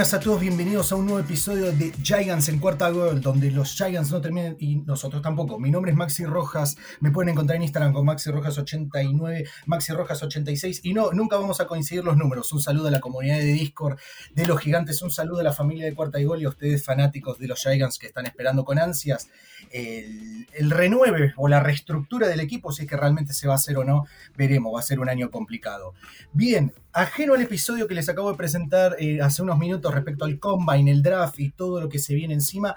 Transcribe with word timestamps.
Buenas, 0.00 0.14
a 0.14 0.20
todos. 0.20 0.40
Bienvenidos 0.40 0.92
a 0.92 0.96
un 0.96 1.04
nuevo 1.04 1.20
episodio 1.20 1.72
de 1.72 1.92
Giants 2.02 2.48
en 2.48 2.58
Cuarta 2.58 2.88
Gol, 2.88 3.20
donde 3.20 3.50
los 3.50 3.74
Giants 3.76 4.10
no 4.10 4.22
terminan 4.22 4.56
y 4.58 4.76
nosotros 4.76 5.20
tampoco. 5.20 5.58
Mi 5.58 5.70
nombre 5.70 5.90
es 5.90 5.96
Maxi 5.98 6.24
Rojas. 6.24 6.78
Me 7.00 7.10
pueden 7.10 7.28
encontrar 7.28 7.56
en 7.56 7.64
Instagram 7.64 7.92
con 7.92 8.06
Maxi 8.06 8.30
Rojas89, 8.30 9.46
Maxi 9.66 9.92
Rojas86. 9.92 10.80
Y 10.84 10.94
no, 10.94 11.12
nunca 11.12 11.36
vamos 11.36 11.60
a 11.60 11.66
coincidir 11.66 12.02
los 12.02 12.16
números. 12.16 12.50
Un 12.54 12.62
saludo 12.62 12.88
a 12.88 12.90
la 12.90 13.00
comunidad 13.00 13.36
de 13.40 13.52
Discord 13.52 13.98
de 14.34 14.46
los 14.46 14.58
Gigantes. 14.58 15.02
Un 15.02 15.10
saludo 15.10 15.40
a 15.40 15.42
la 15.42 15.52
familia 15.52 15.84
de 15.84 15.94
Cuarta 15.94 16.18
y 16.18 16.24
Gol 16.24 16.40
y 16.40 16.46
a 16.46 16.48
ustedes, 16.48 16.82
fanáticos 16.82 17.38
de 17.38 17.48
los 17.48 17.60
Giants 17.60 17.98
que 17.98 18.06
están 18.06 18.24
esperando 18.24 18.64
con 18.64 18.78
ansias 18.78 19.28
el 19.70 20.70
renueve 20.70 21.34
o 21.36 21.46
la 21.46 21.60
reestructura 21.60 22.26
del 22.26 22.40
equipo. 22.40 22.72
Si 22.72 22.84
es 22.84 22.88
que 22.88 22.96
realmente 22.96 23.34
se 23.34 23.46
va 23.46 23.52
a 23.52 23.56
hacer 23.56 23.76
o 23.76 23.84
no, 23.84 24.06
veremos. 24.34 24.74
Va 24.74 24.80
a 24.80 24.82
ser 24.82 24.98
un 24.98 25.10
año 25.10 25.30
complicado. 25.30 25.92
Bien, 26.32 26.72
ajeno 26.92 27.34
al 27.34 27.42
episodio 27.42 27.86
que 27.86 27.94
les 27.94 28.08
acabo 28.08 28.30
de 28.30 28.36
presentar 28.36 28.96
eh, 28.98 29.20
hace 29.20 29.42
unos 29.42 29.58
minutos 29.58 29.94
respecto 29.94 30.24
al 30.24 30.38
combine, 30.38 30.90
el 30.90 31.02
draft 31.02 31.38
y 31.38 31.50
todo 31.50 31.80
lo 31.80 31.88
que 31.88 31.98
se 31.98 32.14
viene 32.14 32.34
encima, 32.34 32.76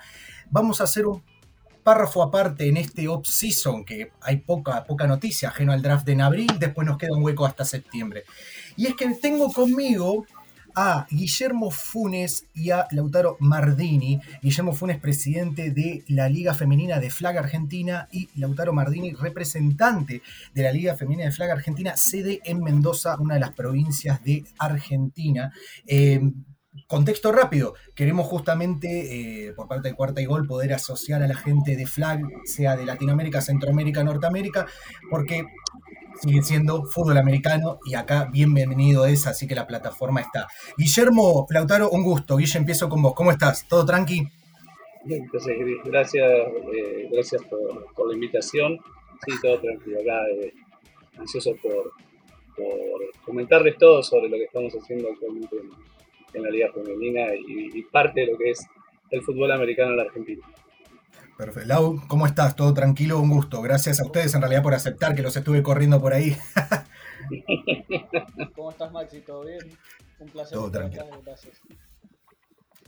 vamos 0.49 0.81
a 0.81 0.85
hacer 0.85 1.05
un 1.05 1.23
párrafo 1.83 2.23
aparte 2.23 2.67
en 2.67 2.77
este 2.77 3.07
off-season, 3.07 3.83
que 3.83 4.11
hay 4.21 4.37
poca, 4.37 4.85
poca 4.85 5.05
noticia, 5.05 5.49
ajeno 5.49 5.73
al 5.73 5.81
draft 5.81 6.05
de 6.05 6.13
en 6.13 6.21
abril, 6.21 6.51
después 6.59 6.87
nos 6.87 6.97
queda 6.97 7.15
un 7.15 7.23
hueco 7.23 7.45
hasta 7.45 7.65
septiembre. 7.65 8.23
Y 8.77 8.87
es 8.87 8.95
que 8.95 9.07
tengo 9.15 9.51
conmigo 9.51 10.25
a 10.75 11.07
Guillermo 11.09 11.71
Funes 11.71 12.45
y 12.53 12.71
a 12.71 12.87
Lautaro 12.91 13.37
Mardini. 13.39 14.19
Guillermo 14.41 14.73
Funes, 14.73 14.99
presidente 14.99 15.71
de 15.71 16.03
la 16.07 16.29
Liga 16.29 16.53
Femenina 16.53 16.99
de 16.99 17.09
Flag 17.09 17.37
Argentina, 17.37 18.07
y 18.11 18.29
Lautaro 18.35 18.73
Mardini, 18.73 19.13
representante 19.13 20.21
de 20.53 20.63
la 20.63 20.71
Liga 20.71 20.95
Femenina 20.95 21.25
de 21.25 21.31
Flag 21.31 21.51
Argentina, 21.51 21.95
sede 21.97 22.41
en 22.45 22.61
Mendoza, 22.61 23.17
una 23.19 23.35
de 23.35 23.39
las 23.39 23.51
provincias 23.51 24.23
de 24.23 24.43
Argentina. 24.57 25.53
Eh, 25.85 26.21
contexto 26.87 27.31
rápido, 27.31 27.75
queremos 27.95 28.27
justamente 28.27 29.47
eh, 29.47 29.53
por 29.53 29.67
parte 29.67 29.89
de 29.89 29.95
Cuarta 29.95 30.21
y 30.21 30.25
Gol 30.25 30.47
poder 30.47 30.73
asociar 30.73 31.21
a 31.23 31.27
la 31.27 31.35
gente 31.35 31.75
de 31.75 31.85
Flag, 31.85 32.21
sea 32.45 32.75
de 32.75 32.85
Latinoamérica, 32.85 33.41
Centroamérica, 33.41 34.03
Norteamérica, 34.03 34.65
porque 35.09 35.45
sigue 36.23 36.41
siendo 36.41 36.85
fútbol 36.85 37.17
americano 37.17 37.79
y 37.85 37.95
acá 37.95 38.29
bienvenido 38.31 39.05
es, 39.05 39.27
así 39.27 39.45
que 39.45 39.55
la 39.55 39.67
plataforma 39.67 40.21
está. 40.21 40.47
Guillermo 40.77 41.45
Lautaro, 41.49 41.89
un 41.89 42.01
gusto. 42.01 42.37
Guille, 42.37 42.59
empiezo 42.59 42.87
con 42.87 43.01
vos. 43.01 43.13
¿Cómo 43.13 43.29
estás? 43.31 43.67
¿Todo 43.67 43.85
tranqui? 43.85 44.25
Entonces, 45.05 45.57
gracias, 45.83 46.25
eh, 46.25 47.09
gracias 47.11 47.43
por, 47.43 48.07
la 48.07 48.13
invitación. 48.13 48.79
Sí, 49.25 49.33
todo 49.41 49.59
tranquilo. 49.59 49.99
Acá 49.99 50.17
eh, 50.41 50.53
ansioso 51.17 51.55
por, 51.61 51.91
comentarles 53.25 53.77
todo 53.77 54.01
sobre 54.01 54.29
lo 54.29 54.37
que 54.37 54.45
estamos 54.45 54.73
haciendo 54.73 55.09
actualmente 55.09 55.57
en, 56.33 56.41
la 56.41 56.49
Liga 56.49 56.71
Femenina 56.73 57.35
y, 57.35 57.77
y 57.77 57.81
parte 57.83 58.21
de 58.21 58.31
lo 58.31 58.37
que 58.37 58.51
es 58.51 58.65
el 59.11 59.21
fútbol 59.21 59.51
americano 59.51 59.91
en 59.91 59.97
la 59.97 60.03
Argentina. 60.03 60.45
Perfecto. 61.37 61.67
Lau, 61.67 62.01
¿cómo 62.07 62.25
estás? 62.25 62.55
¿Todo 62.55 62.73
tranquilo? 62.73 63.19
Un 63.19 63.29
gusto. 63.29 63.61
Gracias 63.61 63.99
a 63.99 64.05
ustedes 64.05 64.33
en 64.35 64.41
realidad 64.41 64.61
por 64.61 64.73
aceptar 64.73 65.15
que 65.15 65.21
los 65.21 65.35
estuve 65.35 65.63
corriendo 65.63 65.99
por 65.99 66.13
ahí. 66.13 66.37
¿Cómo 68.55 68.69
estás, 68.69 68.91
Maxi? 68.91 69.21
¿Todo 69.21 69.45
bien? 69.45 69.59
Un 70.19 70.29
placer. 70.29 70.57
Todo 70.57 70.71
tranquilo. 70.71 71.05
Gracias. 71.25 71.61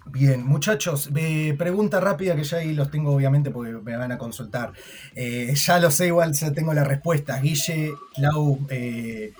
Bien, 0.07 0.45
muchachos, 0.45 1.09
pregunta 1.57 1.99
rápida 1.99 2.35
que 2.35 2.43
ya 2.43 2.57
ahí 2.57 2.75
los 2.75 2.91
tengo 2.91 3.15
obviamente 3.15 3.49
porque 3.49 3.71
me 3.71 3.97
van 3.97 4.11
a 4.11 4.19
consultar. 4.19 4.71
Eh, 5.15 5.51
ya 5.55 5.79
lo 5.79 5.89
sé, 5.89 6.07
igual 6.07 6.31
ya 6.33 6.53
tengo 6.53 6.75
la 6.75 6.83
respuesta. 6.83 7.41
Guille, 7.41 7.91
Lau, 8.17 8.59
eh, 8.69 9.33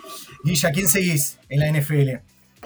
Guille, 0.44 0.68
¿a 0.68 0.72
quién 0.72 0.88
seguís 0.88 1.38
en 1.50 1.60
la 1.60 1.80
NFL? 1.80 2.10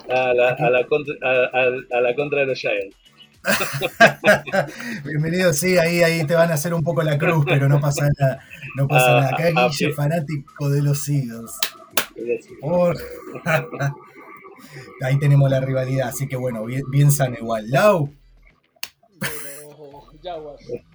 A 0.10 0.34
la, 0.34 0.52
a 0.52 0.70
la, 0.70 0.88
contra, 0.88 1.14
a 1.22 2.02
la 2.02 2.16
contra 2.16 2.40
de 2.40 2.46
los 2.46 2.58
Giants. 2.58 2.96
Bienvenido, 5.06 5.54
sí, 5.54 5.78
ahí, 5.78 6.02
ahí 6.02 6.26
te 6.26 6.36
van 6.36 6.52
a 6.52 6.56
hacer 6.56 6.74
un 6.74 6.84
poco 6.84 7.04
la 7.04 7.18
cruz, 7.18 7.46
pero 7.48 7.70
no 7.70 7.80
pasa 7.80 8.10
nada. 8.18 8.40
No 8.76 8.86
pasa 8.88 9.14
nada. 9.14 9.30
Acá 9.30 9.46
ah, 9.56 9.70
Guille, 9.70 9.94
fanático 9.94 10.70
de 10.70 10.82
los 10.82 11.08
Eagles. 11.08 11.52
ahí 15.02 15.18
tenemos 15.20 15.50
la 15.50 15.62
rivalidad, 15.62 16.10
así 16.10 16.28
que 16.28 16.36
bueno, 16.36 16.66
bien, 16.66 16.84
bien 16.90 17.12
sano 17.12 17.38
igual. 17.38 17.70
Lau. 17.70 18.14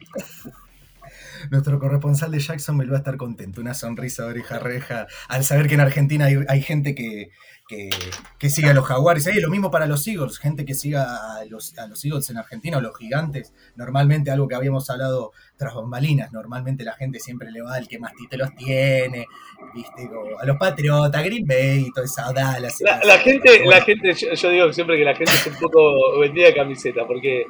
Nuestro 1.50 1.78
corresponsal 1.78 2.30
de 2.30 2.40
Jackson 2.40 2.76
me 2.76 2.86
va 2.86 2.96
a 2.96 2.98
estar 2.98 3.16
contento, 3.16 3.60
una 3.60 3.74
sonrisa 3.74 4.24
de 4.24 4.30
oreja 4.30 4.58
reja, 4.58 5.06
al 5.28 5.44
saber 5.44 5.68
que 5.68 5.74
en 5.74 5.80
Argentina 5.80 6.26
hay 6.48 6.62
gente 6.62 6.94
que, 6.94 7.30
que, 7.66 7.90
que 8.38 8.50
siga 8.50 8.70
a 8.70 8.74
los 8.74 8.84
jaguares. 8.84 9.28
lo 9.36 9.50
mismo 9.50 9.70
para 9.70 9.86
los 9.86 10.06
Eagles, 10.06 10.38
gente 10.38 10.64
que 10.64 10.74
siga 10.74 11.38
a 11.38 11.44
los, 11.46 11.76
a 11.78 11.86
los 11.86 12.04
Eagles 12.04 12.28
en 12.30 12.38
Argentina 12.38 12.78
o 12.78 12.80
los 12.80 12.96
gigantes. 12.96 13.52
Normalmente, 13.76 14.30
algo 14.30 14.48
que 14.48 14.54
habíamos 14.54 14.88
hablado 14.90 15.32
tras 15.56 15.74
bambalinas, 15.74 16.32
normalmente 16.32 16.84
la 16.84 16.94
gente 16.94 17.20
siempre 17.20 17.50
le 17.50 17.62
va 17.62 17.74
al 17.74 17.88
que 17.88 17.98
más 17.98 18.12
títulos 18.14 18.50
tiene, 18.56 19.26
¿viste? 19.74 20.10
a 20.40 20.46
los 20.46 20.56
Patriotas, 20.56 21.24
Green 21.24 21.46
Bay 21.46 21.86
y 21.86 21.90
toda 21.92 22.06
esa 22.06 22.32
Dallas. 22.32 22.80
La, 22.80 23.18
gente, 23.18 23.64
la 23.66 23.80
gente 23.80 24.12
yo, 24.12 24.50
digo 24.50 24.72
siempre 24.72 24.96
que 24.96 25.04
la 25.04 25.14
gente 25.14 25.32
es 25.32 25.46
un 25.46 25.54
poco 25.54 26.18
vendida 26.18 26.46
de 26.46 26.54
camiseta, 26.54 27.06
porque 27.06 27.46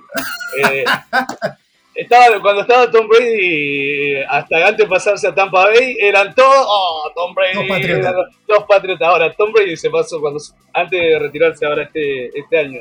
eh, 0.73 0.85
estaba, 1.95 2.41
cuando 2.41 2.63
estaba 2.63 2.91
Tom 2.91 3.07
Brady, 3.09 4.17
hasta 4.29 4.67
antes 4.67 4.79
de 4.79 4.87
pasarse 4.87 5.29
a 5.29 5.35
Tampa 5.35 5.65
Bay, 5.65 5.97
eran 6.01 6.35
todos, 6.35 6.67
oh, 6.69 7.11
Tom 7.15 7.35
Brady, 7.35 7.55
dos 7.55 7.69
patriotas. 7.69 8.15
Dos 8.47 8.65
patriotas. 8.69 9.09
Ahora, 9.09 9.33
Tom 9.33 9.53
Brady 9.53 9.77
se 9.77 9.91
pasó 9.91 10.21
cuando, 10.21 10.41
antes 10.73 11.01
de 11.01 11.19
retirarse 11.19 11.65
ahora 11.67 11.85
este, 11.85 12.39
este 12.39 12.59
año 12.59 12.81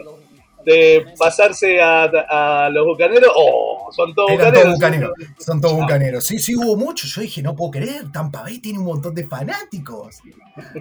de 0.65 1.05
pasarse 1.17 1.79
a, 1.81 2.69
los 2.71 2.85
bucaneros, 2.85 3.31
oh, 3.35 3.89
son 3.91 4.13
todos 4.13 4.31
bucaneros. 4.31 5.11
son 5.39 5.61
todos 5.61 5.75
bucaneros. 5.75 6.23
Sí, 6.23 6.39
sí, 6.39 6.55
hubo 6.55 6.75
muchos. 6.75 7.13
Yo 7.13 7.21
dije, 7.21 7.41
no 7.41 7.55
puedo 7.55 7.71
creer, 7.71 8.11
Tampa 8.11 8.41
Bay 8.41 8.59
tiene 8.59 8.79
un 8.79 8.85
montón 8.85 9.13
de 9.13 9.27
fanáticos. 9.27 10.21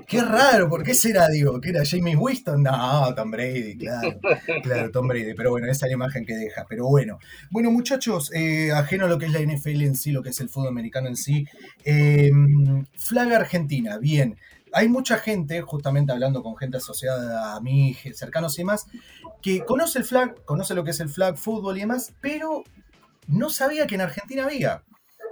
Qué 0.07 0.21
raro, 0.21 0.69
¿por 0.69 0.83
qué 0.83 0.95
será? 0.95 1.29
Digo, 1.29 1.61
que 1.61 1.71
era 1.71 1.83
Jamie 1.85 2.17
Winston. 2.17 2.63
No, 2.63 3.15
Tom 3.15 3.31
Brady, 3.31 3.77
claro. 3.77 4.19
Claro, 4.63 4.91
Tom 4.91 5.09
Brady. 5.09 5.35
Pero 5.35 5.51
bueno, 5.51 5.67
esa 5.67 5.87
es 5.87 5.91
la 5.91 5.95
imagen 5.95 6.25
que 6.25 6.35
deja. 6.35 6.67
Pero 6.69 6.87
bueno. 6.87 7.19
Bueno, 7.51 7.71
muchachos, 7.71 8.31
eh, 8.35 8.71
ajeno 8.73 9.07
a 9.07 9.09
lo 9.09 9.19
que 9.19 9.27
es 9.27 9.33
la 9.33 9.41
NFL 9.41 9.83
en 9.83 9.97
sí, 9.97 10.13
lo 10.13 10.23
que 10.23 10.31
es 10.31 10.41
el 10.41 10.49
fútbol 10.49 10.69
americano 10.69 11.09
en 11.09 11.17
sí. 11.17 11.47
Eh, 11.85 12.31
flag 12.97 13.33
Argentina, 13.33 13.99
bien 13.99 14.37
hay 14.73 14.89
mucha 14.89 15.19
gente, 15.19 15.61
justamente 15.61 16.13
hablando 16.13 16.43
con 16.43 16.57
gente 16.57 16.79
asociada 16.79 17.55
a 17.55 17.61
mí, 17.61 17.97
cercanos 18.15 18.59
y 18.59 18.63
demás, 18.63 18.87
que 19.41 19.65
conoce 19.65 19.99
el 19.99 20.05
flag, 20.05 20.45
conoce 20.45 20.75
lo 20.75 20.85
que 20.85 20.91
es 20.91 21.01
el 21.01 21.09
flag 21.09 21.37
fútbol 21.37 21.77
y 21.77 21.81
demás, 21.81 22.13
pero 22.21 22.65
no 23.27 23.51
sabía 23.51 23.87
que 23.87 23.95
en 23.97 24.01
Argentina 24.03 24.45
había. 24.45 24.83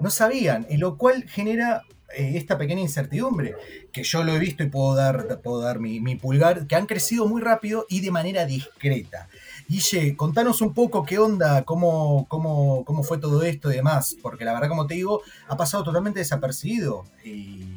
No 0.01 0.11
sabían, 0.11 0.67
y 0.71 0.79
lo 0.79 0.97
cual 0.97 1.25
genera 1.29 1.83
eh, 2.17 2.33
esta 2.37 2.59
pequeña 2.59 2.81
incertidumbre, 2.81 3.55
que 3.93 4.03
yo 4.03 4.25
lo 4.25 4.35
he 4.35 4.39
visto 4.39 4.63
y 4.63 4.69
puedo 4.69 4.95
dar, 4.95 5.41
puedo 5.43 5.61
dar 5.61 5.79
mi, 5.79 6.17
pulgar, 6.17 6.67
que 6.67 6.75
han 6.75 6.87
crecido 6.87 7.27
muy 7.27 7.41
rápido 7.41 7.87
y 7.89 8.01
de 8.01 8.11
manera 8.11 8.47
discreta. 8.47 9.29
Guille, 9.69 10.17
contanos 10.17 10.63
un 10.63 10.75
poco 10.75 11.05
qué 11.05 11.19
onda, 11.19 11.65
cómo, 11.65 12.27
cómo, 12.29 12.85
cómo 12.85 13.03
fue 13.03 13.19
todo 13.19 13.43
esto 13.43 13.71
y 13.71 13.77
demás, 13.77 14.17
porque 14.21 14.45
la 14.45 14.53
verdad, 14.55 14.69
como 14.69 14.87
te 14.87 14.95
digo, 14.95 15.23
ha 15.49 15.57
pasado 15.57 15.85
totalmente 15.85 16.19
desapercibido. 16.19 17.05
Y 17.25 17.77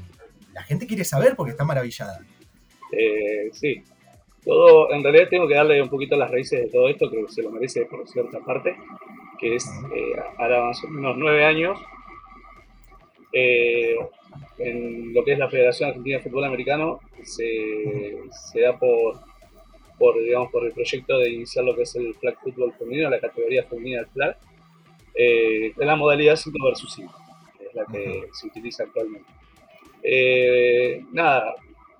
la 0.53 0.63
gente 0.63 0.88
quiere 0.88 1.03
saber 1.03 1.35
porque 1.35 1.51
está 1.51 1.63
maravillada. 1.63 2.19
Eh, 2.91 3.50
sí, 3.51 3.83
todo, 4.44 4.91
en 4.91 5.03
realidad 5.03 5.29
tengo 5.29 5.47
que 5.47 5.55
darle 5.55 5.81
un 5.81 5.89
poquito 5.89 6.15
las 6.15 6.29
raíces 6.29 6.61
de 6.61 6.69
todo 6.69 6.89
esto, 6.89 7.09
creo 7.09 7.25
que 7.25 7.31
se 7.31 7.44
lo 7.44 7.51
merece 7.51 7.85
por 7.85 8.07
cierta 8.07 8.39
parte, 8.39 8.75
que 9.39 9.55
es 9.55 9.65
eh, 9.95 10.21
ahora 10.38 10.65
más 10.65 10.83
o 10.83 10.88
menos 10.89 11.17
nueve 11.17 11.45
años, 11.45 11.79
eh, 13.31 13.95
en 14.59 15.13
lo 15.13 15.23
que 15.23 15.33
es 15.33 15.39
la 15.39 15.50
Federación 15.50 15.89
Argentina 15.89 16.17
de 16.17 16.23
Fútbol 16.23 16.45
Americano, 16.45 16.99
se, 17.23 18.61
da 18.61 18.77
por, 18.77 19.21
por, 19.97 20.19
digamos, 20.21 20.51
por 20.51 20.65
el 20.65 20.71
proyecto 20.73 21.17
de 21.17 21.29
iniciar 21.29 21.65
lo 21.65 21.75
que 21.75 21.83
es 21.83 21.95
el 21.95 22.13
flag 22.15 22.38
football 22.41 22.73
femenino, 22.73 23.09
la 23.09 23.19
categoría 23.19 23.63
femenina 23.63 23.99
del 23.99 24.09
flag, 24.09 24.38
eh, 25.15 25.73
en 25.77 25.88
la 25.88 25.95
modalidad 25.95 26.35
5 26.35 26.57
versus 26.65 26.94
5, 26.94 27.13
que 27.57 27.65
es 27.65 27.73
la 27.73 27.85
que 27.85 28.27
se 28.33 28.47
utiliza 28.47 28.83
actualmente. 28.83 29.29
Eh, 30.03 31.01
nada, 31.11 31.55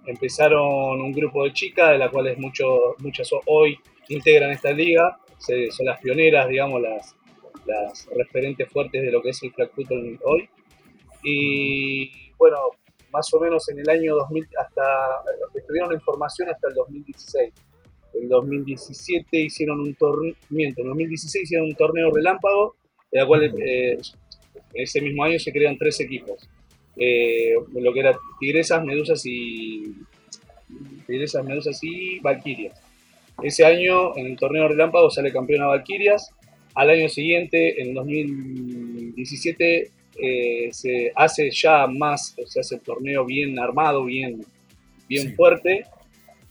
empezaron 0.06 1.02
un 1.02 1.12
grupo 1.14 1.46
de 1.46 1.54
chicas, 1.54 1.92
de 1.92 1.98
las 1.98 2.12
cuales 2.12 2.38
muchos, 2.38 2.96
muchas 3.00 3.30
hoy 3.46 3.80
integran 4.10 4.52
esta 4.52 4.72
liga, 4.72 5.18
son 5.38 5.86
las 5.86 6.00
pioneras, 6.00 6.48
digamos, 6.48 6.82
las, 6.82 7.16
las 7.66 8.08
referentes 8.16 8.70
fuertes 8.70 9.02
de 9.02 9.12
lo 9.12 9.22
que 9.22 9.30
es 9.30 9.44
el 9.44 9.54
flag 9.54 9.72
hoy. 10.24 10.50
Y 11.24 12.12
bueno, 12.38 12.58
más 13.12 13.34
o 13.34 13.40
menos 13.40 13.68
en 13.70 13.80
el 13.80 13.90
año 13.90 14.16
2000, 14.16 14.48
hasta, 14.60 14.84
estuvieron 15.54 15.94
en 15.94 16.02
formación 16.02 16.50
hasta 16.50 16.68
el 16.68 16.74
2016. 16.74 17.54
En 18.16 18.30
2017 18.30 19.40
hicieron 19.40 19.80
un 19.80 19.96
torneo, 19.96 20.36
en 20.50 20.74
2016 20.76 21.44
hicieron 21.44 21.68
un 21.68 21.76
torneo 21.76 22.12
relámpago, 22.12 22.76
de 23.12 23.20
la 23.20 23.26
cual 23.26 23.44
eh, 23.44 23.98
ese 24.74 25.02
mismo 25.02 25.24
año 25.24 25.40
se 25.40 25.52
crean 25.52 25.78
tres 25.78 26.00
equipos. 26.00 26.50
Eh, 26.98 27.54
lo 27.74 27.94
que 27.94 28.00
era 28.00 28.18
Tigresas, 28.40 28.84
Medusas 28.84 29.26
y 29.26 29.94
Tigresas, 31.08 31.44
Medusas 31.44 31.80
y 31.84 32.20
Valquirias. 32.20 32.80
Ese 33.42 33.66
año 33.66 34.16
en 34.16 34.28
el 34.28 34.38
torneo 34.38 34.68
relámpago 34.68 35.10
sale 35.10 35.32
campeona 35.32 35.68
Valquirias. 35.68 36.32
Al 36.76 36.90
año 36.90 37.10
siguiente, 37.10 37.82
en 37.82 37.94
2017, 37.94 39.92
eh, 40.22 40.70
se 40.72 41.12
hace 41.16 41.50
ya 41.52 41.88
más, 41.88 42.36
se 42.46 42.60
hace 42.60 42.76
el 42.76 42.82
torneo 42.82 43.26
bien 43.26 43.58
armado, 43.60 44.06
bien, 44.06 44.44
bien 45.08 45.36
fuerte, 45.36 45.86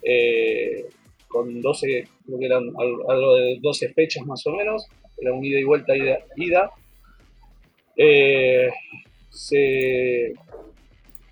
eh, 0.02 0.84
con 1.28 1.60
12, 1.60 2.08
creo 2.26 2.38
que 2.38 2.46
eran 2.46 2.72
algo 3.08 3.36
de 3.36 3.58
12 3.60 3.88
fechas 3.90 4.26
más 4.26 4.46
o 4.46 4.52
menos, 4.52 4.86
era 5.18 5.32
un 5.32 5.44
ida 5.44 5.58
y 5.58 5.64
vuelta, 5.64 5.96
ida. 5.96 6.18
ida. 6.36 6.70
Eh, 7.96 8.68
se 9.32 10.34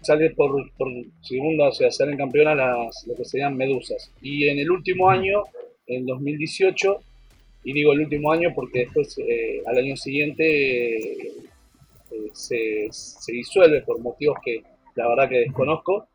sale 0.01 0.31
por, 0.31 0.71
segunda, 1.21 1.69
o 1.69 1.73
sea, 1.73 1.91
salen 1.91 2.17
campeonas 2.17 2.57
las, 2.57 3.07
lo 3.07 3.15
que 3.15 3.25
serían 3.25 3.57
medusas. 3.57 4.11
Y 4.23 4.49
en 4.49 4.59
el 4.59 4.71
último 4.71 5.11
año, 5.11 5.45
en 5.87 6.07
2018, 6.07 7.01
y 7.65 7.73
digo 7.75 7.93
el 7.93 8.01
último 8.01 8.33
año 8.33 8.51
porque 8.55 8.81
después 8.81 9.17
al 9.67 9.77
año 9.77 9.95
siguiente 9.97 11.31
se, 12.33 12.89
disuelve 13.33 13.83
por 13.83 14.01
motivos 14.01 14.39
que 14.45 14.63
la 14.95 15.09
verdad 15.09 15.29
que 15.29 15.39
desconozco, 15.41 16.07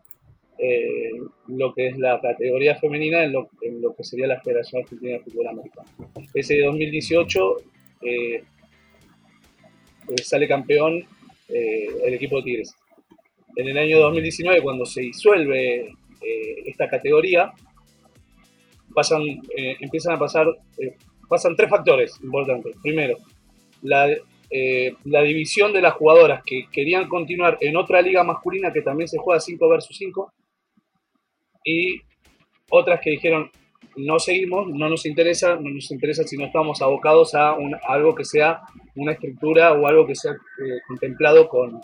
eh, 0.58 1.12
lo 1.48 1.74
que 1.74 1.88
es 1.88 1.98
la 1.98 2.20
categoría 2.22 2.76
femenina 2.76 3.24
en 3.24 3.34
lo, 3.34 3.50
que 3.96 4.04
sería 4.04 4.28
la 4.28 4.42
Federación 4.42 4.84
Argentina 4.84 5.14
de 5.14 5.20
Fútbol 5.20 5.48
Americano. 5.48 5.88
Ese 6.34 6.60
2018 6.60 7.58
eh, 8.02 8.44
eh, 10.08 10.18
sale 10.24 10.48
campeón 10.48 11.06
el 11.48 12.14
equipo 12.14 12.38
de 12.38 12.44
Tigres. 12.44 12.76
En 13.56 13.68
el 13.68 13.78
año 13.78 14.00
2019, 14.00 14.62
cuando 14.62 14.86
se 14.86 15.02
disuelve 15.02 15.94
esta 16.66 16.90
categoría, 16.90 17.52
pasan, 18.94 19.22
empiezan 19.80 20.16
a 20.16 20.20
pasar, 20.20 20.48
pasan 21.30 21.56
tres 21.56 21.70
factores 21.70 22.20
importantes. 22.22 22.76
Primero, 22.82 23.18
la, 23.82 24.10
eh, 24.50 24.96
la 25.06 25.22
división 25.22 25.74
de 25.74 25.82
las 25.82 25.94
jugadoras 25.94 26.44
que 26.44 26.68
querían 26.72 27.08
continuar 27.08 27.58
en 27.62 27.76
otra 27.78 28.02
liga 28.02 28.24
masculina 28.24 28.72
que 28.72 28.82
también 28.82 29.08
se 29.08 29.18
juega 29.18 29.40
5 29.40 29.70
versus 29.70 29.98
5 29.98 30.32
y 31.64 32.02
otras 32.70 33.00
que 33.02 33.12
dijeron 33.12 33.50
no 33.98 34.20
seguimos, 34.20 34.68
no 34.68 34.90
nos 34.90 35.06
interesa, 35.06 35.56
no 35.56 35.70
nos 35.70 35.90
interesa 35.92 36.24
si 36.24 36.38
no 36.38 36.46
estamos 36.46 36.82
abocados 36.82 37.36
a, 37.36 37.56
algo 37.88 38.16
que 38.16 38.26
sea 38.26 38.62
una 38.96 39.14
estructura 39.14 39.74
o 39.74 39.88
algo 39.88 40.06
que 40.06 40.16
sea 40.16 40.32
eh, 40.34 40.80
contemplado 40.88 41.48
con, 41.48 41.82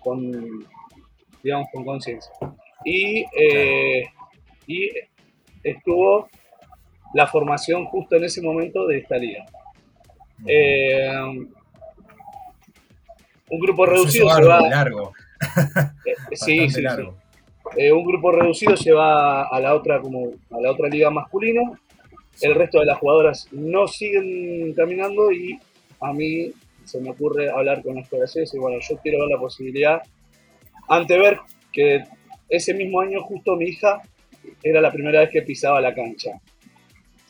con, 0.00 0.64
digamos, 1.42 1.68
con 1.72 1.84
conciencia. 1.84 2.32
Y, 2.84 3.24
eh, 3.38 4.04
y 4.66 4.90
estuvo 5.62 6.28
la 7.14 7.26
formación 7.26 7.84
justo 7.86 8.16
en 8.16 8.24
ese 8.24 8.40
momento 8.40 8.86
de 8.86 8.98
esta 8.98 9.18
liga 9.18 9.44
un 13.50 13.60
grupo 13.60 13.84
reducido 13.84 14.30
se 14.30 14.42
va. 14.44 14.60
Largo. 14.68 15.12
Eh, 16.04 16.36
sí, 16.36 16.68
sí, 16.68 16.82
largo. 16.82 17.16
Eh, 17.76 17.92
un 17.92 18.04
grupo 18.04 18.32
reducido 18.32 18.76
se 18.76 18.92
va 18.92 19.44
a 19.44 19.60
la 19.60 19.74
otra 19.74 20.00
como 20.00 20.30
a 20.50 20.60
la 20.60 20.72
otra 20.72 20.88
liga 20.88 21.10
masculina. 21.10 21.62
El 22.40 22.54
resto 22.54 22.80
de 22.80 22.86
las 22.86 22.98
jugadoras 22.98 23.48
no 23.52 23.86
siguen 23.86 24.72
caminando 24.74 25.30
y 25.30 25.58
a 26.00 26.12
mí 26.12 26.52
se 26.84 27.00
me 27.00 27.10
ocurre 27.10 27.50
hablar 27.50 27.82
con 27.82 27.96
las 27.96 28.08
federaciones 28.08 28.52
y 28.54 28.58
bueno, 28.58 28.78
yo 28.80 28.96
quiero 28.98 29.20
ver 29.20 29.28
la 29.28 29.38
posibilidad, 29.38 30.02
ante 30.88 31.18
ver 31.18 31.38
que 31.72 32.02
ese 32.48 32.74
mismo 32.74 33.00
año 33.00 33.22
justo 33.22 33.54
mi 33.56 33.66
hija 33.66 34.02
era 34.62 34.80
la 34.80 34.90
primera 34.90 35.20
vez 35.20 35.30
que 35.30 35.42
pisaba 35.42 35.80
la 35.80 35.94
cancha. 35.94 36.40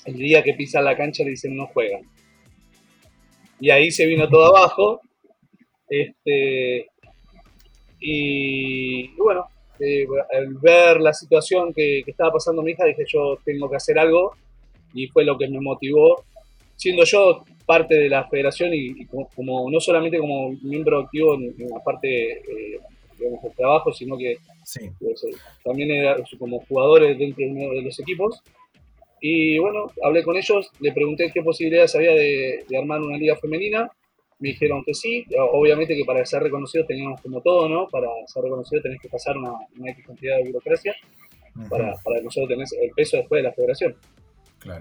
El 0.06 0.14
día 0.14 0.42
que 0.42 0.54
pisa 0.54 0.80
la 0.80 0.96
cancha 0.96 1.24
le 1.24 1.30
dicen 1.30 1.56
no 1.56 1.66
juegan. 1.66 2.02
Y 3.58 3.70
ahí 3.70 3.90
se 3.90 4.06
vino 4.06 4.28
todo 4.28 4.56
abajo 4.56 5.00
este, 5.90 6.88
y, 7.98 9.08
bueno, 9.16 9.46
eh, 9.80 10.06
al 10.36 10.54
ver 10.54 11.00
la 11.00 11.12
situación 11.12 11.72
que, 11.72 12.00
estaba 12.06 12.32
pasando 12.32 12.62
mi 12.62 12.72
hija, 12.72 12.84
dije 12.84 13.04
yo 13.06 13.38
tengo 13.44 13.68
que 13.70 13.76
hacer 13.76 13.98
algo. 13.98 14.32
Y 14.92 15.06
fue 15.08 15.24
lo 15.24 15.38
que 15.38 15.48
me 15.48 15.60
motivó, 15.60 16.24
siendo 16.76 17.04
yo 17.04 17.44
parte 17.64 17.94
de 17.94 18.08
la 18.08 18.28
federación 18.28 18.70
y, 18.74 19.06
como, 19.06 19.70
no 19.70 19.80
solamente 19.80 20.18
como 20.18 20.50
miembro 20.62 21.00
activo 21.00 21.34
en, 21.34 21.54
la 21.68 21.78
parte 21.78 22.32
eh, 22.32 22.80
digamos, 23.16 23.42
del 23.42 23.52
trabajo, 23.52 23.92
sino 23.92 24.18
que 24.18 24.38
pues, 24.98 25.24
eh, 25.24 25.36
también 25.64 25.92
era 25.92 26.16
como 26.38 26.60
jugadores 26.66 27.16
dentro 27.16 27.44
de 27.44 27.82
los 27.82 28.00
equipos. 28.00 28.42
Y 29.20 29.58
bueno, 29.58 29.86
hablé 30.02 30.24
con 30.24 30.36
ellos, 30.36 30.70
le 30.80 30.92
pregunté 30.92 31.30
qué 31.32 31.42
posibilidades 31.42 31.94
había 31.94 32.12
de 32.12 32.64
armar 32.76 33.00
una 33.00 33.18
liga 33.18 33.36
femenina 33.36 33.90
me 34.40 34.48
dijeron 34.48 34.82
que 34.84 34.94
sí, 34.94 35.24
obviamente 35.52 35.94
que 35.94 36.04
para 36.04 36.24
ser 36.24 36.42
reconocido 36.42 36.86
teníamos 36.86 37.20
como 37.20 37.42
todo, 37.42 37.68
¿no? 37.68 37.88
Para 37.88 38.08
ser 38.26 38.42
reconocido 38.42 38.80
tenés 38.82 39.00
que 39.00 39.08
pasar 39.08 39.36
una, 39.36 39.52
una 39.78 39.94
cantidad 40.04 40.38
de 40.38 40.44
burocracia 40.44 40.94
para, 41.68 41.94
para 42.02 42.22
nosotros 42.22 42.48
tener 42.48 42.66
el 42.82 42.90
peso 42.90 43.18
después 43.18 43.40
de 43.40 43.48
la 43.48 43.52
federación. 43.52 43.94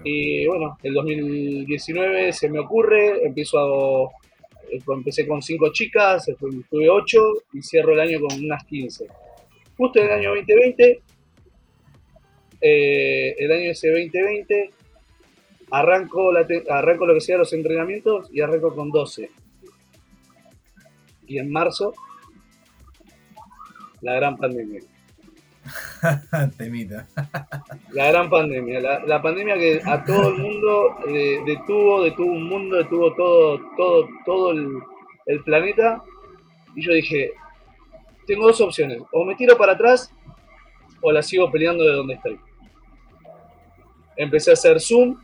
Y 0.04 0.46
bueno, 0.46 0.78
el 0.82 0.94
2019 0.94 2.32
se 2.32 2.48
me 2.48 2.58
ocurre, 2.58 3.24
empiezo 3.24 3.58
a, 3.58 4.10
empecé 4.94 5.26
con 5.26 5.42
cinco 5.42 5.70
chicas, 5.72 6.30
tuve 6.38 6.88
ocho 6.88 7.18
y 7.52 7.62
cierro 7.62 7.92
el 7.92 8.00
año 8.00 8.20
con 8.20 8.42
unas 8.42 8.64
15. 8.64 9.06
Justo 9.76 10.00
en 10.00 10.06
el 10.06 10.12
año 10.12 10.30
2020, 10.30 11.02
eh, 12.62 13.34
el 13.38 13.52
año 13.52 13.70
ese 13.70 13.88
2020, 13.90 14.70
arranco, 15.70 16.32
la 16.32 16.46
arranco 16.68 17.06
lo 17.06 17.14
que 17.14 17.20
sea 17.20 17.38
los 17.38 17.52
entrenamientos 17.52 18.28
y 18.32 18.40
arranco 18.40 18.74
con 18.74 18.90
12 18.90 19.30
y 21.30 21.38
en 21.38 21.50
marzo 21.50 21.94
la 24.00 24.14
gran 24.14 24.36
pandemia. 24.36 24.80
Temita. 26.58 27.06
la 27.92 28.06
gran 28.10 28.28
pandemia. 28.28 28.80
La, 29.06 29.22
pandemia 29.22 29.54
que 29.54 29.80
a 29.84 30.04
todo 30.04 30.30
el 30.30 30.38
mundo 30.42 30.96
eh, 31.06 31.38
detuvo, 31.46 32.02
detuvo 32.02 32.32
un 32.32 32.48
mundo, 32.48 32.78
detuvo 32.78 33.14
todo, 33.14 33.60
todo, 33.76 34.08
todo 34.26 34.50
el, 34.52 35.42
planeta. 35.44 36.02
Y 36.74 36.82
yo 36.82 36.92
dije, 36.94 37.32
tengo 38.26 38.46
dos 38.48 38.60
opciones. 38.60 39.00
O 39.12 39.24
me 39.24 39.36
tiro 39.36 39.56
para 39.56 39.72
atrás 39.72 40.12
o 41.00 41.12
la 41.12 41.22
sigo 41.22 41.48
peleando 41.52 41.84
de 41.84 41.92
donde 41.92 42.14
estoy. 42.14 42.40
Empecé 44.16 44.50
a 44.50 44.54
hacer 44.54 44.80
Zoom, 44.80 45.16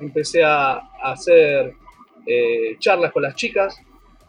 empecé 0.00 0.44
a, 0.44 0.82
hacer 1.02 1.72
eh, 2.26 2.76
charlas 2.78 3.12
con 3.12 3.22
las 3.22 3.34
chicas, 3.34 3.80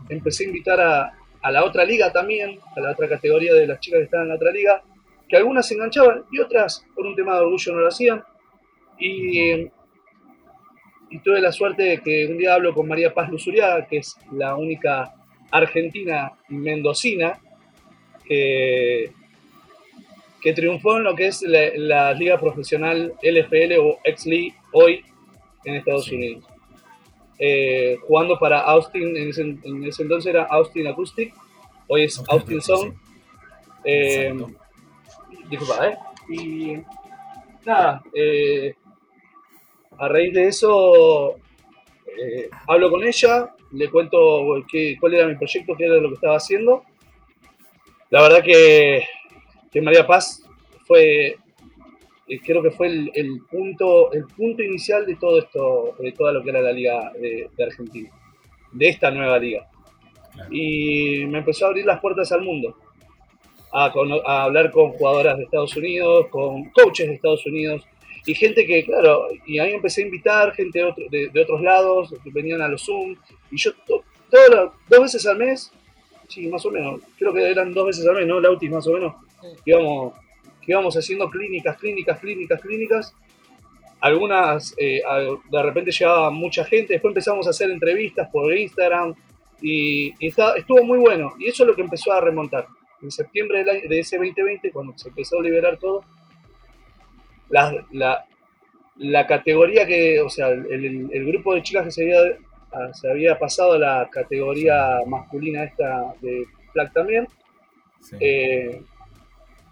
empecé 0.10 0.44
a 0.44 0.48
invitar 0.48 0.82
a, 0.82 1.14
a 1.42 1.52
la 1.52 1.64
otra 1.64 1.86
liga 1.86 2.12
también, 2.12 2.60
a 2.76 2.80
la 2.80 2.92
otra 2.92 3.08
categoría 3.08 3.54
de 3.54 3.68
las 3.68 3.80
chicas 3.80 4.00
que 4.00 4.04
estaban 4.06 4.26
en 4.26 4.30
la 4.30 4.36
otra 4.36 4.52
liga, 4.52 4.82
que 5.28 5.38
algunas 5.38 5.68
se 5.68 5.76
enganchaban 5.76 6.24
y 6.32 6.40
otras 6.40 6.86
por 6.96 7.06
un 7.06 7.16
tema 7.16 7.36
de 7.36 7.42
orgullo 7.42 7.74
no 7.74 7.80
lo 7.80 7.88
hacían. 7.88 8.24
Y, 9.00 9.70
tuve 11.24 11.40
la 11.40 11.52
suerte 11.52 11.84
de 11.84 12.02
que 12.02 12.28
un 12.28 12.38
día 12.38 12.54
hablo 12.54 12.74
con 12.74 12.88
María 12.88 13.14
Paz 13.14 13.30
Luzuriaga, 13.30 13.88
que 13.88 13.98
es 13.98 14.16
la 14.32 14.56
única 14.56 15.16
argentina 15.52 16.34
mendocina 16.50 17.40
que, 18.26 19.12
que 20.42 20.54
triunfó 20.54 20.98
en 20.98 21.04
lo 21.04 21.16
que 21.16 21.28
es 21.28 21.42
la, 21.44 22.14
liga 22.14 22.38
profesional 22.38 23.14
LFL 23.22 23.80
o 23.80 24.00
X-League 24.04 24.54
hoy 24.74 25.04
en 25.64 25.76
Estados 25.76 26.12
Unidos. 26.12 26.44
Eh, 27.40 28.00
jugando 28.08 28.40
para 28.40 28.62
Austin, 28.62 29.16
en 29.16 29.30
ese, 29.30 30.02
entonces 30.02 30.26
era 30.26 30.46
Austin 30.46 30.88
Acoustic, 30.88 31.34
hoy 31.88 32.04
es 32.04 32.22
Austin 32.28 32.62
Sound. 32.62 32.96
Eh, 33.84 34.36
disculpa, 35.50 35.88
¿eh? 35.88 35.98
Y 36.30 36.78
nada, 37.66 38.02
eh, 38.14 38.74
a 39.98 40.08
raíz 40.08 40.34
de 40.34 40.48
eso 40.48 41.38
eh, 42.20 42.50
hablo 42.68 42.90
con 42.90 43.04
ella, 43.04 43.54
le 43.72 43.90
cuento 43.90 44.18
qué, 44.70 44.98
cuál 45.00 45.14
era 45.14 45.28
mi 45.28 45.36
proyecto, 45.36 45.76
qué 45.78 45.86
era 45.86 45.98
lo 45.98 46.10
que 46.10 46.16
estaba 46.16 46.38
haciendo. 46.38 46.84
La 48.10 48.22
verdad 48.22 48.44
que, 48.44 49.04
que 49.72 49.82
María 49.82 50.08
Paz 50.08 50.44
fue, 50.86 51.38
creo 52.44 52.62
que 52.62 52.72
fue 52.72 52.88
el, 52.88 53.12
el, 53.14 53.42
punto, 53.50 54.12
el 54.12 54.26
punto 54.26 54.62
inicial 54.62 55.06
de 55.06 55.16
todo 55.16 55.40
esto, 55.40 55.96
de 56.00 56.12
toda 56.12 56.34
lo 56.34 56.44
que 56.44 56.50
era 56.50 56.62
la 56.62 56.72
liga 56.72 57.12
de, 57.14 57.50
de 57.56 57.64
Argentina, 57.64 58.10
de 58.72 58.90
esta 58.90 59.10
nueva 59.12 59.40
liga. 59.40 59.68
Y 60.52 61.26
me 61.26 61.40
empezó 61.40 61.66
a 61.66 61.70
abrir 61.70 61.86
las 61.86 62.00
puertas 62.00 62.32
al 62.32 62.42
mundo, 62.42 62.76
a, 63.72 63.92
a 64.26 64.44
hablar 64.44 64.72
con 64.72 64.92
jugadoras 64.92 65.38
de 65.38 65.46
Estados 65.46 65.76
Unidos, 65.76 66.28
con 66.30 66.70
coaches 66.72 67.08
de 67.08 67.16
Estados 67.16 67.46
Unidos, 67.46 67.84
y 68.26 68.36
gente 68.36 68.66
que, 68.66 68.84
claro, 68.84 69.28
y 69.46 69.58
ahí 69.58 69.72
empecé 69.72 70.02
a 70.04 70.06
invitar 70.06 70.54
gente 70.54 70.80
de, 70.80 70.86
otro, 70.86 71.06
de, 71.10 71.30
de 71.30 71.42
otros 71.42 71.62
lados, 71.62 72.14
que 72.24 72.30
venían 72.30 72.62
a 72.62 72.68
los 72.68 72.84
Zoom, 72.86 73.16
y 73.52 73.58
yo 73.58 73.72
to, 73.86 74.04
todo, 74.30 74.74
dos 74.90 75.00
veces 75.00 75.26
al 75.26 75.38
mes, 75.38 75.72
sí, 76.28 76.46
más 76.48 76.66
o 76.66 76.72
menos, 76.72 77.00
creo 77.18 77.34
que 77.34 77.50
eran 77.50 77.74
dos 77.74 77.86
veces 77.88 78.06
al 78.06 78.16
mes, 78.16 78.28
¿no? 78.28 78.42
Lautis 78.42 78.70
más 78.70 78.86
o 78.86 78.92
menos, 78.92 79.14
sí. 79.64 79.72
Íbamos, 80.68 80.96
íbamos 80.96 80.98
haciendo 80.98 81.30
clínicas, 81.30 81.78
clínicas, 81.78 82.20
clínicas, 82.20 82.62
clínicas, 82.62 83.16
algunas, 84.00 84.76
eh, 84.78 85.02
de 85.50 85.64
repente 85.64 85.92
llegaba 85.92 86.30
mucha 86.30 86.64
gente, 86.64 86.94
después 86.94 87.12
empezamos 87.12 87.48
a 87.48 87.50
hacer 87.50 87.72
entrevistas 87.72 88.30
por 88.32 88.56
Instagram, 88.56 89.16
y, 89.62 90.14
y 90.20 90.28
está, 90.28 90.56
estuvo 90.56 90.84
muy 90.84 91.00
bueno, 91.00 91.34
y 91.40 91.48
eso 91.48 91.64
es 91.64 91.70
lo 91.70 91.76
que 91.76 91.82
empezó 91.82 92.12
a 92.12 92.22
remontar. 92.22 92.68
En 93.02 93.12
septiembre 93.12 93.64
de, 93.64 93.88
de 93.88 94.00
ese 94.00 94.18
2020, 94.18 94.72
cuando 94.72 94.98
se 94.98 95.10
empezó 95.10 95.40
a 95.40 95.44
liberar 95.44 95.78
todo, 95.78 96.04
la, 97.50 97.86
la, 97.92 98.26
la, 98.98 99.28
categoría 99.28 99.86
que, 99.86 100.20
o 100.20 100.30
sea, 100.30 100.50
el, 100.50 101.10
el, 101.12 101.26
grupo 101.26 101.54
de 101.54 101.64
chicas 101.64 101.86
que 101.86 101.92
se 101.92 102.04
había, 102.04 102.38
se 102.94 103.10
había 103.10 103.40
pasado 103.40 103.74
a 103.74 103.80
la 103.80 104.10
categoría 104.12 105.00
masculina 105.08 105.64
esta 105.64 106.14
de 106.22 106.46
flag 106.74 106.92
también, 106.92 107.28
sí. 108.02 108.18
eh, 108.20 108.82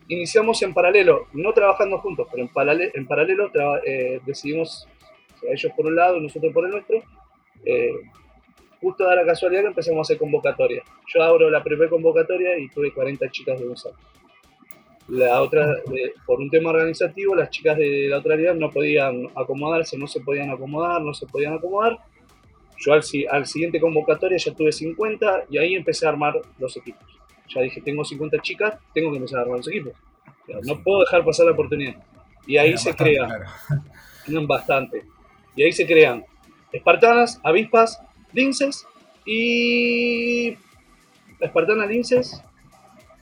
iniciamos 0.08 0.62
en 0.62 0.74
paralelo, 0.74 1.28
no 1.34 1.54
trabajando 1.54 2.00
juntos, 2.00 2.28
pero 2.30 2.44
en, 2.44 2.50
paralelo, 2.50 2.92
en 2.94 3.08
paralelo 3.08 3.52
eh, 3.86 4.20
decidimos, 4.26 4.88
o 5.36 5.40
sea, 5.40 5.52
ellos 5.52 5.72
por 5.76 5.86
un 5.86 5.96
lado 5.96 6.20
nosotros 6.20 6.54
por 6.54 6.66
el 6.66 6.72
nuestro, 6.72 7.02
eh, 7.66 7.92
justo 8.80 9.04
da 9.04 9.16
la 9.16 9.26
casualidad 9.26 9.62
que 9.62 9.68
empezamos 9.68 10.00
a 10.00 10.02
hacer 10.04 10.18
convocatoria. 10.18 10.84
Yo 11.08 11.24
abro 11.24 11.50
la 11.50 11.64
primera 11.64 11.90
convocatoria 11.90 12.58
y 12.58 12.70
tuve 12.70 12.94
40 12.94 13.30
chicas 13.32 13.60
de 13.60 13.68
un 13.68 13.78
saco. 13.78 13.98
La 15.08 15.42
otra, 15.42 15.76
por 16.26 16.40
un 16.40 16.50
tema 16.50 16.72
organizativo, 16.72 17.36
las 17.36 17.52
chicas 17.52 17.78
de 17.78 18.08
la 18.08 18.18
otra 18.18 18.36
no 18.56 18.72
podían 18.72 19.28
acomodarse, 19.36 19.98
no 19.98 20.08
se 20.08 20.20
podían 20.20 20.50
acomodar, 20.50 21.02
no 21.02 21.14
se 21.14 21.28
podían 21.28 21.54
acomodar. 21.54 22.00
Yo 22.80 22.94
al, 22.94 23.04
al 23.30 23.46
siguiente 23.46 23.80
convocatoria 23.80 24.38
ya 24.38 24.54
tuve 24.54 24.72
50 24.72 25.46
y 25.50 25.60
ahí 25.60 25.76
empecé 25.76 26.06
a 26.06 26.10
armar 26.10 26.34
los 26.58 26.76
equipos. 26.76 27.08
Ya 27.54 27.62
dije, 27.62 27.82
tengo 27.82 28.04
50 28.04 28.42
chicas, 28.42 28.76
tengo 28.94 29.12
que 29.12 29.18
empezar 29.18 29.40
a 29.40 29.42
armar 29.44 29.58
los 29.58 29.68
equipos. 29.68 29.94
No 30.64 30.82
puedo 30.84 31.02
dejar 31.02 31.24
pasar 31.24 31.46
la 31.48 31.54
oportunidad. 31.54 31.96
Y 32.48 32.58
ahí 32.58 32.70
Era 32.70 32.78
se 32.78 32.90
bastante, 32.90 33.12
crean, 33.12 33.28
claro. 33.28 34.48
bastante. 34.48 35.04
Y 35.56 35.64
ahí 35.64 35.72
se 35.72 35.86
crean 35.86 36.26
espartanas, 36.72 37.40
avispas, 37.44 38.02
linces 38.34 38.86
y 39.26 40.58
espartanas, 41.40 41.88
linces, 41.88 42.44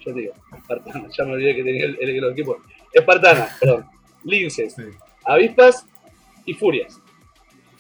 yo 0.05 0.13
digo, 0.13 0.33
Espartana, 0.55 1.07
ya 1.17 1.23
me 1.25 1.33
olvidé 1.33 1.55
que 1.55 1.63
tenía 1.63 1.85
el, 1.85 1.97
el, 1.99 2.09
el 2.09 2.31
equipo. 2.31 2.57
Espartana, 2.91 3.47
perdón, 3.59 3.85
Linces, 4.23 4.73
sí. 4.73 4.83
Avispas 5.25 5.85
y 6.45 6.53
Furias. 6.53 6.99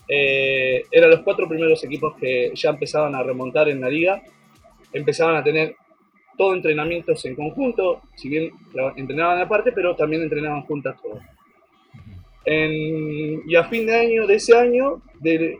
Eh, 0.07 0.85
eran 0.91 1.09
los 1.09 1.21
cuatro 1.21 1.47
primeros 1.47 1.83
equipos 1.83 2.15
que 2.15 2.51
ya 2.55 2.69
empezaban 2.69 3.15
a 3.15 3.23
remontar 3.23 3.69
en 3.69 3.81
la 3.81 3.89
liga. 3.89 4.21
Empezaban 4.91 5.35
a 5.35 5.43
tener 5.43 5.75
todo 6.37 6.53
entrenamientos 6.53 7.23
en 7.25 7.35
conjunto, 7.35 8.01
si 8.15 8.29
bien 8.29 8.51
entrenaban 8.95 9.39
aparte, 9.39 9.71
pero 9.71 9.95
también 9.95 10.23
entrenaban 10.23 10.63
juntas 10.63 10.95
todos. 11.01 11.21
En, 12.45 13.41
y 13.47 13.55
a 13.55 13.63
fin 13.65 13.85
de 13.85 13.95
año 13.95 14.27
de 14.27 14.35
ese 14.35 14.57
año, 14.57 15.01
de, 15.19 15.57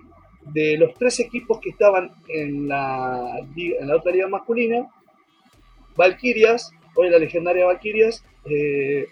de 0.53 0.77
los 0.77 0.94
tres 0.96 1.20
equipos 1.20 1.60
que 1.60 1.70
estaban 1.70 2.12
en 2.27 2.68
la, 2.68 3.39
en 3.56 3.88
la 3.88 3.96
otra 3.96 4.12
liga 4.12 4.27
masculina, 4.27 4.88
Valkyrias, 5.96 6.72
hoy 6.96 7.10
la 7.10 7.20
legendaria 7.20 7.65
Valkyrias, 7.65 8.25
eh, 8.46 9.08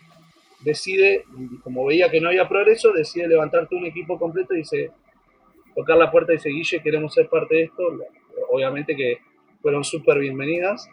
decide, 0.60 1.24
como 1.64 1.86
veía 1.86 2.10
que 2.10 2.20
no 2.20 2.30
había 2.30 2.48
progreso, 2.48 2.92
decide 2.92 3.28
levantarte 3.28 3.76
un 3.76 3.86
equipo 3.86 4.20
completo 4.20 4.54
y 4.54 4.58
dice, 4.58 4.92
tocar 5.76 5.98
la 5.98 6.12
puerta 6.12 6.34
y 6.34 6.38
dice, 6.38 6.50
Guille, 6.50 6.82
queremos 6.82 7.14
ser 7.14 7.30
parte 7.30 7.56
de 7.56 7.64
esto. 7.64 7.84
Obviamente 8.50 8.96
que 8.96 9.20
fueron 9.62 9.84
súper 9.84 10.20
bienvenidas 10.20 10.90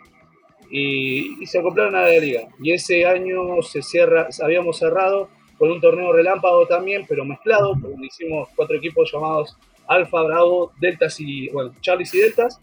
y, 0.70 1.46
se 1.46 1.58
acoplaron 1.58 1.96
a 1.96 2.02
la 2.02 2.18
liga. 2.18 2.48
Y 2.62 2.72
ese 2.72 3.06
año 3.06 3.62
se 3.62 3.82
cierra, 3.82 4.28
habíamos 4.42 4.78
cerrado 4.78 5.28
con 5.58 5.70
un 5.70 5.80
torneo 5.80 6.12
relámpago 6.12 6.66
también, 6.66 7.04
pero 7.08 7.24
mezclado, 7.24 7.74
donde 7.74 8.06
hicimos 8.06 8.48
cuatro 8.54 8.76
equipos 8.76 9.10
llamados 9.12 9.56
Alfa, 9.86 10.22
Bravo, 10.22 10.72
Deltas 10.78 11.18
y, 11.18 11.48
bueno, 11.48 11.72
Charlies 11.80 12.14
y 12.14 12.18
Deltas. 12.18 12.60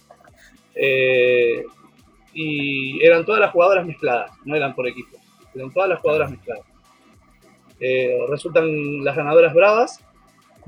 Eh, 0.76 1.66
y 2.34 3.04
eran 3.04 3.26
todas 3.26 3.40
las 3.40 3.52
jugadoras 3.52 3.86
mezcladas, 3.86 4.32
no 4.44 4.56
eran 4.56 4.76
por 4.76 4.88
equipo, 4.88 5.18
eran 5.56 5.72
todas 5.72 5.90
las 5.90 6.00
jugadoras 6.00 6.32
mezcladas. 6.32 6.66
Eh, 7.80 8.18
resultan 8.30 9.04
las 9.04 9.16
ganadoras 9.16 9.54
bravas 9.54 10.04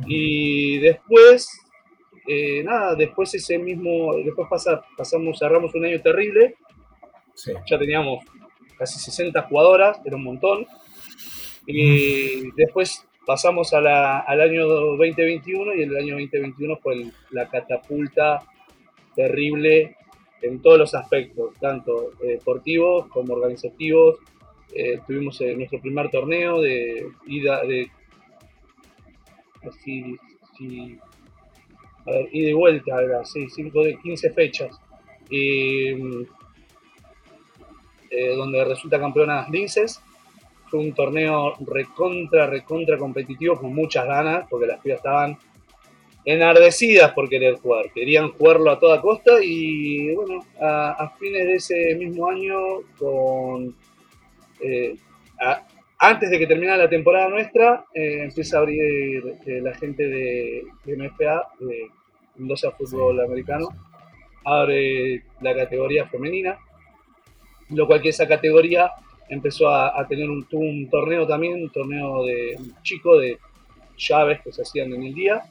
y 0.05 0.77
después, 0.79 1.49
eh, 2.25 2.63
nada, 2.63 2.95
después 2.95 3.33
ese 3.35 3.57
mismo, 3.57 4.15
después 4.23 4.47
pasa, 4.49 4.81
pasamos, 4.97 5.39
cerramos 5.39 5.75
un 5.75 5.85
año 5.85 6.01
terrible, 6.01 6.55
sí. 7.37 7.53
ya 7.69 7.77
teníamos 7.77 8.25
casi 8.77 8.99
60 8.99 9.41
jugadoras, 9.43 9.99
era 10.05 10.15
un 10.15 10.23
montón, 10.23 10.67
y 11.65 12.51
después 12.51 13.05
pasamos 13.25 13.73
a 13.73 13.81
la, 13.81 14.19
al 14.19 14.39
año 14.41 14.67
2021 14.67 15.75
y 15.75 15.83
el 15.83 15.97
año 15.97 16.13
2021 16.13 16.77
fue 16.77 16.93
el, 16.95 17.13
la 17.31 17.49
catapulta 17.49 18.41
terrible 19.15 19.97
en 20.41 20.61
todos 20.61 20.79
los 20.79 20.95
aspectos, 20.95 21.53
tanto 21.59 22.13
eh, 22.21 22.37
deportivos 22.37 23.07
como 23.07 23.33
organizativos. 23.33 24.19
Eh, 24.73 24.99
tuvimos 25.05 25.41
eh, 25.41 25.55
nuestro 25.55 25.81
primer 25.81 26.09
torneo 26.09 26.61
de 26.61 27.07
ida 27.25 27.61
de 27.63 27.89
así, 29.67 30.15
sí, 30.57 30.97
a 32.05 32.11
ver, 32.11 32.29
ida 32.31 32.49
y 32.49 32.53
vuelta, 32.53 33.01
era 33.01 33.21
así, 33.21 33.49
5 33.49 33.83
de 33.83 33.97
15 33.97 34.31
fechas. 34.31 34.79
Eh, 38.09 38.35
donde 38.35 38.63
resulta 38.63 38.99
campeonas 38.99 39.49
Linces. 39.49 40.01
Fue 40.69 40.79
un 40.79 40.93
torneo 40.93 41.55
recontra, 41.65 42.47
recontra 42.47 42.97
competitivo 42.97 43.57
con 43.57 43.73
muchas 43.73 44.05
ganas, 44.05 44.47
porque 44.49 44.67
las 44.67 44.79
pibas 44.81 44.97
estaban 44.97 45.37
enardecidas 46.25 47.13
por 47.13 47.29
querer 47.29 47.55
jugar, 47.55 47.89
querían 47.93 48.31
jugarlo 48.33 48.69
a 48.69 48.79
toda 48.79 48.99
costa 48.99 49.41
y 49.41 50.13
bueno, 50.13 50.45
a, 50.59 50.91
a 50.91 51.09
fines 51.11 51.45
de 51.45 51.55
ese 51.55 51.95
mismo 51.95 52.27
año, 52.27 52.57
con 52.99 53.73
eh, 54.59 54.97
a, 55.39 55.65
antes 55.99 56.29
de 56.29 56.37
que 56.37 56.47
terminara 56.47 56.83
la 56.83 56.89
temporada 56.89 57.29
nuestra, 57.29 57.85
eh, 57.93 58.23
empieza 58.23 58.57
a 58.57 58.59
abrir 58.59 59.37
eh, 59.45 59.61
la 59.61 59.73
gente 59.75 60.03
de, 60.03 60.63
de 60.83 60.97
MFA, 60.97 61.47
de 61.59 61.87
Mendoza 62.35 62.71
Fútbol. 62.71 63.19
Americano, 63.19 63.69
abre 64.45 65.23
la 65.41 65.55
categoría 65.55 66.07
femenina, 66.07 66.57
lo 67.69 67.87
cual 67.87 68.01
que 68.01 68.09
esa 68.09 68.27
categoría 68.27 68.91
empezó 69.29 69.69
a, 69.69 69.99
a 69.99 70.07
tener 70.07 70.29
un, 70.29 70.47
un, 70.51 70.89
torneo 70.89 71.27
también, 71.27 71.61
un 71.63 71.69
torneo 71.69 72.25
de 72.25 72.57
chico 72.81 73.17
de 73.17 73.37
llaves 73.97 74.41
que 74.41 74.51
se 74.51 74.61
hacían 74.61 74.93
en 74.93 75.03
el 75.03 75.13
día, 75.13 75.43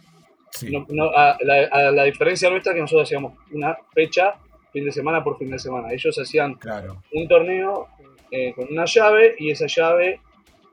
Sí. 0.51 0.71
No, 0.71 0.87
no, 0.89 1.11
a, 1.15 1.37
la, 1.43 1.65
a, 1.71 1.91
la, 1.91 2.05
diferencia 2.05 2.49
nuestra 2.49 2.73
que 2.73 2.81
nosotros 2.81 3.07
hacíamos 3.07 3.35
una 3.53 3.77
fecha 3.93 4.37
fin 4.73 4.85
de 4.85 4.93
semana 4.93 5.23
por 5.23 5.39
fin 5.39 5.51
de 5.51 5.59
semana. 5.59 5.93
Ellos 5.93 6.19
hacían 6.19 6.55
claro. 6.55 7.03
un 7.13 7.29
torneo 7.29 7.89
eh, 8.31 8.53
con 8.55 8.67
una 8.71 8.85
llave 8.85 9.35
y 9.39 9.51
esa 9.51 9.67
llave 9.67 10.21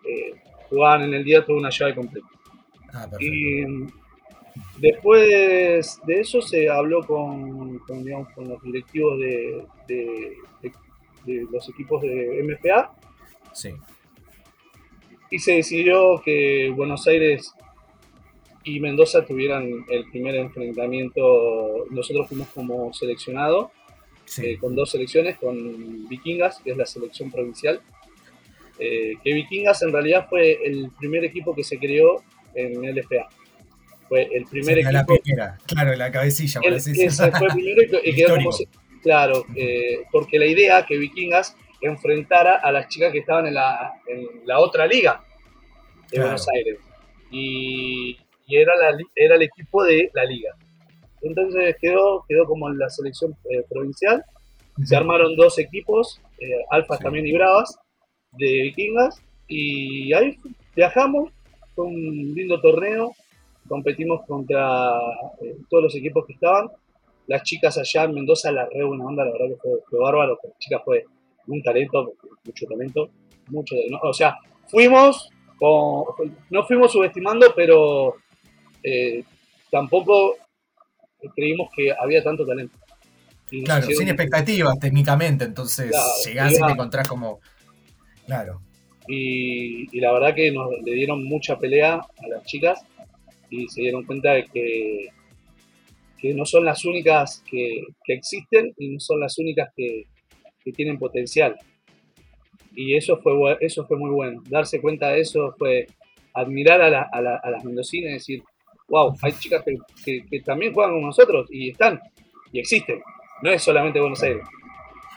eh, 0.06 0.34
jugaban 0.70 1.04
en 1.04 1.14
el 1.14 1.24
día 1.24 1.46
toda 1.46 1.60
una 1.60 1.70
llave 1.70 1.96
completa. 1.96 2.28
Ah, 2.94 3.08
y 3.20 3.64
después 4.78 5.28
de 6.06 6.20
eso 6.20 6.42
se 6.42 6.70
habló 6.70 7.06
con, 7.06 7.80
con, 7.80 8.04
digamos, 8.04 8.30
con 8.34 8.50
los 8.50 8.62
directivos 8.62 9.20
de, 9.20 9.66
de, 9.88 10.38
de, 10.62 10.72
de, 11.26 11.46
los 11.52 11.68
equipos 11.70 12.02
de 12.02 12.42
MPA. 12.44 12.94
Sí. 13.54 13.74
Y 15.30 15.40
se 15.40 15.54
decidió 15.54 16.22
que 16.24 16.72
Buenos 16.76 17.08
Aires 17.08 17.54
y 18.64 18.80
Mendoza 18.80 19.26
tuvieran 19.26 19.86
el 19.90 20.10
primer 20.10 20.36
enfrentamiento. 20.36 21.86
Nosotros 21.90 22.28
fuimos 22.28 22.48
como 22.50 22.94
seleccionado 22.94 23.72
sí. 24.26 24.46
eh, 24.46 24.58
con 24.58 24.76
dos 24.76 24.92
selecciones, 24.92 25.38
con 25.38 26.08
Vikingas, 26.08 26.60
que 26.64 26.72
es 26.72 26.78
la 26.78 26.86
selección 26.86 27.32
provincial. 27.32 27.82
Eh, 28.80 29.14
que 29.24 29.34
Vikingas 29.34 29.82
en 29.84 29.92
realidad 29.92 30.28
fue 30.30 30.60
el 30.66 30.92
primer 31.00 31.24
equipo 31.26 31.54
que 31.56 31.64
se 31.64 31.78
creó 31.78 32.24
en 32.56 32.82
LFA. 32.96 33.28
fue 34.08 34.24
el 34.32 34.46
primer 34.46 34.76
Sería 34.76 34.92
la 34.92 35.00
equipo. 35.02 35.20
primera, 35.22 35.58
claro, 35.66 35.96
la 35.96 36.12
cabecilla, 36.12 36.60
por 36.62 36.70
el- 36.72 36.76
así 36.78 36.92
ese 36.92 37.32
fue 37.32 37.48
el 37.48 37.54
primero 37.54 37.82
y, 38.04 38.14
quedó 38.16 38.36
como 38.36 38.52
claro, 39.04 39.46
eh, 39.56 40.04
porque 40.12 40.40
la 40.40 40.46
idea 40.48 40.86
que 40.86 40.98
Vikingas 40.98 41.56
enfrentara 41.82 42.56
a 42.56 42.72
las 42.72 42.88
chicas 42.88 43.12
que 43.12 43.20
estaban 43.20 43.46
en 43.46 43.54
la, 43.56 43.94
en 44.08 44.28
la 44.46 44.60
otra 44.60 44.88
liga 44.88 45.24
de 46.10 46.18
Claro. 46.18 46.24
Buenos 46.30 46.48
Aires. 46.56 46.80
Y, 47.32 48.18
y 48.48 48.56
era, 48.58 48.74
la, 48.76 48.98
era 49.16 49.36
el 49.36 49.42
equipo 49.44 49.84
de 49.84 50.10
la 50.14 50.24
liga. 50.26 50.56
Entonces 51.22 51.76
quedó, 51.82 52.24
quedó 52.28 52.46
como 52.46 52.70
en 52.70 52.78
la 52.78 52.90
selección 52.90 53.36
eh, 53.50 53.64
provincial. 53.70 54.24
Se 54.84 54.96
armaron 54.96 55.36
dos 55.36 55.60
equipos, 55.60 56.20
eh, 56.40 56.48
alfas 56.72 56.98
Sí. 56.98 57.04
también 57.04 57.28
y 57.28 57.34
bravas, 57.34 57.78
de 58.32 58.64
vikingas. 58.64 59.22
Y 59.48 60.14
ahí 60.14 60.38
viajamos, 60.76 61.32
fue 61.76 61.86
un 61.86 62.34
lindo 62.36 62.60
torneo. 62.62 63.12
Competimos 63.68 64.26
contra 64.28 64.92
eh, 65.42 65.56
todos 65.70 65.84
los 65.84 65.96
equipos 65.96 66.26
que 66.26 66.34
estaban. 66.34 66.70
Las 67.28 67.44
chicas 67.44 67.78
allá 67.78 68.04
en 68.04 68.14
Mendoza, 68.16 68.52
la 68.52 68.68
re 68.74 68.84
buena 68.84 69.06
onda, 69.06 69.24
la 69.26 69.32
verdad 69.32 69.48
que 69.50 69.56
fue, 69.62 69.72
fue 69.90 70.00
bárbaro. 70.00 70.38
Las 70.44 70.58
chicas 70.60 70.82
fue 70.84 71.06
un 71.48 71.62
talento, 71.64 72.14
mucho 72.46 72.66
talento. 72.68 73.10
Mucho, 73.50 73.76
¿no? 73.90 74.00
O 74.04 74.14
sea, 74.14 74.38
fuimos, 74.68 75.30
con- 75.58 76.38
no 76.50 76.64
fuimos 76.66 76.92
subestimando, 76.92 77.54
pero 77.56 78.16
eh, 78.84 79.24
tampoco 79.70 80.36
creímos 81.36 81.70
que 81.76 81.92
había 81.98 82.24
tanto 82.24 82.46
talento. 82.46 82.78
Y 83.52 83.64
Claro, 83.64 83.86
sin 83.88 84.08
expectativas 84.08 84.80
técnicamente, 84.80 85.46
entonces 85.46 85.90
Claro, 85.92 86.08
llegás 86.26 86.54
y 86.54 86.66
te 86.66 86.72
encontrás 86.72 87.08
como. 87.08 87.40
Claro, 88.26 88.62
y, 89.08 89.96
y 89.96 90.00
la 90.00 90.14
verdad 90.14 90.34
que 90.34 90.50
nos 90.52 90.72
le 90.82 90.94
dieron 90.94 91.24
mucha 91.26 91.58
pelea 91.60 91.96
a 91.96 92.28
las 92.30 92.46
chicas 92.46 92.82
y 93.50 93.68
se 93.68 93.82
dieron 93.82 94.06
cuenta 94.06 94.32
de 94.34 94.46
que, 94.46 95.08
que 96.24 96.34
no 96.34 96.46
son 96.46 96.64
las 96.64 96.86
únicas 96.86 97.44
que, 97.52 97.84
que 98.06 98.14
existen 98.14 98.74
y 98.78 98.94
no 98.94 99.00
son 99.02 99.20
las 99.20 99.38
únicas 99.38 99.74
que, 99.76 100.04
que 100.64 100.72
tienen 100.72 100.98
potencial. 100.98 101.58
Y 102.74 102.96
eso 102.96 103.18
fue, 103.22 103.58
eso 103.60 103.86
fue 103.86 103.98
muy 103.98 104.10
bueno. 104.10 104.42
Darse 104.48 104.80
cuenta 104.80 105.10
de 105.10 105.20
eso 105.20 105.54
fue 105.60 105.86
admirar 106.34 106.82
a, 106.82 106.90
la- 106.90 107.10
a 107.12 107.20
la- 107.22 107.42
a 107.44 107.50
las 107.52 107.66
mendocinas 107.66 108.10
y 108.10 108.14
decir, 108.14 108.44
wow, 108.88 109.14
hay 109.22 109.34
chicas 109.34 109.64
que, 109.66 109.76
que- 110.06 110.26
que 110.26 110.40
también 110.40 110.74
juegan 110.74 110.94
con 110.94 111.02
nosotros 111.02 111.48
y 111.52 111.72
están 111.72 112.00
y 112.54 112.60
existen. 112.60 113.02
No 113.42 113.52
es 113.52 113.62
solamente 113.62 114.00
Buenos 114.00 114.24
Aires. 114.24 114.44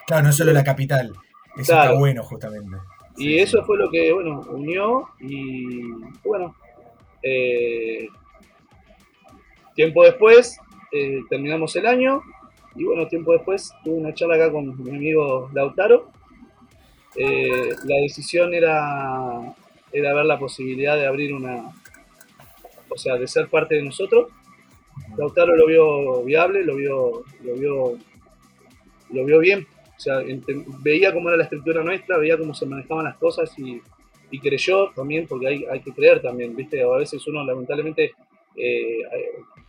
claro, 0.09 0.25
no 0.25 0.33
solo 0.33 0.53
la 0.53 0.65
capital. 0.65 1.13
Eso 1.57 1.67
Claro. 1.73 1.91
está 1.91 1.99
bueno, 2.01 2.23
justamente. 2.25 2.77
Y 3.17 3.23
Sí, 3.25 3.39
eso 3.39 3.59
sí. 3.61 3.65
fue 3.65 3.79
lo 3.79 3.89
que, 3.91 4.13
bueno, 4.13 4.41
unió 4.51 5.09
y, 5.21 5.83
bueno, 6.25 6.55
eh, 7.23 8.09
tiempo 9.77 10.03
después 10.05 10.59
eh, 10.93 11.21
terminamos 11.29 11.75
el 11.77 11.87
año 11.87 12.23
y, 12.75 12.85
bueno, 12.85 13.09
tiempo 13.09 13.33
después 13.33 13.73
tuve 13.85 13.95
una 13.95 14.15
charla 14.15 14.37
acá 14.37 14.53
con 14.53 14.83
mi 14.83 14.91
amigo 14.91 15.51
Lautaro. 15.53 16.11
Eh, 17.15 17.71
la 17.85 17.97
decisión 18.03 18.53
era, 18.53 19.55
era 19.93 20.15
ver 20.15 20.27
la 20.27 20.39
posibilidad 20.39 20.97
de 20.97 21.07
abrir 21.07 21.33
una, 21.33 21.73
o 22.89 22.99
sea, 22.99 23.17
de 23.17 23.27
ser 23.27 23.49
parte 23.49 23.77
de 23.77 23.83
nosotros. 23.83 24.31
Lautaro 25.17 25.57
lo 25.57 25.67
vio 25.67 26.23
viable, 26.23 26.65
lo 26.65 26.77
vio, 26.77 27.25
lo 27.43 27.55
vio, 27.55 27.99
lo 29.11 29.25
vio 29.25 29.39
bien, 29.39 29.67
o 29.97 30.01
sea, 30.01 30.23
veía 30.83 31.13
cómo 31.13 31.29
era 31.29 31.39
la 31.39 31.45
estructura 31.45 31.83
nuestra, 31.83 32.19
veía 32.19 32.37
cómo 32.37 32.55
se 32.55 32.67
manejaban 32.67 33.05
las 33.05 33.17
cosas 33.17 33.51
y, 33.59 33.81
creyó 34.39 34.91
también, 34.91 35.27
porque 35.27 35.47
hay, 35.47 35.65
hay 35.65 35.81
que 35.81 35.93
creer 35.95 36.21
también, 36.21 36.55
¿viste? 36.55 36.83
A 36.83 36.97
veces 36.99 37.27
uno 37.27 37.43
lamentablemente 37.43 38.13
eh, 38.55 38.99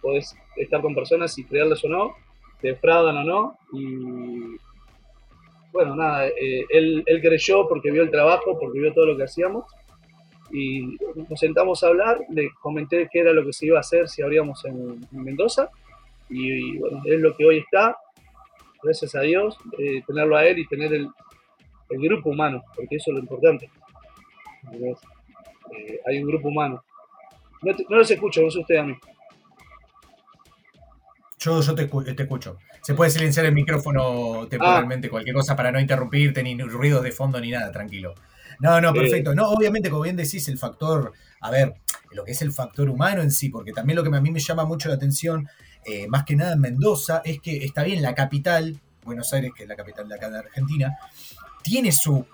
podés 0.02 0.36
estar 0.56 0.82
con 0.82 0.96
personas 0.96 1.38
y 1.38 1.44
creerles 1.44 1.84
o 1.86 1.90
no, 1.90 2.16
te 2.62 2.70
defraudan 2.70 3.18
o 3.18 3.24
no, 3.24 3.58
y 3.74 4.58
bueno, 5.72 5.96
nada, 5.96 6.28
eh, 6.28 6.66
él, 6.70 7.04
él 7.06 7.22
creyó 7.22 7.68
porque 7.68 7.92
vio 7.92 8.02
el 8.04 8.10
trabajo, 8.12 8.58
porque 8.60 8.80
vio 8.80 8.94
todo 8.94 9.06
lo 9.06 9.18
que 9.18 9.24
hacíamos, 9.24 9.66
y 10.52 10.98
nos 11.30 11.40
sentamos 11.40 11.84
a 11.84 11.88
hablar, 11.88 12.20
le 12.30 12.50
comenté 12.62 13.10
qué 13.12 13.20
era 13.20 13.34
lo 13.34 13.46
que 13.46 13.54
se 13.54 13.66
iba 13.68 13.78
a 13.78 13.82
hacer 13.82 14.08
si 14.08 14.22
abríamos 14.22 14.64
en, 14.66 15.00
en 15.12 15.24
Mendoza, 15.24 15.70
y, 16.30 16.78
bueno, 16.78 17.02
es 17.06 17.20
lo 17.22 17.36
que 17.36 17.46
hoy 17.46 17.58
está, 17.60 17.98
gracias 18.82 19.14
a 19.16 19.22
Dios, 19.22 19.58
eh, 19.78 20.02
tenerlo 20.08 20.36
a 20.38 20.46
él 20.46 20.60
y 20.60 20.68
tener 20.68 20.94
el, 20.94 21.10
el 21.90 22.02
grupo 22.02 22.30
humano, 22.32 22.64
porque 22.76 22.96
eso 22.96 23.12
es 23.12 23.16
lo 23.16 23.20
importante. 23.22 23.70
Eh, 24.74 26.00
hay 26.06 26.22
un 26.22 26.28
grupo 26.30 26.48
humano. 26.50 26.84
No, 27.62 27.76
te- 27.76 27.86
no 27.90 27.98
los 27.98 28.12
escucho, 28.12 28.42
no 28.42 28.52
sé 28.52 28.60
usted 28.60 28.76
a 28.78 28.84
mí. 28.84 28.94
Yo, 31.40 31.62
yo 31.62 31.76
te, 31.76 31.86
te 31.86 32.24
escucho. 32.24 32.58
Se 32.82 32.94
puede 32.94 33.12
silenciar 33.12 33.46
el 33.46 33.54
micrófono 33.54 34.48
temporalmente, 34.48 35.10
cualquier 35.10 35.36
cosa 35.36 35.56
para 35.56 35.72
no 35.72 35.80
interrumpirte, 35.80 36.42
ni 36.42 36.58
ruidos 36.62 37.04
de 37.04 37.12
fondo, 37.12 37.40
ni 37.40 37.52
nada, 37.52 37.72
tranquilo. 37.72 38.16
No, 38.60 38.82
no, 38.82 38.94
perfecto. 38.94 39.36
No, 39.36 39.50
obviamente, 39.50 39.90
como 39.90 40.04
bien 40.04 40.16
decís, 40.16 40.48
el 40.48 40.58
factor, 40.58 41.14
a 41.42 41.52
ver, 41.52 41.76
lo 42.12 42.24
que 42.24 42.32
es 42.32 42.42
el 42.42 42.52
factor 42.52 42.90
humano 42.90 43.22
en 43.22 43.32
sí, 43.32 43.50
porque 43.50 43.72
también 43.72 43.98
lo 43.98 44.04
que 44.04 44.16
a 44.16 44.22
mí 44.22 44.32
me 44.32 44.40
llama 44.40 44.66
mucho 44.66 44.90
la 44.90 44.96
atención, 44.96 45.48
eh, 45.86 46.08
más 46.08 46.24
que 46.24 46.36
nada 46.36 46.54
en 46.54 46.62
Mendoza, 46.62 47.22
es 47.24 47.40
que 47.40 47.64
está 47.64 47.84
bien 47.84 48.02
la 48.02 48.16
capital, 48.16 48.80
Buenos 49.04 49.32
Aires, 49.34 49.52
que 49.56 49.64
es 49.64 49.70
la 49.70 49.76
capital 49.76 50.08
de 50.10 50.16
acá 50.16 50.30
de 50.30 50.40
Argentina, 50.40 50.98
tiene 51.62 51.92
su 51.92 52.26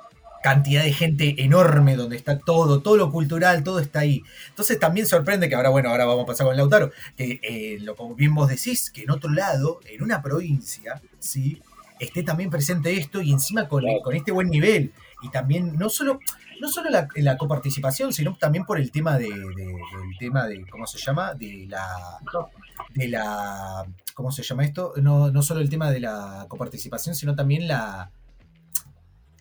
cantidad 0.43 0.83
de 0.83 0.93
gente 0.93 1.35
enorme 1.43 1.95
donde 1.95 2.15
está 2.17 2.37
todo, 2.39 2.81
todo 2.81 2.97
lo 2.97 3.11
cultural, 3.11 3.63
todo 3.63 3.79
está 3.79 3.99
ahí. 4.01 4.21
Entonces 4.49 4.79
también 4.79 5.07
sorprende 5.07 5.49
que 5.49 5.55
ahora, 5.55 5.69
bueno, 5.69 5.89
ahora 5.89 6.05
vamos 6.05 6.23
a 6.23 6.27
pasar 6.27 6.45
con 6.45 6.55
Lautaro, 6.57 6.91
que 7.17 7.39
eh, 7.41 7.77
lo 7.81 7.95
como 7.95 8.13
bien 8.15 8.35
vos 8.35 8.49
decís, 8.49 8.91
que 8.91 9.03
en 9.03 9.11
otro 9.11 9.31
lado, 9.31 9.79
en 9.89 10.03
una 10.03 10.21
provincia, 10.21 11.01
¿sí? 11.19 11.61
esté 11.99 12.21
también 12.23 12.49
presente 12.49 12.91
esto 12.97 13.21
y 13.21 13.31
encima 13.31 13.67
con, 13.67 13.83
con 14.03 14.15
este 14.15 14.31
buen 14.31 14.49
nivel. 14.49 14.91
Y 15.21 15.29
también 15.29 15.77
no 15.77 15.89
solo, 15.89 16.19
no 16.59 16.67
solo 16.67 16.89
la, 16.89 17.07
la 17.15 17.37
coparticipación, 17.37 18.11
sino 18.11 18.35
también 18.37 18.65
por 18.65 18.77
el 18.77 18.91
tema 18.91 19.17
de, 19.17 19.29
de- 19.29 19.65
del 19.65 20.17
tema 20.19 20.45
de, 20.47 20.65
¿cómo 20.69 20.85
se 20.85 20.97
llama? 20.97 21.33
De 21.33 21.65
la 21.69 21.87
de 22.93 23.07
la 23.07 23.85
¿cómo 24.13 24.31
se 24.31 24.43
llama 24.43 24.65
esto? 24.65 24.93
No, 24.97 25.31
no 25.31 25.41
solo 25.41 25.61
el 25.61 25.69
tema 25.69 25.89
de 25.91 26.01
la 26.01 26.45
coparticipación, 26.49 27.15
sino 27.15 27.35
también 27.35 27.67
la 27.69 28.11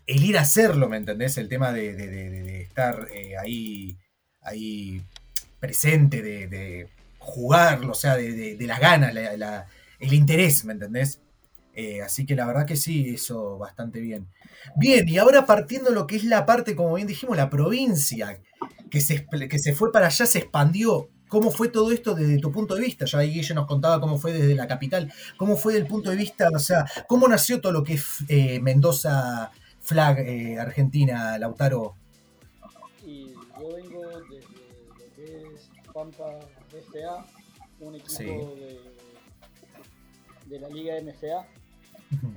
el 0.07 0.25
ir 0.25 0.39
a 0.39 0.43
hacerlo, 0.43 0.89
¿me 0.89 0.97
entendés? 0.97 1.37
El 1.39 1.49
tema 1.49 1.73
de, 1.73 2.63
estar 2.63 3.09
eh, 3.13 3.37
ahí, 3.37 3.97
ahí 4.43 5.03
presente, 5.61 6.23
de, 6.23 6.89
jugarlo, 7.19 7.93
o 7.93 7.95
sea, 7.95 8.17
de, 8.17 8.57
las 8.61 8.81
ganas, 8.81 9.15
la- 9.15 9.37
la- 9.37 9.67
el 10.01 10.13
interés, 10.13 10.65
¿me 10.65 10.73
entendés? 10.73 11.21
Eh, 11.75 12.03
así 12.03 12.27
que 12.27 12.35
la 12.35 12.47
verdad 12.47 12.67
que 12.67 12.77
sí, 12.77 13.15
eso 13.15 13.59
bastante 13.59 14.01
bien. 14.01 14.27
Bien, 14.77 15.09
y 15.09 15.19
ahora 15.19 15.47
partiendo 15.47 15.91
lo 15.91 16.07
que 16.07 16.17
es 16.17 16.25
la 16.25 16.45
parte, 16.45 16.75
como 16.77 16.95
bien 16.95 17.07
dijimos, 17.07 17.37
la 17.37 17.49
provincia, 17.49 18.41
que 18.91 19.01
se, 19.01 19.27
que 19.49 19.59
se 19.59 19.75
fue 19.75 19.93
para 19.93 20.07
allá, 20.09 20.27
se 20.27 20.39
expandió. 20.39 21.09
¿Cómo 21.29 21.51
fue 21.51 21.69
todo 21.69 21.91
esto 21.93 22.15
desde 22.15 22.39
tu 22.39 22.53
punto 22.53 22.75
de 22.75 22.83
vista? 22.83 23.07
Ya 23.07 23.19
ahí 23.21 23.33
Guille 23.33 23.55
nos 23.55 23.67
contaba 23.67 24.01
cómo 24.01 24.19
fue 24.19 24.33
desde 24.35 24.55
la 24.55 24.67
capital. 24.69 25.11
¿Cómo 25.39 25.57
fue 25.57 25.73
desde 25.73 25.85
el 25.87 25.91
punto 25.91 26.11
de 26.11 26.17
vista, 26.17 26.51
o 26.55 26.59
sea, 26.59 26.85
cómo 27.09 27.27
nació 27.27 27.61
todo 27.61 27.73
lo 27.73 27.85
que 27.85 27.95
es 27.95 28.05
eh, 28.29 28.61
Mendoza 28.61 29.51
Flag 29.93 30.19
eh, 30.21 30.59
Argentina, 30.59 31.37
Lautaro? 31.39 31.95
Y 33.05 33.33
yo 33.33 33.75
vengo 33.75 34.07
desde 34.09 34.41
lo 34.89 34.95
que 35.15 35.43
es 35.55 35.69
Pampa 35.93 36.41
FA, 36.71 37.27
un 37.81 37.95
equipo 37.97 38.09
Sí. 38.11 38.25
de, 38.25 38.81
de 40.47 40.61
la 40.61 40.69
Liga 40.71 40.95
MFA, 41.03 41.47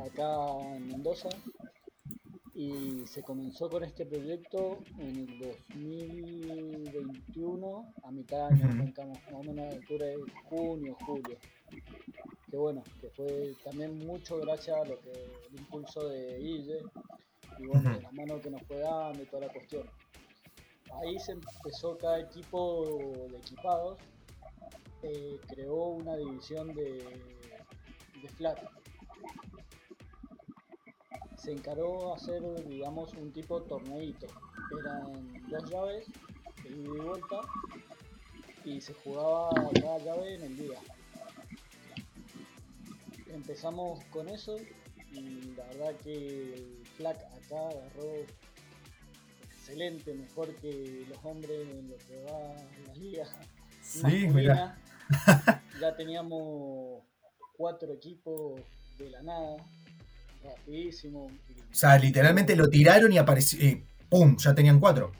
acá 0.03 0.35
en 0.75 0.87
Mendoza. 0.89 1.29
Y 2.53 3.05
se 3.07 3.21
comenzó 3.21 3.69
con 3.69 3.83
este 3.85 4.05
proyecto 4.05 4.79
en 4.99 5.15
el 5.27 5.39
2021, 5.39 7.93
a 8.03 8.11
mitad 8.11 8.49
de 8.49 8.55
año, 8.55 8.65
arrancamos 8.69 9.17
más 9.31 9.33
o 9.33 9.43
menos 9.43 9.65
a 9.65 9.69
la 9.69 9.75
altura 9.75 10.05
de 10.07 10.17
junio, 10.45 10.97
julio. 11.05 11.37
Que 12.49 12.57
bueno, 12.57 12.81
que 13.01 13.09
fue 13.09 13.53
también 13.63 13.97
mucho 13.99 14.37
gracias 14.39 14.77
a 14.77 14.85
lo 14.85 14.97
que 15.01 15.11
el 15.11 15.59
impulso 15.59 16.07
de 16.07 16.37
Guille 16.39 16.79
y 17.59 17.67
bueno, 17.67 17.89
de 17.91 18.01
la 18.01 18.11
mano 18.11 18.41
que 18.41 18.49
nos 18.49 18.61
fue 18.63 18.79
dando 18.79 19.21
y 19.21 19.25
toda 19.25 19.47
la 19.47 19.53
cuestión. 19.53 19.89
Ahí 21.01 21.19
se 21.19 21.33
empezó 21.33 21.97
cada 21.97 22.19
equipo 22.19 23.27
de 23.29 23.37
equipados, 23.37 23.99
eh, 25.03 25.39
creó 25.47 25.87
una 25.87 26.15
división 26.15 26.73
de, 26.73 27.03
de 28.21 28.29
flat. 28.29 28.59
Se 31.37 31.51
encaró 31.51 32.13
a 32.13 32.15
hacer, 32.15 32.41
digamos, 32.65 33.13
un 33.13 33.31
tipo 33.31 33.61
torneito. 33.63 34.27
Eran 34.79 35.43
dos 35.49 35.69
llaves, 35.69 36.07
de 36.63 36.69
ida 36.69 36.95
y 36.95 36.99
vuelta, 36.99 37.41
y 38.63 38.81
se 38.81 38.93
jugaba 38.93 39.49
cada 39.79 39.97
llave 39.99 40.35
en 40.35 40.41
el 40.43 40.57
día. 40.57 40.79
Empezamos 43.27 44.03
con 44.05 44.27
eso 44.29 44.57
y 45.11 45.53
la 45.55 45.65
verdad 45.65 45.95
que 46.03 46.83
flag 46.97 47.15
acá 47.17 47.69
agarró 47.69 48.25
excelente, 49.43 50.13
mejor 50.13 50.53
que 50.55 51.05
los 51.09 51.17
hombres 51.23 51.67
en 51.69 51.89
lo 51.89 51.97
que 51.97 52.23
va 52.23 52.53
en 52.77 52.87
las 52.87 52.97
ligas 52.97 53.29
Sí, 53.81 54.27
mira. 54.27 54.77
ya 55.79 55.95
teníamos 55.95 57.03
cuatro 57.55 57.93
equipos 57.93 58.59
de 58.97 59.09
la 59.11 59.21
nada, 59.21 59.57
rapidísimo. 60.43 61.25
O 61.25 61.75
sea, 61.75 61.97
literalmente 61.99 62.55
lo 62.55 62.67
tiraron 62.67 63.13
y 63.13 63.17
apareció. 63.19 63.59
eh, 63.63 63.83
¡Pum! 64.09 64.35
Ya 64.37 64.55
tenían 64.55 64.79
cuatro. 64.79 65.11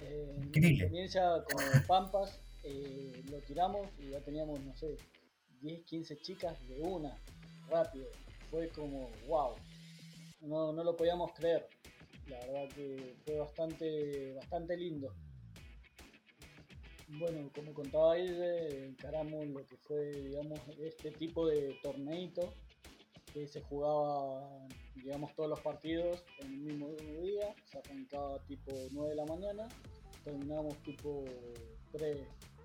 Eh, 0.00 0.36
Increíble. 0.44 0.84
Experiencia 0.84 1.22
con 1.52 1.82
Pampas, 1.86 2.38
eh, 2.62 3.20
lo 3.30 3.38
tiramos 3.38 3.88
y 3.98 4.10
ya 4.10 4.20
teníamos, 4.20 4.60
no 4.60 4.76
sé, 4.76 4.96
10, 5.60 5.82
15 5.84 6.16
chicas 6.18 6.56
de 6.68 6.80
una, 6.80 7.16
rápido. 7.68 8.06
Fue 8.50 8.68
como, 8.68 9.10
wow. 9.26 9.54
No, 10.40 10.72
no 10.72 10.84
lo 10.84 10.96
podíamos 10.96 11.32
creer. 11.32 11.68
La 12.28 12.38
verdad 12.40 12.68
que 12.74 13.16
fue 13.24 13.38
bastante, 13.38 14.34
bastante 14.34 14.76
lindo. 14.76 15.14
Bueno, 17.08 17.50
como 17.54 17.72
contaba 17.72 18.18
Ille, 18.18 18.84
encaramos 18.84 19.46
lo 19.46 19.64
que 19.64 19.76
fue, 19.78 20.12
digamos, 20.12 20.60
este 20.78 21.10
tipo 21.10 21.46
de 21.46 21.78
torneito 21.82 22.52
que 23.32 23.48
se 23.48 23.62
jugaba, 23.62 24.66
digamos, 24.94 25.34
todos 25.34 25.48
los 25.48 25.60
partidos 25.60 26.22
en 26.40 26.52
el 26.52 26.58
mismo 26.58 26.88
día, 27.22 27.54
se 27.64 27.78
arrancaba 27.78 28.38
tipo 28.44 28.72
9 28.90 29.10
de 29.10 29.16
la 29.16 29.24
mañana, 29.24 29.68
terminamos 30.22 30.76
tipo 30.82 31.24
3, 31.92 32.18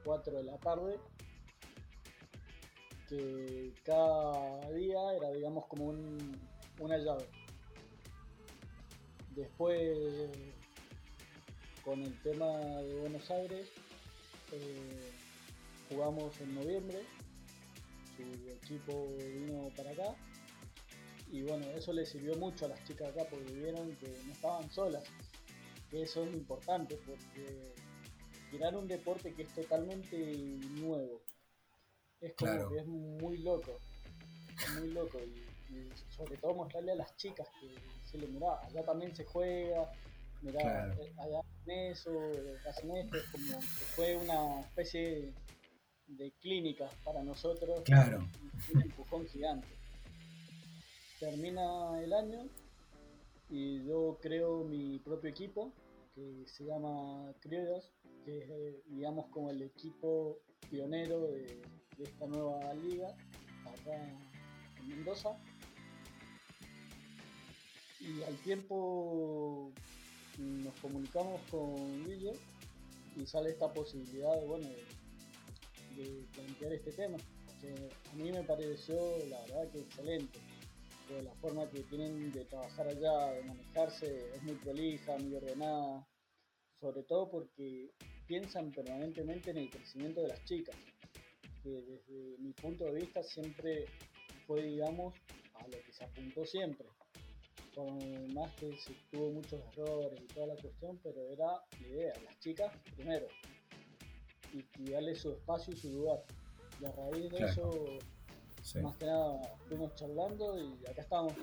4 0.04 0.38
de 0.38 0.44
la 0.44 0.58
tarde, 0.58 1.00
que 3.08 3.74
cada 3.84 4.70
día 4.72 5.00
era, 5.16 5.32
digamos, 5.32 5.68
como 5.68 5.86
un, 5.86 6.38
una 6.80 6.98
llave. 6.98 7.26
Después, 9.36 10.30
con 11.84 12.02
el 12.04 12.22
tema 12.22 12.46
de 12.82 12.96
Buenos 13.00 13.30
Aires, 13.32 13.68
eh, 14.52 15.12
jugamos 15.90 16.40
en 16.42 16.54
noviembre, 16.56 17.02
su 18.16 18.50
equipo 18.50 19.08
vino 19.18 19.70
para 19.76 19.92
acá. 19.92 20.16
Y 21.32 21.42
bueno, 21.42 21.66
eso 21.72 21.94
le 21.94 22.06
sirvió 22.06 22.36
mucho 22.36 22.66
a 22.66 22.70
las 22.70 22.84
chicas 22.84 23.10
acá 23.10 23.26
porque 23.30 23.52
vieron 23.54 23.96
que 23.96 24.08
no 24.28 24.34
estaban 24.34 24.70
solas, 24.72 25.04
que 25.90 26.04
eso 26.04 26.24
es 26.26 26.34
importante 26.34 26.96
porque 27.08 27.74
tirar 28.52 28.76
un 28.76 28.88
deporte 28.88 29.34
que 29.34 29.42
es 29.42 29.54
totalmente 29.56 30.16
nuevo 30.80 31.24
es 32.22 32.34
como 32.36 32.52
Claro. 32.52 32.70
que 32.70 32.78
es 32.78 32.86
muy 32.86 33.38
loco, 33.40 33.80
muy 34.80 34.90
loco. 34.92 35.20
Y, 35.20 35.53
y 35.74 36.14
sobre 36.16 36.38
todo 36.38 36.54
mostrarle 36.54 36.92
a 36.94 36.96
las 36.96 37.16
chicas 37.18 37.48
que 37.60 37.68
se 38.10 38.18
le 38.18 38.28
mirá, 38.28 38.60
allá 38.62 38.84
también 38.84 39.16
se 39.16 39.26
juega, 39.26 39.92
mirá, 40.42 40.62
Claro. 40.62 40.94
eh, 41.04 41.14
allá 41.20 41.40
hacen 41.40 41.80
eso, 41.92 42.12
hacen 42.70 42.96
esto, 42.98 43.18
es 43.18 43.24
como 43.32 43.60
que 43.60 43.86
fue 43.96 44.16
una 44.16 44.62
especie 44.62 45.34
de 46.08 46.32
clínica 46.42 46.90
para 47.04 47.24
nosotros, 47.24 47.82
Claro. 47.84 48.28
un 48.74 48.82
empujón 48.82 49.26
gigante. 49.28 49.68
Termina 51.20 52.02
el 52.04 52.14
año 52.14 52.48
y 53.50 53.84
yo 53.86 54.18
creo 54.22 54.64
mi 54.64 55.00
propio 55.00 55.30
equipo 55.30 55.72
que 56.16 56.44
se 56.48 56.66
llama 56.66 57.34
Criollos, 57.40 57.92
que 58.26 58.38
es 58.40 58.50
eh, 58.50 58.82
digamos 58.88 59.28
como 59.28 59.50
el 59.50 59.62
equipo 59.62 60.40
pionero 60.70 61.28
de, 61.28 61.62
de 61.98 62.04
esta 62.04 62.28
nueva 62.28 62.74
liga 62.76 63.08
acá 63.66 63.96
en 64.80 64.88
Mendoza. 64.90 65.30
Y 68.04 68.22
al 68.24 68.36
tiempo 68.40 69.72
nos 70.38 70.74
comunicamos 70.82 71.40
con 71.50 72.06
Guille 72.06 72.34
y 73.16 73.26
sale 73.26 73.52
esta 73.52 73.72
posibilidad 73.72 74.36
de, 74.40 74.46
bueno, 74.46 74.68
de, 75.96 76.26
plantear 76.34 76.74
este 76.74 76.92
tema, 76.92 77.18
que 77.62 77.70
a 78.12 78.16
mí 78.16 78.32
me 78.32 78.44
pareció 78.44 78.96
la 79.30 79.40
verdad 79.42 79.72
que 79.72 79.80
excelente. 79.80 80.40
La 81.24 81.34
forma 81.36 81.70
que 81.70 81.82
tienen 81.82 82.32
de 82.32 82.44
trabajar 82.46 82.88
allá, 82.88 83.34
de 83.34 83.44
manejarse, 83.44 84.34
es 84.34 84.42
muy 84.42 84.56
prolija, 84.56 85.16
muy 85.18 85.36
ordenada, 85.36 86.08
sobre 86.80 87.04
todo 87.04 87.30
porque 87.30 87.92
piensan 88.26 88.72
permanentemente 88.72 89.52
en 89.52 89.58
el 89.58 89.70
crecimiento 89.70 90.22
de 90.22 90.30
las 90.30 90.44
chicas, 90.46 90.76
que 91.62 91.70
desde 91.70 92.38
mi 92.40 92.52
punto 92.54 92.86
de 92.86 92.94
vista 92.94 93.22
siempre 93.22 93.86
fue, 94.48 94.64
digamos, 94.64 95.14
a 95.54 95.68
lo 95.68 95.78
que 95.84 95.94
se 95.94 96.04
apuntó 96.04 96.46
siempre. 96.46 96.88
Por 97.76 97.92
más 98.34 98.52
que 98.56 98.76
se 98.78 98.94
tuvo 99.12 99.32
muchos 99.32 99.60
errores 99.76 100.20
y 100.22 100.28
toda 100.34 100.48
la 100.48 100.56
cuestión, 100.56 101.00
pero 101.04 101.28
era 101.32 101.46
la 101.82 101.88
idea, 101.88 102.14
las 102.24 102.40
chicas 102.40 102.72
primero, 102.96 103.26
y, 104.54 104.64
y 104.84 104.92
darle 104.92 105.16
su 105.16 105.32
espacio 105.32 105.74
y 105.74 105.78
su 105.78 105.90
lugar. 105.90 106.24
Y 106.80 106.86
a 106.86 106.92
raíz 106.92 107.24
de 107.32 107.38
Claro. 107.38 107.52
eso, 107.52 107.86
Sí. 108.62 108.80
más 108.80 108.96
que 108.98 109.06
nada, 109.06 109.42
fuimos 109.68 109.94
charlando 109.96 110.58
y 110.58 110.86
acá 110.88 111.02
estamos. 111.02 111.34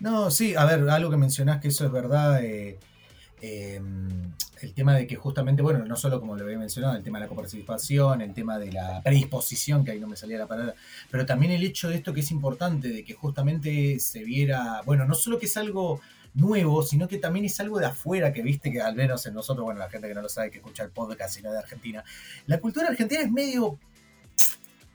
No, 0.00 0.30
sí, 0.30 0.54
a 0.54 0.64
ver, 0.64 0.88
algo 0.88 1.10
que 1.10 1.16
mencionás 1.16 1.60
que 1.60 1.68
eso 1.68 1.84
es 1.86 1.92
verdad. 1.92 2.42
eh, 2.44 2.78
eh, 3.42 3.80
el 4.62 4.74
tema 4.74 4.94
de 4.94 5.06
que 5.06 5.16
justamente, 5.16 5.62
bueno, 5.62 5.84
no 5.84 5.96
solo 5.96 6.20
como 6.20 6.36
lo 6.36 6.44
había 6.44 6.58
mencionado, 6.58 6.96
el 6.96 7.02
tema 7.02 7.18
de 7.18 7.24
la 7.24 7.28
coparticipación, 7.28 8.20
el 8.20 8.34
tema 8.34 8.58
de 8.58 8.72
la 8.72 9.00
predisposición, 9.02 9.84
que 9.84 9.92
ahí 9.92 10.00
no 10.00 10.08
me 10.08 10.16
salía 10.16 10.38
la 10.38 10.46
palabra, 10.46 10.74
pero 11.10 11.26
también 11.26 11.52
el 11.52 11.62
hecho 11.62 11.88
de 11.88 11.96
esto 11.96 12.12
que 12.12 12.20
es 12.20 12.30
importante, 12.30 12.88
de 12.88 13.04
que 13.04 13.14
justamente 13.14 13.98
se 14.00 14.24
viera, 14.24 14.82
bueno, 14.84 15.04
no 15.04 15.14
solo 15.14 15.38
que 15.38 15.46
es 15.46 15.56
algo 15.56 16.00
nuevo, 16.34 16.82
sino 16.82 17.08
que 17.08 17.18
también 17.18 17.44
es 17.44 17.58
algo 17.60 17.78
de 17.78 17.86
afuera, 17.86 18.32
que 18.32 18.42
viste 18.42 18.70
que 18.70 18.80
al 18.80 18.94
menos 18.94 19.26
en 19.26 19.34
nosotros, 19.34 19.64
bueno, 19.64 19.80
la 19.80 19.90
gente 19.90 20.08
que 20.08 20.14
no 20.14 20.22
lo 20.22 20.28
sabe, 20.28 20.50
que 20.50 20.58
escucha 20.58 20.84
el 20.84 20.90
podcast, 20.90 21.34
sino 21.34 21.52
de 21.52 21.58
Argentina, 21.58 22.04
la 22.46 22.60
cultura 22.60 22.88
argentina 22.88 23.22
es 23.22 23.30
medio 23.30 23.78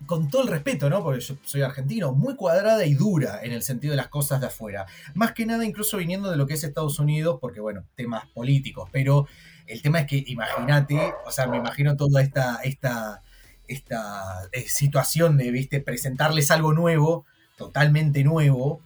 con 0.05 0.29
todo 0.29 0.43
el 0.43 0.47
respeto, 0.47 0.89
¿no? 0.89 1.03
Porque 1.03 1.21
yo 1.21 1.35
soy 1.43 1.61
argentino, 1.61 2.13
muy 2.13 2.35
cuadrada 2.35 2.85
y 2.85 2.93
dura 2.93 3.39
en 3.43 3.51
el 3.51 3.63
sentido 3.63 3.91
de 3.91 3.97
las 3.97 4.07
cosas 4.07 4.41
de 4.41 4.47
afuera. 4.47 4.85
Más 5.13 5.33
que 5.33 5.45
nada, 5.45 5.65
incluso 5.65 5.97
viniendo 5.97 6.29
de 6.29 6.37
lo 6.37 6.47
que 6.47 6.55
es 6.55 6.63
Estados 6.63 6.99
Unidos, 6.99 7.37
porque, 7.39 7.59
bueno, 7.59 7.83
temas 7.95 8.25
políticos. 8.27 8.89
Pero 8.91 9.27
el 9.67 9.81
tema 9.81 9.99
es 10.01 10.07
que, 10.07 10.23
imagínate, 10.27 11.13
o 11.25 11.31
sea, 11.31 11.47
me 11.47 11.57
imagino 11.57 11.95
toda 11.95 12.21
esta, 12.21 12.59
esta, 12.63 13.21
esta 13.67 14.49
eh, 14.51 14.65
situación 14.67 15.37
de, 15.37 15.51
viste, 15.51 15.79
presentarles 15.79 16.51
algo 16.51 16.73
nuevo, 16.73 17.25
totalmente 17.57 18.23
nuevo. 18.23 18.81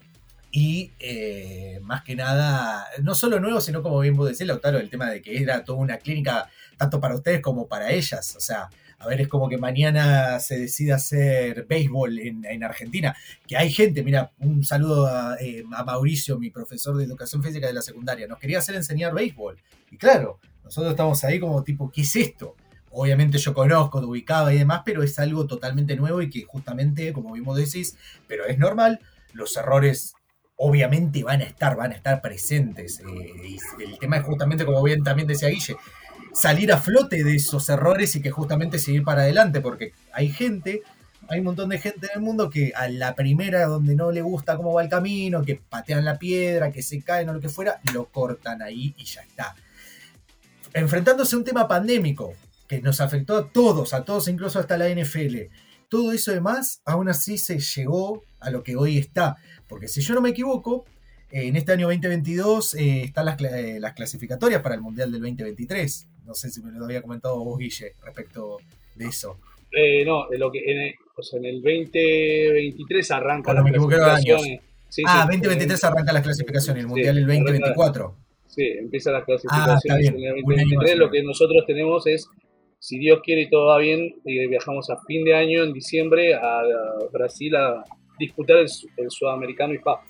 Y 0.51 0.91
eh, 0.99 1.79
más 1.83 2.03
que 2.03 2.15
nada, 2.15 2.87
no 3.03 3.15
solo 3.15 3.39
nuevo, 3.39 3.61
sino 3.61 3.83
como 3.83 3.99
bien 3.99 4.15
vos 4.15 4.29
decís, 4.29 4.47
Lautaro, 4.47 4.79
el 4.79 4.89
tema 4.89 5.09
de 5.09 5.21
que 5.21 5.41
era 5.41 5.63
toda 5.63 5.79
una 5.79 5.97
clínica 5.97 6.49
tanto 6.77 6.99
para 7.01 7.15
ustedes 7.15 7.41
como 7.41 7.67
para 7.67 7.91
ellas. 7.91 8.35
O 8.35 8.39
sea, 8.39 8.69
a 8.99 9.07
ver, 9.07 9.21
es 9.21 9.27
como 9.27 9.47
que 9.47 9.57
mañana 9.57 10.39
se 10.39 10.57
decida 10.57 10.95
hacer 10.95 11.65
béisbol 11.65 12.19
en, 12.19 12.45
en 12.45 12.63
Argentina. 12.63 13.15
Que 13.47 13.55
hay 13.55 13.71
gente, 13.71 14.03
mira, 14.03 14.31
un 14.39 14.63
saludo 14.63 15.05
a, 15.05 15.37
eh, 15.39 15.63
a 15.71 15.83
Mauricio, 15.83 16.39
mi 16.39 16.49
profesor 16.49 16.97
de 16.97 17.03
educación 17.03 17.43
física 17.43 17.67
de 17.67 17.73
la 17.73 17.81
secundaria. 17.83 18.27
Nos 18.27 18.39
quería 18.39 18.57
hacer 18.57 18.75
enseñar 18.75 19.13
béisbol. 19.13 19.57
Y 19.91 19.97
claro, 19.97 20.39
nosotros 20.63 20.91
estamos 20.91 21.23
ahí 21.23 21.39
como 21.39 21.63
tipo, 21.63 21.91
¿qué 21.91 22.01
es 22.01 22.15
esto? 22.15 22.55
Obviamente 22.89 23.37
yo 23.37 23.53
conozco, 23.53 23.99
te 23.99 24.07
ubicaba 24.07 24.51
y 24.53 24.57
demás, 24.57 24.81
pero 24.83 25.03
es 25.03 25.19
algo 25.19 25.45
totalmente 25.45 25.95
nuevo 25.95 26.21
y 26.21 26.29
que 26.29 26.43
justamente, 26.43 27.13
como 27.13 27.33
vimos 27.33 27.55
decís, 27.55 27.95
pero 28.27 28.45
es 28.45 28.57
normal, 28.57 28.99
los 29.33 29.55
errores 29.57 30.15
obviamente 30.55 31.23
van 31.23 31.41
a 31.41 31.43
estar, 31.43 31.75
van 31.75 31.91
a 31.91 31.95
estar 31.95 32.19
presentes. 32.21 32.99
eh, 33.01 33.57
y 33.79 33.83
el 33.83 33.99
tema 33.99 34.17
es 34.17 34.23
justamente, 34.23 34.65
como 34.65 34.81
bien 34.81 35.03
también 35.03 35.27
decía 35.27 35.49
Guille, 35.49 35.75
salir 36.37 36.71
a 36.71 36.77
flote 36.77 37.23
de 37.23 37.35
esos 37.35 37.67
errores 37.69 38.15
y 38.15 38.21
que 38.21 38.29
justamente 38.29 38.79
seguir 38.79 39.03
para 39.03 39.21
adelante, 39.21 39.59
porque 39.59 39.93
hay 40.13 40.29
gente, 40.29 40.83
hay 41.27 41.39
un 41.39 41.45
montón 41.45 41.69
de 41.69 41.79
gente 41.79 42.07
en 42.07 42.19
el 42.19 42.21
mundo 42.21 42.49
que 42.49 42.73
a 42.75 42.87
la 42.89 43.15
primera 43.15 43.65
donde 43.65 43.95
no 43.95 44.11
le 44.11 44.21
gusta 44.21 44.55
cómo 44.55 44.73
va 44.73 44.83
el 44.83 44.89
camino, 44.89 45.41
que 45.41 45.55
patean 45.55 46.05
la 46.05 46.19
piedra, 46.19 46.71
que 46.71 46.83
se 46.83 47.01
caen 47.01 47.29
o 47.29 47.33
lo 47.33 47.41
que 47.41 47.49
fuera, 47.49 47.79
lo 47.93 48.05
cortan 48.05 48.61
ahí 48.61 48.93
y 48.97 49.05
ya 49.05 49.21
está. 49.21 49.55
Enfrentándose 50.73 51.35
a 51.35 51.39
un 51.39 51.45
tema 51.45 51.67
pandémico 51.67 52.33
que 52.67 52.81
nos 52.81 53.01
afectó 53.01 53.37
a 53.37 53.49
todos, 53.49 53.93
a 53.93 54.03
todos, 54.03 54.27
incluso 54.27 54.59
hasta 54.59 54.77
la 54.77 54.89
NFL. 54.89 55.37
Todo 55.89 56.11
eso 56.11 56.31
demás, 56.31 56.81
aún 56.85 57.09
así 57.09 57.37
se 57.37 57.59
llegó 57.59 58.23
a 58.39 58.51
lo 58.51 58.61
que 58.61 58.75
hoy 58.75 58.97
está. 58.97 59.37
Porque 59.67 59.87
si 59.87 60.01
yo 60.01 60.13
no 60.13 60.21
me 60.21 60.29
equivoco, 60.29 60.85
en 61.31 61.55
este 61.55 61.71
año 61.71 61.87
2022 61.87 62.75
eh, 62.75 63.03
están 63.05 63.27
eh, 63.39 63.79
las 63.79 63.93
clasificatorias 63.93 64.61
para 64.61 64.75
el 64.75 64.81
Mundial 64.81 65.11
del 65.11 65.21
2023. 65.21 66.07
No 66.27 66.33
sé 66.33 66.49
si 66.51 66.61
me 66.61 66.71
lo 66.77 66.85
había 66.85 67.01
comentado 67.01 67.43
vos, 67.43 67.57
Guille, 67.57 67.93
respecto 68.03 68.57
de 68.95 69.05
eso. 69.05 69.39
Eh, 69.71 70.03
no, 70.05 70.27
de 70.29 70.37
lo 70.37 70.51
que 70.51 70.59
en 70.59 70.79
el, 70.81 70.93
o 71.15 71.23
sea, 71.23 71.39
en 71.39 71.45
el 71.45 71.61
2023 71.61 73.11
arranca 73.11 73.53
las 73.53 73.63
clasificaciones. 73.63 74.61
Sí, 74.89 75.03
ah, 75.05 75.21
sí, 75.29 75.37
2023 75.37 75.83
arranca 75.83 76.13
las 76.13 76.23
clasificaciones, 76.23 76.83
el 76.83 76.87
Sí, 76.87 76.89
Mundial 76.89 77.17
el 77.17 77.23
arranca- 77.25 77.43
2024. 77.51 78.15
Sí, 78.47 78.63
empieza 78.79 79.11
las 79.11 79.21
Ah, 79.21 79.25
clasificaciones 79.25 79.99
bien, 79.99 80.13
en 80.15 80.19
el 80.37 80.43
un 80.43 80.51
año 80.53 80.59
2023. 80.63 80.91
más. 80.91 80.99
Lo 80.99 81.11
que 81.11 81.23
nosotros 81.23 81.63
tenemos 81.67 82.07
es, 82.07 82.27
si 82.79 82.97
Dios 82.97 83.19
quiere 83.23 83.41
y 83.43 83.49
todo 83.49 83.67
va 83.67 83.77
bien, 83.77 84.15
eh, 84.25 84.47
viajamos 84.47 84.89
a 84.89 84.97
fin 85.05 85.23
de 85.25 85.35
año, 85.35 85.63
en 85.63 85.73
diciembre, 85.73 86.33
a, 86.35 86.61
Brasil 87.11 87.55
a 87.55 87.83
disputar 88.19 88.57
el, 88.57 88.69
su- 88.69 88.87
el 88.97 89.09
sudamericano 89.11 89.73
y 89.73 89.77
FA. 89.77 90.01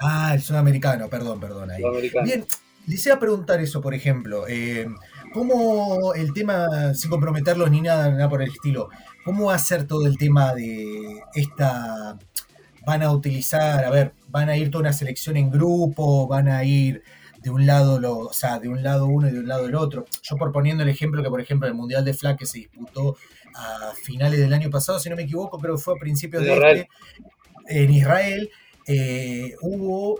Ah, 0.00 0.32
el 0.34 0.40
sudamericano, 0.42 1.08
perdón, 1.08 1.40
perdón. 1.40 1.70
Ahí. 1.70 1.80
Sudamericano. 1.82 2.24
Bien, 2.26 2.44
les 2.86 3.06
iba 3.06 3.14
a 3.16 3.18
preguntar 3.20 3.60
eso, 3.60 3.80
por 3.80 3.94
ejemplo. 3.94 4.46
eh, 4.46 4.86
¿Cómo 5.36 6.14
el 6.14 6.32
tema, 6.32 6.94
sin 6.94 7.10
comprometerlos 7.10 7.70
ni 7.70 7.82
nada, 7.82 8.10
nada 8.10 8.26
por 8.26 8.40
el 8.40 8.50
estilo, 8.50 8.88
cómo 9.22 9.48
va 9.48 9.56
a 9.56 9.58
ser 9.58 9.86
todo 9.86 10.06
el 10.06 10.16
tema 10.16 10.54
de 10.54 11.20
esta... 11.34 12.18
Van 12.86 13.02
a 13.02 13.12
utilizar, 13.12 13.84
a 13.84 13.90
ver, 13.90 14.14
van 14.28 14.48
a 14.48 14.56
ir 14.56 14.70
toda 14.70 14.80
una 14.80 14.94
selección 14.94 15.36
en 15.36 15.50
grupo, 15.50 16.26
van 16.26 16.48
a 16.48 16.64
ir 16.64 17.02
de 17.42 17.50
un 17.50 17.66
lado, 17.66 18.00
lo, 18.00 18.16
o 18.16 18.32
sea, 18.32 18.58
de 18.58 18.70
un 18.70 18.82
lado 18.82 19.04
uno 19.04 19.28
y 19.28 19.32
de 19.32 19.40
un 19.40 19.48
lado 19.48 19.66
el 19.66 19.74
otro. 19.74 20.06
Yo 20.22 20.36
por 20.36 20.52
poniendo 20.52 20.84
el 20.84 20.88
ejemplo 20.88 21.22
que, 21.22 21.28
por 21.28 21.42
ejemplo, 21.42 21.68
el 21.68 21.74
Mundial 21.74 22.02
de 22.02 22.14
Flag 22.14 22.38
que 22.38 22.46
se 22.46 22.60
disputó 22.60 23.18
a 23.54 23.92
finales 24.04 24.40
del 24.40 24.54
año 24.54 24.70
pasado, 24.70 24.98
si 24.98 25.10
no 25.10 25.16
me 25.16 25.24
equivoco, 25.24 25.58
creo 25.58 25.76
que 25.76 25.82
fue 25.82 25.96
a 25.96 26.00
principios 26.00 26.44
de, 26.44 26.54
este, 26.54 26.88
en 27.68 27.90
Israel, 27.90 28.48
eh, 28.86 29.54
hubo 29.60 30.18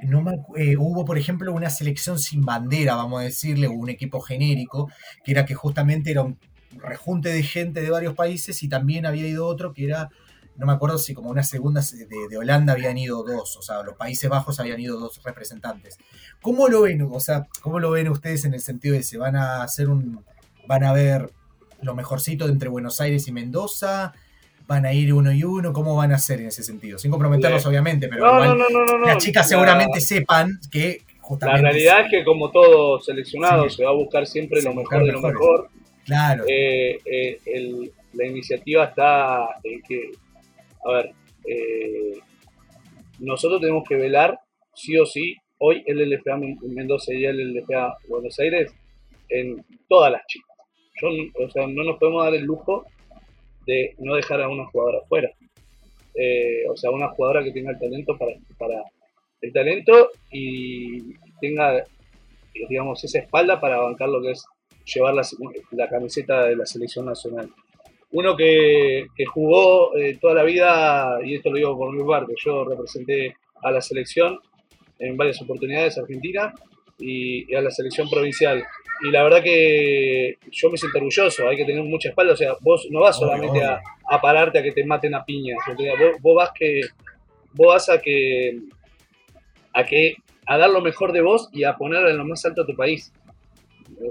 no 0.00 0.24
eh, 0.56 0.76
hubo, 0.76 1.04
por 1.04 1.18
ejemplo, 1.18 1.52
una 1.52 1.70
selección 1.70 2.18
sin 2.18 2.44
bandera, 2.44 2.94
vamos 2.94 3.20
a 3.20 3.24
decirle, 3.24 3.66
o 3.66 3.72
un 3.72 3.88
equipo 3.88 4.20
genérico, 4.20 4.90
que 5.24 5.32
era 5.32 5.44
que 5.44 5.54
justamente 5.54 6.10
era 6.10 6.22
un 6.22 6.38
rejunte 6.72 7.30
de 7.30 7.42
gente 7.42 7.80
de 7.80 7.90
varios 7.90 8.14
países 8.14 8.62
y 8.62 8.68
también 8.68 9.06
había 9.06 9.26
ido 9.26 9.46
otro 9.46 9.72
que 9.72 9.84
era, 9.84 10.10
no 10.56 10.66
me 10.66 10.72
acuerdo 10.72 10.98
si 10.98 11.14
como 11.14 11.30
una 11.30 11.42
segunda 11.42 11.80
de, 11.80 12.36
Holanda 12.36 12.74
habían 12.74 12.98
ido 12.98 13.22
dos, 13.22 13.56
o 13.56 13.62
sea, 13.62 13.82
los 13.82 13.96
Países 13.96 14.28
Bajos 14.28 14.60
habían 14.60 14.80
ido 14.80 14.98
dos 14.98 15.20
representantes. 15.24 15.98
¿Cómo 16.40 16.68
lo 16.68 16.82
ven? 16.82 17.02
O 17.02 17.20
sea, 17.20 17.46
¿cómo 17.62 17.80
lo 17.80 17.90
ven 17.90 18.08
ustedes 18.08 18.44
en 18.44 18.54
el 18.54 18.60
sentido 18.60 18.94
de 18.94 19.02
se 19.02 19.18
van 19.18 19.36
a 19.36 19.62
hacer 19.62 19.88
un, 19.88 20.24
van 20.66 20.84
a 20.84 20.92
ver 20.92 21.32
lo 21.80 21.94
mejorcito 21.94 22.48
entre 22.48 22.68
Buenos 22.68 23.00
Aires 23.00 23.26
y 23.28 23.32
Mendoza? 23.32 24.12
Van 24.68 24.84
a 24.84 24.92
ir 24.92 25.12
uno 25.14 25.32
y 25.32 25.42
uno? 25.42 25.72
¿Cómo 25.72 25.96
van 25.96 26.12
a 26.12 26.16
hacer 26.16 26.40
en 26.40 26.48
ese 26.48 26.62
sentido? 26.62 26.98
Sin 26.98 27.10
comprometerlos, 27.10 27.64
obviamente, 27.66 28.06
pero 28.06 28.54
las 29.04 29.16
chicas 29.16 29.48
seguramente 29.48 30.00
sepan 30.00 30.60
que 30.70 31.02
justamente. 31.20 31.62
La 31.62 31.70
realidad 31.70 32.00
es 32.02 32.10
que, 32.10 32.24
como 32.24 32.50
todo 32.50 33.00
seleccionado, 33.00 33.68
se 33.70 33.82
va 33.82 33.90
a 33.90 33.94
buscar 33.94 34.26
siempre 34.26 34.62
lo 34.62 34.74
mejor 34.74 35.04
de 35.04 35.12
lo 35.12 35.20
mejor. 35.22 35.70
Claro. 36.04 36.44
Eh, 36.46 36.98
eh, 37.04 37.90
la 38.12 38.26
iniciativa 38.26 38.84
está 38.84 39.48
en 39.64 39.82
que, 39.82 40.10
a 40.84 40.92
ver, 40.92 41.12
eh, 41.46 42.18
nosotros 43.20 43.60
tenemos 43.60 43.88
que 43.88 43.96
velar, 43.96 44.38
sí 44.74 44.98
o 44.98 45.06
sí, 45.06 45.34
hoy 45.58 45.82
el 45.86 46.10
LFA 46.10 46.38
Mendoza 46.62 47.14
y 47.14 47.24
el 47.24 47.54
LFA 47.54 47.96
Buenos 48.06 48.38
Aires, 48.38 48.70
en 49.30 49.64
todas 49.88 50.12
las 50.12 50.22
chicas. 50.26 50.56
o 51.02 51.50
sea, 51.50 51.66
no 51.66 51.84
nos 51.84 51.98
podemos 51.98 52.22
dar 52.22 52.34
el 52.34 52.44
lujo 52.44 52.86
de 53.68 53.94
no 53.98 54.14
dejar 54.14 54.40
a 54.40 54.48
una 54.48 54.64
jugadora 54.66 55.00
fuera. 55.06 55.30
Eh, 56.14 56.64
o 56.68 56.76
sea, 56.76 56.90
una 56.90 57.08
jugadora 57.08 57.44
que 57.44 57.52
tenga 57.52 57.70
el 57.70 57.78
talento 57.78 58.16
para, 58.16 58.32
para 58.58 58.82
el 59.42 59.52
talento 59.52 60.10
y 60.32 61.14
tenga, 61.38 61.84
digamos, 62.68 63.04
esa 63.04 63.18
espalda 63.18 63.60
para 63.60 63.76
bancar 63.76 64.08
lo 64.08 64.22
que 64.22 64.30
es 64.30 64.44
llevar 64.86 65.14
la, 65.14 65.88
camiseta 65.88 66.46
de 66.46 66.56
la 66.56 66.64
selección 66.64 67.04
nacional. 67.04 67.50
Uno 68.12 68.34
que, 68.34 69.06
jugó 69.30 69.94
eh, 69.98 70.16
toda 70.18 70.36
la 70.36 70.44
vida, 70.44 71.18
y 71.22 71.34
esto 71.34 71.50
lo 71.50 71.56
digo 71.56 71.76
por 71.76 71.92
mi 71.92 72.02
parte, 72.08 72.32
yo 72.42 72.64
representé 72.64 73.36
a 73.62 73.70
la 73.70 73.82
selección 73.82 74.38
en 74.98 75.14
varias 75.14 75.42
oportunidades 75.42 75.98
Argentina 75.98 76.54
y 76.98 77.54
a 77.54 77.60
la 77.60 77.70
selección 77.70 78.08
provincial 78.10 78.64
y 79.00 79.10
la 79.10 79.22
verdad 79.22 79.42
que 79.42 80.38
yo 80.50 80.70
me 80.70 80.76
siento 80.76 80.98
orgulloso, 80.98 81.48
hay 81.48 81.56
que 81.56 81.64
tener 81.64 81.82
mucha 81.84 82.08
espalda, 82.08 82.32
o 82.32 82.36
sea, 82.36 82.54
vos 82.60 82.88
no 82.90 83.00
vas 83.00 83.16
solamente 83.16 83.62
a, 83.62 83.80
pararte 84.20 84.58
a 84.58 84.62
que 84.62 84.72
te 84.72 84.84
maten 84.84 85.14
a 85.14 85.24
piñas, 85.24 85.58
vos, 86.20 86.36
vas 86.36 86.50
que 86.58 86.80
vos 87.52 87.74
vas 87.74 87.88
a 87.88 88.00
que 88.00 88.58
a 89.72 89.84
que 89.84 90.16
a 90.46 90.58
dar 90.58 90.70
lo 90.70 90.80
mejor 90.80 91.12
de 91.12 91.20
vos 91.20 91.48
y 91.52 91.64
a 91.64 91.76
poner 91.76 92.06
en 92.06 92.16
lo 92.16 92.24
más 92.24 92.44
alto 92.44 92.62
a 92.62 92.66
tu 92.66 92.74
país. 92.74 93.12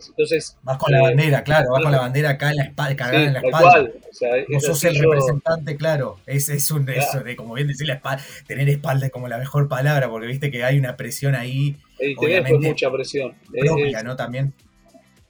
Entonces, 0.10 0.58
vas 0.64 0.78
con 0.78 0.92
la 0.92 1.02
bandera, 1.02 1.44
claro, 1.44 1.72
vas 1.72 1.84
con 1.84 1.92
la 1.92 2.00
bandera 2.00 2.32
acá 2.32 2.50
en 2.52 2.58
la 2.58 2.64
espalda, 2.64 2.96
cargada 2.96 3.26
en 3.26 3.34
la 3.34 3.40
espalda. 3.40 3.90
o 4.10 4.14
sea, 4.14 4.30
Vos 4.50 4.64
sos 4.64 4.84
el 4.86 5.00
representante, 5.00 5.78
claro. 5.78 6.20
Es, 6.26 6.50
es 6.50 6.70
un 6.72 6.88
eso 6.90 7.22
de, 7.22 7.36
como 7.36 7.54
bien 7.54 7.68
decir, 7.68 7.88
la 7.88 7.96
espalda, 7.96 8.24
tener 8.48 8.70
espalda 8.70 9.08
es 9.08 9.12
como 9.12 9.28
la 9.28 9.38
mejor 9.38 9.68
palabra, 9.68 10.10
porque 10.10 10.28
viste 10.28 10.52
que 10.52 10.64
hay 10.64 10.78
una 10.78 10.96
presión 10.98 11.36
ahí. 11.36 11.76
Y 12.00 12.16
tenés 12.16 12.60
mucha 12.60 12.92
presión. 12.92 13.36
Propia, 13.52 14.04
¿no? 14.04 14.16
También 14.16 14.54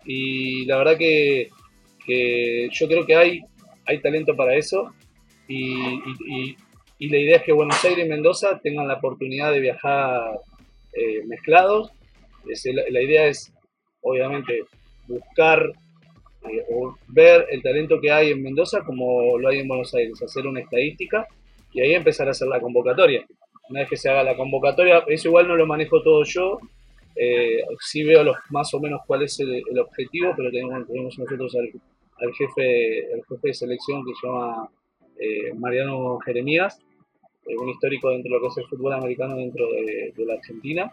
y 0.08 0.66
la 0.66 0.78
verdad 0.78 0.98
que, 0.98 1.50
yo 2.72 2.88
creo 2.88 3.06
que 3.06 3.16
hay, 3.16 3.42
hay 3.86 4.02
talento 4.02 4.36
para 4.36 4.56
eso 4.56 4.94
y, 5.48 6.56
la 7.00 7.18
idea 7.18 7.38
es 7.38 7.44
que 7.44 7.52
Buenos 7.52 7.84
Aires 7.86 8.06
y 8.06 8.10
Mendoza 8.10 8.60
tengan 8.64 8.88
la 8.88 8.96
oportunidad 8.96 9.52
de 9.52 9.60
viajar 9.60 10.40
eh, 10.94 11.24
mezclados. 11.28 11.92
la, 12.46 13.02
idea 13.02 13.28
es, 13.28 13.54
obviamente, 14.02 14.64
buscar 15.08 15.64
eh, 16.50 16.64
o 16.72 16.96
ver 17.08 17.46
el 17.52 17.62
talento 17.62 18.02
que 18.02 18.12
hay 18.12 18.32
en 18.32 18.42
Mendoza 18.42 18.82
como 18.84 19.38
lo 19.38 19.48
hay 19.48 19.60
en 19.60 19.68
Buenos 19.68 19.94
Aires, 19.94 20.20
hacer 20.24 20.48
una 20.48 20.62
estadística 20.62 21.28
y 21.72 21.82
ahí 21.82 21.94
empezar 21.94 22.28
a 22.30 22.32
hacer 22.32 22.48
la 22.48 22.60
convocatoria. 22.60 23.24
Una 23.70 23.82
vez 23.82 23.90
que 23.90 23.98
se 23.98 24.10
haga 24.10 24.24
la 24.24 24.38
convocatoria, 24.38 25.04
eso 25.08 25.28
igual 25.28 25.48
no 25.48 25.56
lo 25.56 25.66
manejo 25.66 26.02
todo 26.02 26.24
yo, 26.24 26.60
eh, 27.20 27.64
sí 27.80 28.04
veo 28.04 28.24
los, 28.24 28.38
más 28.52 28.72
o 28.76 28.80
menos 28.80 29.02
cuál 29.08 29.24
es 29.24 29.40
el, 29.40 29.80
objetivo, 29.80 30.34
pero 30.38 30.52
tenemos, 30.52 30.88
nosotros 30.88 31.56
al, 31.56 32.34
jefe, 32.34 33.12
el 33.12 33.24
jefe 33.28 33.48
de 33.48 33.54
selección 33.54 34.06
que 34.06 34.14
se 34.14 34.28
llama 34.28 34.70
eh, 35.20 35.52
Mariano 35.56 36.20
Jeremías, 36.20 36.80
eh, 37.48 37.58
un 37.58 37.70
histórico 37.70 38.12
dentro 38.12 38.30
de 38.30 38.36
lo 38.36 38.42
que 38.42 38.48
es 38.48 38.58
el 38.58 38.68
fútbol 38.68 38.94
americano 38.94 39.36
dentro 39.36 39.68
de, 39.68 40.14
la 40.18 40.36
Argentina, 40.36 40.92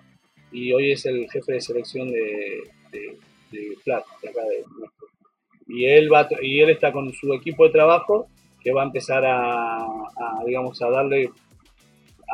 y 0.51 0.73
hoy 0.73 0.93
es 0.93 1.05
el 1.05 1.31
jefe 1.31 1.53
de 1.55 1.61
selección 1.61 2.11
de, 2.11 2.71
de, 2.91 3.19
de 3.53 3.93
acá 3.93 4.09
de 4.23 4.65
Y 5.67 5.85
él, 5.85 6.11
va, 6.11 6.27
y 6.41 6.61
él 6.61 6.71
está 6.71 6.91
con 6.91 7.13
su 7.13 7.35
equipo 7.35 7.67
de 7.67 7.73
trabajo 7.73 8.29
que 8.63 8.73
va 8.73 8.83
a 8.83 8.87
empezar 8.87 9.27
a, 9.27 9.77
a 9.77 10.45
digamos, 10.47 10.81
a 10.81 10.89
darle, 10.89 11.31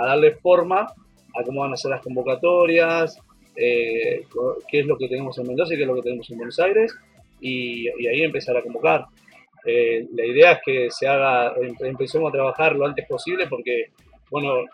a 0.01 0.07
darle 0.07 0.35
forma 0.37 0.81
a 0.81 1.45
cómo 1.45 1.61
van 1.61 1.73
a 1.73 1.77
ser 1.77 1.91
las 1.91 2.03
convocatorias, 2.03 3.19
eh, 3.55 4.25
qué 4.69 4.81
es 4.81 4.87
lo 4.87 4.97
que 4.97 5.09
tenemos 5.09 5.37
en 5.39 5.47
Mendoza 5.47 5.75
y 5.75 5.77
qué 5.77 5.83
es 5.83 5.89
lo 5.89 5.95
que 5.97 6.03
tenemos 6.03 6.31
en 6.31 6.37
Buenos 6.39 6.59
Aires, 6.59 6.95
y, 7.41 7.89
ahí 7.89 8.23
empezar 8.23 8.57
a 8.57 8.63
convocar. 8.63 9.07
Eh, 9.65 10.07
la 10.15 10.25
idea 10.25 10.53
es 10.53 10.59
que 10.65 10.91
se 10.91 11.07
haga, 11.07 11.55
empecemos 11.81 12.31
a 12.31 12.33
trabajar 12.33 12.75
lo 12.75 12.87
antes 12.87 13.07
posible 13.07 13.47
porque, 13.47 13.91
bueno, 14.31 14.65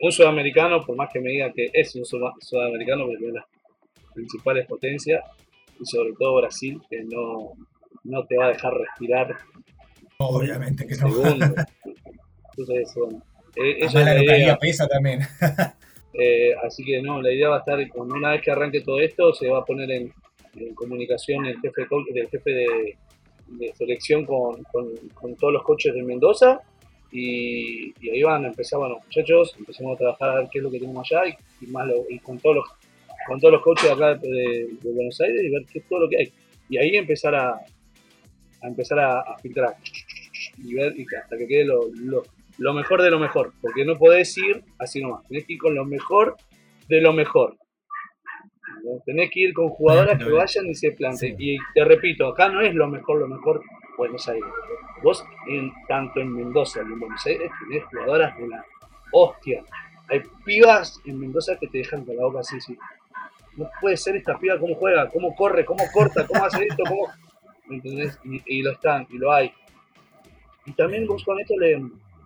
un 0.00 0.10
sudamericano, 0.12 0.84
por 0.84 0.96
más 0.96 1.10
que 1.12 1.20
me 1.20 1.30
diga 1.30 1.52
que 1.52 1.70
es 1.72 1.94
un 1.94 2.04
sudamericano, 2.04 3.04
porque 3.04 3.18
tiene 3.18 3.34
las 3.34 3.44
principales 4.14 4.66
potencias, 4.66 5.22
y 5.78 5.84
sobre 5.84 6.12
todo 6.18 6.36
Brasil, 6.36 6.80
que 6.88 7.02
no, 7.04 7.52
no 8.04 8.24
te 8.24 8.36
va 8.36 8.46
a 8.46 8.48
dejar 8.48 8.72
respirar. 8.74 9.36
Obviamente 10.18 10.86
que 10.86 10.96
no. 10.96 11.08
Entonces, 12.56 12.92
bueno, 12.96 13.22
eh, 13.56 13.76
eso 13.80 13.98
la 14.00 14.14
localidad 14.14 14.58
pesa 14.58 14.86
también. 14.86 15.20
Eh, 16.14 16.52
así 16.62 16.84
que 16.84 17.00
no, 17.00 17.22
la 17.22 17.32
idea 17.32 17.48
va 17.48 17.56
a 17.56 17.58
estar, 17.60 17.88
cuando 17.88 18.16
una 18.16 18.32
vez 18.32 18.42
que 18.42 18.50
arranque 18.50 18.82
todo 18.82 19.00
esto, 19.00 19.32
se 19.32 19.48
va 19.48 19.60
a 19.60 19.64
poner 19.64 19.90
en, 19.90 20.12
comunicación 20.74 21.46
el 21.46 21.58
jefe, 21.58 21.86
del 22.12 22.28
jefe 22.28 22.50
de, 22.50 23.72
selección 23.74 24.26
con, 24.26 24.62
todos 25.40 25.52
los 25.54 25.62
coches 25.62 25.94
de 25.94 26.02
Mendoza 26.02 26.60
y, 27.10 27.94
ahí 28.10 28.22
van 28.22 28.44
a 28.44 28.48
empezar, 28.48 28.78
bueno 28.78 28.98
muchachos, 29.02 29.54
empecemos 29.58 29.94
a 29.94 29.98
trabajar 29.98 30.28
a 30.28 30.34
ver 30.40 30.48
qué 30.52 30.58
es 30.58 30.64
lo 30.64 30.70
que 30.70 30.80
tenemos 30.80 31.10
allá 31.10 31.34
y, 31.62 31.66
más 31.68 31.88
y 32.10 32.18
con 32.18 32.38
todos 32.38 32.56
los 32.56 32.66
con 33.26 33.40
todos 33.40 33.54
los 33.54 33.62
coches 33.62 33.84
de 33.84 33.92
acá 33.92 34.14
de, 34.20 34.68
Buenos 34.82 35.18
Aires 35.20 35.42
y 35.42 35.48
ver 35.48 35.62
qué 35.72 35.78
es 35.78 35.88
todo 35.88 36.00
lo 36.00 36.08
que 36.10 36.18
hay. 36.18 36.32
Y 36.68 36.76
ahí 36.76 36.96
empezar 36.96 37.34
a, 37.34 37.52
a 37.52 38.68
empezar 38.68 38.98
a, 38.98 39.36
filtrar 39.38 39.76
y 40.58 40.74
ver 40.74 40.92
y 40.98 41.06
hasta 41.14 41.38
que 41.38 41.46
quede 41.46 41.64
lo, 41.64 41.88
lo 41.94 42.22
mejor 42.58 43.02
de 43.02 43.10
lo 43.10 43.18
mejor, 43.18 43.52
porque 43.60 43.84
no 43.84 43.96
podés 43.96 44.36
ir 44.38 44.64
así 44.78 45.02
nomás, 45.02 45.26
tenés 45.28 45.46
que 45.46 45.54
ir 45.54 45.58
con 45.58 45.74
lo 45.74 45.84
mejor 45.84 46.36
de 46.88 47.00
lo 47.00 47.12
mejor. 47.12 47.56
Tenés 49.06 49.30
que 49.30 49.40
ir 49.40 49.54
con 49.54 49.68
jugadoras 49.68 50.22
que 50.22 50.30
vayan 50.30 50.66
y 50.66 50.74
se 50.74 50.92
planten. 50.92 51.36
Y 51.38 51.56
te 51.74 51.84
repito, 51.84 52.26
acá 52.26 52.48
no 52.48 52.60
es 52.60 52.74
lo 52.74 52.88
mejor, 52.88 53.18
lo 53.20 53.28
mejor 53.28 53.62
Buenos 53.96 54.28
Aires. 54.28 54.50
Vos, 55.02 55.24
en, 55.48 55.72
tanto 55.88 56.20
en 56.20 56.32
Mendoza 56.32 56.80
como 56.80 56.94
en 56.94 57.00
Buenos 57.00 57.26
Aires, 57.26 57.50
tenés 57.60 57.84
jugadoras 57.84 58.36
de 58.36 58.48
la 58.48 58.64
hostia. 59.12 59.62
Hay 60.08 60.22
pibas 60.44 61.00
en 61.06 61.20
Mendoza 61.20 61.56
que 61.58 61.68
te 61.68 61.78
dejan 61.78 62.04
con 62.04 62.16
la 62.16 62.24
boca 62.24 62.40
así, 62.40 62.56
así. 62.56 62.76
No 63.56 63.70
puede 63.80 63.96
ser 63.96 64.16
esta 64.16 64.38
piba, 64.38 64.58
cómo 64.58 64.74
juega, 64.74 65.08
cómo 65.08 65.34
corre, 65.34 65.64
cómo 65.64 65.84
corta, 65.92 66.26
cómo 66.26 66.44
hace 66.44 66.64
esto, 66.64 66.82
cómo. 66.88 67.08
¿Entendés? 67.70 68.18
Y, 68.24 68.42
y 68.46 68.62
lo 68.62 68.72
están, 68.72 69.06
y 69.10 69.18
lo 69.18 69.32
hay. 69.32 69.52
Y 70.66 70.72
también 70.72 71.06
vos 71.06 71.24
con 71.24 71.38
esto 71.40 71.54
le, 71.58 71.80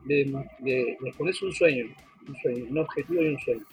le, 0.06 1.12
pones 1.16 1.42
un 1.42 1.52
sueño, 1.52 1.86
un 2.28 2.36
sueño, 2.36 2.64
un 2.70 2.78
objetivo 2.78 3.22
y 3.22 3.28
un 3.28 3.38
sueño. 3.40 3.64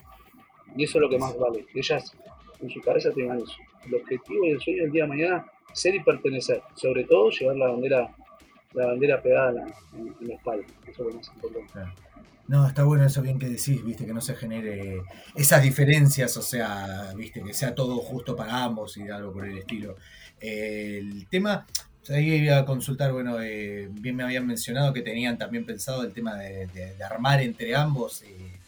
Y 0.76 0.84
eso 0.84 0.98
es 0.98 1.02
lo 1.02 1.10
que 1.10 1.20
más 1.20 1.38
vale. 1.38 1.66
ellas 1.74 2.16
en 2.60 2.70
su 2.70 2.82
cabeza 2.82 3.12
tengan 3.12 3.38
eso. 3.38 3.58
El 3.86 3.96
objetivo 3.96 4.46
y 4.46 4.52
el 4.52 4.62
sueño 4.62 4.84
del 4.84 4.92
día 4.92 5.04
de 5.04 5.10
mañana, 5.10 5.46
ser 5.74 5.96
y 5.96 6.00
pertenecer. 6.02 6.62
Sobre 6.76 7.04
todo 7.04 7.30
llevar 7.30 7.58
la 7.58 7.68
bandera 7.70 8.16
la 8.74 8.88
bandera 8.88 9.22
pegada 9.22 9.50
en 9.50 9.56
la, 9.56 10.16
en, 10.22 10.32
espalda. 10.32 10.66
Eso 10.88 11.08
es 11.08 11.14
lo 11.14 11.18
más 11.18 11.28
importante. 11.28 11.92
No, 12.48 12.68
está 12.68 12.84
bueno 12.84 13.06
eso 13.06 13.22
bien 13.22 13.40
que 13.40 13.48
decís, 13.48 13.84
viste, 13.84 14.06
que 14.06 14.14
no 14.14 14.20
se 14.20 14.36
genere 14.36 15.02
esas 15.34 15.64
diferencias, 15.64 16.36
o 16.36 16.42
sea, 16.42 17.14
viste, 17.16 17.42
que 17.42 17.54
sea 17.54 17.74
todo 17.74 17.98
justo 17.98 18.36
para 18.36 18.64
ambos 18.64 18.98
y 18.98 19.08
algo 19.08 19.32
por 19.32 19.46
el 19.46 19.58
estilo. 19.58 19.96
El 20.40 21.26
tema, 21.30 21.66
ahí 22.10 22.32
iba 22.34 22.58
a 22.58 22.66
consultar, 22.66 23.12
bueno, 23.14 23.40
eh, 23.42 23.88
bien 23.92 24.16
me 24.16 24.24
habían 24.24 24.46
mencionado 24.46 24.92
que 24.94 25.02
tenían 25.02 25.38
también 25.38 25.66
pensado 25.66 26.04
el 26.04 26.14
tema 26.14 26.36
de, 26.36 26.68
de- 26.68 26.96
de 26.96 27.04
armar 27.04 27.42
entre 27.42 27.76
ambos 27.76 28.24
eh, 28.24 28.60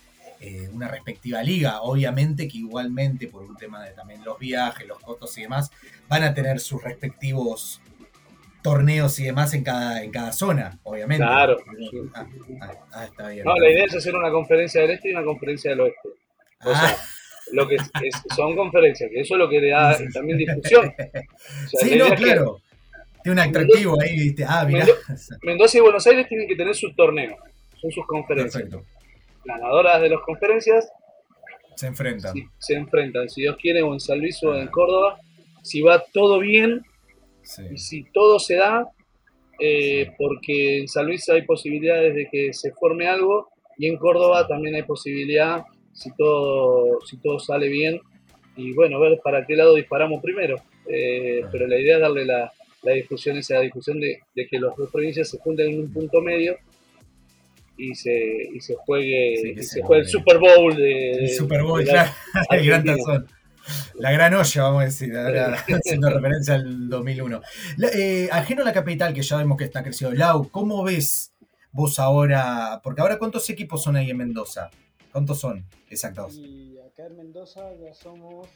eh, 0.41 0.69
una 0.71 0.87
respectiva 0.87 1.41
liga. 1.43 1.81
Obviamente 1.81 2.47
que 2.47 2.57
igualmente, 2.59 3.27
por 3.27 3.43
un 3.43 3.55
tema 3.57 3.83
de 3.83 3.91
también 3.91 4.23
los 4.23 4.37
viajes, 4.39 4.87
los 4.87 4.99
costos 4.99 5.37
y 5.37 5.41
demás, 5.41 5.71
van 6.07 6.23
a 6.23 6.33
tener 6.33 6.59
sus 6.59 6.81
respectivos 6.83 7.81
torneos 8.61 9.19
y 9.19 9.25
demás 9.25 9.53
en 9.53 9.63
cada, 9.63 10.03
en 10.03 10.11
cada 10.11 10.31
zona, 10.31 10.79
obviamente. 10.83 11.23
Claro. 11.23 11.57
Ah, 12.15 12.25
ah, 12.61 12.73
ah, 12.93 13.05
está 13.05 13.29
bien. 13.29 13.45
No, 13.45 13.55
la 13.55 13.69
idea 13.69 13.85
es 13.85 13.95
hacer 13.95 14.15
una 14.15 14.31
conferencia 14.31 14.81
del 14.81 14.91
este 14.91 15.09
y 15.09 15.11
una 15.11 15.23
conferencia 15.23 15.71
del 15.71 15.81
oeste. 15.81 16.09
O 16.63 16.71
Ah. 16.73 16.87
sea, 16.87 16.97
lo 17.51 17.67
que 17.67 17.75
es- 17.75 17.91
es- 18.03 18.35
son 18.35 18.55
conferencias, 18.55 19.09
que 19.13 19.21
eso 19.21 19.35
es 19.35 19.39
lo 19.39 19.47
que 19.49 19.59
le 19.61 19.69
da 19.69 19.95
también 20.13 20.37
discusión. 20.39 20.87
O 20.87 21.67
sea, 21.77 21.87
Sí, 21.89 21.95
no, 21.95 22.07
claro. 22.15 22.59
Tiene 23.25 23.41
un 23.41 23.47
atractivo 23.49 23.99
ahí, 23.99 24.15
viste. 24.17 24.45
Ah, 24.47 24.65
mirá. 24.67 24.85
Mendoza 25.41 25.77
y 25.79 25.81
Buenos 25.81 26.05
Aires 26.05 26.27
tienen 26.27 26.47
que 26.47 26.55
tener 26.55 26.75
su 26.75 26.93
torneo, 26.93 27.35
son 27.81 27.89
sus 27.91 28.05
conferencias. 28.05 28.63
Perfecto. 28.63 28.85
Ganadoras 29.43 29.99
de 30.01 30.09
las 30.09 30.19
conferencias 30.21 30.87
Se 31.75 31.87
enfrentan. 31.87 32.33
si- 32.33 32.45
se 32.59 32.75
enfrentan, 32.75 33.27
si 33.27 33.41
Dios 33.41 33.57
quiere, 33.59 33.81
o 33.81 33.93
en 33.93 33.99
San 33.99 34.19
Luis 34.19 34.41
o 34.43 34.55
en 34.55 34.67
Córdoba. 34.67 35.19
Si 35.63 35.81
va 35.81 36.03
todo 36.13 36.39
bien, 36.39 36.83
Sí. 37.41 37.63
y 37.73 37.77
si 37.79 38.03
todo 38.11 38.37
se 38.37 38.57
da, 38.57 38.87
eh, 39.59 40.05
Sí. 40.05 40.11
porque 40.19 40.77
en 40.81 40.87
San 40.87 41.07
Luis 41.07 41.27
hay 41.29 41.41
posibilidades 41.41 42.13
de 42.13 42.27
que 42.31 42.53
se 42.53 42.71
forme 42.73 43.07
algo 43.07 43.49
y 43.79 43.87
en 43.87 43.97
Córdoba 43.97 44.47
también 44.47 44.75
hay 44.75 44.83
posibilidad, 44.83 45.63
si 45.93 46.11
todo, 46.15 47.01
si 47.07 47.17
todo 47.17 47.39
sale 47.39 47.69
bien, 47.69 47.99
y 48.55 48.71
bueno, 48.73 48.99
ver 48.99 49.19
para 49.23 49.45
qué 49.47 49.55
lado 49.55 49.73
disparamos 49.73 50.21
primero. 50.21 50.57
Eh, 50.87 51.41
pero 51.51 51.65
la 51.67 51.79
idea 51.79 51.95
es 51.95 52.01
darle 52.01 52.25
la, 52.25 52.51
la 52.85 52.93
discusión, 52.93 53.37
esa 53.37 53.59
discusión 53.59 53.99
de, 53.99 54.19
de 54.35 54.47
que 54.47 54.59
las 54.59 54.75
dos 54.77 54.89
provincias 54.91 55.29
se 55.29 55.37
junten 55.39 55.69
en 55.73 55.79
un 55.81 55.91
punto 55.93 56.21
medio 56.21 56.57
y 57.77 57.93
se, 57.95 58.13
y 58.53 58.59
se 58.61 58.75
juegue, 58.75 59.35
Sí, 59.37 59.53
que 59.53 59.59
y 59.59 59.63
se 59.63 59.75
se 59.75 59.81
juegue 59.81 60.03
el. 60.03 60.07
Super 60.09 60.37
Bowl 60.39 60.75
de, 60.75 61.11
El 61.11 61.29
Super 61.31 61.63
Bowl, 61.63 61.83
de 61.83 61.91
la- 61.91 61.91
claro. 62.03 62.11
El 62.51 62.65
gran 62.65 62.83
tazón. 62.85 63.27
La 63.95 64.11
gran 64.11 64.33
olla, 64.35 64.61
vamos 64.61 64.81
a 64.81 64.85
decir, 64.85 65.15
ahora 65.17 65.55
haciendo 65.83 66.09
referencia 66.09 66.53
al 66.55 66.87
2001. 66.87 67.41
La- 67.77 67.87
eh, 67.89 68.29
ajeno 68.31 68.61
a 68.61 68.65
la 68.65 68.73
capital, 68.73 69.13
que 69.13 69.21
ya 69.23 69.37
vemos 69.37 69.57
que 69.57 69.63
está 69.65 69.83
crecido. 69.83 70.13
Lau, 70.13 70.49
¿cómo 70.49 70.83
ves 70.83 71.33
vos 71.71 71.99
ahora? 71.99 72.79
Porque 72.83 73.01
ahora, 73.01 73.17
¿cuántos 73.17 73.49
equipos 73.49 73.83
son 73.83 73.95
ahí 73.95 74.09
en 74.11 74.17
Mendoza? 74.17 74.69
¿Cuántos 75.11 75.39
son 75.39 75.65
exactos? 75.89 76.35
Y 76.35 76.77
acá 76.77 77.07
en 77.07 77.17
Mendoza 77.17 77.61
ya 77.81 77.93
somos 77.93 78.47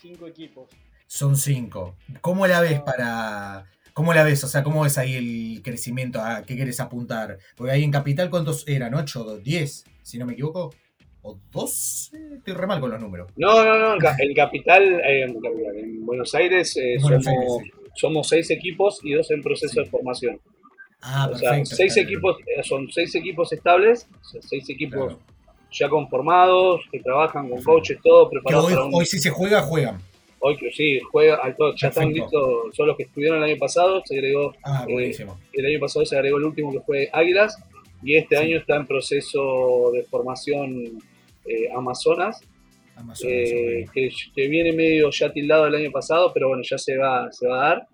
cinco 0.00 0.26
equipos. 0.26 0.68
Son 1.12 1.34
cinco. 1.34 1.96
¿Cómo 2.20 2.46
la 2.46 2.60
ves 2.60 2.80
para.? 2.82 3.66
¿Cómo 3.94 4.14
la 4.14 4.22
ves? 4.22 4.44
O 4.44 4.46
sea, 4.46 4.62
¿cómo 4.62 4.82
ves 4.82 4.96
ahí 4.96 5.14
el 5.16 5.60
crecimiento? 5.60 6.20
¿A 6.22 6.44
qué 6.44 6.54
quieres 6.54 6.78
apuntar? 6.78 7.36
Porque 7.56 7.72
ahí 7.72 7.82
en 7.82 7.90
Capital, 7.90 8.30
¿cuántos 8.30 8.66
eran? 8.68 8.94
¿Ocho? 8.94 9.38
¿Diez? 9.38 9.84
Si 10.04 10.18
no 10.18 10.24
me 10.26 10.34
equivoco. 10.34 10.72
¿O 11.22 11.36
dos? 11.50 12.12
Estoy 12.36 12.54
re 12.54 12.66
mal 12.68 12.78
con 12.78 12.92
los 12.92 13.00
números. 13.00 13.28
No, 13.36 13.64
no, 13.64 13.76
no, 13.76 13.94
en 13.94 14.34
capital, 14.34 14.82
eh, 15.04 15.24
en, 15.24 15.34
capital, 15.34 15.76
en 15.78 16.06
Buenos 16.06 16.32
Aires 16.36 16.76
eh, 16.76 16.94
En 16.94 17.02
Buenos 17.02 17.24
somos, 17.24 17.58
Aires, 17.58 17.72
somos 17.96 18.28
seis 18.28 18.50
equipos 18.52 19.00
y 19.02 19.14
dos 19.14 19.28
en 19.32 19.42
proceso 19.42 19.74
Sí. 19.74 19.80
de 19.80 19.86
formación. 19.86 20.40
Ah, 21.02 21.28
o 21.32 21.36
sea, 21.36 21.62
seis 21.64 21.96
equipos, 21.96 22.36
eh, 22.56 22.62
son 22.62 22.88
seis 22.92 23.12
equipos 23.16 23.52
estables, 23.52 24.06
o 24.20 24.24
sea, 24.28 24.40
seis 24.42 24.70
equipos 24.70 25.06
Claro. 25.16 25.18
ya 25.72 25.88
conformados, 25.88 26.82
que 26.92 27.00
trabajan 27.00 27.48
con 27.50 27.60
coaches, 27.64 27.98
todo 28.00 28.30
Que 28.30 28.36
hoy, 28.36 28.42
para 28.44 28.84
un- 28.84 28.94
hoy 28.94 29.06
si 29.06 29.18
se 29.18 29.28
juega, 29.30 29.60
juegan. 29.62 29.98
Hoy 30.40 30.56
que 30.56 30.70
sí, 30.72 30.98
juega, 31.10 31.36
al 31.36 31.56
todo, 31.56 31.74
ya 31.76 31.88
están 31.88 32.12
listos, 32.12 32.74
son 32.74 32.86
los 32.88 32.96
que 32.96 33.04
estuvieron 33.04 33.38
el 33.38 33.44
año 33.44 33.58
pasado, 33.58 34.02
se 34.04 34.16
agregó, 34.16 34.54
Ah, 34.64 34.84
Eh, 34.88 35.14
el 35.52 35.66
año 35.66 35.80
pasado 35.80 36.04
se 36.06 36.16
agregó 36.16 36.38
el 36.38 36.44
último 36.44 36.72
que 36.72 36.80
fue 36.80 37.08
Águilas, 37.12 37.56
y 38.02 38.16
este 38.16 38.36
Sí. 38.36 38.42
año 38.42 38.58
está 38.58 38.76
en 38.76 38.86
proceso 38.86 39.90
de 39.92 40.02
formación 40.04 40.98
eh, 41.46 41.68
Amazonas, 41.74 42.40
Amazonas, 42.96 43.24
eh, 43.26 43.86
que, 43.92 44.10
que 44.34 44.48
viene 44.48 44.72
medio 44.72 45.10
ya 45.10 45.32
tildado 45.32 45.66
el 45.66 45.74
año 45.74 45.90
pasado, 45.90 46.32
pero 46.34 46.48
bueno, 46.48 46.62
ya 46.62 46.76
se 46.78 46.96
va, 46.96 47.30
se 47.32 47.46
va 47.46 47.56
a 47.56 47.68
dar. 47.70 47.86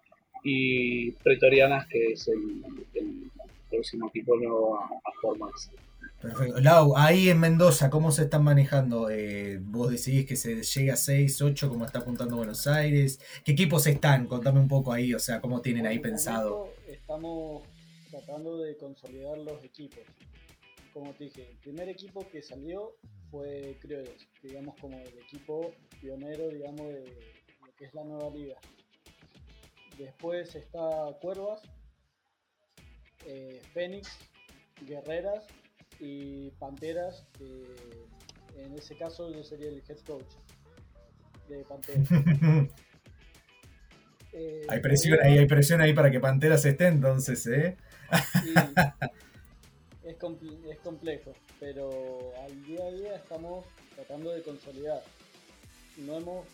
Y 0.45 1.11
Pretorianas, 1.13 1.87
que 1.89 2.13
es 2.13 2.29
el, 2.29 2.63
el 2.95 3.31
próximo 3.71 4.09
equipo 4.09 4.37
nuevo 4.37 4.79
a, 4.79 4.85
a 4.85 5.13
formarse. 5.21 5.71
Perfecto. 6.27 6.61
Lau, 6.61 6.97
ahí 6.97 7.29
en 7.29 7.39
Mendoza, 7.39 7.89
¿cómo 7.89 8.11
se 8.11 8.25
están 8.25 8.43
manejando? 8.43 9.11
Eh, 9.11 9.59
¿Vos 9.63 9.91
decidís 9.91 10.27
que 10.27 10.35
se 10.35 10.61
llegue 10.61 10.91
a 10.91 10.97
6, 10.97 11.41
8, 11.41 11.69
como 11.69 11.85
está 11.85 12.01
apuntando 12.01 12.37
Buenos 12.37 12.67
Aires? 12.67 13.21
¿Qué 13.45 13.53
equipos 13.53 13.87
están? 13.87 14.27
Contame 14.27 14.59
un 14.59 14.67
poco 14.67 14.93
ahí, 14.93 15.15
o 15.15 15.21
sea, 15.21 15.41
¿cómo 15.41 15.61
tienen 15.61 15.87
ahí 15.87 16.01
pensado? 16.01 16.73
Estamos 16.89 17.63
tratando 18.11 18.59
de 18.59 18.77
consolidar 18.77 19.39
los 19.39 19.63
equipos. 19.63 20.01
Como 20.93 21.13
te 21.13 21.25
dije, 21.25 21.49
el 21.49 21.59
primer 21.59 21.89
equipo 21.89 22.27
que 22.29 22.43
salió 22.43 22.97
fue 23.31 23.77
Criollos, 23.81 24.27
digamos 24.43 24.75
como 24.81 24.99
el 24.99 25.19
equipo 25.19 25.75
pionero, 26.01 26.49
digamos, 26.49 26.89
de 26.89 27.05
lo 27.65 27.73
que 27.77 27.85
es 27.85 27.95
la 27.95 28.03
nueva 28.03 28.31
liga. 28.31 28.57
Después 29.97 30.57
está 30.57 30.81
Cuervas, 31.21 31.63
eh, 33.27 33.61
Fénix, 33.73 34.09
Guerreras 34.85 35.47
y 36.01 36.51
Panteras, 36.59 37.25
que 37.39 37.65
en 38.59 38.75
ese 38.75 38.97
caso 38.97 39.31
yo 39.31 39.43
sería 39.43 39.69
el 39.69 39.83
head 39.89 39.99
coach 40.07 40.35
de 41.49 41.65
Panteras. 41.65 42.09
Eh, 44.39 44.67
hay 44.69 44.81
presión 44.81 45.19
ahí, 45.23 45.39
hay 45.39 45.47
presión 45.47 45.81
ahí 45.81 45.95
para 45.95 46.11
que 46.11 46.21
Panteras 46.21 46.63
esté, 46.67 46.89
entonces, 46.89 47.47
¿eh? 47.47 47.75
Es, 50.05 50.15
es 50.69 50.79
complejo, 50.81 51.33
pero 51.59 52.35
al 52.45 52.63
día 52.67 52.85
a 52.85 52.91
día 52.91 53.17
estamos 53.17 53.65
tratando 53.95 54.33
de 54.33 54.43
consolidar. 54.43 55.03
No 55.97 56.19
hemos 56.19 56.47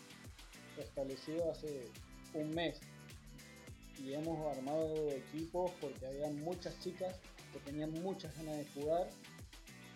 establecido 0.77 1.51
hace 1.51 1.89
un 2.33 2.55
mes 2.55 2.79
y 4.01 4.13
hemos 4.13 4.55
armado 4.55 5.09
equipos 5.09 5.71
porque 5.81 6.05
había 6.05 6.29
muchas 6.29 6.79
chicas 6.79 7.19
que 7.51 7.59
tenían 7.59 7.91
muchas 7.91 8.35
ganas 8.37 8.57
de 8.57 8.65
jugar 8.73 9.09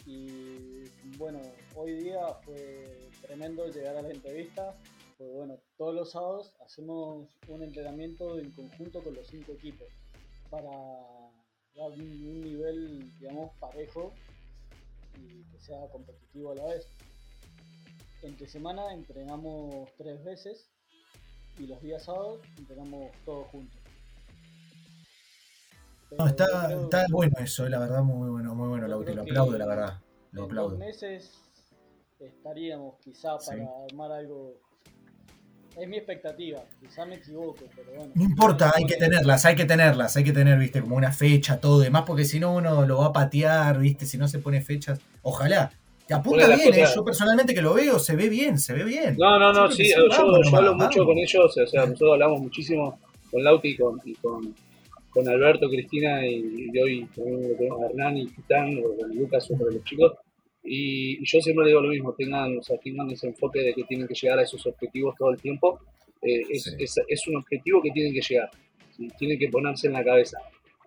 y 0.08 1.18
bueno, 1.18 1.42
hoy 1.76 1.94
día 1.96 2.34
fue 2.46 3.10
tremendo 3.22 3.68
llegar 3.68 3.98
a 3.98 4.02
la 4.02 4.10
entrevista. 4.10 4.76
Pues 5.18 5.34
bueno, 5.34 5.58
todos 5.78 5.96
los 5.96 6.12
sábados 6.12 6.54
hacemos 6.64 7.28
un 7.48 7.64
entrenamiento 7.64 8.40
en 8.40 8.52
conjunto 8.52 9.04
con 9.04 9.16
los 9.16 9.28
cinco 9.28 9.52
equipos 9.54 9.88
para 10.50 10.70
dar 11.76 11.92
un, 11.92 12.42
nivel, 12.42 13.12
digamos, 13.20 13.52
parejo 13.60 14.14
y 15.16 15.44
que 15.52 15.60
sea 15.60 15.90
competitivo 15.90 16.52
a 16.52 16.56
la 16.56 16.66
vez. 16.68 16.88
Entre 18.24 18.48
semana 18.48 18.94
entrenamos 18.94 19.90
tres 19.98 20.24
veces 20.24 20.70
y 21.58 21.68
los 21.68 21.82
días 21.82 22.06
sábados 22.06 22.40
entrenamos 22.58 23.12
todos 23.26 23.48
juntos. 23.48 23.87
No, 26.18 26.28
está, 26.28 26.46
creo- 26.68 26.84
está 26.84 27.06
bueno 27.10 27.36
eso, 27.40 27.68
la 27.68 27.80
verdad, 27.80 28.02
muy 28.04 28.30
bueno, 28.30 28.56
muy 28.56 28.70
bueno, 28.70 28.86
yo 28.88 28.90
Lau, 28.90 29.00
te 29.04 29.06
creo 29.12 29.16
lo 29.16 29.22
aplaudo, 29.24 29.58
la 29.58 29.66
verdad. 29.66 29.94
Lo 30.32 30.42
en 30.44 30.46
aplaudo. 30.46 30.70
dos 30.72 30.80
meses 30.80 31.32
estaríamos 32.20 32.96
quizá 33.04 33.38
Sí. 33.40 33.52
para 33.52 33.68
armar 33.90 34.12
algo. 34.12 34.56
Es 35.80 35.88
mi 35.88 35.98
expectativa, 35.98 36.64
quizá 36.82 37.06
me 37.06 37.16
equivoco, 37.16 37.66
pero 37.76 37.92
bueno. 37.96 38.12
No 38.16 38.24
importa, 38.24 38.74
hay 38.76 38.86
que 38.86 38.96
tenerlas, 38.96 39.46
hay 39.46 39.56
que 39.56 39.66
tenerlas, 39.66 40.18
hay 40.18 40.24
que 40.24 40.34
tener, 40.34 40.58
viste, 40.58 40.82
como 40.82 40.96
una 40.96 41.12
fecha, 41.12 41.60
todo 41.60 41.80
demás, 41.80 42.04
porque 42.08 42.26
si 42.26 42.40
no 42.40 42.56
uno 42.56 42.86
lo 42.88 42.98
va 42.98 43.08
a 43.08 43.14
patear, 43.14 43.78
viste, 43.78 44.08
si 44.08 44.18
no 44.18 44.28
se 44.28 44.40
pone 44.40 44.62
fechas. 44.62 45.00
Ojalá. 45.22 45.72
Te 46.08 46.14
apunta 46.16 46.48
bien, 46.48 46.74
eh, 46.74 46.86
yo 46.96 47.04
personalmente 47.04 47.54
que 47.54 47.62
lo 47.62 47.74
veo, 47.74 48.00
se 48.00 48.16
ve 48.16 48.30
bien, 48.30 48.58
se 48.58 48.74
ve 48.74 48.86
bien. 48.86 49.18
No, 49.20 49.38
no, 49.38 49.52
no, 49.54 49.70
sí, 49.70 49.84
yo, 49.94 50.10
sí, 50.10 50.56
hablo 50.56 50.74
mucho 50.74 51.06
con 51.06 51.18
ellos, 51.18 51.56
o 51.58 51.68
sea, 51.68 51.82
nosotros 51.86 52.14
hablamos 52.14 52.40
muchísimo 52.42 52.98
con 53.30 53.44
Lauti 53.44 53.68
y 53.72 53.78
con, 53.78 54.02
y 54.06 54.14
con, 54.16 54.56
con 55.18 55.28
Alberto, 55.28 55.68
Cristina 55.70 56.26
y, 56.28 56.70
y 56.74 56.80
hoy 56.80 57.08
también 57.16 57.50
lo 57.50 57.56
tenemos 57.58 57.82
a 57.82 57.86
Hernán 57.88 58.18
y 58.18 58.28
Titán, 58.28 58.78
o 58.84 58.96
con 58.98 59.16
Lucas, 59.16 59.48
de 59.50 59.58
los 59.74 59.84
chicos. 59.84 60.14
Y, 60.64 61.14
y 61.22 61.26
yo 61.26 61.40
siempre 61.42 61.66
digo 61.68 61.82
lo 61.82 61.90
mismo, 61.90 62.14
tengan, 62.14 62.58
o 62.58 62.62
sea, 62.62 62.78
tengan 62.78 63.10
ese 63.10 63.28
enfoque 63.28 63.62
de 63.62 63.74
que 63.74 63.84
tienen 63.86 64.08
que 64.08 64.14
llegar 64.14 64.38
a 64.38 64.44
esos 64.44 64.66
objetivos 64.68 65.16
todo 65.18 65.32
el 65.32 65.42
tiempo. 65.42 65.80
Eh, 66.22 66.42
es, 66.52 66.64
Sí. 66.64 66.72
es, 66.80 66.96
es 67.08 67.28
un 67.28 67.38
objetivo 67.38 67.82
que 67.82 67.92
tienen 67.92 68.14
que 68.14 68.22
llegar, 68.22 68.50
¿sí? 68.96 69.08
tienen 69.18 69.40
que 69.40 69.48
ponerse 69.50 69.88
en 69.88 69.94
la 69.94 70.04
cabeza. 70.04 70.38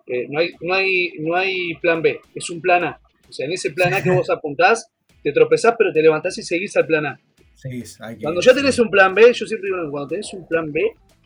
Eh, 0.07 0.27
no, 0.29 0.39
hay, 0.39 0.51
no, 0.61 0.73
hay, 0.73 1.11
no 1.19 1.35
hay 1.35 1.73
plan 1.75 2.01
B, 2.01 2.19
es 2.35 2.49
un 2.49 2.61
plan 2.61 2.83
A. 2.83 2.99
O 3.27 3.31
sea, 3.33 3.45
en 3.45 3.53
ese 3.53 3.71
plan 3.71 3.93
A 3.93 4.01
que 4.03 4.11
vos 4.11 4.29
apuntás, 4.29 4.91
te 5.23 5.31
tropezás, 5.31 5.75
pero 5.77 5.91
te 5.93 6.01
levantás 6.01 6.37
y 6.37 6.43
seguís 6.43 6.75
al 6.77 6.85
plan 6.85 7.05
A. 7.05 7.19
Sí, 7.55 7.69
hay 7.99 8.15
que- 8.17 8.21
Cuando 8.23 8.41
ya 8.41 8.53
tenés 8.53 8.77
un 8.79 8.89
plan 8.89 9.13
B, 9.13 9.33
yo 9.33 9.45
siempre 9.45 9.69
digo, 9.69 9.89
cuando 9.91 10.07
tenés 10.09 10.33
un 10.33 10.47
plan 10.47 10.71
B 10.71 10.81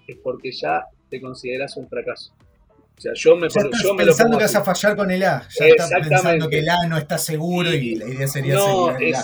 es 0.07 0.17
porque 0.17 0.51
ya 0.51 0.83
te 1.09 1.19
consideras 1.21 1.75
un 1.77 1.87
fracaso. 1.89 2.33
O 2.97 3.01
sea, 3.01 3.11
yo 3.13 3.35
me, 3.35 3.49
Ya 3.49 3.61
estás 3.61 3.83
yo 3.83 3.93
me 3.93 4.03
lo 4.05 4.11
pensando 4.11 4.37
que 4.37 4.43
vas 4.45 4.55
a 4.55 4.63
fallar 4.63 4.95
con 4.95 5.11
el 5.11 5.23
A. 5.23 5.47
Ya 5.59 5.65
estás 5.67 5.91
pensando 5.91 6.49
que 6.49 6.59
el 6.59 6.69
A 6.69 6.87
no 6.87 6.97
está 6.97 7.17
seguro 7.17 7.73
y 7.73 7.95
la 7.95 8.05
idea 8.07 8.27
sería 8.27 8.53
No, 8.55 8.87
asegurar 8.87 9.03
el 9.03 9.15
A. 9.15 9.23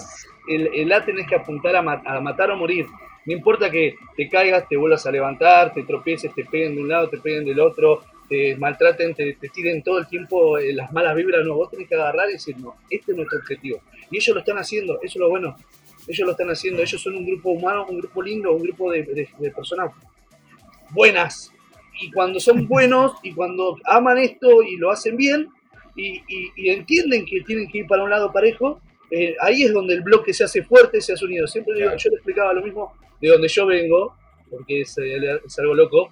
el, 0.50 0.68
el 0.76 0.94
A 0.94 1.06
tenés 1.06 1.28
que 1.28 1.36
apuntar 1.36 1.76
a, 1.76 1.82
ma- 1.82 2.02
a 2.06 2.20
matar 2.20 2.52
o 2.52 2.58
morir. 2.58 2.86
No 3.26 3.34
importa 3.34 3.70
que 3.70 3.96
te 4.18 4.28
caigas, 4.28 4.68
te 4.68 4.76
vuelvas 4.78 5.06
a 5.06 5.12
levantar, 5.12 5.74
te 5.74 5.84
tropieces, 5.84 6.34
te 6.34 6.44
peguen 6.44 6.76
de 6.76 6.82
un 6.82 6.90
lado, 6.90 7.08
te 7.08 7.18
peguen 7.20 7.46
del 7.46 7.60
otro, 7.60 8.04
te 8.28 8.56
maltraten, 8.58 9.14
te, 9.14 9.34
te 9.36 9.50
tiren 9.50 9.84
todo 9.84 10.00
el 10.00 10.08
tiempo 10.08 10.58
eh, 10.58 10.74
las 10.74 10.92
malas 10.92 11.16
vibras. 11.16 11.46
No, 11.46 11.54
vos 11.56 11.70
tenés 11.70 11.88
que 11.88 11.96
agarrar 11.96 12.30
y 12.30 12.34
decir, 12.34 12.58
no, 12.58 12.76
este 12.90 13.12
es 13.12 13.16
nuestro 13.18 13.38
objetivo. 13.40 13.82
Y 14.10 14.18
ellos 14.18 14.34
lo 14.34 14.40
están 14.42 14.58
haciendo, 14.58 14.96
eso 14.96 15.06
es 15.14 15.16
lo 15.18 15.30
bueno. 15.30 15.56
Ellos 16.08 16.26
lo 16.26 16.32
están 16.32 16.50
haciendo, 16.50 16.82
ellos 16.82 17.00
son 17.02 17.16
un 17.16 17.26
grupo 17.26 17.52
humano, 17.52 17.86
un 17.88 18.00
grupo 18.00 18.22
lindo, 18.24 18.52
un 18.54 18.64
grupo 18.64 18.92
de, 18.92 19.04
de- 19.04 19.30
de 19.38 19.52
personas 19.52 19.92
buenas. 20.90 21.52
Y 22.02 22.12
cuando 22.12 22.40
son 22.40 22.68
buenos 22.68 23.14
y 23.24 23.32
cuando 23.34 23.78
aman 23.86 24.18
esto 24.18 24.62
y 24.64 24.78
lo 24.78 24.92
hacen 24.92 25.16
bien 25.18 25.50
y, 25.96 26.18
y- 26.28 26.52
y 26.56 26.70
entienden 26.70 27.26
que 27.26 27.42
tienen 27.42 27.70
que 27.70 27.80
ir 27.80 27.88
para 27.88 28.04
un 28.04 28.10
lado 28.10 28.32
parejo, 28.32 28.82
eh, 29.12 29.36
ahí 29.42 29.64
es 29.64 29.74
donde 29.74 29.94
el 29.96 30.02
bloque 30.02 30.34
se 30.34 30.44
hace 30.46 30.64
fuerte, 30.64 31.02
se 31.02 31.14
hace 31.14 31.26
unido. 31.26 31.46
Siempre 31.48 31.76
Claro. 31.76 31.98
yo 31.98 32.10
le 32.10 32.16
explicaba 32.16 32.54
lo 32.54 32.62
mismo 32.64 32.94
de 33.20 33.28
donde 33.30 33.48
yo 33.48 33.66
vengo, 33.66 34.16
porque 34.50 34.82
es, 34.82 34.98
eh, 34.98 35.40
es 35.46 35.60
algo 35.60 35.74
loco, 35.76 36.10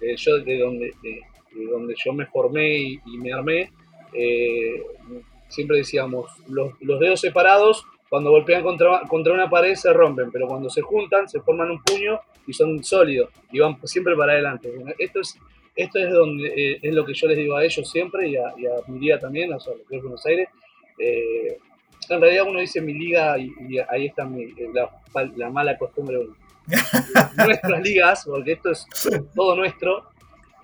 eh, 0.00 0.14
yo 0.16 0.38
de 0.38 0.58
donde, 0.58 0.92
de, 1.02 1.20
de 1.54 1.64
donde 1.70 1.94
yo 2.04 2.12
me 2.12 2.26
formé 2.26 2.76
y, 2.78 3.00
y 3.06 3.18
me 3.18 3.32
armé, 3.32 3.72
eh, 4.12 4.82
siempre 5.48 5.78
decíamos, 5.78 6.30
los, 6.48 6.72
los 6.80 7.00
dedos 7.00 7.20
separados, 7.20 7.84
cuando 8.08 8.30
golpean 8.30 8.62
contra, 8.62 9.00
contra 9.08 9.32
una 9.32 9.48
pared 9.50 9.74
se 9.74 9.92
rompen, 9.92 10.30
pero 10.30 10.46
cuando 10.46 10.68
se 10.70 10.82
juntan 10.82 11.28
se 11.28 11.40
forman 11.40 11.70
un 11.70 11.82
puño 11.82 12.20
y 12.46 12.52
son 12.52 12.82
sólidos 12.84 13.30
y 13.52 13.58
van 13.60 13.76
siempre 13.84 14.14
para 14.16 14.32
adelante. 14.32 14.70
Bueno, 14.70 14.92
esto 14.98 15.20
es, 15.20 15.38
esto 15.76 15.98
es 15.98 16.10
donde 16.12 16.48
eh, 16.48 16.78
es 16.82 16.94
lo 16.94 17.04
que 17.04 17.14
yo 17.14 17.26
les 17.28 17.36
digo 17.38 17.56
a 17.56 17.64
ellos 17.64 17.90
siempre 17.90 18.28
y 18.28 18.36
a, 18.36 18.52
y 18.56 18.66
a 18.66 18.72
mi 18.88 18.98
liga 19.00 19.18
también, 19.18 19.52
o 19.52 19.60
sea, 19.60 19.74
lo 19.74 19.84
que 19.86 19.96
es 19.96 20.02
Buenos 20.02 20.24
Aires. 20.26 20.48
Eh, 20.98 21.58
en 22.10 22.20
realidad 22.20 22.44
uno 22.48 22.60
dice 22.60 22.80
mi 22.80 22.92
liga 22.92 23.38
y, 23.38 23.50
y 23.68 23.78
ahí 23.78 24.06
está 24.06 24.24
mi- 24.24 24.52
la, 24.74 24.90
la 25.36 25.50
mala 25.50 25.76
costumbre 25.78 26.16
de 26.18 26.24
uno. 26.24 26.36
Nuestras 27.46 27.82
ligas, 27.82 28.24
porque 28.26 28.52
esto 28.52 28.70
es 28.70 28.86
todo 29.34 29.54
nuestro, 29.56 30.04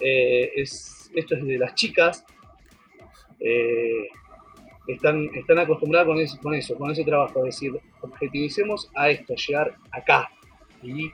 eh, 0.01 0.51
es, 0.57 1.11
esto 1.15 1.35
es 1.35 1.45
de 1.47 1.59
las 1.59 1.75
chicas, 1.75 2.25
eh, 3.41 4.09
están, 4.87 5.31
están 5.35 5.59
acostumbradas 5.59 6.07
con 6.09 6.19
eso, 6.21 6.39
con 6.43 6.55
eso, 6.55 6.75
con 6.77 6.91
ese 6.91 7.05
trabajo, 7.05 7.41
es 7.41 7.55
decir, 7.57 7.73
objetivicemos 8.01 8.91
a 8.95 9.11
esto, 9.11 9.35
llegar 9.35 9.75
acá. 9.93 10.31
Y 10.83 11.11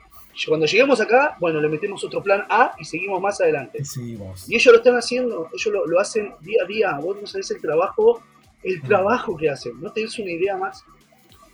cuando 0.47 0.65
lleguemos 0.65 0.99
acá, 1.01 1.35
bueno, 1.39 1.59
le 1.61 1.69
metemos 1.69 2.03
otro 2.03 2.21
plan 2.21 2.43
A 2.49 2.73
y 2.79 2.85
seguimos 2.85 3.21
más 3.21 3.39
adelante. 3.41 3.83
Seguimos. 3.83 4.49
Y 4.49 4.55
ellos 4.55 4.71
lo 4.73 4.77
están 4.77 4.95
haciendo, 4.95 5.49
ellos 5.53 5.73
lo, 5.73 5.87
lo 5.87 5.99
hacen 5.99 6.33
día 6.41 6.63
a 6.63 6.67
día. 6.67 6.97
Vos 7.01 7.17
no 7.19 7.25
sabés 7.25 7.49
el 7.51 7.61
trabajo, 7.61 8.21
el 8.63 8.81
Mm. 8.83 8.87
trabajo 8.87 9.35
que 9.37 9.49
hacen. 9.49 9.79
No 9.81 9.91
tenés 9.91 10.17
una 10.19 10.31
idea 10.31 10.57
más. 10.57 10.83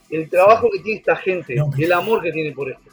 El 0.09 0.29
trabajo 0.29 0.69
que 0.71 0.79
tiene 0.79 0.99
esta 0.99 1.15
gente, 1.15 1.55
No, 1.55 1.71
el 1.77 1.91
amor 1.93 2.21
que 2.21 2.31
tiene 2.31 2.51
por 2.51 2.69
esto. 2.71 2.89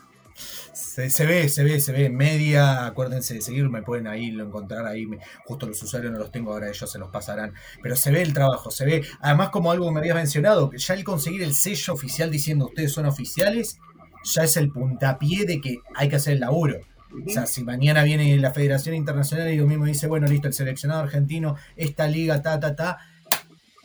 Se, 0.72 1.10
se 1.10 1.26
ve, 1.26 1.48
se 1.48 1.62
ve, 1.64 1.80
se 1.80 1.92
ve. 1.92 2.08
Media, 2.08 2.86
acuérdense 2.86 3.34
de 3.34 3.40
seguir, 3.42 3.68
me 3.68 3.82
pueden 3.82 4.06
ahí 4.06 4.30
lo 4.30 4.44
encontrar 4.44 4.86
ahí. 4.86 5.06
me- 5.06 5.18
justo 5.44 5.66
los 5.66 5.82
usuarios 5.82 6.12
no 6.12 6.18
los 6.18 6.30
tengo 6.32 6.52
ahora, 6.52 6.68
ellos 6.68 6.90
se 6.90 6.98
los 6.98 7.10
pasarán. 7.10 7.52
Pero 7.82 7.94
se 7.96 8.10
ve 8.10 8.22
el 8.22 8.32
trabajo, 8.32 8.70
se 8.70 8.84
ve. 8.86 9.02
Además, 9.20 9.50
como 9.50 9.70
algo 9.70 9.86
que 9.86 9.92
me 9.92 10.00
habías 10.00 10.14
mencionado, 10.16 10.70
que 10.70 10.78
ya 10.78 10.94
el 10.94 11.04
conseguir 11.04 11.42
el 11.42 11.54
sello 11.54 11.92
oficial 11.92 12.30
diciendo 12.30 12.66
ustedes 12.66 12.92
son 12.92 13.06
oficiales, 13.06 13.78
ya 14.24 14.44
es 14.44 14.56
el 14.56 14.70
puntapié 14.70 15.44
de 15.46 15.60
que 15.60 15.78
hay 15.94 16.08
que 16.08 16.16
hacer 16.16 16.34
el 16.34 16.40
laburo. 16.40 16.78
O 17.26 17.28
sea, 17.28 17.44
si 17.46 17.64
mañana 17.64 18.04
viene 18.04 18.36
la 18.38 18.52
Federación 18.52 18.94
Internacional 18.94 19.52
y 19.52 19.56
lo 19.56 19.66
mismo 19.66 19.84
dice, 19.84 20.06
bueno, 20.06 20.26
listo, 20.28 20.46
el 20.48 20.54
seleccionado 20.54 21.02
argentino, 21.02 21.56
esta 21.76 22.06
liga, 22.06 22.40
ta, 22.40 22.60
ta, 22.60 22.76
ta. 22.76 22.98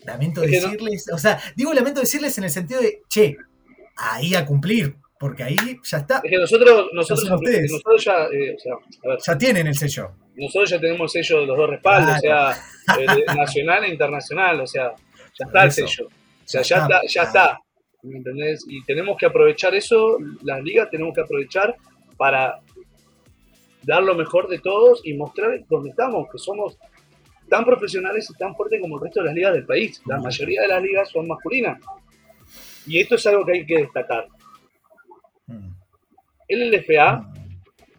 Lamento 0.05 0.43
Es 0.43 0.51
que 0.51 0.59
no- 0.61 0.67
decirles, 0.67 1.05
o 1.11 1.17
sea, 1.17 1.39
digo 1.55 1.73
lamento 1.73 1.99
decirles 1.99 2.37
en 2.37 2.43
el 2.43 2.51
sentido 2.51 2.79
de, 2.81 3.01
che, 3.09 3.35
ahí 3.95 4.35
a 4.35 4.45
cumplir, 4.45 4.95
porque 5.19 5.41
ahí 5.43 5.57
ya 5.83 5.97
está, 5.97 6.21
Es 6.23 6.29
que 6.29 6.37
nosotros, 6.37 6.89
nosotros, 6.93 7.31
ustedes. 7.31 7.71
nosotros 7.71 8.05
ya, 8.05 8.13
eh, 8.31 8.55
o 8.55 8.59
sea, 8.59 8.73
a 8.73 9.07
ver, 9.07 9.19
ya 9.25 9.37
tienen 9.37 9.65
el 9.65 9.75
sello. 9.75 10.11
nosotros 10.35 10.69
ya 10.69 10.79
tenemos 10.79 11.15
el 11.15 11.23
sello 11.23 11.39
de 11.41 11.47
los 11.47 11.57
dos 11.57 11.69
respaldos, 11.71 12.19
Claro. 12.21 12.51
o 12.51 12.93
sea, 12.93 13.03
eh, 13.03 13.35
nacional 13.35 13.83
e 13.85 13.89
internacional, 13.89 14.61
o 14.61 14.67
sea, 14.67 14.91
ya 15.39 15.45
está 15.47 15.63
el 15.63 15.71
sello. 15.71 16.05
O 16.07 16.47
sea, 16.47 16.61
Ya 16.61 16.67
ya 16.77 16.83
está. 16.83 16.99
está, 16.99 17.07
ya 17.07 17.23
está. 17.23 17.59
¿Me 18.05 18.17
entendés? 18.17 18.65
Y 18.67 18.83
tenemos 18.83 19.17
que 19.17 19.25
aprovechar 19.25 19.73
eso, 19.75 20.17
las 20.43 20.63
ligas 20.63 20.89
tenemos 20.89 21.13
que 21.13 21.21
aprovechar 21.21 21.75
para 22.17 22.59
dar 23.83 24.03
lo 24.03 24.15
mejor 24.15 24.47
de 24.47 24.59
todos 24.59 25.01
y 25.03 25.13
mostrar 25.13 25.63
dónde 25.69 25.89
estamos, 25.89 26.27
que 26.31 26.37
somos 26.37 26.77
tan 27.49 27.65
profesionales 27.65 28.29
y 28.29 28.37
tan 28.37 28.55
fuertes 28.55 28.81
como 28.81 28.95
el 28.95 29.03
resto 29.03 29.21
de 29.21 29.27
las 29.27 29.35
ligas 29.35 29.53
del 29.53 29.65
país. 29.65 30.01
La 30.05 30.19
mayoría 30.19 30.61
de 30.61 30.67
las 30.67 30.81
ligas 30.81 31.09
son 31.09 31.27
masculinas. 31.27 31.79
Y 32.87 32.99
esto 32.99 33.15
es 33.15 33.25
algo 33.27 33.45
que 33.45 33.53
hay 33.53 33.65
que 33.65 33.79
destacar. 33.79 34.27
Mm. 35.47 35.69
El 36.47 36.71
LFA 36.71 37.35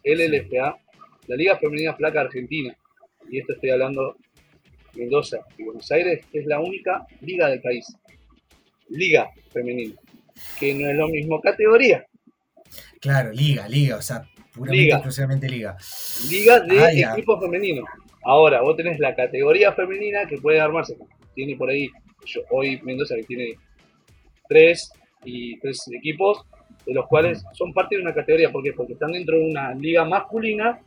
Mm. 0.07 0.13
LLFA, 0.13 0.79
la 1.27 1.37
Liga 1.37 1.59
Femenina 1.59 1.95
Flaca 1.95 2.21
Argentina, 2.21 2.77
y 3.29 3.41
esto 3.41 3.55
estoy 3.55 3.71
hablando 3.71 4.17
Mendoza 4.95 5.39
y 5.59 5.65
Buenos 5.65 5.91
Aires, 5.91 6.25
es 6.33 6.47
la 6.47 6.61
única 6.61 7.05
liga 7.21 7.49
del 7.49 7.61
país. 7.61 7.87
Liga 8.89 9.29
femenina, 9.53 9.95
que 10.59 10.75
no 10.75 10.89
es 10.89 10.97
lo 10.97 11.09
mismo 11.09 11.41
categoría. 11.41 12.07
Claro, 13.01 13.33
liga, 13.33 13.69
liga, 13.69 13.97
o 13.97 14.03
sea, 14.03 14.23
puramente 14.55 14.83
Liga. 14.85 14.97
exclusivamente 14.97 15.49
liga. 15.49 15.77
Liga 16.31 16.61
de 16.61 16.81
Ah, 16.81 16.93
ya. 16.93 17.13
equipos 17.13 17.41
femeninos. 17.41 17.85
Ahora, 18.25 18.61
vos 18.63 18.77
tenés 18.77 18.99
la 18.99 19.15
categoría 19.15 19.73
femenina 19.73 20.27
que 20.27 20.39
puede 20.39 20.61
armarse. 20.61 20.97
Tiene 21.35 21.57
por 21.57 21.69
ahí, 21.71 21.89
yo, 22.25 22.41
hoy 22.51 22.81
Mendoza 22.83 23.15
que 23.17 23.23
tiene 23.25 23.55
tres 24.49 24.91
y 25.25 25.59
tres 25.61 25.81
equipos, 25.93 26.45
de 26.87 26.95
los 26.95 27.07
cuales 27.07 27.45
son 27.53 27.73
parte 27.73 27.97
de 27.97 28.03
una 28.03 28.15
categoría. 28.15 28.51
¿Por 28.51 28.63
qué? 28.63 28.73
Porque 28.73 28.95
están 28.95 29.13
dentro 29.13 29.37
de 29.39 29.45
una 29.45 29.75
liga 29.75 30.05
masculina 30.05 30.81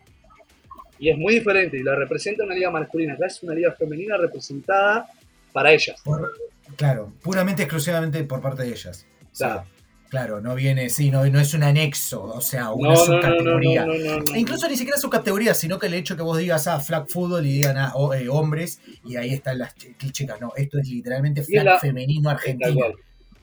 y 0.97 1.09
es 1.09 1.17
muy 1.17 1.35
diferente. 1.35 1.77
Y 1.77 1.83
la 1.83 1.95
representa 1.95 2.43
una 2.43 2.55
liga 2.55 2.71
masculina. 2.71 3.13
Acá 3.13 3.27
es 3.27 3.41
una 3.43 3.53
liga 3.53 3.71
femenina 3.73 4.17
representada 4.17 5.07
para 5.53 5.71
ellas. 5.71 5.99
Por- 6.03 6.31
claro, 6.75 7.11
puramente 7.21 7.63
exclusivamente 7.63 8.23
por 8.23 8.41
parte 8.41 8.63
de 8.63 8.69
ellas. 8.69 9.05
Claro. 9.37 9.65
claro, 10.09 10.41
no 10.41 10.55
viene, 10.55 10.89
sí, 10.89 11.11
no, 11.11 11.23
no 11.27 11.39
es 11.39 11.53
un 11.53 11.61
anexo, 11.63 12.23
o 12.23 12.41
sea, 12.41 12.71
una 12.71 12.89
No, 12.89 12.95
subcategoría. 12.95 13.85
no. 13.85 13.93
E 14.35 14.39
incluso 14.39 14.67
ni 14.67 14.75
siquiera 14.75 14.97
subcategoría, 14.99 15.53
sino 15.53 15.77
que 15.77 15.85
el 15.87 15.93
hecho 15.93 16.15
que 16.17 16.23
vos 16.23 16.37
digas, 16.37 16.65
ah, 16.67 16.79
flag 16.79 17.07
fútbol 17.07 17.45
y 17.45 17.53
digan, 17.53 17.77
ah, 17.77 17.91
o- 17.95 18.13
eh, 18.13 18.27
hombres, 18.27 18.81
y 19.05 19.17
ahí 19.17 19.33
están 19.33 19.59
las 19.59 19.75
ch- 19.75 20.11
chicas. 20.11 20.41
No, 20.41 20.51
esto 20.55 20.79
es 20.79 20.87
literalmente 20.89 21.43
flag 21.43 21.63
la- 21.65 21.79
femenino 21.79 22.29
argentino. 22.29 22.87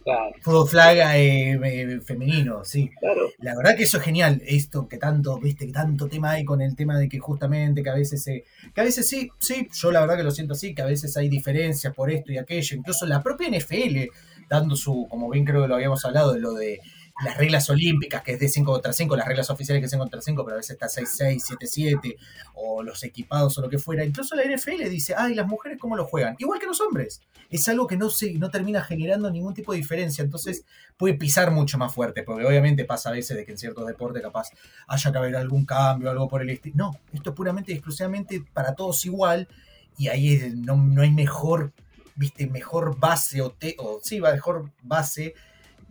Claro, 0.07 0.37
Fútbol 0.41 0.69
flag 0.69 0.99
eh, 1.17 1.59
eh, 1.65 2.01
femenino, 2.01 2.65
sí. 2.65 2.89
claro. 3.01 3.29
La 3.39 3.57
verdad 3.57 3.77
que 3.77 3.83
eso 3.83 3.99
es 3.99 4.05
genial, 4.05 4.41
esto 4.47 4.87
que 4.87 4.99
tanto, 4.99 5.37
viste, 5.41 5.67
que 5.67 5.73
tanto 5.73 6.07
tema 6.07 6.31
hay 6.31 6.45
con 6.45 6.61
el 6.61 6.77
tema 6.77 6.97
de 6.97 7.09
que 7.09 7.19
justamente 7.19 7.83
que 7.83 7.91
a 7.91 7.95
veces 7.95 8.23
se, 8.23 8.45
que 8.73 8.81
a 8.81 8.85
veces 8.85 9.09
sí, 9.09 9.33
sí, 9.41 9.69
yo 9.73 9.91
la 9.91 10.03
verdad 10.03 10.17
que 10.17 10.23
lo 10.23 10.31
siento 10.31 10.53
así, 10.53 10.77
que 10.77 10.83
a 10.83 10.87
veces 10.87 11.17
hay 11.17 11.29
diferencias 11.29 11.93
por 11.93 12.09
esto 12.13 12.31
y 12.31 12.39
aquello, 12.39 12.77
incluso 12.77 13.05
la 13.05 13.21
propia 13.21 13.49
NFL 13.49 14.05
dando 14.49 14.77
su, 14.77 15.09
como 15.11 15.29
bien 15.29 15.45
creo 15.45 15.63
que 15.63 15.69
lo 15.69 15.75
habíamos 15.75 16.05
hablado, 16.05 16.35
de 16.35 16.39
lo 16.39 16.55
de 16.55 16.81
las 17.25 17.37
reglas 17.37 17.71
olímpicas, 17.71 18.23
que 18.23 18.33
es 18.33 18.41
de 18.41 18.49
5 18.49 18.71
contra 18.71 18.93
5, 18.93 19.17
las 19.17 19.27
reglas 19.27 19.49
oficiales 19.49 19.81
que 19.81 19.87
es 19.87 19.91
5 19.91 20.03
contra 20.03 20.21
5, 20.21 20.45
pero 20.45 20.55
a 20.55 20.59
veces 20.59 20.73
está 20.73 20.87
6-6, 20.87 21.57
7-7, 21.59 22.17
o 22.55 22.83
los 22.83 23.03
equipados 23.05 23.57
o 23.57 23.63
lo 23.63 23.71
que 23.71 23.79
fuera. 23.79 24.05
Incluso 24.05 24.37
la 24.37 24.45
NFL 24.45 24.89
dice, 24.91 25.15
ay, 25.17 25.35
las 25.35 25.47
mujeres 25.47 25.79
cómo 25.81 25.97
lo 25.97 26.05
juegan, 26.05 26.37
igual 26.39 26.61
que 26.61 26.67
los 26.67 26.81
hombres. 26.81 27.23
Es 27.49 27.69
algo 27.69 27.87
que 27.87 27.97
no, 27.97 28.11
se, 28.11 28.35
no 28.35 28.51
termina 28.51 28.83
generando 28.83 29.31
ningún 29.31 29.55
tipo 29.55 29.73
de 29.73 29.79
diferencia, 29.79 30.23
entonces 30.23 30.65
puede 30.97 31.15
pisar 31.15 31.51
mucho 31.53 31.79
más 31.79 31.95
fuerte, 31.95 32.23
porque 32.23 32.45
obviamente 32.45 32.85
pasa 32.85 33.09
a 33.09 33.13
veces 33.13 33.37
de 33.37 33.47
que 33.47 33.53
en 33.53 33.59
ciertos 33.59 33.87
deportes 33.87 34.23
capaz 34.23 34.51
haya 34.87 35.13
que 35.13 35.19
haber 35.19 35.37
algún 35.37 35.65
cambio, 35.65 36.11
algo 36.11 36.29
por 36.29 36.43
el 36.43 36.51
estilo. 36.51 36.75
No, 36.77 36.99
esto 37.13 37.31
es 37.31 37.37
puramente 37.37 37.73
y 37.73 37.77
exclusivamente 37.77 38.43
para 38.53 38.75
todos 38.75 39.05
igual, 39.07 39.49
y 39.97 40.09
ahí 40.09 40.53
no, 40.55 40.77
no 40.77 41.01
hay 41.01 41.13
mejor, 41.13 41.73
viste, 42.15 42.47
mejor 42.47 42.99
base 42.99 43.41
o, 43.41 43.51
te, 43.53 43.75
o 43.79 44.01
sí, 44.03 44.21
mejor 44.21 44.71
base 44.83 45.35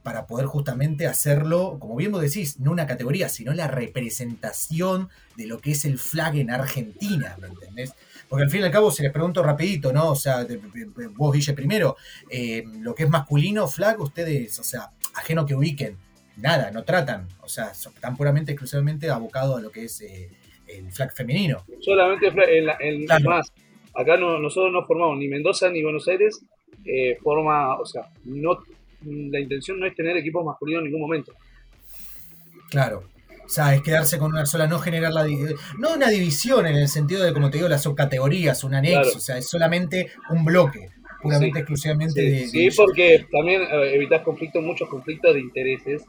para 0.05 0.27
poder 0.27 0.45
justamente 0.45 1.07
hacerlo, 1.07 1.77
como 1.79 1.95
bien 1.95 2.11
vos 2.11 2.21
decís, 2.21 2.59
no 2.59 2.71
una 2.71 2.85
categoría, 2.85 3.27
sino 3.27 3.53
la 3.55 3.67
representación 3.67 5.09
de 5.35 5.47
lo 5.47 5.57
que 5.59 5.71
es 5.71 5.83
el 5.83 5.97
flag 5.97 6.35
en 6.37 6.51
Argentina, 6.51 7.35
¿me 7.41 7.47
entendés? 7.47 7.91
Porque 8.29 8.43
al 8.43 8.51
fin 8.51 8.61
y 8.61 8.63
al 8.65 8.71
cabo, 8.71 8.91
si 8.91 9.01
les 9.01 9.11
pregunto 9.11 9.41
rapidito, 9.41 9.91
¿no? 9.91 10.11
O 10.11 10.15
sea, 10.15 10.43
de- 10.45 10.57
de- 10.57 10.85
de- 10.95 11.07
vos, 11.07 11.33
Guille, 11.33 11.53
primero, 11.53 11.95
eh, 12.29 12.63
lo 12.81 12.93
que 12.93 13.03
es 13.05 13.09
masculino, 13.09 13.67
flag, 13.67 13.99
ustedes, 13.99 14.59
o 14.59 14.63
sea, 14.63 14.91
ajeno 15.15 15.43
que 15.43 15.55
ubiquen, 15.55 15.97
nada, 16.37 16.69
no 16.69 16.83
tratan, 16.83 17.27
o 17.41 17.47
sea, 17.47 17.71
están 17.71 18.15
puramente, 18.15 18.51
exclusivamente 18.51 19.09
abocados 19.09 19.57
a 19.57 19.61
lo 19.61 19.71
que 19.71 19.85
es 19.85 20.01
eh, 20.01 20.29
el 20.67 20.91
flag 20.91 21.13
femenino. 21.13 21.65
Solamente 21.81 22.31
la- 22.61 22.77
en- 22.79 23.05
Claro. 23.07 23.29
más. 23.31 23.51
Acá 23.95 24.17
no, 24.17 24.37
nosotros 24.39 24.71
no 24.71 24.85
formamos 24.85 25.17
ni 25.17 25.27
Mendoza 25.27 25.69
ni 25.71 25.81
Buenos 25.81 26.07
Aires. 26.07 26.41
eh, 26.87 27.17
forma, 27.23 27.79
o 27.79 27.85
sea, 27.87 28.09
no, 28.25 28.59
la 29.01 29.39
intención 29.39 29.79
no 29.79 29.85
es 29.85 29.95
tener 29.95 30.17
equipos 30.17 30.45
masculinos 30.45 30.79
en 30.79 30.85
ningún 30.85 31.01
momento. 31.01 31.33
Claro. 32.69 33.03
O 33.45 33.49
sea, 33.49 33.75
es 33.75 33.81
quedarse 33.81 34.17
con 34.17 34.31
una 34.31 34.45
sola, 34.45 34.65
no 34.65 34.79
generar 34.79 35.13
la. 35.13 35.25
No 35.77 35.93
una 35.93 36.09
división 36.09 36.65
en 36.65 36.75
el 36.75 36.87
sentido 36.87 37.23
de, 37.23 37.31
como 37.31 37.49
te 37.49 37.57
digo, 37.57 37.69
las 37.69 37.83
subcategorías, 37.83 38.63
un 38.63 38.73
anexo, 38.73 39.17
o 39.17 39.21
sea, 39.21 39.37
es 39.37 39.47
solamente 39.47 40.11
un 40.31 40.43
bloque, 40.43 40.89
puramente, 41.21 41.59
exclusivamente 41.59 42.21
de. 42.21 42.47
Sí, 42.47 42.69
porque 42.75 43.27
también 43.31 43.61
eh, 43.61 43.93
evitas 43.93 44.23
conflictos, 44.23 44.63
muchos 44.63 44.89
conflictos 44.89 45.35
de 45.35 45.41
intereses, 45.41 46.05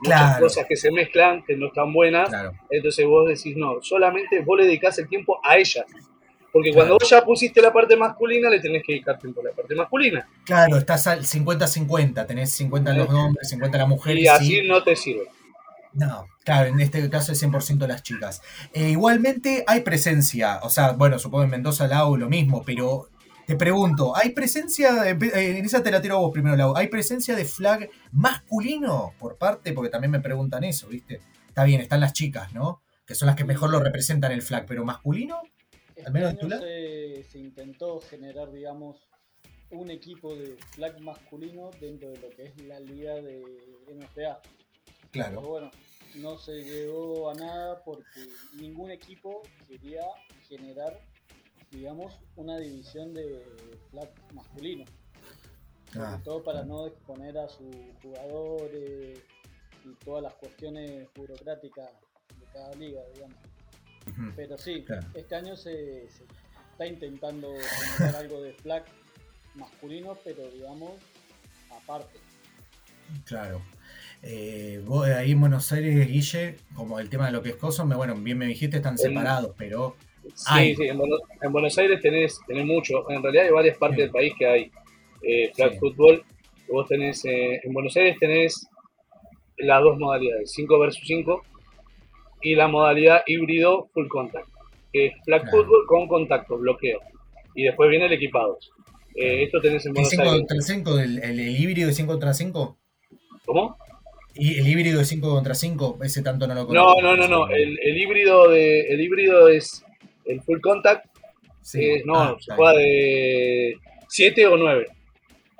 muchas 0.00 0.38
cosas 0.38 0.66
que 0.68 0.76
se 0.76 0.92
mezclan, 0.92 1.42
que 1.44 1.56
no 1.56 1.66
están 1.66 1.92
buenas. 1.92 2.30
Entonces 2.70 3.04
vos 3.06 3.28
decís, 3.28 3.56
no, 3.56 3.82
solamente 3.82 4.40
vos 4.40 4.58
le 4.58 4.66
dedicás 4.66 4.98
el 5.00 5.08
tiempo 5.08 5.40
a 5.42 5.58
ellas. 5.58 5.84
Porque 6.52 6.72
cuando 6.72 6.94
vos 6.94 7.08
ya 7.08 7.24
pusiste 7.24 7.60
la 7.60 7.72
parte 7.72 7.96
masculina, 7.96 8.48
le 8.48 8.60
tenés 8.60 8.82
que 8.84 8.94
dedicar 8.94 9.18
tiempo 9.18 9.40
a 9.40 9.44
la 9.44 9.52
parte 9.52 9.74
masculina. 9.74 10.28
Claro, 10.44 10.78
estás 10.78 11.06
al 11.06 11.24
50-50, 11.24 12.26
tenés 12.26 12.52
50 12.52 12.92
los 12.94 13.08
hombres, 13.10 13.48
50 13.48 13.78
las 13.78 13.88
mujeres. 13.88 14.24
Y 14.24 14.28
así 14.28 14.62
no 14.66 14.82
te 14.82 14.96
sirve. 14.96 15.28
No, 15.92 16.26
claro, 16.44 16.68
en 16.68 16.80
este 16.80 17.08
caso 17.10 17.32
es 17.32 17.42
100% 17.42 17.86
las 17.86 18.02
chicas. 18.02 18.42
Eh, 18.72 18.90
igualmente 18.90 19.64
hay 19.66 19.80
presencia, 19.80 20.60
o 20.62 20.70
sea, 20.70 20.92
bueno, 20.92 21.18
supongo 21.18 21.44
en 21.44 21.50
Mendoza, 21.50 21.86
Lau, 21.86 22.16
lo 22.16 22.28
mismo, 22.28 22.62
pero 22.64 23.08
te 23.46 23.56
pregunto, 23.56 24.14
¿hay 24.14 24.30
presencia, 24.30 25.08
en 25.08 25.64
esa 25.64 25.82
te 25.82 25.90
la 25.90 26.02
tiro 26.02 26.16
a 26.16 26.20
vos 26.20 26.32
primero, 26.32 26.56
Lau, 26.56 26.76
¿hay 26.76 26.88
presencia 26.88 27.34
de 27.34 27.44
flag 27.44 27.88
masculino 28.12 29.14
por 29.18 29.38
parte? 29.38 29.72
Porque 29.72 29.90
también 29.90 30.10
me 30.10 30.20
preguntan 30.20 30.64
eso, 30.64 30.88
¿viste? 30.88 31.20
Está 31.48 31.64
bien, 31.64 31.80
están 31.80 32.00
las 32.00 32.12
chicas, 32.12 32.52
¿no? 32.52 32.82
Que 33.06 33.14
son 33.14 33.26
las 33.26 33.36
que 33.36 33.44
mejor 33.44 33.70
lo 33.70 33.80
representan 33.80 34.32
el 34.32 34.42
flag, 34.42 34.66
pero 34.66 34.84
masculino, 34.84 35.40
al 36.04 36.12
menos 36.12 36.42
lado. 36.42 36.62
Se, 36.62 37.38
intentó 37.38 38.00
generar, 38.00 38.50
digamos, 38.52 39.08
un 39.70 39.90
equipo 39.90 40.34
de 40.34 40.56
flag 40.72 41.00
masculino 41.00 41.70
dentro 41.80 42.10
de 42.10 42.18
lo 42.18 42.30
que 42.30 42.44
es 42.44 42.64
la 42.64 42.80
liga 42.80 43.14
de 43.20 43.42
MFA. 43.94 44.40
Claro. 45.10 45.40
Pero 45.40 45.48
bueno, 45.48 45.70
no 46.16 46.38
se 46.38 46.62
llegó 46.62 47.30
a 47.30 47.34
nada 47.34 47.82
porque 47.84 48.26
ningún 48.54 48.90
equipo 48.90 49.42
quería 49.66 50.04
generar, 50.48 51.00
digamos, 51.70 52.18
una 52.36 52.58
división 52.58 53.14
de 53.14 53.44
flag 53.90 54.10
masculino. 54.32 54.84
Sobre 55.92 56.06
ah. 56.06 56.20
todo 56.22 56.42
para 56.42 56.64
no 56.64 56.86
exponer 56.86 57.38
a 57.38 57.48
sus 57.48 57.74
jugadores 58.02 59.22
y 59.84 60.04
todas 60.04 60.22
las 60.22 60.34
cuestiones 60.34 61.08
burocráticas 61.14 61.90
de 62.38 62.46
cada 62.52 62.74
liga, 62.74 63.00
digamos. 63.14 63.38
Pero 64.36 64.58
sí, 64.58 64.84
este 65.14 65.34
año 65.34 65.56
se, 65.56 66.04
está 66.04 66.86
intentando 66.86 67.48
generar 67.96 68.16
algo 68.16 68.40
de 68.40 68.52
flag 68.52 68.84
masculino, 69.54 70.16
pero 70.24 70.48
digamos, 70.50 70.92
aparte. 71.70 72.18
Claro. 73.24 73.60
Eh, 74.22 74.82
vos 74.84 75.08
ahí 75.08 75.32
en 75.32 75.40
Buenos 75.40 75.72
Aires, 75.72 76.06
Guille, 76.06 76.56
como 76.74 76.98
el 76.98 77.08
tema 77.08 77.26
de 77.26 77.32
lo 77.32 77.42
que 77.42 77.50
es 77.50 77.56
cosas, 77.56 77.86
me, 77.86 77.96
bueno, 77.96 78.14
bien 78.14 78.38
me 78.38 78.46
dijiste, 78.46 78.76
están 78.76 78.98
separados, 78.98 79.54
pero... 79.56 79.96
Sí, 80.34 80.74
sí, 80.76 80.84
en 80.84 80.98
Buenos, 81.52 81.78
Aires 81.78 82.00
tenés, 82.02 82.38
tenés 82.46 82.66
mucho. 82.66 83.10
En 83.10 83.22
realidad 83.22 83.46
hay 83.46 83.50
varias 83.50 83.78
partes 83.78 83.98
del 83.98 84.10
país 84.10 84.34
que 84.38 84.46
hay 84.46 84.70
eh, 85.22 85.50
flag 85.54 85.78
fútbol. 85.78 86.22
Vos 86.70 86.86
tenés, 86.86 87.24
eh, 87.24 87.60
en 87.64 87.72
Buenos 87.72 87.96
Aires 87.96 88.18
tenés 88.20 88.68
las 89.56 89.82
dos 89.82 89.98
modalidades, 89.98 90.52
5 90.52 90.78
versus 90.78 91.02
5 91.06 91.42
y 92.42 92.54
la 92.54 92.68
modalidad 92.68 93.22
híbrido 93.26 93.88
full 93.92 94.08
contact, 94.08 94.48
que 94.92 95.06
es 95.06 95.12
flag 95.24 95.50
fútbol 95.50 95.86
con 95.86 96.08
contacto, 96.08 96.58
bloqueo. 96.58 97.00
Y 97.54 97.64
después 97.64 97.90
viene 97.90 98.06
el 98.06 98.12
equipados. 98.12 98.70
Eh, 99.14 99.44
esto 99.44 99.60
tenés 99.60 99.84
en 99.86 99.94
Buenos 99.94 100.10
5 100.10 100.22
Aires. 100.22 100.38
Contra 100.38 100.60
5, 100.60 100.98
el, 101.00 101.18
el, 101.18 101.60
híbrido 101.60 101.88
de 101.88 101.94
5 101.94 102.12
contra 102.12 102.34
5? 102.34 102.78
¿Cómo? 103.44 103.76
¿Y 104.34 104.58
el 104.60 104.68
híbrido 104.68 105.00
de 105.00 105.04
5 105.04 105.28
contra 105.28 105.54
5? 105.54 105.98
Ese 106.02 106.22
tanto 106.22 106.46
no 106.46 106.54
lo 106.54 106.66
conozco. 106.66 107.02
No, 107.02 107.16
no, 107.16 107.16
no, 107.16 107.26
no. 107.26 107.48
El, 107.48 107.78
el, 107.82 107.98
híbrido 107.98 108.48
de, 108.48 108.82
el 108.82 109.00
híbrido 109.00 109.48
es 109.48 109.84
el 110.24 110.40
full 110.42 110.60
contact. 110.60 111.06
Sí. 111.62 112.02
no, 112.04 112.14
ah, 112.14 112.36
se 112.38 112.54
juega 112.54 112.78
de 112.78 113.76
7 114.08 114.46
o 114.46 114.56
9. 114.56 114.86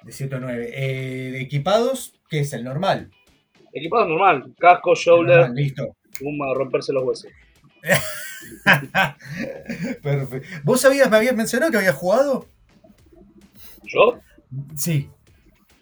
De 0.05 0.13
7 0.13 0.37
o 0.37 0.41
9. 0.41 0.71
Eh, 0.73 1.41
¿Equipados? 1.41 2.15
¿Qué 2.31 2.41
es 2.41 2.53
el 2.53 2.63
normal? 2.63 3.11
Equipado 3.73 4.07
normal. 4.07 4.55
Casco, 4.59 4.95
shoulder. 4.95 5.51
listo. 5.51 5.97
A 6.21 6.55
romperse 6.55 6.93
los 6.93 7.05
huesos. 7.05 7.31
Perfecto. 10.03 10.49
¿Vos 10.65 10.81
sabías, 10.81 11.11
me 11.11 11.17
habías 11.17 11.37
mencionado 11.37 11.71
que 11.71 11.79
habías 11.79 11.95
jugado? 11.95 12.47
¿Yo? 13.85 14.19
Sí. 14.77 15.09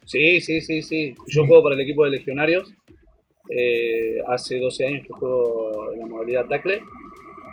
Sí, 0.05 0.41
sí, 0.41 0.61
sí, 0.61 0.83
sí. 0.83 1.15
Yo 1.27 1.47
juego 1.47 1.65
para 1.65 1.75
el 1.75 1.81
equipo 1.81 2.05
de 2.05 2.11
legionarios. 2.11 2.73
Eh, 3.49 4.19
hace 4.27 4.59
12 4.59 4.87
años 4.87 5.07
que 5.07 5.13
juego 5.13 5.93
en 5.93 6.01
la 6.01 6.07
modalidad 6.07 6.47
tackle. 6.47 6.83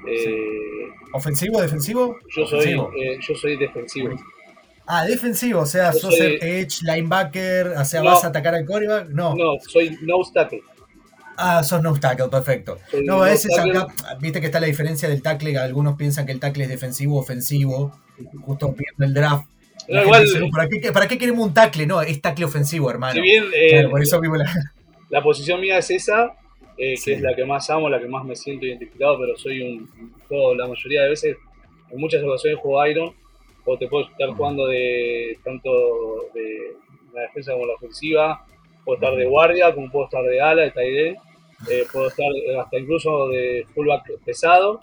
Eh, 0.08 0.90
¿Ofensivo, 1.14 1.62
defensivo? 1.62 2.18
Yo 2.36 2.46
soy, 2.46 2.72
eh, 3.00 3.18
yo 3.22 3.36
soy 3.36 3.58
defensivo. 3.58 4.16
Ah, 4.86 5.06
defensivo, 5.06 5.62
o 5.62 5.66
sea, 5.66 5.94
sos 5.94 6.20
el 6.20 6.44
edge, 6.44 6.82
linebacker, 6.82 7.68
o 7.68 7.86
sea, 7.86 8.02
vas 8.02 8.26
a 8.26 8.28
atacar 8.28 8.54
al 8.54 8.66
quarterback. 8.66 9.08
No, 9.10 9.34
no, 9.34 9.58
soy 9.60 9.98
nose 10.02 10.32
tackle. 10.34 10.62
Ah, 11.38 11.64
sos 11.64 11.82
nose 11.82 12.00
tackle, 12.00 12.28
perfecto. 12.28 12.78
no, 13.04 13.24
a 13.24 13.30
veces 13.30 13.58
acá, 13.58 13.88
viste 14.20 14.40
que 14.40 14.48
está 14.48 14.60
la 14.60 14.68
diferencia 14.68 15.10
del 15.10 15.22
tackle, 15.22 15.58
algunos 15.58 15.98
piensan 15.98 16.26
que 16.26 16.32
el 16.32 16.40
tackle 16.40 16.64
es 16.64 16.70
defensivo 16.70 17.18
o 17.18 17.20
ofensivo, 17.20 17.98
justo 18.42 18.76
viendo 18.78 19.06
el 19.06 19.14
draft. 19.14 19.48
igual, 19.88 20.26
¿para, 20.52 20.70
qué, 20.70 20.92
¿para, 20.92 21.08
qué, 21.08 21.18
queremos 21.18 21.48
un 21.48 21.54
tackle? 21.54 21.86
No, 21.86 22.02
es 22.02 22.22
tackle 22.22 22.46
ofensivo, 22.46 22.90
hermano. 22.90 23.14
Si 23.14 23.22
bien, 23.22 23.46
eh, 23.54 23.88
por 23.90 24.02
eso 24.02 24.22
la... 24.22 24.46
la 25.10 25.24
posición 25.24 25.60
mía 25.60 25.78
es 25.78 25.90
esa, 25.92 26.36
eh, 26.78 26.96
que 27.04 27.14
es 27.14 27.22
la 27.22 27.36
que 27.36 27.46
más 27.46 27.70
amo, 27.70 27.90
la 27.90 28.00
que 28.00 28.08
más 28.08 28.26
me 28.26 28.36
siento 28.36 28.66
identificado, 28.66 29.20
pero 29.20 29.38
soy 29.38 29.62
un, 29.62 30.14
juego, 30.28 30.56
la 30.56 30.68
mayoría 30.68 31.04
de 31.04 31.10
veces, 31.10 31.38
en 31.90 32.00
muchas 32.00 32.24
ocasiones 32.24 32.60
juego 32.60 32.86
Iron, 32.88 33.14
o 33.66 33.78
te 33.78 33.88
puedo 33.88 34.10
estar 34.10 34.30
jugando 34.30 34.68
de 34.68 35.38
tanto 35.44 35.70
de 36.34 36.76
la 37.14 37.22
defensa 37.22 37.54
como 37.54 37.66
la 37.66 37.76
ofensiva, 37.76 38.46
puedo 38.84 38.96
estar 38.96 39.16
de 39.16 39.26
guardia, 39.26 39.74
como 39.74 39.92
puedo 39.92 40.06
estar 40.06 40.24
de 40.24 40.42
ala, 40.42 40.64
de 40.64 40.72
tight 40.72 41.18
eh, 41.70 41.86
puedo 41.92 42.08
estar 42.08 42.28
hasta 42.60 42.78
incluso 42.78 43.30
de 43.30 43.66
fullback 43.74 44.20
pesado. 44.26 44.82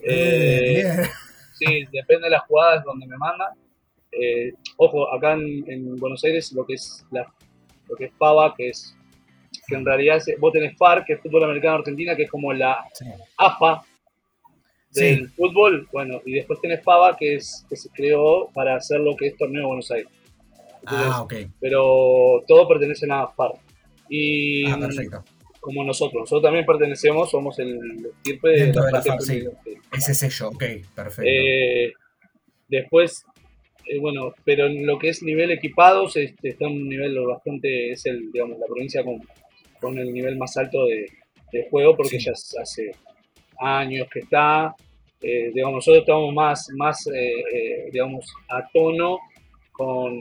Eh, 0.00 0.84
sí, 1.54 1.84
depende 1.92 2.24
de 2.24 2.30
las 2.30 2.42
jugadas 2.42 2.84
donde 2.84 3.06
me 3.06 3.16
mandan. 3.16 3.52
ojo, 4.76 5.12
acá 5.12 5.34
en, 5.34 5.96
Buenos 5.96 6.24
Aires 6.24 6.52
lo 6.52 6.66
que 6.66 6.74
es 6.74 7.04
la, 7.10 7.26
lo 7.88 7.96
que 7.96 8.06
es 8.06 8.12
Pava, 8.18 8.54
que 8.56 8.70
es 8.70 8.96
que 9.66 9.74
en 9.74 9.84
realidad 9.84 10.22
vos 10.38 10.52
tenés 10.52 10.76
FAR, 10.76 11.04
que 11.04 11.14
es 11.14 11.20
Fútbol 11.20 11.44
Americano 11.44 11.76
Argentina, 11.76 12.14
que 12.14 12.24
es 12.24 12.30
como 12.30 12.52
la 12.52 12.84
AFA 13.36 13.82
del 14.92 15.28
fútbol, 15.30 15.86
bueno, 15.92 16.22
y 16.24 16.32
después 16.32 16.60
tenés 16.60 16.80
Pava, 16.82 17.16
que, 17.16 17.36
es, 17.36 17.66
que 17.68 17.76
se 17.76 17.90
creó 17.90 18.48
para 18.54 18.76
hacer 18.76 19.00
lo 19.00 19.16
que 19.16 19.28
es 19.28 19.36
Torneo 19.36 19.62
de 19.62 19.66
Buenos 19.66 19.90
Aires. 19.90 20.08
Ah, 20.86 21.22
ok. 21.22 21.34
Pero 21.60 22.44
todo 22.46 22.68
pertenece 22.68 23.06
a 23.10 23.28
FAR. 23.28 23.52
Y 24.08 24.68
ah, 24.70 24.78
perfecto. 24.78 25.24
como 25.60 25.84
nosotros, 25.84 26.22
nosotros 26.22 26.42
también 26.42 26.64
pertenecemos, 26.64 27.30
somos 27.30 27.58
el 27.58 28.06
estirpe 28.16 28.50
de 28.50 28.72
la, 28.72 28.84
de 28.84 28.92
la 28.92 29.20
sí. 29.20 29.44
Ese 29.92 30.14
sello, 30.14 30.48
ok, 30.48 30.64
perfecto. 30.94 31.22
Eh, 31.24 31.92
después, 32.68 33.24
eh, 33.86 33.98
bueno, 33.98 34.32
pero 34.44 34.66
en 34.66 34.86
lo 34.86 34.98
que 34.98 35.08
es 35.08 35.22
nivel 35.22 35.50
equipados, 35.50 36.16
este, 36.16 36.50
está 36.50 36.66
un 36.66 36.88
nivel 36.88 37.18
bastante, 37.26 37.90
es 37.90 38.06
el, 38.06 38.30
digamos, 38.30 38.58
la 38.58 38.66
provincia 38.66 39.02
con 39.02 39.20
con 39.80 39.98
el 39.98 40.12
nivel 40.12 40.36
más 40.36 40.56
alto 40.56 40.86
de, 40.86 41.06
juego 41.70 41.96
porque 41.96 42.18
ya 42.18 42.32
hace 42.32 42.90
años 43.58 44.08
que 44.12 44.20
está. 44.20 44.74
Eh, 45.22 45.50
digamos, 45.54 45.76
nosotros 45.76 46.02
estamos 46.02 46.34
más, 46.34 46.68
más 46.76 47.06
eh, 47.06 47.32
eh, 47.54 47.88
digamos, 47.90 48.26
a 48.50 48.68
tono 48.68 49.18
con, 49.72 50.20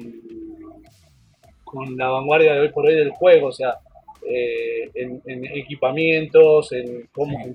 con 1.76 1.97
la 1.97 2.07
vanguardia 2.07 2.53
de 2.53 2.61
hoy 2.61 2.69
por 2.69 2.86
hoy 2.86 2.95
del 2.95 3.11
juego, 3.11 3.47
o 3.47 3.51
sea, 3.51 3.80
en, 4.26 5.21
equipamientos, 5.55 6.71
en, 6.71 7.07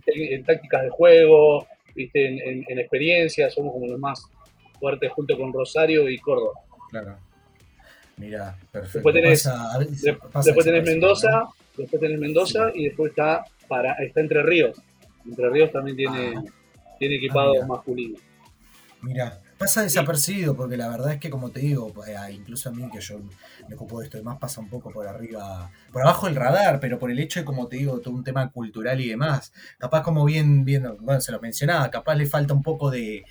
en, 0.07 0.45
tácticas 0.45 0.83
de 0.83 0.91
juego, 0.91 1.67
¿viste? 1.95 2.27
En, 2.27 2.65
en, 2.69 2.79
experiencia, 2.79 3.51
somos 3.51 3.73
como 3.73 3.87
los 3.87 3.99
más 3.99 4.23
fuertes 4.79 5.11
junto 5.13 5.37
con 5.37 5.53
Rosario 5.53 6.09
y 6.09 6.19
Córdoba. 6.19 6.61
Claro. 6.91 7.17
Mira, 8.17 8.57
perfecto. 8.71 9.11
Después 9.11 9.15
tenés, 9.15 10.45
después 10.45 10.67
tenés 10.67 10.85
Mendoza, 10.85 11.49
después 11.77 12.01
tenés 12.01 12.19
Mendoza 12.19 12.71
y 12.75 12.85
después 12.85 13.11
está 13.11 13.45
para 13.67 13.95
está 13.95 14.21
Entre 14.21 14.43
Ríos. 14.43 14.81
Entre 15.27 15.49
Ríos 15.49 15.73
también 15.73 15.97
tiene, 15.97 16.35
ah. 16.37 16.43
tiene 16.99 17.17
equipado 17.17 17.55
ah, 17.63 17.67
masculino. 17.67 18.19
Mira, 19.03 19.41
pasa 19.61 19.83
desapercibido 19.83 20.57
porque 20.57 20.79
la 20.79 20.89
verdad 20.89 21.13
es 21.13 21.21
que 21.21 21.29
como 21.29 21.51
te 21.51 21.61
digo, 21.61 21.93
pues, 21.93 22.09
incluso 22.33 22.71
a 22.71 22.73
mí 22.73 22.89
que 22.91 22.99
yo 22.99 23.21
me 23.69 23.75
ocupo 23.75 23.99
de 23.99 24.07
esto 24.07 24.17
y 24.17 24.23
más 24.23 24.39
pasa 24.39 24.59
un 24.59 24.71
poco 24.71 24.91
por 24.91 25.07
arriba, 25.07 25.71
por 25.93 26.01
abajo 26.01 26.25
del 26.25 26.37
radar, 26.37 26.81
pero 26.81 26.99
por 26.99 27.11
el 27.11 27.19
hecho 27.19 27.41
de 27.41 27.45
como 27.45 27.69
te 27.69 27.77
digo, 27.77 28.01
todo 28.01 28.15
un 28.15 28.25
tema 28.25 28.51
cultural 28.51 29.03
y 29.03 29.11
demás. 29.11 29.53
Capaz 29.77 30.03
como 30.03 30.25
bien, 30.25 30.65
bien, 30.65 30.97
bueno, 31.01 31.21
se 31.21 31.31
lo 31.31 31.41
mencionaba, 31.41 31.91
capaz 31.91 32.15
le 32.15 32.25
falta 32.25 32.55
un 32.55 32.63
poco 32.63 32.91
de, 32.91 33.27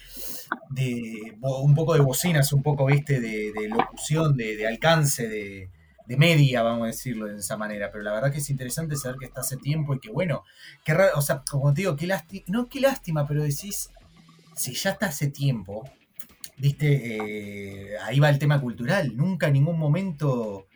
de 0.70 1.36
un 1.42 1.74
poco 1.74 1.96
de 1.96 2.02
bocinas, 2.02 2.54
un 2.54 2.62
poco, 2.62 2.86
viste, 2.86 3.20
de, 3.20 3.68
locución, 3.68 4.38
de, 4.38 4.68
alcance, 4.68 5.28
de, 5.28 5.72
de 6.06 6.18
media, 6.18 6.62
vamos 6.62 6.84
a 6.84 6.88
decirlo 6.88 7.26
de 7.26 7.38
esa 7.38 7.58
manera, 7.58 7.90
pero 7.92 8.04
la 8.04 8.14
verdad 8.14 8.32
que 8.32 8.38
es 8.38 8.52
interesante 8.52 8.96
saber 8.98 9.18
que 9.18 9.26
está 9.26 9.42
hace 9.42 9.58
tiempo 9.58 9.96
y 9.96 10.00
que 10.00 10.12
bueno, 10.12 10.44
qué 10.86 10.94
raro, 10.94 11.18
o 11.18 11.24
sea, 11.24 11.42
como 11.50 11.74
te 11.74 11.82
digo, 11.82 11.96
qué 11.96 12.06
lástima, 12.06 12.44
no 12.50 12.70
qué 12.70 12.82
lástima, 12.82 13.28
pero 13.28 13.42
decís, 13.42 13.90
si 14.56 14.76
ya 14.76 14.92
está 14.92 15.08
hace 15.08 15.26
tiempo, 15.26 15.90
viste, 16.60 17.93
eh, 17.93 17.97
ahí 18.03 18.20
va 18.20 18.30
el 18.30 18.38
tema 18.38 18.62
cultural, 18.62 19.16
nunca 19.16 19.47
en 19.47 19.53
ningún 19.53 19.80
momento 19.80 20.68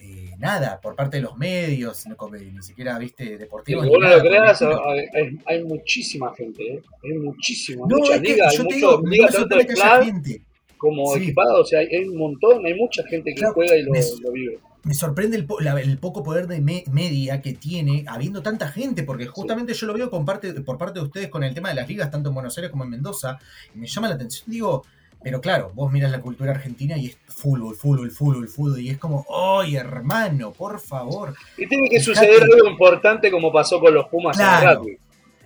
eh, 0.00 0.34
nada 0.38 0.80
por 0.80 0.94
parte 0.94 1.18
de 1.18 1.22
los 1.22 1.36
medios, 1.36 2.06
ni 2.30 2.62
siquiera, 2.62 2.98
viste, 2.98 3.36
deportivos. 3.36 3.86
Vos 3.86 3.98
no 4.00 4.08
lo 4.08 4.20
creas, 4.20 4.62
hay, 4.62 5.38
hay, 5.46 5.64
muchísima 5.64 6.32
gente, 6.34 6.62
¿eh? 6.62 6.82
hay 7.04 7.18
muchísima, 7.18 7.86
no, 7.88 7.96
liga, 8.18 8.48
hay 8.48 8.58
mucho, 8.58 9.02
liga 9.04 9.28
tanto 9.28 9.56
de 9.56 9.66
gente. 10.04 10.42
como 10.76 11.16
equipado, 11.16 11.60
o 11.60 11.64
sea, 11.64 11.80
hay, 11.80 12.04
un 12.08 12.16
montón, 12.16 12.64
hay 12.64 12.74
mucha 12.74 13.02
gente 13.04 13.34
que 13.34 13.44
juega 13.46 13.76
y 13.76 13.82
lo, 13.82 13.92
lo 14.22 14.32
vive. 14.32 14.58
me 14.84 14.94
sorprende 14.94 15.36
el, 15.36 15.46
el, 15.78 15.98
poco 15.98 16.22
poder 16.22 16.46
de 16.46 16.60
media 16.60 17.40
que 17.40 17.52
tiene 17.52 18.04
habiendo 18.06 18.42
tanta 18.42 18.68
gente, 18.68 19.02
porque 19.02 19.26
justamente 19.26 19.74
yo 19.74 19.88
lo 19.88 19.94
veo 19.94 20.08
por 20.08 20.24
parte 20.24 20.52
de 20.52 21.00
ustedes 21.00 21.28
con 21.28 21.42
el 21.42 21.52
tema 21.52 21.68
de 21.68 21.76
las 21.76 21.88
ligas, 21.88 22.12
tanto 22.12 22.28
en 22.28 22.34
Buenos 22.34 22.56
Aires 22.58 22.70
como 22.70 22.84
en 22.84 22.90
Mendoza, 22.90 23.38
y 23.74 23.78
me 23.78 23.88
llama 23.88 24.08
la 24.08 24.14
atención, 24.14 24.50
digo, 24.50 24.84
pero 25.22 25.40
claro, 25.40 25.70
vos 25.74 25.92
miras 25.92 26.10
la 26.10 26.20
cultura 26.20 26.52
argentina 26.52 26.96
y 26.96 27.06
es 27.06 27.18
fútbol, 27.26 27.74
fútbol, 27.74 28.10
fútbol, 28.10 28.48
fútbol, 28.48 28.80
y 28.80 28.90
es 28.90 28.98
como, 28.98 29.24
¡ay, 29.60 29.76
hermano, 29.76 30.52
por 30.52 30.80
favor! 30.80 31.34
Y 31.56 31.66
tiene 31.66 31.88
que 31.88 32.00
suceder 32.00 32.42
algo 32.42 32.68
importante 32.68 33.30
como 33.30 33.52
pasó 33.52 33.80
con 33.80 33.94
los 33.94 34.08
Pumas 34.08 34.36
claro, 34.36 34.84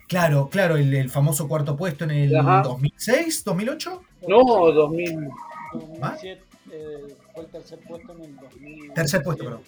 Claro, 0.08 0.48
claro, 0.48 0.76
el, 0.76 1.10
famoso 1.10 1.48
cuarto 1.48 1.76
puesto 1.76 2.04
en 2.04 2.12
el 2.12 2.30
2006, 2.30 3.42
2008. 3.44 4.02
No, 4.28 4.72
2000. 4.72 5.28
2007 5.72 6.42
fue 7.34 7.44
el 7.44 7.50
tercer 7.50 7.78
puesto 7.86 8.12
en 8.12 8.22
el 8.22 8.36
2007. 8.36 8.94
Tercer 8.94 9.22
puesto, 9.22 9.44
perdón. 9.44 9.62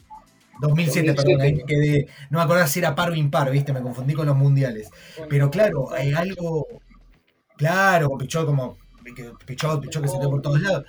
2007, 0.60 1.14
perdón, 1.14 1.40
ahí 1.40 1.54
me 1.54 1.64
quedé. 1.64 2.08
No 2.30 2.38
me 2.38 2.44
acordaba 2.44 2.66
si 2.66 2.80
era 2.80 2.94
par 2.94 3.10
o 3.10 3.14
impar, 3.14 3.50
¿viste? 3.50 3.72
Me 3.72 3.82
confundí 3.82 4.14
con 4.14 4.26
los 4.26 4.36
mundiales. 4.36 4.90
Pero 5.28 5.50
claro, 5.50 5.92
hay 5.92 6.12
algo. 6.12 6.66
Claro, 7.56 8.16
Pichot 8.18 8.46
como. 8.46 8.76
Pichot, 9.46 9.80
Pichot 9.80 10.02
que 10.02 10.08
se 10.08 10.18
por 10.18 10.42
todos 10.42 10.60
lados. 10.60 10.84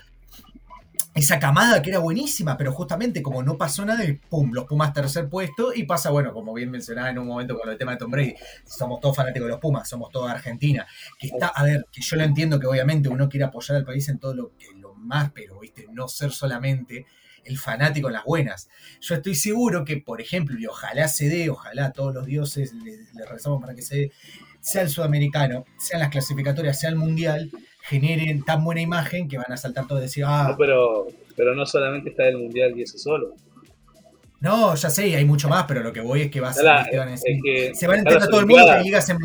Esa 1.16 1.40
camada 1.40 1.82
que 1.82 1.90
era 1.90 2.00
buenísima, 2.00 2.56
pero 2.56 2.72
justamente 2.72 3.22
como 3.22 3.42
no 3.42 3.58
pasó 3.58 3.84
nada, 3.84 4.04
pum, 4.30 4.52
los 4.54 4.66
Pumas 4.66 4.94
tercer 4.94 5.28
puesto, 5.28 5.74
y 5.74 5.84
pasa, 5.84 6.12
bueno, 6.12 6.34
como 6.34 6.54
bien 6.54 6.70
mencionaba 6.70 7.10
en 7.10 7.18
un 7.18 7.28
momento 7.28 7.58
con 7.58 7.68
el 7.70 7.78
tema 7.78 7.94
de 7.94 7.98
Tom 7.98 8.12
Brady, 8.12 8.36
somos 8.66 9.00
todos 9.00 9.16
fanáticos 9.16 9.48
de 9.48 9.52
los 9.52 9.60
Pumas, 9.60 9.90
somos 9.90 10.12
toda 10.12 10.32
Argentina, 10.32 10.86
que 11.18 11.28
está, 11.28 11.48
a 11.48 11.64
ver, 11.64 11.88
que 11.92 12.02
yo 12.02 12.16
lo 12.16 12.24
entiendo 12.24 12.60
que 12.60 12.68
obviamente 12.68 13.10
uno 13.10 13.28
quiere 13.28 13.46
apoyar 13.46 13.78
al 13.78 13.86
país 13.86 14.08
en 14.08 14.20
todo 14.20 14.34
lo 14.34 14.52
que 14.56 14.68
más, 15.00 15.32
pero 15.32 15.60
¿viste? 15.60 15.88
no 15.92 16.08
ser 16.08 16.32
solamente 16.32 17.06
el 17.44 17.58
fanático 17.58 18.08
en 18.08 18.14
las 18.14 18.26
buenas. 18.26 18.70
Yo 19.02 19.16
estoy 19.16 19.36
seguro 19.36 19.86
que, 19.86 19.98
por 19.98 20.22
ejemplo, 20.22 20.60
y 20.60 20.68
ojalá 20.68 21.08
se 21.08 21.30
dé, 21.30 21.50
ojalá 21.50 21.92
todos 21.92 22.14
los 22.14 22.26
dioses 22.26 22.74
le, 22.74 23.26
rezamos 23.26 23.62
para 23.62 23.74
que 23.74 23.82
se 23.82 23.96
dé, 23.96 24.12
sea 24.60 24.82
el 24.82 24.90
sudamericano, 24.90 25.66
sean 25.78 26.02
las 26.02 26.10
clasificatorias, 26.10 26.80
sea 26.80 26.90
el 26.90 26.96
mundial, 26.98 27.50
generen 27.90 28.44
tan 28.44 28.64
buena 28.64 28.82
imagen 28.82 29.28
que 29.28 29.38
van 29.38 29.52
a 29.52 29.58
saltar 29.58 29.88
todos 29.88 30.02
y 30.02 30.04
decir, 30.04 30.24
ah. 30.28 30.56
pero, 30.58 31.08
pero 31.36 31.56
no 31.56 31.66
solamente 31.66 32.12
está 32.12 32.28
el 32.28 32.38
mundial 32.38 32.78
y 32.78 32.84
ese 32.84 33.00
solo. 33.00 33.34
No, 34.42 34.76
ya 34.76 34.90
sé, 34.90 35.16
hay 35.16 35.26
mucho 35.26 35.50
más, 35.50 35.66
pero 35.68 35.82
lo 35.82 35.92
que 35.92 36.00
voy 36.00 36.22
es 36.22 36.32
que 36.32 36.40
va 36.40 36.50
a 36.50 36.54
ser, 36.54 36.66
se 37.74 37.88
van 37.88 37.96
a 37.96 38.00
enterar 38.00 38.28
todo 38.28 38.40
el 38.40 38.46
mundo 38.46 38.66
que 38.78 38.84
ligas 38.84 39.10
en 39.10 39.18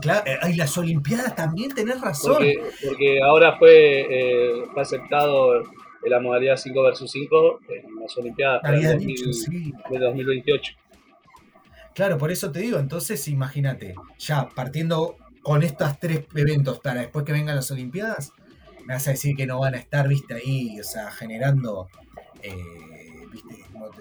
Claro, 0.00 0.24
eh, 0.26 0.54
las 0.56 0.76
Olimpiadas 0.76 1.34
también, 1.34 1.74
tenés 1.74 2.00
razón. 2.00 2.44
Porque, 2.86 3.20
ahora 3.22 3.56
fue, 3.56 4.00
eh, 4.00 4.64
fue, 4.72 4.82
aceptado 4.82 5.62
la 6.04 6.20
modalidad 6.20 6.56
5 6.56 6.82
versus 6.82 7.10
5 7.10 7.60
en 7.68 8.00
las 8.00 8.16
Olimpiadas 8.16 8.62
de 8.62 9.98
2028. 9.98 10.72
Claro, 11.94 12.18
por 12.18 12.30
eso 12.30 12.52
te 12.52 12.60
digo, 12.60 12.78
entonces 12.78 13.26
imagínate, 13.28 13.94
ya 14.18 14.48
partiendo 14.50 15.16
con 15.46 15.62
estos 15.62 16.00
tres 16.00 16.24
eventos 16.34 16.80
para 16.80 17.02
después 17.02 17.24
que 17.24 17.30
vengan 17.30 17.54
las 17.54 17.70
Olimpiadas, 17.70 18.32
me 18.84 18.94
vas 18.94 19.06
a 19.06 19.12
decir 19.12 19.36
que 19.36 19.46
no 19.46 19.60
van 19.60 19.74
a 19.74 19.78
estar, 19.78 20.08
viste, 20.08 20.34
ahí, 20.34 20.80
o 20.80 20.82
sea, 20.82 21.12
generando 21.12 21.88
eh, 22.42 22.50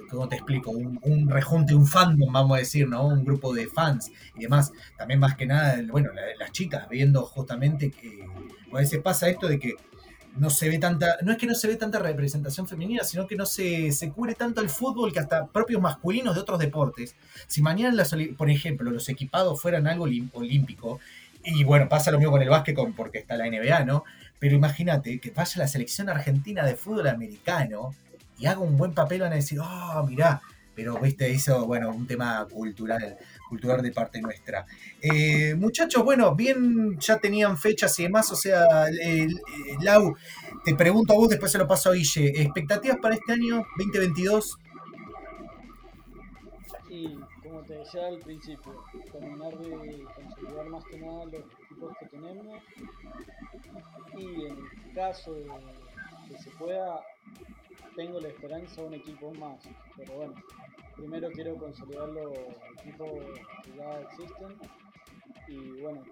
¿cómo 0.10 0.28
te, 0.28 0.38
explico? 0.38 0.72
Un, 0.72 1.30
rejunte, 1.30 1.76
un 1.76 1.86
fandom, 1.86 2.34
vamos 2.34 2.56
a 2.56 2.62
decir, 2.62 2.90
¿no? 2.90 3.06
Un 3.06 3.24
grupo 3.24 3.54
de 3.54 3.68
fans 3.68 4.12
y 4.36 4.40
demás. 4.42 4.72
También 4.98 5.20
más 5.20 5.36
que 5.36 5.46
nada, 5.46 5.84
bueno, 5.88 6.10
las 6.40 6.52
chicas 6.52 6.90
viendo 6.90 7.22
justamente 7.28 7.92
que 7.92 8.26
a 8.74 8.78
veces 8.78 9.00
pasa 9.04 9.30
esto 9.30 9.48
de 9.48 9.60
que 9.60 9.76
no 10.38 10.50
se 10.50 10.68
ve 10.68 10.80
tanta, 10.80 11.18
no 11.22 11.32
es 11.32 11.38
que 11.38 11.46
no 11.46 11.54
se 11.54 11.68
ve 11.68 11.76
tanta 11.76 12.00
representación 12.00 12.68
femenina, 12.68 13.04
sino 13.04 13.28
que 13.28 13.36
no 13.36 13.46
se, 13.46 13.92
se 13.92 14.10
cubre 14.10 14.34
tanto 14.34 14.62
el 14.62 14.70
fútbol 14.70 15.14
que 15.14 15.20
hasta 15.20 15.46
propios 15.46 15.80
masculinos 15.80 16.34
de 16.34 16.42
otros 16.42 16.58
deportes. 16.58 17.16
Si 17.46 17.62
mañana, 17.62 18.04
por 18.36 18.50
ejemplo, 18.50 18.90
los 18.90 19.08
equipados 19.10 19.62
fueran 19.62 19.86
algo 19.86 20.06
olímpico, 20.34 21.00
y 21.46 21.64
bueno, 21.64 21.88
pasa 21.88 22.12
lo 22.12 22.18
mismo 22.18 22.32
con 22.32 22.42
el 22.42 22.50
básquet 22.50 22.76
porque 22.96 23.20
está 23.20 23.38
la 23.38 23.46
NBA, 23.46 23.86
¿no? 23.86 24.04
Pero 24.40 24.56
imagínate 24.56 25.20
que 25.20 25.32
vaya 25.32 25.60
la 25.60 25.68
selección 25.68 26.10
argentina 26.10 26.66
de 26.66 26.76
fútbol 26.76 27.08
americano 27.08 27.94
y 28.38 28.48
haga 28.48 28.60
un 28.60 28.78
buen 28.78 28.94
papel, 28.94 29.22
van 29.22 29.34
a 29.34 29.36
decir, 29.36 29.60
oh, 29.62 30.06
mirá, 30.08 30.42
pero 30.76 31.00
viste, 31.00 31.30
hizo, 31.30 31.66
bueno, 31.66 31.90
un 31.90 32.06
tema 32.06 32.46
cultural, 32.52 33.18
cultural 33.48 33.82
de 33.82 33.92
parte 33.92 34.22
nuestra. 34.22 34.66
Eh, 35.02 35.56
muchachos, 35.56 36.04
bueno, 36.04 36.36
bien, 36.36 37.00
ya 37.00 37.18
tenían 37.18 37.58
fechas 37.58 37.98
y 38.00 38.04
demás, 38.04 38.30
o 38.32 38.36
sea, 38.36 38.66
Lau, 39.82 40.16
te 40.66 40.76
pregunto 40.76 41.14
a 41.14 41.16
vos, 41.16 41.30
después 41.30 41.52
se 41.52 41.58
lo 41.58 41.68
paso 41.68 41.90
a 41.90 41.94
Guille, 41.94 42.42
¿expectativas 42.42 42.98
para 43.02 43.16
este 43.16 43.32
año 43.32 43.66
2022? 43.78 44.60
Sí, 46.90 47.18
como 47.42 47.62
te 47.62 47.75
decía 47.86 48.08
al 48.08 48.20
principio, 48.20 48.84
terminar 49.12 49.56
de 49.60 50.04
consolidar 50.16 50.70
más 50.70 50.84
que 50.86 50.98
nada 50.98 51.26
los 51.26 51.36
equipos 51.36 51.98
que 52.00 52.06
tenemos 52.08 52.64
y 54.18 54.46
en 54.46 54.94
caso 54.96 55.34
de 55.34 55.46
que 56.28 56.38
se 56.40 56.50
pueda 56.52 57.00
tengo 57.96 58.20
la 58.20 58.30
esperanza 58.30 58.82
de 58.82 58.88
un 58.88 58.94
equipo 58.96 59.32
más, 59.36 59.62
pero 59.96 60.16
bueno, 60.16 60.34
primero 60.96 61.30
quiero 61.32 61.56
consolidar 61.58 62.10
los 62.10 62.32
equipos 62.80 63.12
que 63.64 63.78
ya 63.78 64.02
existen 64.02 64.58
y 65.48 65.82
bueno, 65.82 66.04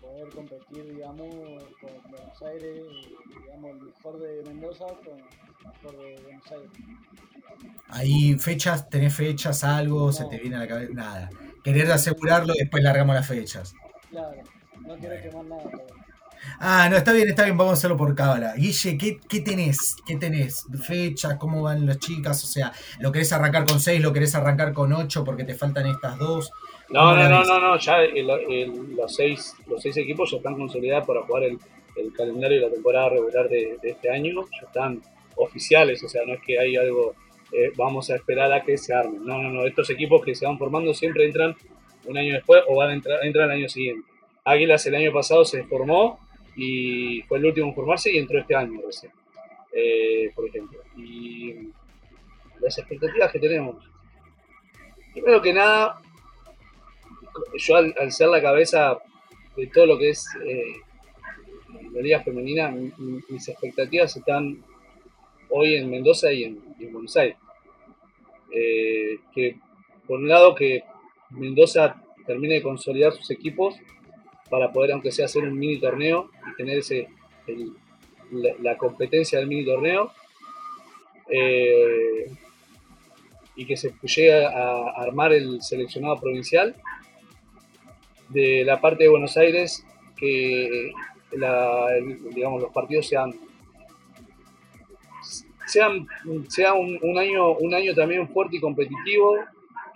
poder 0.00 0.28
competir, 0.30 0.94
digamos, 0.94 1.28
con 1.80 2.10
Buenos 2.10 2.42
Aires, 2.42 2.84
digamos, 3.28 3.70
el 3.70 3.82
mejor 3.82 4.18
de 4.20 4.42
Mendoza 4.46 4.86
con 4.86 5.18
el 5.18 5.24
mejor 5.64 5.98
de 5.98 6.22
Buenos 6.22 6.52
Aires. 6.52 6.70
¿Hay 7.88 8.38
fechas? 8.38 8.88
¿Tenés 8.88 9.14
fechas, 9.14 9.64
algo? 9.64 10.12
¿Se 10.12 10.24
te 10.26 10.38
viene 10.38 10.56
a 10.56 10.60
la 10.60 10.68
cabeza? 10.68 10.92
Nada. 10.92 11.30
Querer 11.62 11.90
asegurarlo 11.92 12.54
y 12.54 12.58
después 12.58 12.82
largamos 12.82 13.14
las 13.14 13.26
fechas. 13.26 13.74
Claro, 14.10 14.42
no 14.80 14.96
quiero 14.96 15.22
quemar 15.22 15.44
nada. 15.44 15.62
Pero... 15.70 16.04
Ah, 16.58 16.88
no, 16.90 16.96
está 16.96 17.12
bien, 17.12 17.28
está 17.28 17.44
bien, 17.44 17.56
vamos 17.56 17.72
a 17.72 17.74
hacerlo 17.74 17.96
por 17.96 18.14
cábala. 18.14 18.54
Guille, 18.54 18.98
¿qué, 18.98 19.18
¿qué, 19.28 19.40
tenés? 19.40 19.96
¿Qué 20.06 20.16
tenés? 20.16 20.66
¿Fechas? 20.82 21.36
¿Cómo 21.36 21.62
van 21.62 21.86
las 21.86 21.98
chicas? 21.98 22.42
O 22.44 22.46
sea, 22.46 22.72
¿lo 23.00 23.12
querés 23.12 23.32
arrancar 23.32 23.64
con 23.64 23.80
6? 23.80 24.00
¿Lo 24.00 24.12
querés 24.12 24.34
arrancar 24.34 24.72
con 24.72 24.92
8 24.92 25.24
porque 25.24 25.44
te 25.44 25.54
faltan 25.54 25.86
estas 25.86 26.18
dos? 26.18 26.52
No, 26.90 27.16
no, 27.16 27.28
no, 27.28 27.44
no, 27.44 27.60
no, 27.60 27.78
ya 27.78 27.98
los, 28.02 29.14
seis, 29.14 29.56
los 29.66 29.80
seis 29.80 29.96
equipos 29.96 30.30
ya 30.30 30.36
están 30.36 30.56
consolidados 30.56 31.06
para 31.06 31.22
jugar 31.22 31.44
el, 31.44 31.58
calendario 32.12 32.60
de 32.60 32.66
la 32.66 32.72
temporada 32.72 33.08
regular 33.10 33.48
de, 33.48 33.78
este 33.82 34.10
año, 34.10 34.42
ya 34.60 34.66
están 34.66 35.00
oficiales, 35.36 36.02
o 36.02 36.08
sea, 36.08 36.24
no 36.26 36.34
es 36.34 36.40
que 36.42 36.58
hay 36.58 36.76
algo, 36.76 37.14
eh, 37.52 37.72
vamos 37.76 38.10
a 38.10 38.16
esperar 38.16 38.52
a 38.52 38.62
que 38.62 38.76
se 38.76 38.92
armen. 38.92 39.24
No, 39.24 39.40
no, 39.42 39.50
no, 39.50 39.66
estos 39.66 39.88
equipos 39.90 40.22
que 40.22 40.34
se 40.34 40.44
van 40.44 40.58
formando 40.58 40.92
siempre 40.92 41.24
entran 41.24 41.56
un 42.06 42.18
año 42.18 42.34
después 42.34 42.62
o 42.68 42.76
van 42.76 42.90
a 42.90 42.94
entrar, 42.94 43.24
entran 43.24 43.50
el 43.50 43.58
año 43.58 43.68
siguiente. 43.68 44.08
Águilas 44.44 44.84
el 44.86 44.96
año 44.96 45.12
pasado 45.12 45.44
se 45.44 45.64
formó 45.64 46.18
y 46.56 47.22
fue 47.22 47.38
el 47.38 47.46
último 47.46 47.68
en 47.68 47.74
formarse 47.74 48.12
y 48.12 48.18
entró 48.18 48.38
este 48.38 48.54
año 48.54 48.80
recién, 48.84 49.12
eh, 49.72 50.30
por 50.34 50.46
ejemplo. 50.46 50.80
Y 50.96 51.54
las 52.60 52.76
expectativas 52.78 53.32
que 53.32 53.38
tenemos. 53.38 53.76
Primero 55.12 55.40
que 55.40 55.52
nada, 55.52 56.00
yo 57.58 57.76
al, 57.76 58.12
ser 58.12 58.28
la 58.28 58.42
cabeza 58.42 58.98
de 59.56 59.66
todo 59.68 59.86
lo 59.86 59.98
que 59.98 60.10
es 60.10 60.26
eh, 60.44 60.74
la 61.92 62.00
liga 62.00 62.22
femenina, 62.22 62.74
mis 63.28 63.48
expectativas 63.48 64.16
están 64.16 64.62
hoy 65.50 65.76
en 65.76 65.90
Mendoza 65.90 66.32
y 66.32 66.44
en, 66.44 66.60
Buenos 66.92 67.16
Aires. 67.16 67.36
Eh, 68.52 69.18
que 69.32 69.56
por 70.06 70.18
un 70.18 70.28
lado 70.28 70.54
que 70.54 70.84
Mendoza 71.30 72.02
termine 72.26 72.54
de 72.54 72.62
consolidar 72.62 73.12
sus 73.12 73.30
equipos 73.30 73.76
para 74.50 74.72
poder, 74.72 74.92
aunque 74.92 75.12
sea, 75.12 75.26
hacer 75.26 75.42
un 75.42 75.58
mini 75.58 75.78
torneo 75.78 76.30
y 76.50 76.56
tener 76.56 76.78
ese, 76.78 77.08
la, 78.30 78.76
competencia 78.76 79.38
del 79.38 79.48
mini 79.48 79.64
torneo. 79.64 80.12
Eh, 81.30 82.30
y 83.56 83.66
que 83.66 83.76
se 83.76 83.94
llegue 84.02 84.44
a, 84.44 84.90
armar 84.96 85.32
el 85.32 85.62
seleccionado 85.62 86.20
provincial. 86.20 86.74
De 88.28 88.64
la 88.64 88.80
parte 88.80 89.04
de 89.04 89.10
Buenos 89.10 89.36
Aires, 89.36 89.84
que 90.16 90.92
digamos, 92.34 92.62
los 92.62 92.72
partidos 92.72 93.06
sean 93.06 93.34
sea, 95.66 95.88
sea 96.48 96.74
un, 96.74 97.18
año, 97.18 97.52
un 97.52 97.74
año 97.74 97.94
también 97.94 98.28
fuerte 98.28 98.56
y 98.56 98.60
competitivo, 98.60 99.36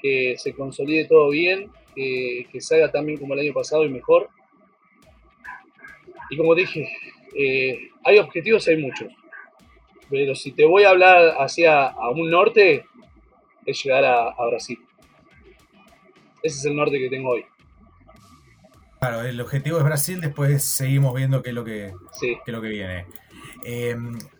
que 0.00 0.34
se 0.36 0.52
consolide 0.52 1.06
todo 1.06 1.30
bien, 1.30 1.70
que, 1.94 2.46
que 2.50 2.60
salga 2.60 2.90
también 2.90 3.18
como 3.18 3.34
el 3.34 3.40
año 3.40 3.52
pasado 3.52 3.84
y 3.84 3.88
mejor. 3.88 4.28
Y 6.30 6.36
como 6.36 6.54
dije, 6.54 6.88
eh, 7.34 7.90
hay 8.04 8.18
objetivos, 8.18 8.66
hay 8.68 8.76
muchos. 8.76 9.12
Pero 10.10 10.34
si 10.34 10.52
te 10.52 10.64
voy 10.64 10.84
a 10.84 10.90
hablar 10.90 11.34
hacia 11.38 11.88
a 11.88 12.10
un 12.10 12.30
norte, 12.30 12.84
es 13.66 13.84
llegar 13.84 14.04
a, 14.04 14.46
Brasil. 14.46 14.78
Ese 16.42 16.58
es 16.58 16.64
el 16.64 16.76
norte 16.76 16.98
que 16.98 17.10
tengo 17.10 17.30
hoy. 17.30 17.44
Claro, 19.00 19.22
el 19.22 19.40
objetivo 19.40 19.78
es 19.78 19.84
Brasil, 19.84 20.20
después 20.20 20.64
seguimos 20.64 21.14
viendo 21.14 21.42
qué 21.42 21.50
es 21.50 21.54
lo 21.54 21.64
que, 21.64 21.94
qué 22.20 22.38
es 22.44 22.52
lo 22.52 22.60
que 22.60 22.68
viene. 22.68 23.06
Eh, 23.64 23.96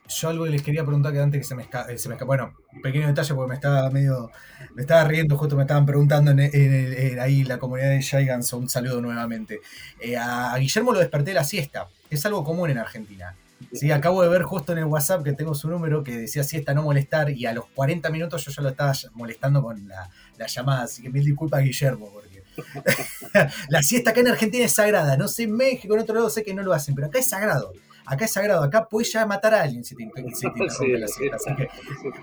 yo 0.08 0.28
algo 0.28 0.44
que 0.44 0.50
les 0.50 0.62
quería 0.62 0.84
preguntar 0.84 1.12
que 1.12 1.20
antes 1.20 1.40
que 1.40 1.44
se 1.44 1.54
me, 1.54 1.62
escapa, 1.62 1.96
se 1.96 2.08
me 2.08 2.14
escapa. 2.14 2.24
Bueno, 2.24 2.54
pequeño 2.82 3.06
detalle 3.06 3.34
porque 3.34 3.48
me 3.48 3.54
estaba 3.54 3.90
medio. 3.90 4.30
Me 4.74 4.82
estaba 4.82 5.04
riendo, 5.04 5.36
justo 5.36 5.54
me 5.54 5.62
estaban 5.62 5.84
preguntando 5.86 6.30
en, 6.30 7.20
ahí 7.20 7.44
la 7.44 7.58
comunidad 7.58 7.90
de 7.90 8.02
Gigants. 8.02 8.52
Un 8.54 8.68
saludo 8.68 9.00
nuevamente. 9.00 9.60
Eh, 10.00 10.16
a, 10.16 10.56
Guillermo 10.56 10.92
lo 10.92 10.98
desperté 10.98 11.30
de 11.30 11.34
la 11.34 11.44
siesta. 11.44 11.88
Es 12.10 12.24
algo 12.26 12.42
común 12.42 12.70
en 12.70 12.78
Argentina. 12.78 13.34
Sí, 13.72 13.90
acabo 13.90 14.22
de 14.22 14.28
ver 14.28 14.42
justo 14.42 14.72
en 14.72 14.78
el 14.78 14.84
WhatsApp 14.84 15.24
que 15.24 15.32
tengo 15.32 15.54
su 15.54 15.68
número 15.68 16.04
que 16.04 16.16
decía 16.16 16.44
siesta 16.44 16.74
no 16.74 16.84
molestar 16.84 17.30
y 17.30 17.44
a 17.44 17.52
los 17.52 17.66
40 17.74 18.08
minutos 18.10 18.44
yo 18.44 18.52
ya 18.52 18.62
lo 18.62 18.68
estaba 18.68 18.92
molestando 19.14 19.62
con 19.62 19.86
la, 19.88 20.08
la 20.38 20.46
llamada. 20.46 20.84
Así 20.84 21.02
que 21.02 21.10
mil 21.10 21.24
disculpas, 21.24 21.62
Guillermo, 21.62 22.08
porque 22.12 22.27
la 23.68 23.82
siesta 23.82 24.10
acá 24.10 24.20
en 24.20 24.28
Argentina 24.28 24.64
es 24.64 24.72
sagrada. 24.72 25.16
No 25.16 25.28
sé 25.28 25.44
en 25.44 25.52
México, 25.52 25.94
en 25.94 26.00
otro 26.00 26.14
lado 26.14 26.30
sé 26.30 26.42
que 26.42 26.54
no 26.54 26.62
lo 26.62 26.72
hacen, 26.72 26.94
pero 26.94 27.08
acá 27.08 27.18
es 27.18 27.28
sagrado 27.28 27.72
acá 28.08 28.24
es 28.24 28.32
sagrado, 28.32 28.62
acá 28.62 28.88
puedes 28.88 29.12
ya 29.12 29.26
matar 29.26 29.54
a 29.54 29.62
alguien 29.62 29.84
si 29.84 29.94
te, 29.94 30.02
interrumpe 30.16 30.98
la 30.98 31.08
cita. 31.08 31.36
Así 31.36 31.54
que, 31.54 31.68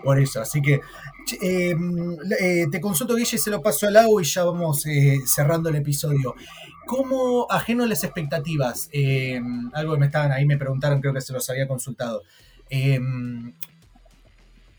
por 0.03 0.19
eso, 0.19 0.41
así 0.41 0.61
que 0.61 0.81
em, 1.41 2.17
eh, 2.39 2.65
te 2.71 2.81
consulto, 2.81 3.15
Guille, 3.15 3.37
se 3.37 3.49
lo 3.49 3.61
paso 3.61 3.87
al 3.87 3.97
agua 3.97 4.21
y 4.21 4.25
ya 4.25 4.43
vamos 4.43 4.85
eh, 4.87 5.19
cerrando 5.25 5.69
el 5.69 5.75
episodio. 5.75 6.35
¿Cómo, 6.87 7.47
ajeno 7.49 7.83
a 7.83 7.87
las 7.87 8.03
expectativas, 8.03 8.89
em, 8.91 9.71
algo 9.73 9.93
que 9.93 9.99
me 9.99 10.05
estaban 10.07 10.31
ahí, 10.31 10.45
me 10.45 10.57
preguntaron, 10.57 11.01
creo 11.01 11.13
que 11.13 11.21
se 11.21 11.33
los 11.33 11.49
había 11.49 11.67
consultado. 11.67 12.23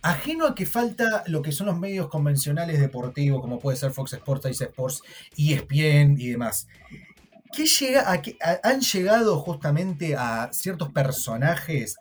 Ajeno 0.07 0.46
a 0.46 0.54
que 0.54 0.66
falta 0.66 1.24
lo 1.26 1.42
que 1.42 1.50
son 1.50 1.66
los 1.66 1.76
medios 1.76 2.09
convencionales 2.09 2.78
deportivos, 2.78 3.40
como 3.40 3.59
puede 3.59 3.76
ser 3.76 3.90
Fox 3.90 4.12
Sports, 4.12 4.48
Ice 4.48 4.62
Sports, 4.62 5.02
ESPN 5.36 6.14
y 6.16 6.28
demás. 6.28 6.68
¿Qué 7.52 7.66
llega 7.66 8.12
a, 8.12 8.22
han 8.62 8.80
llegado 8.82 9.36
justamente 9.40 10.14
a 10.14 10.48
ciertos 10.52 10.92
personajes? 10.92 11.96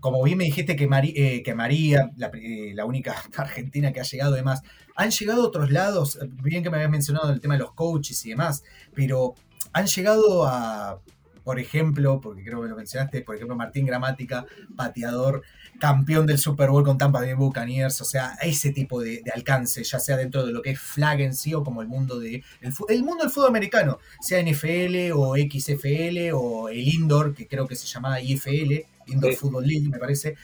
Como 0.00 0.20
bien 0.24 0.38
me 0.38 0.44
dijiste 0.44 0.74
que, 0.74 0.88
eh, 1.14 1.44
que 1.44 1.54
María, 1.54 2.10
eh, 2.34 2.72
la, 2.74 2.86
única 2.86 3.14
argentina 3.36 3.92
que 3.92 4.00
ha 4.00 4.04
llegado, 4.04 4.34
además, 4.34 4.62
han 4.96 5.12
llegado 5.12 5.42
a 5.42 5.46
otros 5.46 5.70
lados, 5.70 6.18
bien 6.42 6.64
que 6.64 6.70
me 6.70 6.78
habías 6.78 6.90
mencionado 6.90 7.32
el 7.32 7.40
tema 7.40 7.54
de 7.54 7.60
los 7.60 7.72
coaches 7.72 8.26
y 8.26 8.30
demás, 8.30 8.64
pero 8.96 9.36
han 9.72 9.86
llegado 9.86 10.44
a, 10.44 10.98
por 11.44 11.60
ejemplo, 11.60 12.20
porque 12.20 12.42
creo 12.42 12.62
que 12.62 12.68
lo 12.68 12.76
mencionaste, 12.76 13.20
por 13.20 13.36
ejemplo, 13.36 13.54
Martín 13.54 13.84
Gramática, 13.86 14.46
pateador, 14.76 15.42
campeón 15.78 16.26
del 16.26 16.38
Super 16.38 16.70
Bowl 16.70 16.84
con 16.84 16.96
Tampa 16.96 17.20
Bay 17.20 17.34
Buccaneers, 17.34 18.00
o 18.00 18.04
sea, 18.04 18.36
ese 18.42 18.72
tipo 18.72 19.00
de, 19.00 19.22
alcance, 19.34 19.84
ya 19.84 20.00
sea 20.00 20.16
dentro 20.16 20.46
de 20.46 20.52
lo 20.52 20.62
que 20.62 20.70
es 20.70 20.80
flag 20.80 21.20
en 21.20 21.34
sí 21.34 21.52
o 21.54 21.62
como 21.62 21.82
el 21.82 21.88
mundo 21.88 22.18
de 22.18 22.42
el, 22.88 23.02
mundo 23.02 23.24
del 23.24 23.30
fútbol 23.30 23.50
americano, 23.50 23.98
sea 24.20 24.42
NFL 24.42 25.12
o 25.14 25.36
XFL 25.36 26.32
o 26.32 26.68
el 26.70 26.88
indoor, 26.88 27.34
que 27.34 27.46
creo 27.46 27.68
que 27.68 27.76
se 27.76 27.86
llamaba 27.86 28.20
IFL, 28.20 28.84
Indoor 29.06 29.34
Football 29.34 29.66
League, 29.66 29.88
me 29.88 29.98
parece. 29.98 30.36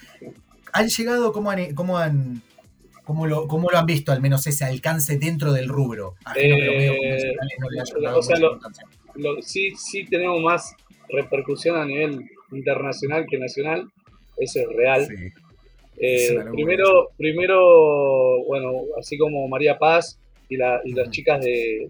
Han 0.72 0.88
llegado, 0.88 1.32
¿cómo 1.32 1.51
han, 1.51 1.74
cómo 1.74 1.98
han 1.98 2.42
¿Cómo 3.03 3.26
lo, 3.26 3.46
lo, 3.46 3.76
han 3.76 3.86
visto, 3.86 4.12
al 4.12 4.20
menos 4.20 4.46
ese 4.46 4.64
alcance 4.64 5.18
dentro 5.18 5.53
del 5.53 5.68
rubro? 5.68 6.14
Eh, 6.36 7.32
o 8.14 8.22
sea, 8.22 8.36
sí, 9.42 9.70
sí 9.76 10.05
tenemos 10.05 10.40
más 10.40 10.76
repercusión 11.12 11.76
a 11.76 11.84
nivel 11.84 12.30
internacional 12.52 13.26
que 13.28 13.38
nacional 13.38 13.90
eso 14.40 14.61
es 14.61 14.68
real. 14.74 15.08
Eh, 15.98 16.38
primero, 16.52 17.11
primero, 17.16 18.42
bueno, 18.46 18.72
así 18.98 19.18
como 19.18 19.46
María 19.48 19.78
Paz 19.78 20.18
y, 20.48 20.56
las 20.56 21.11
chicas 21.11 21.44
de, 21.44 21.88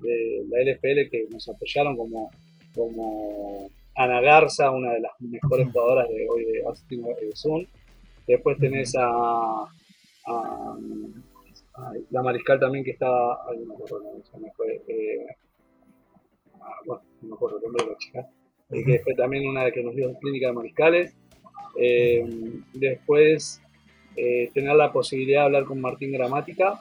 la 0.49 0.61
LFL 0.61 1.09
que 1.11 1.27
nos 1.31 1.49
apoyaron 1.49 1.97
como, 1.97 2.31
como 2.75 3.71
Ana 3.95 4.21
Garza, 4.21 4.71
una 4.73 4.93
de 4.93 5.01
las 5.01 5.13
mejores 5.21 5.69
jugadoras 5.73 6.09
de 6.09 6.29
hoy 6.29 6.45
de 6.45 6.63
Austin 6.65 7.05
Zoom. 7.35 7.65
Después 8.27 8.59
tenés 8.59 8.95
a, 8.99 9.65
la 12.11 12.23
Mariscal 12.23 12.59
también 12.59 12.85
que 12.85 12.91
estaba, 12.91 13.39
no 13.57 13.67
me 13.67 13.75
acuerdo, 13.75 14.79
eh, 14.89 15.27
bueno, 16.85 17.03
no 17.23 17.29
me 17.29 17.35
acuerdo 17.35 17.57
el 17.59 17.63
nombre 17.63 17.85
de 17.85 17.91
la 17.91 17.97
chica, 17.97 18.29
eh, 18.73 18.85
que 18.85 19.01
fue 19.01 19.15
también 19.15 19.49
una 19.49 19.65
de 19.65 19.73
que 19.73 19.83
nos 19.83 19.95
dio 19.95 20.13
clínica 20.21 20.49
de 20.49 20.53
Mariscales. 20.53 21.15
Eh, 21.77 22.25
después, 22.73 23.61
eh, 24.17 24.51
tener 24.53 24.75
la 24.77 24.93
posibilidad 24.93 25.41
de 25.41 25.47
hablar 25.47 25.65
con 25.65 25.81
Martín 25.81 26.13
Gramática, 26.13 26.81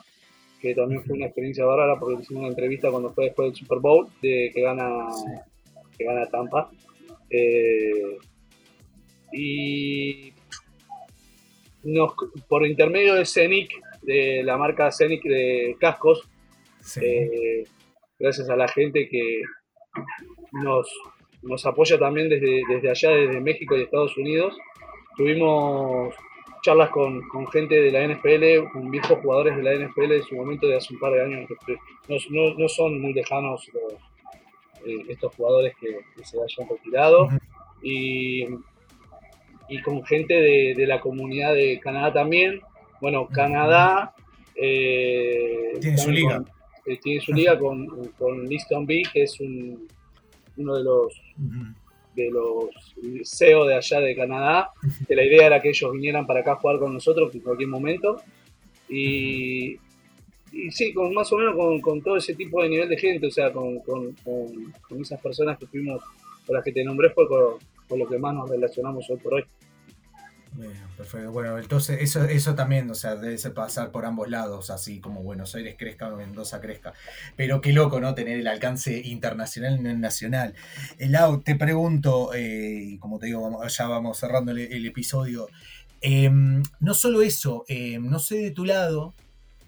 que 0.60 0.74
también 0.74 1.02
fue 1.04 1.16
una 1.16 1.26
experiencia 1.26 1.64
bárbara 1.64 1.98
porque 1.98 2.22
hicimos 2.22 2.42
una 2.42 2.50
entrevista 2.50 2.90
cuando 2.90 3.12
fue 3.12 3.26
después 3.26 3.48
del 3.48 3.56
Super 3.56 3.78
Bowl, 3.78 4.08
de, 4.20 4.50
que, 4.54 4.60
gana, 4.60 5.08
que 5.96 6.04
gana 6.04 6.26
Tampa. 6.26 6.70
Eh, 7.30 8.18
y 9.32 10.32
nos, 11.84 12.12
por 12.48 12.66
intermedio 12.66 13.14
de 13.14 13.24
Scenic, 13.24 13.70
de 14.02 14.42
la 14.42 14.56
marca 14.56 14.90
Scenic 14.90 15.22
de 15.22 15.76
cascos, 15.78 16.28
gracias 18.18 18.50
a 18.50 18.56
la 18.56 18.68
gente 18.68 19.08
que 19.08 19.42
nos, 20.52 20.90
nos 21.42 21.64
apoya 21.66 21.98
también 21.98 22.28
desde, 22.28 22.62
desde 22.68 22.90
allá, 22.90 23.10
desde 23.10 23.40
México 23.40 23.76
y 23.76 23.82
Estados 23.82 24.16
Unidos, 24.16 24.54
Tuvimos 25.20 26.14
charlas 26.62 26.88
con, 26.88 27.22
gente 27.52 27.74
de 27.74 27.90
la 27.90 28.06
NFL, 28.06 28.70
con 28.72 28.90
viejos 28.90 29.18
jugadores 29.20 29.54
de 29.54 29.62
la 29.62 29.74
NFL 29.74 30.12
en 30.12 30.22
su 30.22 30.34
momento 30.34 30.66
de 30.66 30.76
hace 30.76 30.94
un 30.94 30.98
par 30.98 31.12
de 31.12 31.22
años. 31.22 31.48
No, 32.08 32.54
no, 32.56 32.68
son 32.68 33.00
muy 33.02 33.12
lejanos 33.12 33.70
eh, 34.86 34.96
estos 35.08 35.34
jugadores 35.34 35.74
que, 35.78 35.98
se 36.24 36.38
hayan 36.38 36.70
retirado. 36.70 37.28
Y, 37.82 38.46
y 39.68 39.82
con 39.82 40.02
gente 40.04 40.34
de, 40.34 40.86
la 40.86 41.00
comunidad 41.00 41.52
de 41.52 41.78
Canadá 41.80 42.14
también. 42.14 42.62
Bueno, 43.02 43.28
Canadá 43.28 44.14
eh, 44.54 45.72
tiene 45.80 45.98
su 45.98 46.10
liga. 46.10 46.42
Eh, 46.86 46.96
tiene 46.96 47.20
su 47.20 47.34
liga 47.34 47.58
con, 47.58 48.08
con 48.18 48.46
Liston 48.46 48.86
B, 48.86 49.02
que 49.12 49.24
es 49.24 49.38
un, 49.38 49.86
uno 50.60 50.76
de 50.76 50.84
los 50.84 51.12
de 52.14 52.30
los 52.30 52.68
CEO 53.24 53.66
de 53.66 53.76
allá 53.76 54.00
de 54.00 54.16
Canadá, 54.16 54.70
que 55.06 55.14
la 55.14 55.24
idea 55.24 55.46
era 55.46 55.62
que 55.62 55.68
ellos 55.68 55.92
vinieran 55.92 56.26
para 56.26 56.40
acá 56.40 56.52
a 56.52 56.56
jugar 56.56 56.78
con 56.78 56.92
nosotros 56.92 57.34
en 57.34 57.40
cualquier 57.40 57.68
momento. 57.68 58.20
Y, 58.88 59.76
y 60.52 60.70
sí, 60.70 60.92
con 60.92 61.14
más 61.14 61.32
o 61.32 61.38
menos 61.38 61.80
con, 61.80 62.02
todo 62.02 62.16
ese 62.16 62.34
tipo 62.34 62.62
de 62.62 62.68
nivel 62.68 62.88
de 62.88 62.98
gente, 62.98 63.26
o 63.28 63.30
sea, 63.30 63.52
con, 63.52 63.78
con, 63.80 64.14
esas 65.00 65.20
personas 65.20 65.58
que 65.58 65.66
fuimos, 65.66 66.02
con 66.46 66.56
las 66.56 66.64
que 66.64 66.72
te 66.72 66.84
nombré, 66.84 67.10
fue 67.10 67.28
con 67.28 67.98
lo 67.98 68.08
que 68.08 68.18
más 68.18 68.34
nos 68.34 68.50
relacionamos 68.50 69.08
hoy 69.08 69.16
por 69.18 69.34
hoy. 69.34 69.44
Bueno, 70.60 70.80
perfecto. 70.94 71.32
Bueno, 71.32 71.58
entonces 71.58 72.02
eso, 72.02 72.22
eso 72.24 72.54
también, 72.54 72.90
o 72.90 72.94
sea, 72.94 73.16
debe 73.16 73.38
pasar 73.50 73.90
por 73.90 74.04
ambos 74.04 74.28
lados, 74.28 74.68
así 74.68 75.00
como 75.00 75.22
Buenos 75.22 75.54
Aires 75.54 75.74
crezca 75.78 76.12
o 76.12 76.16
Mendoza 76.16 76.60
crezca. 76.60 76.92
Pero 77.34 77.62
qué 77.62 77.72
loco, 77.72 77.98
¿no? 77.98 78.14
Tener 78.14 78.38
el 78.38 78.46
alcance 78.46 79.00
internacional 79.02 79.80
y 79.80 79.82
nacional. 79.96 80.54
Lau, 80.98 81.40
te 81.40 81.56
pregunto, 81.56 82.34
eh, 82.34 82.78
y 82.90 82.98
como 82.98 83.18
te 83.18 83.26
digo, 83.26 83.66
ya 83.66 83.86
vamos 83.86 84.18
cerrando 84.18 84.52
el, 84.52 84.86
episodio. 84.86 85.48
Em, 86.02 86.62
no 86.80 86.92
solo 86.92 87.22
eso, 87.22 87.64
em, 87.66 88.06
no 88.10 88.18
sé 88.18 88.36
de 88.36 88.50
tu 88.50 88.66
lado, 88.66 89.14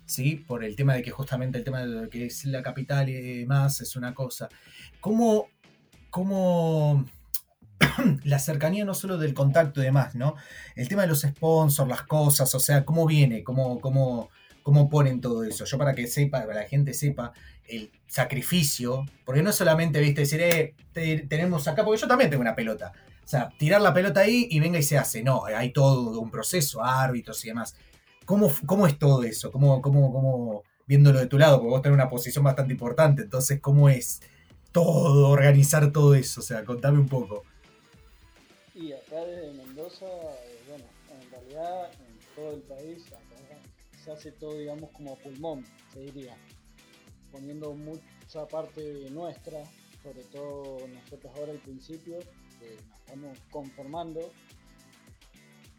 ¿sí? 0.05 0.37
Por 0.47 0.63
el 0.63 0.77
tema 0.77 0.95
de 0.95 1.03
que 1.03 1.11
justamente 1.11 1.57
el 1.57 1.65
tema 1.65 1.87
de 1.87 2.11
que 2.11 2.27
es 2.27 2.45
la 2.45 2.63
capital 2.63 3.09
y 3.09 3.15
demás 3.39 3.81
es 3.81 3.97
una 3.97 4.13
cosa. 4.13 4.51
¿Cómo, 5.01 5.49
cómo 6.11 7.07
la 8.25 8.39
cercanía 8.39 8.85
no 8.85 8.95
solo 8.95 9.19
del 9.19 9.35
contacto 9.35 9.81
y 9.81 9.85
demás, 9.85 10.15
¿no? 10.15 10.37
El 10.77 10.89
tema 10.89 11.03
de 11.03 11.09
los 11.09 11.23
sponsors, 11.23 11.89
las 11.89 12.03
cosas, 12.03 12.55
o 12.55 12.61
sea, 12.61 12.85
cómo 12.85 13.07
viene, 13.07 13.43
cómo, 13.43 13.81
cómo, 13.81 14.31
cómo 14.63 14.89
ponen 14.89 15.21
todo 15.21 15.45
eso. 15.45 15.65
Yo 15.65 15.79
para 15.79 15.95
que 15.95 16.07
sepa, 16.07 16.41
para 16.41 16.53
que 16.53 16.61
la 16.61 16.69
gente 16.69 16.95
sepa 16.95 17.33
el 17.67 17.91
sacrificio, 18.07 19.07
porque 19.25 19.43
no 19.43 19.53
solamente, 19.53 20.01
viste, 20.01 20.23
decir, 20.23 20.41
eh, 20.43 20.75
tenemos 21.29 21.67
acá, 21.69 21.85
porque 21.85 22.01
yo 22.01 22.09
también 22.09 22.31
tengo 22.31 22.43
una 22.43 22.55
pelota. 22.55 22.93
O 23.25 23.29
sea, 23.29 23.51
tirar 23.57 23.81
la 23.81 23.95
pelota 23.95 24.21
ahí 24.21 24.49
y 24.51 24.61
venga 24.61 24.79
y 24.79 24.83
se 24.83 24.99
hace. 24.99 25.23
No, 25.23 25.45
hay 25.45 25.73
todo 25.73 26.21
un 26.21 26.31
proceso, 26.31 26.83
árbitros 26.83 27.45
y 27.45 27.49
demás. 27.49 27.77
¿Cómo, 28.25 28.53
cómo 28.67 28.87
es 28.87 28.99
todo 28.99 29.23
eso? 29.23 29.51
¿Cómo, 29.51 29.81
cómo, 29.81 30.13
cómo, 30.13 30.63
viéndolo 30.87 31.21
de 31.21 31.27
tu 31.27 31.39
lado? 31.39 31.59
Porque 31.59 31.71
vos 31.71 31.83
tenés 31.83 31.95
una 31.95 32.09
posición 32.09 32.45
bastante 32.45 32.73
importante. 32.73 33.23
Entonces, 33.23 33.61
¿cómo 33.61 33.89
es 33.89 34.21
todo, 34.73 35.29
organizar 35.29 35.93
todo 35.93 36.15
eso? 36.15 36.41
O 36.41 36.45
sea, 36.45 36.65
contame 36.65 36.99
un 36.99 37.09
poco. 37.09 37.45
Y 38.75 38.93
acá 38.93 39.25
desde 39.25 39.53
Mendoza, 39.53 40.07
eh, 40.07 40.65
bueno, 40.69 40.85
en 41.11 41.31
realidad 41.31 41.91
todo 42.35 42.55
el 42.55 42.63
país, 42.63 43.05
se 44.03 44.11
hace 44.11 44.33
todo, 44.33 44.57
digamos, 44.57 44.91
como 44.91 45.17
pulmón, 45.17 45.65
se 45.93 46.01
diría, 46.01 46.37
poniendo 47.31 47.75
mucha 47.75 48.47
parte 48.49 49.11
nuestra, 49.11 49.63
sobre 50.03 50.25
todo 50.25 50.87
nosotros 50.89 51.33
ahora 51.37 51.53
al 51.53 51.59
principio, 51.59 52.19
que 52.59 52.77
nos 52.89 52.99
estamos 53.01 53.39
conformando. 53.51 54.33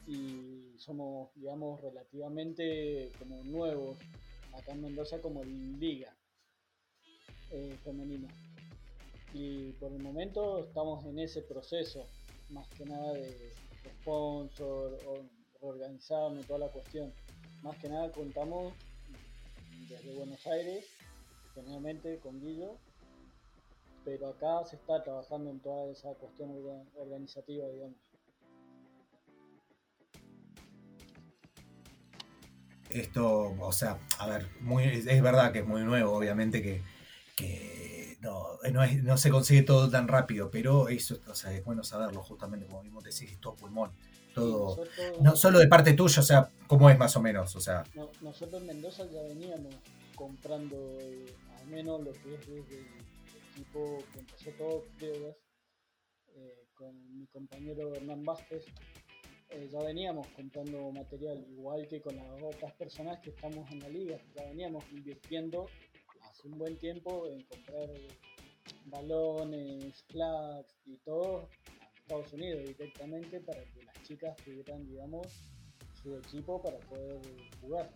Y 0.06 0.76
somos, 0.78 1.34
digamos, 1.36 1.82
relativamente 1.82 3.12
como 3.18 3.42
nuevos 3.44 3.98
acá 4.54 4.74
en 4.74 4.82
Mendoza 4.82 5.20
como 5.22 5.44
liga 5.44 6.16
eh, 7.52 7.76
femenina. 7.84 8.28
Y 9.34 9.72
por 9.74 9.92
el 9.92 10.04
momento 10.04 10.60
estamos 10.60 11.06
en 11.06 11.20
ese 11.20 11.42
proceso, 11.42 12.06
más 12.50 12.68
que 12.70 12.86
nada 12.86 13.14
de, 13.14 13.54
sponsor 14.02 14.98
o 15.06 15.26
reorganizarnos, 15.62 16.46
toda 16.46 16.60
la 16.60 16.70
cuestión. 16.70 17.14
Más 17.62 17.78
que 17.78 17.90
nada 17.90 18.12
contamos 18.12 18.74
desde 19.90 20.14
Buenos 20.14 20.46
Aires, 20.48 20.86
generalmente 21.54 22.20
con 22.20 22.40
Guillo, 22.40 22.78
pero 24.06 24.30
acá 24.30 24.66
se 24.66 24.76
está 24.76 25.04
trabajando 25.04 25.50
en 25.52 25.60
toda 25.60 25.92
esa 25.92 26.14
cuestión 26.16 26.52
organizativa, 26.96 27.68
digamos. 27.70 27.98
Esto, 32.90 33.56
o 33.60 33.72
sea, 33.72 34.00
a 34.20 34.28
ver, 34.28 34.48
muy, 34.60 34.84
es 34.84 35.22
verdad 35.22 35.52
que 35.52 35.60
es 35.60 35.66
muy 35.66 35.82
nuevo, 35.82 36.14
obviamente 36.14 36.62
que, 36.62 36.84
no, 38.24 38.58
no, 39.04 39.18
se 39.18 39.30
consigue 39.30 39.64
todo 39.64 39.90
tan 39.90 40.08
rápido, 40.08 40.50
pero 40.50 40.88
eso 40.88 41.20
o 41.28 41.36
sea, 41.36 41.52
es 41.52 41.64
bueno 41.64 41.84
saberlo, 41.84 42.24
justamente 42.24 42.66
como 42.66 42.82
mismo 42.82 43.02
decís, 43.02 43.24
es 43.24 43.40
todo 43.40 43.56
pulmón. 43.56 43.92
Todo, 44.34 44.84
no 45.22 45.36
solo 45.36 45.60
de 45.60 45.68
parte 45.68 45.94
tuya, 45.94 46.22
o 46.22 46.24
sea, 46.24 46.50
¿cómo 46.66 46.90
es 46.90 46.98
más 46.98 47.16
o 47.16 47.22
menos? 47.22 47.56
O 47.56 47.60
sea, 47.60 47.84
nosotros 48.22 48.62
en 48.62 48.68
Mendoza 48.68 49.06
ya 49.12 49.22
veníamos 49.22 49.76
comprando 50.16 50.76
eh, 51.02 51.36
al 51.60 51.68
menos 51.68 52.02
lo 52.02 52.12
que 52.14 52.34
es 52.34 52.48
desde 52.48 52.88
equipo 53.52 54.00
que 54.12 54.20
empezó 54.20 54.50
todo, 54.58 54.86
creo 54.98 55.38
eh, 56.36 56.66
con 56.74 57.20
mi 57.20 57.28
compañero 57.28 57.94
Hernán 57.94 58.24
Vázquez, 58.24 58.66
eh, 59.50 59.70
ya 59.72 59.84
veníamos 59.84 60.26
comprando 60.30 60.92
material, 60.92 61.46
igual 61.52 61.88
que 61.88 62.02
con 62.02 62.16
las 62.16 62.42
otras 62.42 62.74
personas 62.74 63.20
que 63.20 63.30
estamos 63.30 63.70
en 63.72 63.82
la 63.82 63.90
liga, 63.90 64.18
ya 64.36 64.46
veníamos 64.46 64.84
invirtiendo 64.92 65.68
un 66.44 66.58
buen 66.58 66.78
tiempo 66.78 67.28
en 67.28 67.42
comprar 67.44 67.90
balones, 68.86 70.04
flags 70.10 70.76
y 70.86 70.98
todo 70.98 71.50
a 71.82 72.00
Estados 72.00 72.34
Unidos 72.34 72.66
directamente 72.66 73.40
para 73.40 73.64
que 73.64 73.84
las 73.84 74.02
chicas 74.04 74.36
tuvieran, 74.38 74.86
digamos, 74.88 75.28
su 76.02 76.16
equipo 76.18 76.62
para 76.62 76.78
poder 76.80 77.20
jugar. 77.62 77.92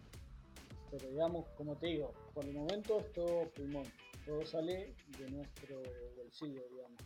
Pero 0.92 1.10
digamos, 1.10 1.46
como 1.58 1.76
te 1.76 1.88
digo, 1.88 2.14
por 2.34 2.46
el 2.46 2.54
momento 2.54 3.00
es 3.00 3.12
todo 3.14 3.50
pulmón 3.52 3.86
todo 4.28 4.46
sale 4.46 4.94
de 5.18 5.30
nuestro 5.30 5.82
bolsillo, 6.18 6.62
digamos. 6.70 7.02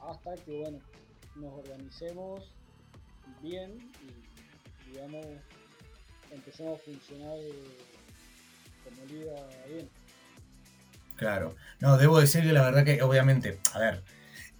Hasta 0.00 0.36
que, 0.44 0.56
bueno, 0.56 0.78
nos 1.34 1.52
organicemos 1.52 2.52
bien 3.42 3.90
y, 4.00 4.90
digamos, 4.90 5.26
empecemos 6.30 6.78
a 6.78 6.82
funcionar 6.84 7.38
como 8.84 9.04
liga 9.06 9.48
bien. 9.68 9.90
Claro, 11.16 11.56
no, 11.80 11.96
debo 11.96 12.20
decir 12.20 12.42
que 12.42 12.52
la 12.52 12.62
verdad 12.62 12.84
que 12.84 13.02
obviamente, 13.02 13.60
a 13.74 13.78
ver, 13.78 14.02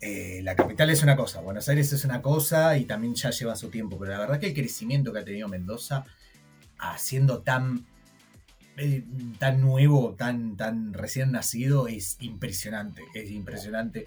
eh, 0.01 0.41
la 0.43 0.55
capital 0.55 0.91
es 0.91 1.03
una 1.03 1.17
cosa, 1.17 1.41
Buenos 1.41 1.69
Aires 1.69 1.93
es 1.93 2.05
una 2.05 2.23
cosa 2.23 2.77
y 2.77 2.85
también 2.85 3.15
ya 3.15 3.31
lleva 3.31 3.57
su 3.57 3.69
tiempo, 3.71 3.99
pero 3.99 4.13
la 4.13 4.19
verdad 4.19 4.39
que 4.39 4.49
el 4.49 4.55
crecimiento 4.55 5.13
que 5.13 5.21
ha 5.21 5.25
tenido 5.25 5.49
Mendoza, 5.49 6.05
haciendo 6.79 7.43
tan 7.43 7.87
eh, 8.77 9.05
tan 9.39 9.61
nuevo, 9.61 10.15
tan, 10.15 10.57
tan 10.57 10.95
recién 10.95 11.33
nacido, 11.33 11.89
es 11.89 12.17
impresionante. 12.21 13.03
Es 13.15 13.31
impresionante. 13.31 14.07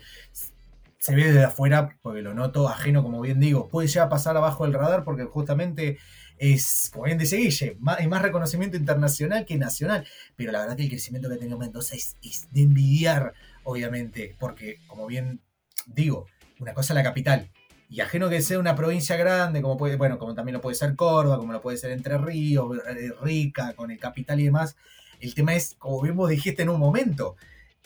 Se 0.98 1.16
ve 1.16 1.26
desde 1.26 1.44
afuera, 1.44 1.98
porque 2.02 2.22
lo 2.22 2.34
noto 2.34 2.68
ajeno, 2.68 3.04
como 3.04 3.22
bien 3.22 3.40
digo. 3.40 3.70
Puede 3.70 3.88
ya 3.88 4.10
pasar 4.10 4.38
abajo 4.38 4.64
del 4.64 4.74
radar 4.74 5.04
porque 5.04 5.26
justamente 5.26 6.00
es, 6.38 6.90
como 6.92 7.06
bien 7.06 7.18
dice 7.18 7.38
Guille, 7.38 7.78
más, 7.80 8.00
hay 8.00 8.08
más 8.08 8.22
reconocimiento 8.22 8.78
internacional 8.78 9.46
que 9.46 9.58
nacional. 9.58 10.06
Pero 10.36 10.52
la 10.52 10.62
verdad 10.62 10.76
que 10.76 10.84
el 10.84 10.90
crecimiento 10.90 11.30
que 11.30 11.36
ha 11.36 11.40
tenido 11.40 11.58
Mendoza 11.58 11.96
es, 11.96 12.18
de 12.52 12.62
envidiar, 12.62 13.34
obviamente, 13.64 14.36
porque, 14.40 14.80
como 14.88 15.08
bien 15.08 15.42
digo, 15.88 16.28
una 16.60 16.74
cosa 16.74 16.94
es 16.94 16.96
la 16.96 17.04
capital, 17.04 17.52
y 17.90 18.02
ajeno 18.02 18.30
que 18.30 18.42
sea 18.42 18.60
una 18.60 18.76
provincia 18.76 19.16
grande, 19.16 19.62
como 19.62 19.78
puede, 19.78 19.96
bueno, 19.96 20.18
como 20.18 20.34
también 20.34 20.54
lo 20.54 20.62
puede 20.62 20.76
ser 20.76 20.96
Córdoba, 20.96 21.38
como 21.38 21.54
lo 21.54 21.62
puede 21.62 21.78
ser 21.78 21.92
Entre 21.92 22.18
Ríos, 22.18 22.76
Rica, 23.22 23.74
con 23.74 23.92
el 23.92 24.00
capital 24.00 24.40
y 24.40 24.46
demás, 24.46 24.76
el 25.20 25.36
tema 25.36 25.54
es, 25.54 25.76
como 25.78 26.02
bien 26.02 26.18
dijiste 26.28 26.64
en 26.64 26.70
un 26.70 26.80
momento, 26.80 27.36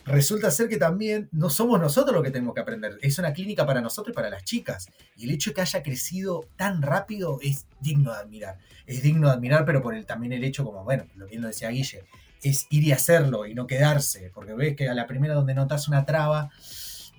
resulta 0.04 0.50
ser 0.50 0.68
que 0.68 0.76
también 0.76 1.28
no 1.32 1.50
somos 1.50 1.80
nosotros 1.80 2.14
los 2.14 2.24
que 2.24 2.30
tenemos 2.30 2.54
que 2.54 2.60
aprender, 2.60 2.98
es 3.02 3.18
una 3.18 3.32
clínica 3.32 3.66
para 3.66 3.80
nosotros 3.80 4.12
y 4.12 4.16
para 4.16 4.30
las 4.30 4.44
chicas. 4.44 4.88
Y 5.16 5.24
el 5.24 5.30
hecho 5.32 5.50
de 5.50 5.54
que 5.54 5.60
haya 5.60 5.82
crecido 5.82 6.48
tan 6.56 6.82
rápido 6.82 7.38
es 7.42 7.66
digno 7.80 8.12
de 8.12 8.18
admirar. 8.18 8.58
Es 8.86 9.02
digno 9.02 9.28
de 9.28 9.34
admirar, 9.34 9.64
pero 9.64 9.82
por 9.82 9.94
el, 9.94 10.06
también 10.06 10.32
el 10.32 10.44
hecho, 10.44 10.64
como 10.64 10.84
bueno, 10.84 11.04
lo 11.16 11.26
bien 11.26 11.42
lo 11.42 11.48
decía 11.48 11.70
Guille, 11.70 12.04
es 12.42 12.66
ir 12.70 12.84
y 12.84 12.92
hacerlo 12.92 13.46
y 13.46 13.54
no 13.54 13.66
quedarse, 13.66 14.30
porque 14.34 14.54
ves 14.54 14.76
que 14.76 14.88
a 14.88 14.94
la 14.94 15.06
primera 15.06 15.34
donde 15.34 15.54
notas 15.54 15.88
una 15.88 16.06
traba, 16.06 16.50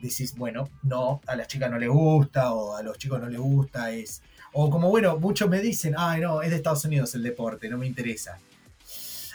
decís, 0.02 0.36
bueno, 0.36 0.70
no, 0.84 1.22
a 1.28 1.36
las 1.36 1.48
chicas 1.48 1.70
no 1.70 1.78
le 1.78 1.88
gusta 1.88 2.54
o 2.54 2.76
a 2.76 2.84
los 2.84 2.98
chicos 2.98 3.20
no 3.20 3.30
les 3.30 3.40
gusta, 3.40 3.92
es... 3.92 4.22
O 4.54 4.70
como, 4.70 4.90
bueno, 4.90 5.18
muchos 5.18 5.50
me 5.50 5.62
dicen, 5.62 5.94
ay, 5.98 6.20
no, 6.20 6.42
es 6.42 6.50
de 6.50 6.58
Estados 6.58 6.84
Unidos 6.84 7.16
el 7.16 7.24
deporte, 7.24 7.70
no 7.70 7.78
me 7.78 7.88
interesa. 7.88 8.38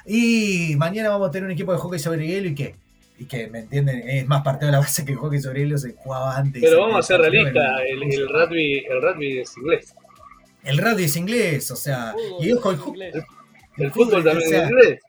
Y 0.05 0.74
mañana 0.76 1.09
vamos 1.09 1.28
a 1.28 1.30
tener 1.30 1.47
un 1.47 1.53
equipo 1.53 1.72
de 1.72 1.78
hockey 1.78 1.99
sobre 1.99 2.26
hielo 2.26 2.49
y 2.49 2.55
qué. 2.55 2.76
Y 3.19 3.25
que, 3.27 3.47
¿me 3.49 3.61
entienden? 3.61 4.09
Es 4.09 4.27
más 4.27 4.43
parte 4.43 4.67
de 4.67 4.73
la 4.73 4.79
base 4.79 5.05
que 5.05 5.12
el 5.12 5.19
hockey 5.19 5.41
sobre 5.41 5.61
hielo 5.61 5.79
se 5.79 5.93
jugaba 5.95 6.37
antes. 6.37 6.62
Pero 6.62 6.83
vamos 6.83 6.99
a 6.99 7.03
ser 7.03 7.21
realistas, 7.21 7.81
el, 7.89 8.03
el, 8.03 8.29
rugby, 8.29 8.85
el 8.89 9.03
rugby 9.03 9.39
es 9.39 9.57
inglés. 9.57 9.95
El 10.62 10.79
rugby 10.79 11.05
es 11.05 11.17
inglés, 11.17 11.71
o 11.71 11.77
sea, 11.77 12.14
y 12.41 12.53
ojo, 12.53 12.73
el, 12.73 13.25
el, 13.79 13.91
fútbol, 13.91 14.23
también 14.23 14.53
es 14.53 14.71
inglés. 14.71 15.01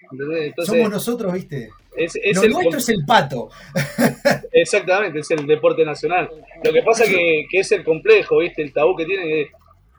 somos 0.65 0.89
nosotros, 0.89 1.33
viste. 1.33 1.69
Es, 1.97 2.13
Lo 2.35 2.47
nuestro 2.47 2.77
es 2.77 2.89
el 2.89 3.03
pato. 3.05 3.49
Exactamente, 4.51 5.19
es 5.19 5.31
el 5.31 5.47
deporte 5.47 5.83
nacional. 5.83 6.29
Lo 6.63 6.71
que 6.71 6.83
pasa 6.83 7.05
que, 7.05 7.47
que 7.49 7.59
es 7.59 7.71
el 7.71 7.83
complejo, 7.83 8.37
¿viste? 8.37 8.61
El 8.61 8.71
tabú 8.71 8.95
que 8.95 9.05
tiene, 9.05 9.49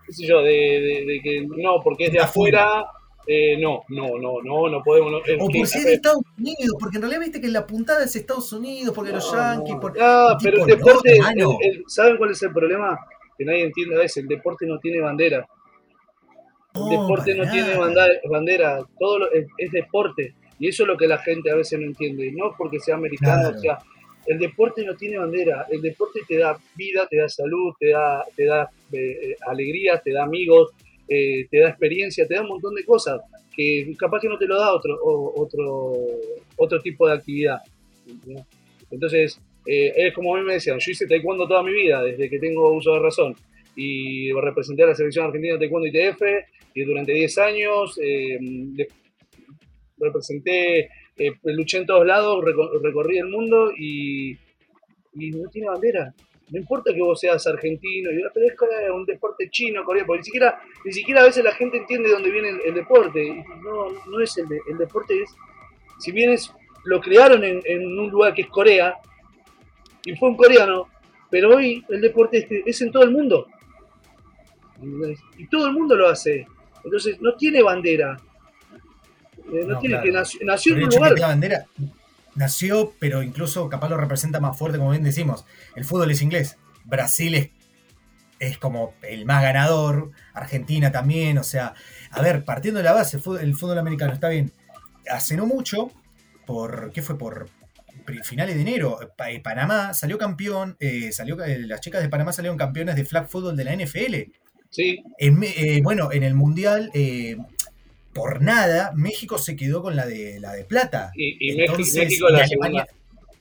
qué 0.06 0.12
sé 0.12 0.24
yo, 0.24 0.40
de, 0.40 1.20
que 1.22 1.44
no, 1.56 1.82
porque 1.82 2.06
es 2.06 2.12
de 2.12 2.20
afuera, 2.20 2.84
eh, 3.30 3.58
no, 3.60 3.84
no, 3.90 4.18
no, 4.18 4.40
no, 4.42 4.70
no 4.70 4.82
podemos. 4.82 5.12
No, 5.12 5.18
o 5.18 5.48
por 5.50 5.66
si 5.66 5.78
es 5.78 5.84
de 5.84 5.92
Estados 5.92 6.22
Unidos, 6.38 6.76
porque 6.80 6.96
en 6.96 7.02
realidad 7.02 7.20
viste 7.20 7.42
que 7.42 7.48
la 7.48 7.66
puntada 7.66 8.02
es 8.02 8.16
Estados 8.16 8.50
Unidos, 8.54 8.94
porque 8.94 9.12
los 9.12 9.30
yankees. 9.30 9.76
Por, 9.76 9.94
ah, 10.00 10.38
pero 10.42 10.64
el 10.64 10.66
deporte, 10.66 11.20
¿saben 11.86 12.16
cuál 12.16 12.30
es 12.30 12.42
el 12.42 12.52
problema? 12.54 12.98
Que 13.36 13.44
nadie 13.44 13.64
entiende 13.64 13.96
a 13.96 13.98
veces, 13.98 14.22
el 14.22 14.28
deporte 14.28 14.66
no 14.66 14.78
tiene 14.78 15.00
bandera. 15.02 15.46
El 16.74 16.88
deporte 16.88 17.34
no 17.34 17.50
tiene 17.50 17.76
bandera, 18.30 18.80
todo 18.98 19.30
es 19.30 19.72
deporte. 19.72 20.34
Y 20.58 20.68
eso 20.68 20.84
es 20.84 20.88
lo 20.88 20.96
que 20.96 21.06
la 21.06 21.18
gente 21.18 21.50
a 21.50 21.54
veces 21.54 21.78
no 21.78 21.84
entiende, 21.84 22.32
no 22.32 22.54
porque 22.56 22.80
sea 22.80 22.94
americano, 22.94 23.50
o 23.50 23.58
sea, 23.58 23.78
el 24.26 24.38
deporte 24.38 24.84
no 24.86 24.94
tiene 24.96 25.18
bandera, 25.18 25.66
el 25.70 25.82
deporte 25.82 26.20
te 26.26 26.38
da 26.38 26.58
vida, 26.76 27.06
te 27.06 27.18
da 27.18 27.28
salud, 27.28 27.74
te 27.78 27.90
da, 27.90 28.24
te 28.34 28.46
da 28.46 28.70
eh, 28.92 29.36
alegría, 29.46 29.98
te 29.98 30.12
da 30.12 30.24
amigos, 30.24 30.72
eh, 31.08 31.46
te 31.50 31.60
da 31.60 31.70
experiencia, 31.70 32.26
te 32.26 32.34
da 32.34 32.42
un 32.42 32.48
montón 32.48 32.74
de 32.74 32.84
cosas 32.84 33.20
que 33.54 33.92
capaz 33.98 34.20
que 34.20 34.28
no 34.28 34.38
te 34.38 34.46
lo 34.46 34.58
da 34.58 34.72
otro, 34.72 34.98
otro, 35.02 35.92
otro 36.56 36.80
tipo 36.80 37.08
de 37.08 37.14
actividad. 37.14 37.58
Entonces, 38.90 39.40
eh, 39.66 39.92
es 39.96 40.14
como 40.14 40.34
a 40.34 40.38
mí 40.38 40.46
me 40.46 40.54
decían, 40.54 40.78
yo 40.78 40.90
hice 40.90 41.06
taekwondo 41.06 41.46
toda 41.46 41.62
mi 41.62 41.72
vida, 41.72 42.02
desde 42.02 42.30
que 42.30 42.38
tengo 42.38 42.72
uso 42.72 42.94
de 42.94 43.00
razón, 43.00 43.36
y 43.76 44.32
representé 44.32 44.84
a 44.84 44.86
la 44.86 44.94
selección 44.94 45.26
argentina 45.26 45.54
de 45.54 45.58
taekwondo 45.58 45.88
ITF, 45.88 46.22
y 46.74 46.84
durante 46.84 47.12
10 47.12 47.38
años, 47.38 47.98
eh, 48.02 48.38
representé, 49.98 50.88
eh, 51.16 51.32
luché 51.42 51.78
en 51.78 51.86
todos 51.86 52.06
lados, 52.06 52.44
recorrí 52.82 53.18
el 53.18 53.26
mundo 53.26 53.72
y, 53.76 54.38
no 55.14 55.50
tiene 55.50 55.68
bandera. 55.68 56.14
No 56.50 56.58
importa 56.58 56.94
que 56.94 57.00
vos 57.00 57.20
seas 57.20 57.46
argentino, 57.46 58.10
pero 58.32 58.46
es 58.46 58.90
un 58.90 59.04
deporte 59.04 59.50
chino, 59.50 59.84
coreano, 59.84 60.06
porque 60.06 60.20
ni 60.20 60.24
siquiera, 60.24 60.60
ni 60.84 60.92
siquiera 60.92 61.20
a 61.20 61.24
veces 61.24 61.44
la 61.44 61.52
gente 61.52 61.76
entiende 61.76 62.08
de 62.08 62.14
dónde 62.14 62.30
viene 62.30 62.48
el, 62.64 62.74
deporte. 62.74 63.44
No, 63.62 63.90
no 64.06 64.20
es 64.20 64.36
el, 64.38 64.46
el 64.68 64.78
deporte, 64.78 65.22
es, 65.22 65.34
si 65.98 66.10
bien 66.12 66.30
es, 66.30 66.52
lo 66.84 67.00
crearon 67.00 67.44
en, 67.44 67.60
en, 67.64 67.98
un 67.98 68.10
lugar 68.10 68.32
que 68.34 68.42
es 68.42 68.48
Corea, 68.48 68.96
y 70.04 70.16
fue 70.16 70.30
un 70.30 70.36
coreano, 70.36 70.88
pero 71.30 71.56
hoy 71.56 71.84
el 71.88 72.00
deporte 72.00 72.38
es, 72.38 72.62
es 72.66 72.82
en 72.82 72.92
todo 72.92 73.02
el 73.02 73.10
mundo. 73.10 73.46
Y 75.36 75.46
todo 75.48 75.66
el 75.66 75.72
mundo 75.72 75.96
lo 75.96 76.08
hace. 76.08 76.46
Entonces 76.84 77.20
no 77.20 77.34
tiene 77.34 77.62
bandera. 77.62 78.16
Eh, 79.52 79.64
no, 79.66 79.78
tiene 79.78 80.00
que 80.02 80.10
nació, 80.10 80.76
en 80.76 80.84
un 80.84 80.90
lugar. 80.90 81.18
bandera, 81.18 81.66
nació, 82.38 82.94
pero 82.98 83.22
incluso 83.22 83.68
capaz 83.68 83.90
lo 83.90 83.96
representa 83.96 84.40
más 84.40 84.56
fuerte, 84.56 84.78
como 84.78 84.90
bien 84.90 85.04
decimos. 85.04 85.44
El 85.76 85.84
fútbol 85.84 86.10
es 86.10 86.22
inglés. 86.22 86.56
Brasil 86.84 87.34
es 87.34 87.50
es 88.38 88.58
como 88.58 88.94
el 89.02 89.26
más 89.26 89.42
ganador, 89.42 90.12
Argentina 90.32 90.92
también, 90.92 91.38
o 91.38 91.42
sea, 91.42 91.74
a 92.10 92.22
ver, 92.22 92.44
partiendo 92.44 92.78
de 92.78 92.84
la 92.84 92.92
base, 92.92 93.18
el 93.40 93.54
fútbol 93.54 93.78
americano 93.78 94.12
está 94.12 94.28
bien. 94.28 94.52
Hace 95.10 95.36
no 95.36 95.46
mucho, 95.46 95.90
por, 96.46 96.92
¿qué 96.92 97.02
fue? 97.02 97.18
Por 97.18 97.48
finales 98.24 98.54
de 98.54 98.62
enero, 98.62 98.98
eh, 99.02 99.40
Panamá 99.40 99.92
salió 99.92 100.16
campeón, 100.18 100.76
eh, 100.80 101.12
salió, 101.12 101.42
eh, 101.44 101.58
las 101.58 101.80
chicas 101.80 102.00
de 102.00 102.08
Panamá 102.08 102.32
salieron 102.32 102.56
campeonas 102.56 102.96
de 102.96 103.04
flag 103.04 103.28
football 103.28 103.56
de 103.56 103.64
la 103.64 103.72
NFL. 103.72 104.32
Sí. 104.70 105.02
bueno, 105.82 106.12
en 106.12 106.22
el 106.22 106.34
Mundial, 106.34 106.90
por 108.18 108.42
nada, 108.42 108.92
México 108.94 109.38
se 109.38 109.56
quedó 109.56 109.82
con 109.82 109.96
la 109.96 110.04
de, 110.06 110.40
la 110.40 110.52
de 110.52 110.64
plata. 110.64 111.12
Y, 111.14 111.56
México, 111.56 112.28
la 112.28 112.46
segunda, 112.46 112.86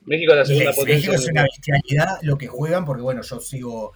México 0.06 0.36
la 0.36 0.46
segunda 0.46 0.72
México 0.86 1.14
es 1.14 1.28
una 1.28 1.44
bestialidad 1.44 2.20
lo 2.22 2.38
que 2.38 2.48
juegan, 2.48 2.86
porque 2.86 3.02
bueno, 3.02 3.24
yo 3.24 3.40
sigo 3.40 3.94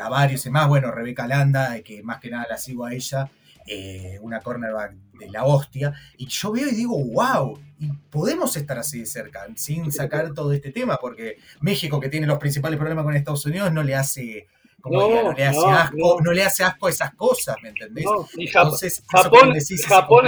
a 0.00 0.08
varios 0.08 0.44
y 0.46 0.50
más, 0.50 0.68
bueno, 0.68 0.90
Rebeca 0.90 1.26
Landa, 1.26 1.80
que 1.82 2.02
más 2.02 2.20
que 2.20 2.30
nada 2.30 2.46
la 2.50 2.58
sigo 2.58 2.84
a 2.84 2.92
ella, 2.92 3.30
eh, 3.66 4.18
una 4.20 4.40
cornerback 4.40 4.92
de 5.18 5.30
la 5.30 5.44
hostia, 5.44 5.92
y 6.16 6.26
yo 6.26 6.50
veo 6.50 6.68
y 6.68 6.74
digo, 6.74 6.98
wow, 6.98 7.60
y 7.78 7.92
podemos 8.10 8.56
estar 8.56 8.78
así 8.78 9.00
de 9.00 9.06
cerca, 9.06 9.46
sin 9.54 9.92
sacar 9.92 10.34
todo 10.34 10.52
este 10.52 10.72
tema, 10.72 10.98
porque 11.00 11.38
México, 11.60 12.00
que 12.00 12.08
tiene 12.08 12.26
los 12.26 12.38
principales 12.38 12.78
problemas 12.78 13.04
con 13.04 13.14
Estados 13.14 13.46
Unidos, 13.46 13.72
no 13.72 13.82
le 13.82 13.94
hace... 13.94 14.48
no, 14.90 15.32
le 15.32 15.44
hace 15.44 15.66
asco, 15.66 16.20
no. 16.22 16.32
le 16.32 16.42
hace 16.42 16.64
asco 16.64 16.88
esas 16.88 17.14
cosas, 17.14 17.56
¿me 17.62 17.70
entendés? 17.70 18.04
y 18.36 18.46
Entonces, 18.46 19.04
Japón, 19.08 19.54
Japón, 19.88 20.26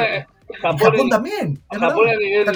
Japón, 0.61 1.09
también. 1.09 1.61
Japón 1.71 2.09
a 2.09 2.17
nivel, 2.17 2.49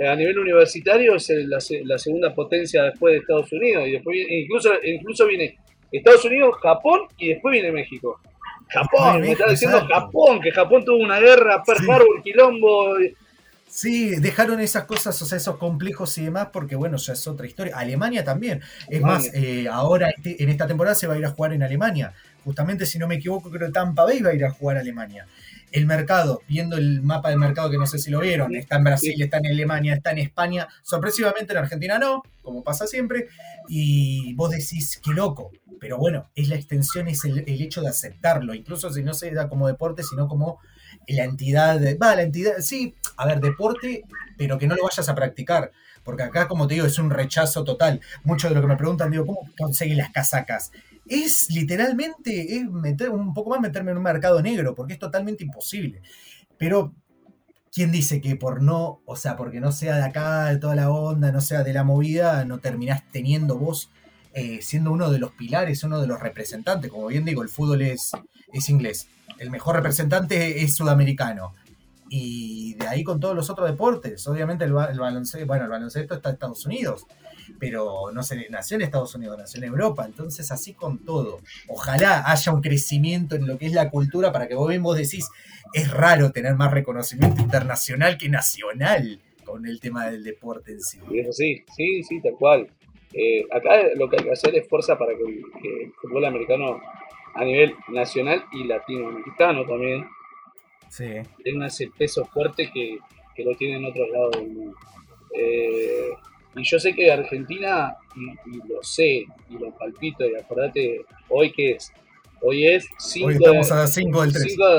a 0.00 0.16
nivel 0.16 0.38
universitario 0.38 1.16
es 1.16 1.28
la, 1.30 1.58
la, 1.84 1.98
segunda 1.98 2.34
potencia 2.34 2.82
después 2.84 3.14
de 3.14 3.18
Estados 3.20 3.52
Unidos 3.52 3.86
y 3.86 3.92
después 3.92 4.16
incluso 4.28 4.70
incluso 4.82 5.26
viene 5.26 5.56
Estados 5.92 6.24
Unidos, 6.24 6.56
Japón 6.60 7.02
y 7.18 7.28
después 7.28 7.52
viene 7.52 7.70
México. 7.70 8.20
Japón, 8.68 9.20
me 9.20 9.32
está 9.32 9.48
diciendo 9.48 9.86
Japón, 9.88 10.40
que 10.40 10.50
Japón 10.50 10.84
tuvo 10.84 10.96
una 10.96 11.20
guerra, 11.20 11.62
Pearl 11.62 11.90
Harbor, 11.90 12.22
quilombo. 12.22 12.96
Sí, 13.74 14.14
dejaron 14.20 14.60
esas 14.60 14.84
cosas, 14.84 15.20
o 15.20 15.26
sea, 15.26 15.36
esos 15.36 15.56
complejos 15.56 16.16
y 16.18 16.22
demás, 16.26 16.50
porque 16.52 16.76
bueno, 16.76 16.96
ya 16.96 17.14
es 17.14 17.26
otra 17.26 17.44
historia. 17.44 17.76
Alemania 17.76 18.22
también. 18.22 18.60
Es 18.88 19.00
más, 19.00 19.28
eh, 19.34 19.66
ahora 19.68 20.10
este, 20.10 20.40
en 20.40 20.48
esta 20.48 20.68
temporada 20.68 20.94
se 20.94 21.08
va 21.08 21.14
a 21.14 21.18
ir 21.18 21.26
a 21.26 21.30
jugar 21.30 21.54
en 21.54 21.64
Alemania. 21.64 22.12
Justamente, 22.44 22.86
si 22.86 23.00
no 23.00 23.08
me 23.08 23.16
equivoco, 23.16 23.50
creo 23.50 23.66
que 23.66 23.72
Tampa 23.72 24.04
Bay 24.04 24.20
va 24.20 24.30
a 24.30 24.34
ir 24.34 24.44
a 24.44 24.52
jugar 24.52 24.76
a 24.76 24.80
Alemania. 24.80 25.26
El 25.72 25.86
mercado, 25.86 26.42
viendo 26.46 26.76
el 26.76 27.02
mapa 27.02 27.30
del 27.30 27.40
mercado, 27.40 27.68
que 27.68 27.76
no 27.76 27.88
sé 27.88 27.98
si 27.98 28.12
lo 28.12 28.20
vieron, 28.20 28.54
está 28.54 28.76
en 28.76 28.84
Brasil, 28.84 29.20
está 29.20 29.38
en 29.38 29.48
Alemania, 29.48 29.94
está 29.94 30.12
en 30.12 30.18
España. 30.18 30.68
Sorpresivamente 30.84 31.52
en 31.52 31.58
Argentina 31.58 31.98
no, 31.98 32.22
como 32.42 32.62
pasa 32.62 32.86
siempre. 32.86 33.26
Y 33.68 34.34
vos 34.34 34.52
decís, 34.52 35.00
qué 35.02 35.10
loco 35.10 35.50
pero 35.84 35.98
bueno, 35.98 36.30
es 36.34 36.48
la 36.48 36.54
extensión, 36.54 37.08
es 37.08 37.26
el, 37.26 37.44
hecho 37.46 37.82
de 37.82 37.90
aceptarlo, 37.90 38.54
incluso 38.54 38.90
si 38.90 39.02
no 39.02 39.12
se 39.12 39.30
da 39.32 39.50
como 39.50 39.68
deporte, 39.68 40.02
sino 40.02 40.28
como 40.28 40.58
la 41.08 41.24
entidad, 41.24 41.80
va, 42.00 42.16
la 42.16 42.22
entidad, 42.22 42.54
sí, 42.60 42.94
a 43.16 43.26
ver, 43.26 43.40
deporte, 43.40 44.04
pero 44.36 44.58
que 44.58 44.66
no 44.66 44.74
lo 44.74 44.84
vayas 44.84 45.08
a 45.08 45.14
practicar, 45.14 45.70
porque 46.02 46.22
acá, 46.22 46.48
como 46.48 46.66
te 46.66 46.74
digo, 46.74 46.86
es 46.86 46.98
un 46.98 47.10
rechazo 47.10 47.64
total. 47.64 48.00
Mucho 48.24 48.48
de 48.48 48.54
lo 48.54 48.60
que 48.60 48.66
me 48.66 48.76
preguntan, 48.76 49.10
digo, 49.10 49.26
¿cómo 49.26 49.48
conseguir 49.58 49.96
las 49.96 50.10
casacas? 50.10 50.70
Es 51.06 51.48
literalmente, 51.50 52.56
es 52.56 52.70
meter, 52.70 53.10
un 53.10 53.34
poco 53.34 53.50
más 53.50 53.60
meterme 53.60 53.92
en 53.92 53.98
un 53.98 54.02
mercado 54.02 54.40
negro, 54.42 54.74
porque 54.74 54.94
es 54.94 54.98
totalmente 54.98 55.44
imposible. 55.44 56.02
Pero 56.58 56.94
¿quién 57.72 57.90
dice 57.90 58.20
que 58.20 58.36
por 58.36 58.62
no, 58.62 59.00
o 59.04 59.16
sea, 59.16 59.36
porque 59.36 59.60
no 59.60 59.72
sea 59.72 59.96
de 59.96 60.04
acá, 60.04 60.46
de 60.46 60.58
toda 60.58 60.74
la 60.74 60.90
onda, 60.90 61.32
no 61.32 61.40
sea 61.40 61.62
de 61.62 61.72
la 61.72 61.84
movida, 61.84 62.44
no 62.44 62.58
terminás 62.58 63.02
teniendo 63.10 63.58
vos 63.58 63.90
eh, 64.36 64.58
siendo 64.62 64.90
uno 64.90 65.10
de 65.10 65.20
los 65.20 65.30
pilares, 65.30 65.84
uno 65.84 66.00
de 66.00 66.08
los 66.08 66.18
representantes. 66.20 66.90
Como 66.90 67.06
bien 67.06 67.24
digo, 67.24 67.42
el 67.42 67.48
fútbol 67.48 67.82
es, 67.82 68.10
es 68.52 68.68
inglés. 68.68 69.08
El 69.38 69.50
mejor 69.50 69.76
representante 69.76 70.62
es 70.62 70.74
sudamericano. 70.74 71.54
Y 72.08 72.74
de 72.74 72.86
ahí 72.86 73.02
con 73.02 73.18
todos 73.18 73.34
los 73.34 73.50
otros 73.50 73.68
deportes. 73.68 74.26
Obviamente 74.28 74.64
el, 74.64 74.72
baloncesto, 74.72 75.46
bueno, 75.46 75.64
el 75.64 75.70
baloncesto 75.70 76.14
está 76.14 76.28
en 76.28 76.34
Estados 76.34 76.64
Unidos, 76.66 77.06
pero 77.58 78.12
no 78.12 78.22
se 78.22 78.48
nació 78.50 78.76
en 78.76 78.82
Estados 78.82 79.14
Unidos, 79.14 79.38
nació 79.38 79.58
en 79.58 79.64
Europa. 79.64 80.04
Entonces 80.04 80.52
así 80.52 80.74
con 80.74 80.98
todo. 81.04 81.40
Ojalá 81.68 82.30
haya 82.30 82.52
un 82.52 82.60
crecimiento 82.60 83.36
en 83.36 83.46
lo 83.46 83.58
que 83.58 83.66
es 83.66 83.72
la 83.72 83.90
cultura 83.90 84.32
para 84.32 84.46
que 84.46 84.54
vos 84.54 84.68
bien 84.68 84.82
decís, 84.82 85.28
es 85.72 85.90
raro 85.90 86.30
tener 86.30 86.54
más 86.54 86.70
reconocimiento 86.70 87.42
internacional 87.42 88.16
que 88.16 88.28
nacional 88.28 89.20
con 89.44 89.66
el 89.66 89.80
tema 89.80 90.06
del 90.06 90.24
deporte 90.24 90.72
en 90.72 90.80
sí. 90.80 90.98
Sí, 91.32 91.64
sí, 91.76 92.02
sí, 92.02 92.20
tal 92.22 92.34
cual. 92.34 92.68
Eh, 93.12 93.44
acá 93.52 93.70
lo 93.94 94.08
que 94.08 94.16
hay 94.18 94.24
que 94.24 94.32
hacer 94.32 94.56
es 94.56 94.68
fuerza 94.68 94.98
para 94.98 95.12
que 95.16 95.22
el, 95.22 95.92
fútbol 96.02 96.24
americano 96.24 96.80
a 97.34 97.44
nivel 97.44 97.74
nacional 97.88 98.44
y 98.52 98.64
latinoamericano 98.64 99.64
también. 99.64 100.06
Tenga 101.42 101.66
ese 101.66 101.90
peso 101.96 102.24
fuerte 102.26 102.70
que, 102.72 102.98
lo 103.42 103.54
tiene 103.56 103.78
en 103.78 103.84
otros 103.86 104.08
lados 104.10 104.30
del 104.32 104.48
mundo. 104.48 104.76
Eh, 105.36 106.10
y 106.56 106.62
yo 106.62 106.78
sé 106.78 106.94
que 106.94 107.10
Argentina, 107.10 107.96
y, 108.14 108.68
lo 108.68 108.80
sé, 108.82 109.26
y 109.50 109.58
lo 109.58 109.72
palpito, 109.72 110.24
y 110.24 110.36
acordate, 110.36 111.04
hoy 111.28 111.50
que 111.52 111.72
es, 111.72 111.92
hoy 112.40 112.66
es 112.66 112.88
5 112.98 113.28
de, 113.28 113.64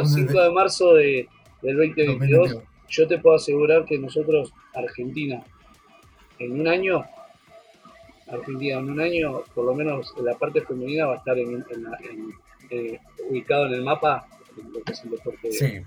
5 0.05 0.41
de 0.41 0.51
marzo 0.51 0.93
de, 0.93 1.27
del 1.61 1.75
2022, 1.75 2.63
yo 2.87 3.07
te 3.07 3.17
puedo 3.17 3.35
asegurar 3.35 3.83
que 3.83 3.97
nosotros, 3.97 4.53
Argentina, 4.73 5.43
en 6.39 6.61
un 6.61 6.67
año 6.69 7.03
Argentina 8.27 8.79
en 8.79 8.89
un 8.89 8.99
año, 8.99 9.43
por 9.53 9.65
lo 9.65 9.75
menos 9.75 10.13
la 10.21 10.33
parte 10.33 10.61
femenina 10.61 11.05
va 11.05 11.13
a 11.15 11.17
estar 11.17 11.37
en, 11.37 11.63
eh, 12.75 12.99
ubicado 13.29 13.67
en 13.67 13.73
el 13.73 13.83
mapa 13.83 14.27
lo 14.55 14.83
que 14.83 14.91
es 14.91 15.03
el 15.03 15.11
deporte. 15.11 15.51
Sí. 15.51 15.81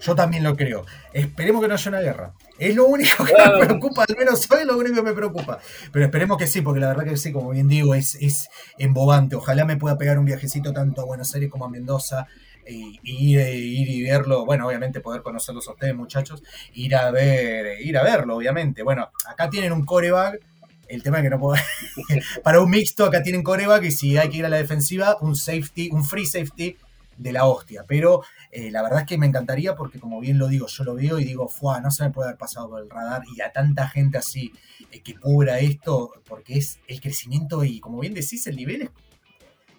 Yo 0.00 0.14
también 0.14 0.42
lo 0.42 0.56
creo. 0.56 0.86
Esperemos 1.12 1.62
que 1.62 1.68
no 1.68 1.74
haya 1.74 1.88
una 1.90 2.00
guerra. 2.00 2.32
Es 2.58 2.74
lo 2.74 2.86
único 2.86 3.24
que 3.24 3.32
me 3.32 3.66
preocupa, 3.66 4.04
al 4.08 4.16
menos 4.16 4.50
hoy 4.50 4.60
es 4.60 4.66
lo 4.66 4.78
único 4.78 4.96
que 4.96 5.02
me 5.02 5.12
preocupa. 5.12 5.58
Pero 5.92 6.04
esperemos 6.04 6.38
que 6.38 6.46
sí, 6.46 6.60
porque 6.62 6.80
la 6.80 6.88
verdad 6.88 7.04
que 7.04 7.16
sí, 7.16 7.32
como 7.32 7.50
bien 7.50 7.68
digo, 7.68 7.94
es, 7.94 8.14
es 8.16 8.48
embobante. 8.78 9.36
Ojalá 9.36 9.64
me 9.64 9.76
pueda 9.76 9.98
pegar 9.98 10.18
un 10.18 10.24
viajecito 10.24 10.72
tanto 10.72 11.02
a 11.02 11.04
Buenos 11.04 11.34
Aires 11.34 11.50
como 11.50 11.64
a 11.64 11.70
Mendoza. 11.70 12.26
Y, 12.66 12.98
ir, 13.02 13.40
ir, 13.40 13.88
y 13.90 14.02
verlo, 14.04 14.46
bueno, 14.46 14.66
obviamente 14.66 15.00
poder 15.00 15.20
conocerlos 15.20 15.68
a 15.68 15.72
ustedes, 15.72 15.94
muchachos, 15.94 16.42
ir 16.72 16.96
a 16.96 17.10
ver, 17.10 17.78
ir 17.82 17.98
a 17.98 18.02
verlo, 18.02 18.36
obviamente. 18.36 18.82
Bueno, 18.82 19.10
acá 19.28 19.50
tienen 19.50 19.70
un 19.72 19.84
coreback 19.84 20.40
el 20.88 21.02
tema 21.02 21.18
es 21.18 21.24
que 21.24 21.30
no 21.30 21.38
puedo. 21.38 21.60
para 22.42 22.60
un 22.60 22.70
mixto, 22.70 23.04
acá 23.04 23.22
tienen 23.22 23.42
coreback 23.42 23.84
y 23.84 23.90
si 23.90 24.16
hay 24.16 24.28
que 24.28 24.38
ir 24.38 24.46
a 24.46 24.48
la 24.48 24.56
defensiva, 24.56 25.16
un 25.20 25.36
safety, 25.36 25.90
un 25.92 26.04
free 26.04 26.26
safety 26.26 26.76
de 27.16 27.32
la 27.32 27.46
hostia. 27.46 27.84
Pero 27.86 28.22
eh, 28.50 28.70
la 28.70 28.82
verdad 28.82 29.00
es 29.00 29.06
que 29.06 29.18
me 29.18 29.26
encantaría 29.26 29.74
porque, 29.74 29.98
como 29.98 30.20
bien 30.20 30.38
lo 30.38 30.48
digo, 30.48 30.66
yo 30.66 30.84
lo 30.84 30.94
veo 30.94 31.18
y 31.18 31.24
digo, 31.24 31.48
¡fua! 31.48 31.80
No 31.80 31.90
se 31.90 32.04
me 32.04 32.10
puede 32.10 32.28
haber 32.28 32.38
pasado 32.38 32.68
por 32.68 32.82
el 32.82 32.90
radar 32.90 33.22
y 33.34 33.40
a 33.40 33.52
tanta 33.52 33.88
gente 33.88 34.18
así 34.18 34.52
eh, 34.90 35.00
que 35.00 35.14
cubra 35.14 35.58
esto, 35.60 36.12
porque 36.26 36.58
es 36.58 36.78
el 36.86 37.00
crecimiento 37.00 37.64
y, 37.64 37.80
como 37.80 38.00
bien 38.00 38.14
decís, 38.14 38.46
el 38.46 38.56
nivel 38.56 38.90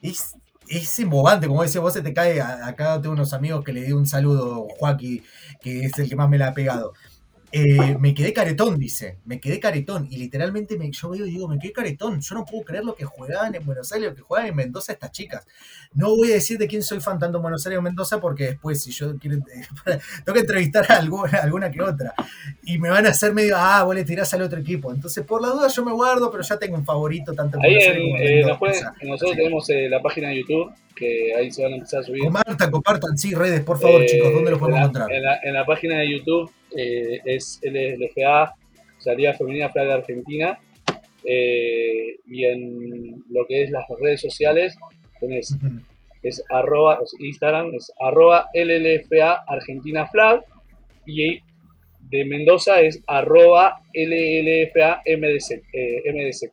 es, 0.01 0.35
es, 0.67 0.99
embobante. 0.99 1.47
Como 1.47 1.63
decía 1.63 1.81
vos, 1.81 1.93
se 1.93 2.01
te 2.01 2.13
cae. 2.13 2.41
Acá 2.41 2.99
tengo 3.01 3.13
unos 3.13 3.33
amigos 3.33 3.63
que 3.63 3.73
le 3.73 3.83
di 3.83 3.91
un 3.91 4.07
saludo, 4.07 4.67
Joaquín, 4.77 5.23
que 5.61 5.85
es 5.85 5.97
el 5.99 6.09
que 6.09 6.15
más 6.15 6.29
me 6.29 6.37
la 6.37 6.47
ha 6.47 6.53
pegado. 6.53 6.93
Eh, 7.57 7.95
me 8.01 8.13
quedé 8.13 8.33
caretón, 8.33 8.77
dice. 8.77 9.19
Me 9.23 9.39
quedé 9.39 9.61
caretón. 9.61 10.09
Y 10.11 10.17
literalmente 10.17 10.77
me, 10.77 10.91
yo 10.91 11.09
veo 11.09 11.25
y 11.25 11.31
digo, 11.31 11.47
me 11.47 11.57
quedé 11.57 11.71
caretón. 11.71 12.19
Yo 12.19 12.35
no 12.35 12.43
puedo 12.43 12.65
creer 12.65 12.83
lo 12.83 12.95
que 12.95 13.05
juegan 13.05 13.55
en 13.55 13.65
Buenos 13.65 13.93
Aires, 13.93 14.09
lo 14.09 14.15
que 14.15 14.23
juegan 14.23 14.47
en 14.47 14.55
Mendoza 14.57 14.91
estas 14.91 15.13
chicas. 15.13 15.47
No 15.93 16.13
voy 16.17 16.31
a 16.31 16.33
decir 16.33 16.57
de 16.57 16.67
quién 16.67 16.83
soy 16.83 16.99
fan 16.99 17.17
tanto 17.17 17.37
en 17.37 17.43
Buenos 17.43 17.65
Aires 17.65 17.79
o 17.79 17.81
Mendoza, 17.81 18.19
porque 18.19 18.47
después, 18.47 18.83
si 18.83 18.91
yo 18.91 19.17
quiero. 19.17 19.37
tengo 19.85 20.33
que 20.33 20.39
entrevistar 20.41 20.85
a 20.91 20.97
alguna, 20.97 21.39
alguna, 21.39 21.71
que 21.71 21.81
otra. 21.81 22.13
Y 22.65 22.77
me 22.77 22.89
van 22.89 23.05
a 23.05 23.11
hacer 23.11 23.33
medio, 23.33 23.55
ah, 23.57 23.83
vos 23.83 23.95
le 23.95 24.03
tirás 24.03 24.33
al 24.33 24.41
otro 24.41 24.59
equipo. 24.59 24.91
Entonces, 24.91 25.23
por 25.23 25.41
la 25.41 25.47
duda, 25.47 25.69
yo 25.69 25.85
me 25.85 25.93
guardo, 25.93 26.29
pero 26.29 26.43
ya 26.43 26.59
tengo 26.59 26.75
un 26.75 26.83
favorito 26.83 27.33
tanto 27.33 27.55
en 27.55 27.61
Buenos 27.61 27.83
Aires 27.83 27.97
en 27.97 28.27
eh, 28.27 28.45
Mendoza. 28.45 28.93
nosotros 29.01 29.37
tenemos 29.37 29.69
eh, 29.69 29.87
la 29.87 30.01
página 30.01 30.27
de 30.27 30.39
YouTube 30.41 30.73
que 30.93 31.33
ahí 31.35 31.51
se 31.51 31.63
van 31.63 31.71
a 31.71 31.75
empezar 31.75 32.01
a 32.01 32.03
subir. 32.03 32.23
Compartan, 32.23 32.71
compartan, 32.71 33.17
sí, 33.17 33.33
redes, 33.33 33.61
por 33.61 33.79
favor, 33.79 34.05
chicos, 34.05 34.33
¿dónde 34.33 34.51
los 34.51 34.59
podemos 34.59 34.79
encontrar? 34.79 35.11
En 35.11 35.23
la, 35.23 35.39
en 35.41 35.53
la, 35.53 35.65
página 35.65 35.99
de 35.99 36.09
YouTube 36.09 36.51
eh, 36.75 37.21
es 37.25 37.59
LFA, 37.63 38.53
Salida 38.97 39.33
Femenina 39.33 39.69
Flag 39.69 39.89
Argentina, 39.89 40.59
eh, 41.23 42.17
y 42.27 42.45
en 42.45 43.23
lo 43.29 43.45
que 43.47 43.63
es 43.63 43.71
las 43.71 43.85
redes 43.99 44.21
sociales, 44.21 44.75
tenés, 45.19 45.55
es 46.23 46.43
arroba, 46.49 46.99
Instagram 47.19 47.73
es 47.73 47.91
arroba 47.99 48.49
LLFA 48.53 49.43
Argentina 49.47 50.07
Flag, 50.07 50.43
y 51.05 51.41
de 52.09 52.25
Mendoza 52.25 52.81
es 52.81 53.01
arroba 53.07 53.79
LLFA 53.93 55.01
MDC. 55.05 55.63
Eh, 55.73 56.03
MDC. 56.11 56.51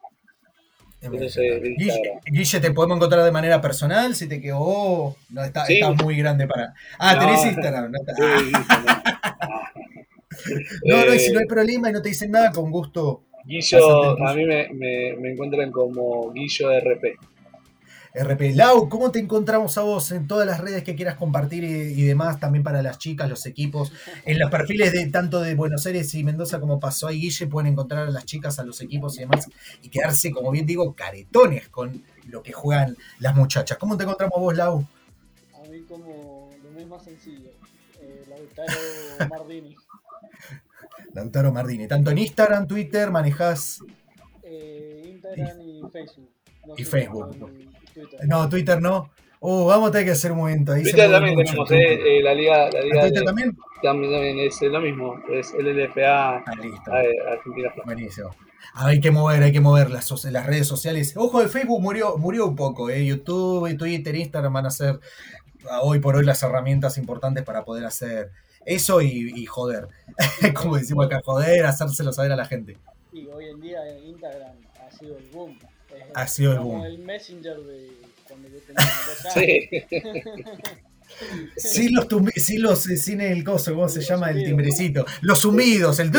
Guille, 2.26 2.60
¿te 2.60 2.70
podemos 2.70 2.96
encontrar 2.96 3.24
de 3.24 3.32
manera 3.32 3.60
personal? 3.60 4.14
Si 4.14 4.28
te 4.28 4.40
quedó. 4.40 5.16
No, 5.30 5.44
está, 5.44 5.66
muy 6.02 6.16
grande 6.16 6.46
para. 6.46 6.74
Ah, 6.98 7.18
tenés 7.18 7.44
Instagram. 7.44 7.90
No, 7.90 7.98
no, 10.84 11.04
no, 11.04 11.14
y 11.14 11.18
si 11.18 11.32
no 11.32 11.40
hay 11.40 11.46
problema 11.46 11.90
y 11.90 11.92
no 11.92 12.02
te 12.02 12.10
dicen 12.10 12.30
nada, 12.30 12.52
con 12.52 12.70
gusto. 12.70 13.24
Guillo, 13.44 14.24
a 14.24 14.34
mí 14.34 14.44
me, 14.44 14.68
me, 14.72 15.32
encuentran 15.32 15.72
como 15.72 16.32
Guillo 16.32 16.70
RP. 16.70 17.18
RP. 18.14 18.54
Lau, 18.54 18.88
¿cómo 18.90 19.10
te 19.10 19.18
encontramos 19.18 19.78
a 19.78 19.82
vos 19.82 20.12
en 20.12 20.26
todas 20.26 20.46
las 20.46 20.60
redes 20.60 20.84
que 20.84 20.94
quieras 20.94 21.16
compartir 21.16 21.64
y, 21.64 22.02
demás? 22.02 22.38
También 22.38 22.62
para 22.62 22.82
las 22.82 22.98
chicas, 22.98 23.28
los 23.28 23.46
equipos. 23.46 23.90
En 24.24 24.38
los 24.38 24.50
perfiles 24.50 24.92
de 24.92 25.06
tanto 25.06 25.40
de 25.40 25.54
Buenos 25.54 25.86
Aires 25.86 26.14
y 26.14 26.22
Mendoza 26.22 26.60
como 26.60 26.78
pasó 26.78 27.08
ahí, 27.08 27.20
Guille, 27.20 27.46
pueden 27.46 27.72
encontrar 27.72 28.06
a 28.06 28.10
las 28.10 28.26
chicas, 28.26 28.58
a 28.58 28.64
los 28.64 28.80
equipos 28.82 29.16
y 29.16 29.20
demás. 29.20 29.48
Y 29.82 29.88
quedarse, 29.88 30.30
como 30.30 30.50
bien 30.50 30.66
digo, 30.66 30.94
caretones 30.94 31.68
con 31.68 32.04
lo 32.28 32.42
que 32.42 32.52
juegan 32.52 32.96
las 33.18 33.34
muchachas. 33.34 33.78
¿Cómo 33.78 33.96
te 33.96 34.04
encontramos 34.04 34.38
vos, 34.38 34.56
Lau? 34.56 34.86
A 35.54 35.68
mí 35.68 35.80
como 35.88 36.50
lo 36.62 36.86
más 36.86 37.04
sencillo. 37.04 37.50
Eh, 38.00 38.24
Lautaro 38.28 39.28
Mardini. 39.30 39.74
Lautaro 41.14 41.52
Mardini. 41.52 41.86
Tanto 41.88 42.10
en 42.10 42.18
Instagram, 42.18 42.66
Twitter, 42.66 43.10
manejas. 43.10 43.80
Eh, 44.42 45.02
Instagram 45.14 45.60
y 45.60 45.82
Facebook. 45.92 46.30
y 46.76 46.84
Facebook. 46.84 47.50
No, 48.26 48.48
Twitter 48.48 48.80
no. 48.80 49.10
Uh, 49.44 49.66
vamos 49.66 49.88
a 49.88 49.92
tener 49.92 50.06
que 50.06 50.12
hacer 50.12 50.30
un 50.30 50.38
momento. 50.38 50.72
Ahí 50.72 50.84
Twitter 50.84 51.10
también 51.10 51.36
tenemos, 51.36 51.70
eh, 51.72 52.18
eh, 52.18 52.22
la 52.22 52.32
liga. 52.32 52.70
La 52.70 52.80
liga 52.80 53.00
¿Twitter 53.02 53.24
también? 53.24 53.56
También, 53.82 54.38
es 54.38 54.62
lo 54.62 54.80
mismo, 54.80 55.16
es 55.32 55.52
el 55.58 55.76
LFA 55.76 56.36
ah, 56.36 56.44
Argentina. 56.46 57.72
Buenísimo. 57.84 58.30
Hay 58.74 59.00
que 59.00 59.10
mover, 59.10 59.42
hay 59.42 59.50
que 59.50 59.60
mover 59.60 59.90
las, 59.90 60.24
las 60.26 60.46
redes 60.46 60.68
sociales. 60.68 61.14
Ojo, 61.16 61.42
el 61.42 61.48
Facebook 61.48 61.82
murió, 61.82 62.16
murió 62.18 62.46
un 62.46 62.54
poco. 62.54 62.88
Eh. 62.88 63.04
YouTube, 63.04 63.76
Twitter, 63.76 64.14
Instagram 64.14 64.52
van 64.52 64.66
a 64.66 64.70
ser 64.70 65.00
hoy 65.82 65.98
por 65.98 66.14
hoy 66.14 66.24
las 66.24 66.40
herramientas 66.44 66.96
importantes 66.96 67.42
para 67.42 67.64
poder 67.64 67.84
hacer 67.84 68.30
eso 68.66 69.00
y, 69.02 69.44
joder. 69.46 69.88
Como 70.54 70.76
decimos 70.76 71.06
acá, 71.06 71.20
joder, 71.24 71.64
hacérselo 71.66 72.12
saber 72.12 72.32
a 72.32 72.36
la 72.36 72.44
gente. 72.44 72.76
Y 73.12 73.26
hoy 73.26 73.46
en 73.46 73.60
día 73.60 73.78
Instagram 73.98 74.56
ha 74.80 74.90
sido 74.90 75.16
el 75.18 75.28
boom 75.30 75.58
ha 76.14 76.26
sido 76.26 76.52
el 76.52 76.58
boom. 76.60 76.84
el 76.84 76.98
Messenger 76.98 77.58
de 77.60 77.90
cuando 78.26 78.48
yo 78.48 78.58
tenía 78.60 78.82
Sí. 81.56 81.90
los, 81.90 82.06
sí 82.36 82.56
los 82.56 82.82
sin 82.84 83.20
el 83.20 83.44
coso, 83.44 83.74
¿cómo 83.74 83.86
se 83.86 84.00
llama? 84.00 84.30
El 84.30 84.44
timbrecito. 84.44 85.04
Los 85.20 85.40
sumidos, 85.40 85.98
el... 85.98 86.10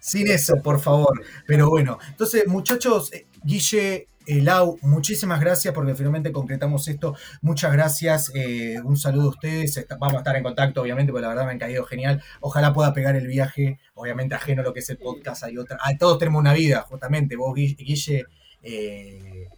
Sin 0.00 0.26
eso, 0.28 0.56
por 0.62 0.80
favor. 0.80 1.22
Pero 1.46 1.68
bueno, 1.68 1.98
entonces, 2.08 2.46
muchachos, 2.46 3.12
eh, 3.12 3.26
Guille, 3.44 4.08
eh, 4.30 4.42
Lau, 4.42 4.78
muchísimas 4.82 5.40
gracias 5.40 5.74
porque 5.74 5.94
finalmente 5.94 6.30
concretamos 6.30 6.86
esto. 6.86 7.16
Muchas 7.42 7.72
gracias. 7.72 8.30
Eh, 8.34 8.76
un 8.84 8.96
saludo 8.96 9.26
a 9.26 9.30
ustedes. 9.30 9.86
Vamos 9.98 10.14
a 10.14 10.18
estar 10.18 10.36
en 10.36 10.44
contacto, 10.44 10.82
obviamente, 10.82 11.10
porque 11.10 11.22
la 11.22 11.28
verdad 11.28 11.46
me 11.46 11.52
han 11.52 11.58
caído 11.58 11.84
genial. 11.84 12.22
Ojalá 12.40 12.72
pueda 12.72 12.94
pegar 12.94 13.16
el 13.16 13.26
viaje, 13.26 13.80
obviamente 13.94 14.36
ajeno 14.36 14.62
a 14.62 14.64
lo 14.64 14.72
que 14.72 14.80
es 14.80 14.90
el 14.90 14.98
podcast. 14.98 15.42
Hay 15.42 15.58
otra. 15.58 15.78
Ah, 15.80 15.96
todos 15.98 16.18
tenemos 16.18 16.40
una 16.40 16.54
vida, 16.54 16.82
justamente. 16.82 17.34
Vos, 17.34 17.54
Guille, 17.54 18.24
eh, 18.62 19.48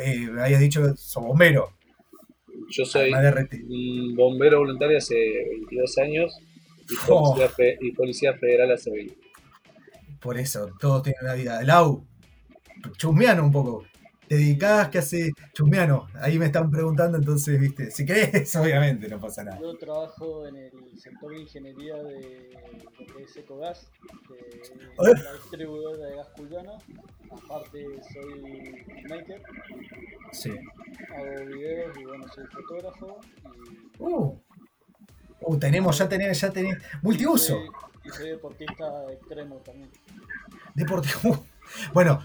eh, 0.00 0.28
habías 0.38 0.60
dicho 0.60 0.94
sos 0.96 1.24
bombero. 1.24 1.72
Yo 2.70 2.84
soy 2.84 3.12
un 3.12 4.14
bombero 4.14 4.58
voluntario 4.58 4.98
hace 4.98 5.14
22 5.14 5.98
años 5.98 6.38
y 7.80 7.92
policía, 7.92 8.34
federal 8.34 8.72
hace 8.72 8.90
20. 8.90 9.16
Por 10.20 10.38
eso, 10.38 10.70
todos 10.78 11.02
tienen 11.02 11.20
una 11.22 11.34
vida. 11.34 11.62
Lau, 11.62 12.06
chusmeano 12.96 13.44
un 13.44 13.52
poco. 13.52 13.84
¿Te 14.28 14.36
dedicás? 14.36 14.88
¿Qué 14.88 14.98
hace 14.98 15.32
chusmeano? 15.52 16.06
Ahí 16.14 16.38
me 16.38 16.46
están 16.46 16.70
preguntando, 16.70 17.18
entonces, 17.18 17.60
viste. 17.60 17.90
Si 17.90 18.06
querés, 18.06 18.54
obviamente, 18.56 19.08
no 19.08 19.20
pasa 19.20 19.44
nada. 19.44 19.60
Yo 19.60 19.76
trabajo 19.76 20.46
en 20.46 20.56
el 20.56 20.72
sector 20.98 21.32
de 21.32 21.40
ingeniería 21.40 21.96
de 21.96 22.50
lo 22.98 23.14
que 23.14 23.22
es 23.24 23.36
Ecogas, 23.36 23.90
que 24.28 24.60
es 24.60 25.22
la 25.22 25.32
distribuidora 25.34 26.06
de 26.06 26.16
gas 26.16 26.28
cuyana. 26.36 26.72
Aparte 27.30 27.84
soy 28.12 28.84
maker. 29.08 29.42
Sí. 30.32 30.50
Hago 31.14 31.46
videos 31.46 31.96
y 31.98 32.04
bueno, 32.04 32.24
soy 32.34 32.44
fotógrafo. 32.46 33.20
Y... 33.98 34.02
Uh. 34.02 34.40
Uh, 35.46 35.58
tenemos, 35.58 35.98
ya 35.98 36.08
tenés, 36.08 36.40
ya 36.40 36.50
tenés. 36.50 36.78
Multiuso. 37.02 37.58
Y 38.04 38.08
soy, 38.10 38.30
deportista 38.30 39.12
extremo 39.12 39.56
también. 39.56 39.90
Deportivo. 40.74 41.46
Bueno, 41.94 42.20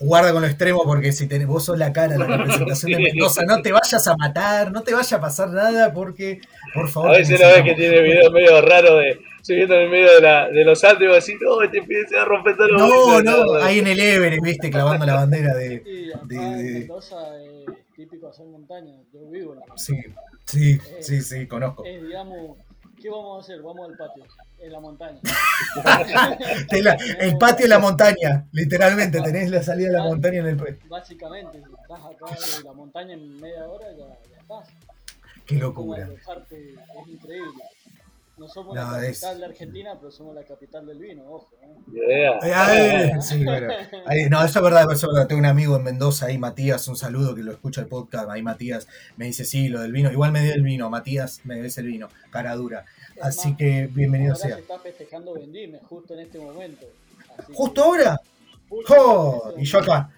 guarda 0.00 0.32
con 0.32 0.42
lo 0.42 0.48
extremo 0.48 0.82
porque 0.84 1.12
si 1.12 1.28
tenés, 1.28 1.46
vos 1.46 1.64
sos 1.64 1.78
la 1.78 1.92
cara 1.92 2.16
la 2.16 2.26
representación 2.36 2.92
de 2.92 2.98
Mendoza, 2.98 3.44
no 3.44 3.62
te 3.62 3.70
vayas 3.70 4.06
a 4.08 4.16
matar, 4.16 4.72
no 4.72 4.82
te 4.82 4.94
vaya 4.94 5.16
a 5.16 5.20
pasar 5.20 5.50
nada 5.50 5.92
porque, 5.92 6.40
por 6.74 6.88
favor. 6.88 7.10
A 7.10 7.18
veces 7.18 7.40
lo 7.40 7.46
ves 7.46 7.62
que 7.62 7.74
tiene 7.74 8.00
videos 8.00 8.32
medio 8.32 8.60
raros 8.62 8.98
de 8.98 9.20
subiendo 9.42 9.74
en 9.74 9.80
el 9.82 9.90
medio 9.90 10.12
de, 10.12 10.20
la, 10.20 10.48
de 10.48 10.64
los 10.64 10.84
Alpes 10.84 11.08
y 11.10 11.16
así, 11.16 11.34
no, 11.40 11.62
este 11.62 11.82
pibe 11.82 12.06
se 12.08 12.16
va 12.16 12.22
a 12.22 12.24
romper 12.24 12.56
todo 12.56 12.68
No, 12.68 13.22
no, 13.22 13.54
ahí 13.54 13.78
en 13.78 13.86
el 13.86 14.00
Everest, 14.00 14.42
viste, 14.42 14.70
clavando 14.70 15.06
la 15.06 15.14
bandera 15.14 15.54
de. 15.54 15.82
Sí, 15.84 16.12
acá 16.12 16.26
de, 16.26 16.62
de... 16.62 16.72
Mendoza 16.80 17.16
es 17.42 17.74
típico 17.94 18.28
hacer 18.28 18.46
montaña, 18.46 18.94
yo 19.12 19.28
vivo 19.30 19.54
en 19.54 19.60
la 19.60 19.66
Sí, 19.76 19.96
sí, 20.44 20.78
sí, 21.00 21.22
sí, 21.22 21.46
conozco. 21.46 21.84
Es, 21.84 22.02
digamos, 22.02 22.56
¿qué 23.00 23.10
vamos 23.10 23.38
a 23.38 23.40
hacer? 23.40 23.62
Vamos 23.62 23.88
al 23.88 23.96
patio 23.96 24.24
en 24.58 24.72
la 24.72 24.80
montaña. 24.80 25.20
el 27.20 27.38
patio 27.38 27.64
en 27.64 27.70
la 27.70 27.78
montaña, 27.78 28.46
literalmente, 28.52 29.20
tenés 29.22 29.50
la 29.50 29.62
salida 29.62 29.88
de 29.88 29.94
la 29.94 30.04
montaña 30.04 30.40
en 30.40 30.46
el 30.46 30.78
Básicamente, 30.88 31.58
si 31.58 31.72
estás 31.82 32.00
acá 32.00 32.58
en 32.58 32.64
la 32.64 32.72
montaña 32.72 33.14
en 33.14 33.40
media 33.40 33.68
hora, 33.68 33.86
ya, 33.92 34.06
ya 34.30 34.40
estás. 34.40 34.68
Qué 35.46 35.56
locura. 35.56 36.08
Es 36.08 37.08
increíble. 37.08 37.62
No 38.40 38.48
somos 38.48 38.74
la 38.74 38.98
capital 38.98 39.38
de 39.38 39.44
Argentina, 39.44 39.98
pero 40.00 40.10
somos 40.10 40.34
la 40.34 40.42
capital 40.44 40.86
del 40.86 40.98
vino, 40.98 41.30
ojo. 41.30 41.50
sí, 43.20 43.44
no, 44.30 44.42
eso 44.42 44.58
es 44.58 44.64
verdad, 44.64 44.90
eso 44.90 45.08
es 45.08 45.12
verdad. 45.12 45.26
Tengo 45.28 45.40
un 45.40 45.46
amigo 45.46 45.76
en 45.76 45.82
Mendoza, 45.82 46.24
ahí 46.24 46.38
Matías, 46.38 46.88
un 46.88 46.96
saludo 46.96 47.34
que 47.34 47.42
lo 47.42 47.52
escucha 47.52 47.82
el 47.82 47.86
podcast. 47.86 48.30
Ahí 48.30 48.40
Matías 48.40 48.88
me 49.18 49.26
dice, 49.26 49.44
sí, 49.44 49.68
lo 49.68 49.82
del 49.82 49.92
vino. 49.92 50.10
Igual 50.10 50.32
me 50.32 50.42
dio 50.42 50.54
el 50.54 50.62
vino, 50.62 50.88
Matías 50.88 51.42
me 51.44 51.56
debes 51.56 51.76
el 51.76 51.84
vino, 51.84 52.08
cara 52.30 52.56
dura. 52.56 52.86
Así 53.20 53.54
que 53.56 53.90
bienvenido 53.92 54.34
sea. 54.34 54.54
Se 54.54 54.62
está 54.62 54.78
festejando 54.78 55.34
Vendime 55.34 55.78
justo 55.80 56.14
en 56.14 56.20
este 56.20 56.38
momento. 56.38 56.86
¿Justo 57.52 57.84
ahora? 57.84 58.18
¡Oh! 58.70 59.52
Y 59.58 59.66
yo 59.66 59.80
acá. 59.80 60.10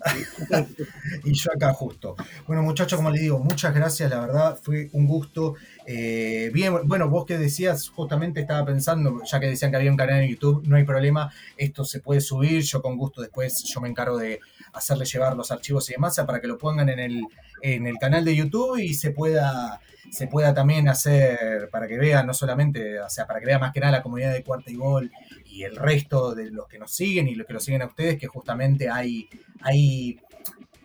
y 1.24 1.32
yo 1.32 1.50
acá 1.54 1.72
justo. 1.72 2.16
Bueno, 2.46 2.62
muchachos, 2.62 2.96
como 2.96 3.10
les 3.10 3.22
digo, 3.22 3.38
muchas 3.38 3.74
gracias, 3.74 4.10
la 4.10 4.20
verdad, 4.20 4.58
fue 4.60 4.88
un 4.92 5.06
gusto. 5.06 5.54
Eh, 5.86 6.50
bien, 6.52 6.74
bueno, 6.84 7.08
vos 7.08 7.26
que 7.26 7.38
decías, 7.38 7.88
justamente 7.88 8.40
estaba 8.40 8.64
pensando, 8.64 9.22
ya 9.24 9.40
que 9.40 9.46
decían 9.46 9.70
que 9.70 9.76
había 9.76 9.90
un 9.90 9.96
canal 9.96 10.22
en 10.22 10.30
YouTube, 10.30 10.62
no 10.66 10.76
hay 10.76 10.84
problema, 10.84 11.32
esto 11.56 11.84
se 11.84 12.00
puede 12.00 12.20
subir, 12.20 12.62
yo 12.62 12.80
con 12.82 12.96
gusto 12.96 13.20
después 13.20 13.62
yo 13.64 13.80
me 13.80 13.88
encargo 13.88 14.18
de 14.18 14.40
hacerle 14.72 15.04
llevar 15.04 15.36
los 15.36 15.50
archivos 15.50 15.88
y 15.90 15.94
demás 15.94 16.20
para 16.26 16.40
que 16.40 16.46
lo 16.46 16.58
pongan 16.58 16.88
en 16.88 16.98
el, 16.98 17.26
en 17.62 17.86
el 17.86 17.98
canal 17.98 18.24
de 18.24 18.36
YouTube 18.36 18.78
y 18.78 18.94
se 18.94 19.10
pueda 19.10 19.80
se 20.10 20.26
pueda 20.26 20.52
también 20.54 20.88
hacer 20.88 21.68
para 21.70 21.86
que 21.86 21.96
vean, 21.96 22.26
no 22.26 22.34
solamente, 22.34 23.00
o 23.00 23.08
sea, 23.08 23.26
para 23.26 23.38
que 23.38 23.46
vea 23.46 23.58
más 23.58 23.72
que 23.72 23.80
nada 23.80 23.92
la 23.92 24.02
comunidad 24.02 24.32
de 24.32 24.42
Cuarta 24.42 24.70
y 24.70 24.74
Gol 24.74 25.10
y 25.50 25.64
el 25.64 25.76
resto 25.76 26.34
de 26.34 26.50
los 26.50 26.68
que 26.68 26.78
nos 26.78 26.92
siguen 26.92 27.28
y 27.28 27.34
los 27.34 27.46
que 27.46 27.52
los 27.52 27.64
siguen 27.64 27.82
a 27.82 27.86
ustedes, 27.86 28.18
que 28.18 28.26
justamente 28.26 28.88
hay, 28.88 29.28
hay, 29.62 30.18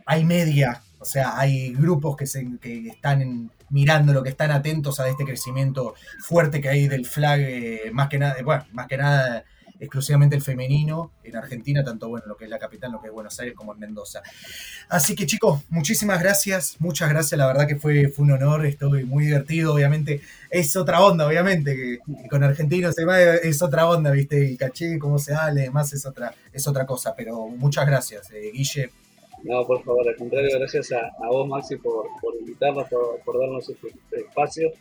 hay 0.05 0.25
media, 0.25 0.81
o 0.99 1.05
sea, 1.05 1.37
hay 1.37 1.71
grupos 1.73 2.15
que, 2.15 2.25
se, 2.25 2.47
que 2.59 2.87
están 2.87 3.51
mirando 3.69 4.13
lo 4.13 4.23
que 4.23 4.29
están 4.29 4.51
atentos 4.51 4.99
a 4.99 5.07
este 5.07 5.25
crecimiento 5.25 5.95
fuerte 6.19 6.61
que 6.61 6.69
hay 6.69 6.87
del 6.87 7.05
flag, 7.05 7.39
eh, 7.41 7.91
más 7.93 8.09
que 8.09 8.17
nada, 8.17 8.35
bueno, 8.43 8.65
más 8.73 8.87
que 8.87 8.97
nada 8.97 9.45
exclusivamente 9.79 10.35
el 10.35 10.41
femenino 10.41 11.11
en 11.23 11.35
Argentina, 11.35 11.83
tanto 11.83 12.07
bueno 12.09 12.25
lo 12.27 12.37
que 12.37 12.45
es 12.45 12.49
la 12.49 12.59
capital, 12.59 12.91
lo 12.91 13.01
que 13.01 13.07
es 13.07 13.13
Buenos 13.13 13.39
Aires 13.39 13.55
como 13.55 13.73
en 13.73 13.79
Mendoza. 13.79 14.21
Así 14.89 15.15
que 15.15 15.25
chicos, 15.25 15.61
muchísimas 15.69 16.21
gracias, 16.21 16.75
muchas 16.79 17.09
gracias, 17.09 17.37
la 17.37 17.47
verdad 17.47 17.67
que 17.67 17.75
fue, 17.75 18.09
fue 18.09 18.25
un 18.25 18.31
honor, 18.31 18.65
estoy 18.65 19.03
muy 19.03 19.25
divertido, 19.25 19.73
obviamente 19.73 20.21
es 20.49 20.75
otra 20.75 21.03
onda, 21.03 21.27
obviamente, 21.27 21.75
que, 21.75 22.27
con 22.29 22.43
argentinos 22.43 22.95
es 22.97 23.61
otra 23.61 23.87
onda, 23.87 24.11
viste, 24.11 24.45
y 24.45 24.57
caché, 24.57 24.97
cómo 24.99 25.19
se 25.19 25.33
habla, 25.33 25.61
además 25.61 25.91
es 25.93 26.05
otra, 26.05 26.33
es 26.53 26.67
otra 26.67 26.85
cosa, 26.85 27.13
pero 27.15 27.47
muchas 27.47 27.85
gracias, 27.85 28.31
eh, 28.31 28.51
Guille. 28.53 28.89
No, 29.43 29.65
por 29.65 29.83
favor, 29.83 30.07
al 30.07 30.15
contrario, 30.15 30.57
gracias 30.57 30.91
a, 30.91 31.27
vos, 31.27 31.47
Maxi, 31.47 31.75
por, 31.75 32.07
por 32.19 32.35
invitarnos, 32.39 32.89
por, 32.89 33.19
por 33.23 33.39
darnos 33.39 33.69
este 33.69 33.93
espacio. 34.11 34.71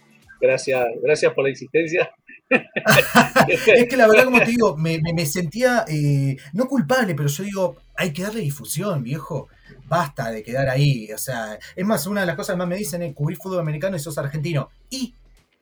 Gracias, 0.40 0.84
gracias 1.02 1.32
por 1.32 1.44
la 1.44 1.50
insistencia 1.50 2.10
es 3.48 3.88
que 3.88 3.96
la 3.96 4.06
verdad, 4.06 4.24
como 4.24 4.38
te 4.38 4.50
digo, 4.50 4.76
me, 4.76 5.26
sentía 5.26 5.84
eh, 5.88 6.36
no 6.52 6.66
culpable, 6.66 7.14
pero 7.14 7.28
yo 7.28 7.44
digo, 7.44 7.76
hay 7.96 8.12
que 8.12 8.22
darle 8.22 8.40
difusión, 8.40 9.02
viejo. 9.02 9.48
Basta 9.86 10.30
de 10.30 10.42
quedar 10.42 10.68
ahí. 10.68 11.12
O 11.12 11.18
sea, 11.18 11.58
es 11.76 11.84
más, 11.84 12.06
una 12.06 12.22
de 12.22 12.26
las 12.26 12.36
cosas 12.36 12.54
que 12.54 12.58
más 12.58 12.68
me 12.68 12.76
dicen 12.76 13.02
es 13.02 13.14
cubrir 13.14 13.38
fútbol 13.38 13.60
americano 13.60 13.96
y 13.96 14.00
sos 14.00 14.16
argentino. 14.18 14.70
¿Y 14.90 15.14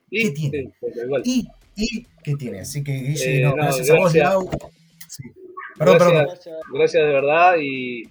qué 0.09 0.31
tiene? 0.31 0.71
¿Y, 1.23 1.47
¿Y 1.75 2.07
qué 2.23 2.35
tiene? 2.35 2.61
Así 2.61 2.83
que, 2.83 2.93
Guille, 2.93 3.41
eh, 3.43 3.51
gracias, 3.53 3.89
a 3.89 3.95
vos, 3.95 4.13
Lau. 4.13 4.49
Perdón, 5.77 5.97
gracias, 5.97 6.45
perdón. 6.45 6.61
Gracias 6.73 7.03
de 7.03 7.13
verdad 7.13 7.55
y, 7.61 8.03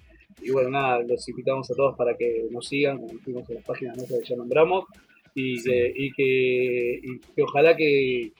bueno, 0.51 0.69
nada, 0.69 0.99
los 0.99 1.27
invitamos 1.29 1.69
a 1.71 1.73
todos 1.73 1.95
para 1.95 2.15
que 2.15 2.47
nos 2.51 2.67
sigan, 2.67 2.97
como 2.97 3.13
dijimos 3.13 3.49
en 3.49 3.55
las 3.55 3.63
páginas 3.63 3.97
nuestras 3.97 4.21
que 4.21 4.29
ya 4.29 4.35
nombramos 4.35 4.85
y, 5.35 5.61
que, 5.63 7.01
y 7.03 7.19
que, 7.19 7.43
ojalá 7.43 7.75
que, 7.75 8.31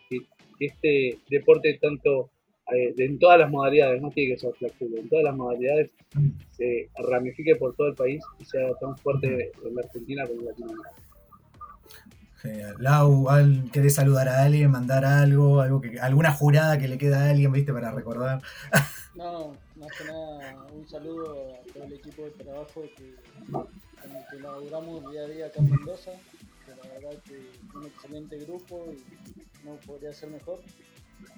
este 0.59 1.19
deporte 1.29 1.77
tanto 1.81 2.29
eh, 2.71 2.93
en 2.97 3.19
todas 3.19 3.39
las 3.39 3.49
modalidades, 3.49 4.01
no 4.01 4.11
tiene 4.11 4.35
que 4.35 4.39
ser 4.39 4.53
football, 4.53 4.99
en 4.99 5.09
todas 5.09 5.25
las 5.25 5.35
modalidades 5.35 5.89
se 6.51 6.89
ramifique 7.09 7.55
por 7.55 7.75
todo 7.75 7.87
el 7.87 7.95
país 7.95 8.23
y 8.39 8.45
sea 8.45 8.73
tan 8.79 8.97
fuerte 8.97 9.51
en 9.65 9.75
la 9.75 9.81
Argentina 9.81 10.25
como 10.25 10.41
en 10.41 10.45
Latinoamérica. 10.45 10.91
Genial. 12.37 12.75
Lau, 12.79 13.25
¿querés 13.71 13.95
saludar 13.95 14.27
a 14.27 14.43
alguien, 14.43 14.69
mandar 14.69 15.05
algo, 15.05 15.61
algo 15.61 15.79
que, 15.79 15.99
alguna 15.99 16.31
jurada 16.33 16.77
que 16.77 16.89
le 16.89 16.97
queda 16.97 17.25
a 17.25 17.29
alguien, 17.29 17.51
viste, 17.51 17.73
para 17.73 17.91
recordar? 17.91 18.41
No, 19.15 19.55
más 19.75 19.91
que 19.95 20.05
nada 20.05 20.65
un 20.73 20.89
saludo 20.89 21.53
a 21.53 21.71
todo 21.71 21.83
el 21.83 21.93
equipo 21.93 22.23
de 22.23 22.31
trabajo 22.31 22.81
que, 22.97 23.13
con 23.51 23.67
el 24.15 24.23
que 24.31 24.39
laburamos 24.41 25.11
día 25.11 25.21
a 25.21 25.27
día 25.27 25.45
acá 25.45 25.59
en 25.59 25.69
Mendoza, 25.69 26.11
que 26.65 26.71
la 26.71 26.93
verdad 26.93 27.23
que 27.23 27.35
es 27.35 27.75
un 27.75 27.85
excelente 27.85 28.37
grupo 28.39 28.85
y 28.91 29.65
no 29.65 29.75
podría 29.85 30.13
ser 30.13 30.29
mejor. 30.29 30.61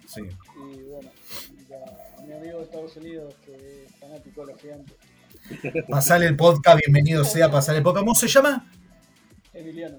Sí. 0.08 0.22
Y 0.22 0.84
bueno, 0.84 1.12
ya 1.70 2.26
mi 2.26 2.34
amigo 2.34 2.60
de 2.60 2.64
Estados 2.64 2.98
Unidos 2.98 3.36
que 3.46 3.86
es 3.86 3.96
fanático 4.00 4.46
de 4.46 4.54
los 4.54 4.62
gigantes, 4.62 4.96
Pasale 5.90 6.26
el 6.26 6.36
podcast, 6.36 6.80
bienvenido 6.80 7.24
sea, 7.24 7.52
pasale 7.52 7.80
el 7.80 7.84
podcast. 7.84 8.04
¿Cómo 8.04 8.16
se 8.16 8.28
llama? 8.28 8.68
Emiliano. 9.54 9.98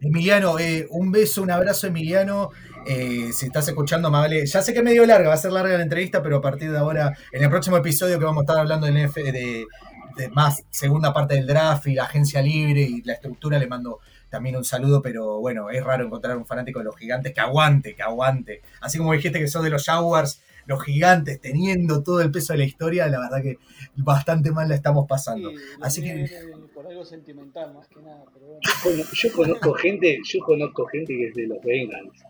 Emiliano, 0.00 0.58
eh, 0.58 0.86
un 0.90 1.12
beso, 1.12 1.42
un 1.42 1.50
abrazo, 1.50 1.86
Emiliano. 1.86 2.50
Eh, 2.86 3.30
si 3.32 3.46
estás 3.46 3.68
escuchando, 3.68 4.10
vale. 4.10 4.44
Ya 4.44 4.60
sé 4.60 4.72
que 4.72 4.80
es 4.80 4.84
medio 4.84 5.06
larga, 5.06 5.28
va 5.28 5.34
a 5.34 5.38
ser 5.38 5.52
larga 5.52 5.76
la 5.76 5.82
entrevista, 5.82 6.22
pero 6.22 6.38
a 6.38 6.40
partir 6.40 6.70
de 6.72 6.78
ahora, 6.78 7.16
en 7.30 7.42
el 7.42 7.48
próximo 7.48 7.76
episodio 7.76 8.18
que 8.18 8.24
vamos 8.24 8.40
a 8.40 8.44
estar 8.44 8.58
hablando 8.58 8.86
del 8.86 9.06
NF 9.06 9.14
de, 9.14 9.66
de 10.16 10.28
más 10.30 10.64
segunda 10.70 11.12
parte 11.12 11.34
del 11.34 11.46
draft 11.46 11.86
y 11.86 11.94
la 11.94 12.04
agencia 12.04 12.42
libre 12.42 12.82
y 12.82 13.02
la 13.02 13.14
estructura, 13.14 13.58
le 13.58 13.66
mando 13.66 14.00
también 14.32 14.56
un 14.56 14.64
saludo, 14.64 15.02
pero 15.02 15.40
bueno, 15.40 15.68
es 15.68 15.84
raro 15.84 16.06
encontrar 16.06 16.38
un 16.38 16.46
fanático 16.46 16.78
de 16.78 16.86
los 16.86 16.96
gigantes 16.96 17.34
que 17.34 17.40
aguante, 17.42 17.94
que 17.94 18.02
aguante. 18.02 18.62
Así 18.80 18.96
como 18.96 19.12
dijiste 19.12 19.38
que 19.38 19.46
sos 19.46 19.62
de 19.62 19.68
los 19.68 19.84
Jaguars, 19.84 20.40
los 20.64 20.82
gigantes, 20.82 21.38
teniendo 21.38 22.02
todo 22.02 22.22
el 22.22 22.30
peso 22.30 22.54
de 22.54 22.60
la 22.60 22.64
historia, 22.64 23.08
la 23.08 23.20
verdad 23.20 23.42
que 23.42 23.58
bastante 23.94 24.50
mal 24.50 24.70
la 24.70 24.74
estamos 24.74 25.06
pasando. 25.06 25.50
Sí, 25.50 25.56
Así 25.82 26.02
que- 26.02 26.26
por 26.72 26.86
algo 26.86 27.04
sentimental 27.04 27.74
más 27.74 27.86
que 27.88 28.00
nada, 28.00 28.24
pero 28.32 28.46
bueno. 28.46 28.60
Bueno, 28.82 29.04
yo 29.12 29.32
conozco 29.34 29.74
gente, 29.74 30.18
yo 30.24 30.40
conozco 30.40 30.86
gente 30.86 31.12
que 31.14 31.28
es 31.28 31.34
de 31.34 31.46
los 31.46 31.62
Bengals. 31.62 32.22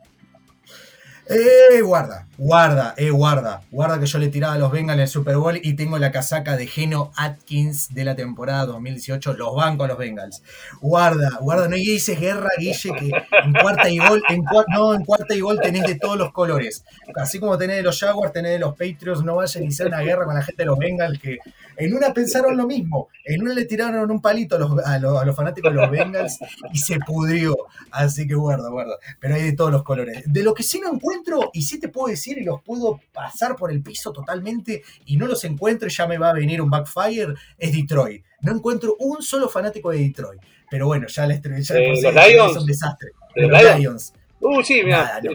Eh, 1.35 1.81
guarda, 1.81 2.27
guarda, 2.37 2.95
eh, 2.99 3.11
guarda. 3.11 3.63
Guarda 3.71 3.99
que 3.99 4.07
yo 4.07 4.19
le 4.19 4.29
tiraba 4.29 4.55
a 4.55 4.59
los 4.59 4.71
Bengals 4.71 4.97
en 4.97 5.03
el 5.03 5.09
Super 5.09 5.37
Bowl 5.37 5.59
y 5.63 5.75
tengo 5.75 5.99
la 5.99 6.13
casaca 6.13 6.57
de 6.57 6.67
Geno 6.67 7.11
Atkins 7.17 7.95
de 7.95 8.05
la 8.05 8.15
temporada 8.15 8.67
2018. 8.67 9.33
Los 9.35 9.55
banco 9.55 9.85
a 9.85 9.89
los 9.89 9.97
Bengals. 9.97 10.43
Guarda, 10.81 11.39
guarda. 11.41 11.69
No 11.69 11.77
dices 11.77 12.21
guerra, 12.21 12.51
Guille, 12.59 12.93
que 12.99 13.11
en 13.45 13.53
cuarta 13.55 13.89
y 13.89 13.99
gol, 13.99 14.23
en 14.29 14.45
no, 14.75 14.95
en 14.95 15.05
cuarta 15.05 15.35
y 15.35 15.41
gol 15.41 15.59
tenés 15.63 15.87
de 15.87 15.95
todos 15.95 16.19
los 16.19 16.33
colores. 16.33 16.85
Así 17.17 17.41
como 17.41 17.57
tenés 17.57 17.77
de 17.77 17.83
los 17.83 17.99
Jaguars, 17.99 18.33
tenés 18.33 18.53
de 18.53 18.59
los 18.59 18.73
Patriots. 18.73 19.25
No 19.25 19.37
vayan 19.37 19.63
a 19.63 19.65
iniciar 19.65 19.89
una 19.89 20.01
guerra 20.01 20.27
con 20.27 20.35
la 20.35 20.43
gente 20.43 20.63
de 20.63 20.67
los 20.67 20.79
Bengals 20.79 21.19
que 21.19 21.39
en 21.77 21.94
una 21.94 22.12
pensaron 22.12 22.57
lo 22.57 22.66
mismo. 22.66 23.09
En 23.24 23.43
una 23.43 23.55
le 23.55 23.65
tiraron 23.65 24.11
un 24.11 24.20
palito 24.20 24.57
a 24.57 24.59
los, 24.59 24.78
a 24.85 24.99
los, 24.99 25.20
a 25.20 25.24
los 25.24 25.36
fanáticos 25.36 25.73
de 25.73 25.81
los 25.81 25.90
Bengals 25.90 26.39
y 26.73 26.78
se 26.78 26.99
pudrió. 27.01 27.57
Así 27.90 28.27
que 28.27 28.35
guarda, 28.35 28.69
guarda. 28.69 28.97
Pero 29.20 29.35
hay 29.35 29.43
de 29.43 29.53
todos 29.53 29.70
los 29.70 29.82
colores. 29.82 30.23
De 30.27 30.43
lo 30.43 30.55
que 30.55 30.62
sí 30.62 30.81
no 30.81 30.93
encuentro, 30.93 31.51
y 31.53 31.62
sí 31.62 31.78
te 31.78 31.89
puedo 31.89 32.09
decir, 32.09 32.39
y 32.39 32.44
los 32.44 32.62
puedo 32.62 33.01
pasar 33.12 33.57
por 33.57 33.70
el 33.70 33.82
piso 33.82 34.12
totalmente, 34.12 34.82
y 35.07 35.16
no 35.16 35.27
los 35.27 35.44
encuentro 35.44 35.89
y 35.89 35.90
ya 35.90 36.07
me 36.07 36.19
va 36.19 36.31
a 36.31 36.35
venir 36.35 36.61
un 36.61 36.70
backfire, 36.70 37.35
es 37.59 37.73
Detroit. 37.73 38.24
No 38.40 38.53
encuentro 38.53 38.97
un 38.99 39.23
solo 39.23 39.49
fanático 39.49 39.90
de 39.90 39.99
Detroit. 39.99 40.40
Pero 40.70 40.86
bueno, 40.86 41.07
ya 41.07 41.27
de 41.27 41.35
¿De 41.35 41.40
por 41.40 41.97
sí 41.97 42.07
es 42.07 42.57
un 42.57 42.66
desastre. 42.66 43.11
¿De 43.35 43.43
los 43.43 43.62
Lions? 43.62 43.78
Lions. 43.78 44.15
Uh, 44.40 44.62
sí, 44.62 44.82
mira, 44.82 45.20
te, 45.20 45.28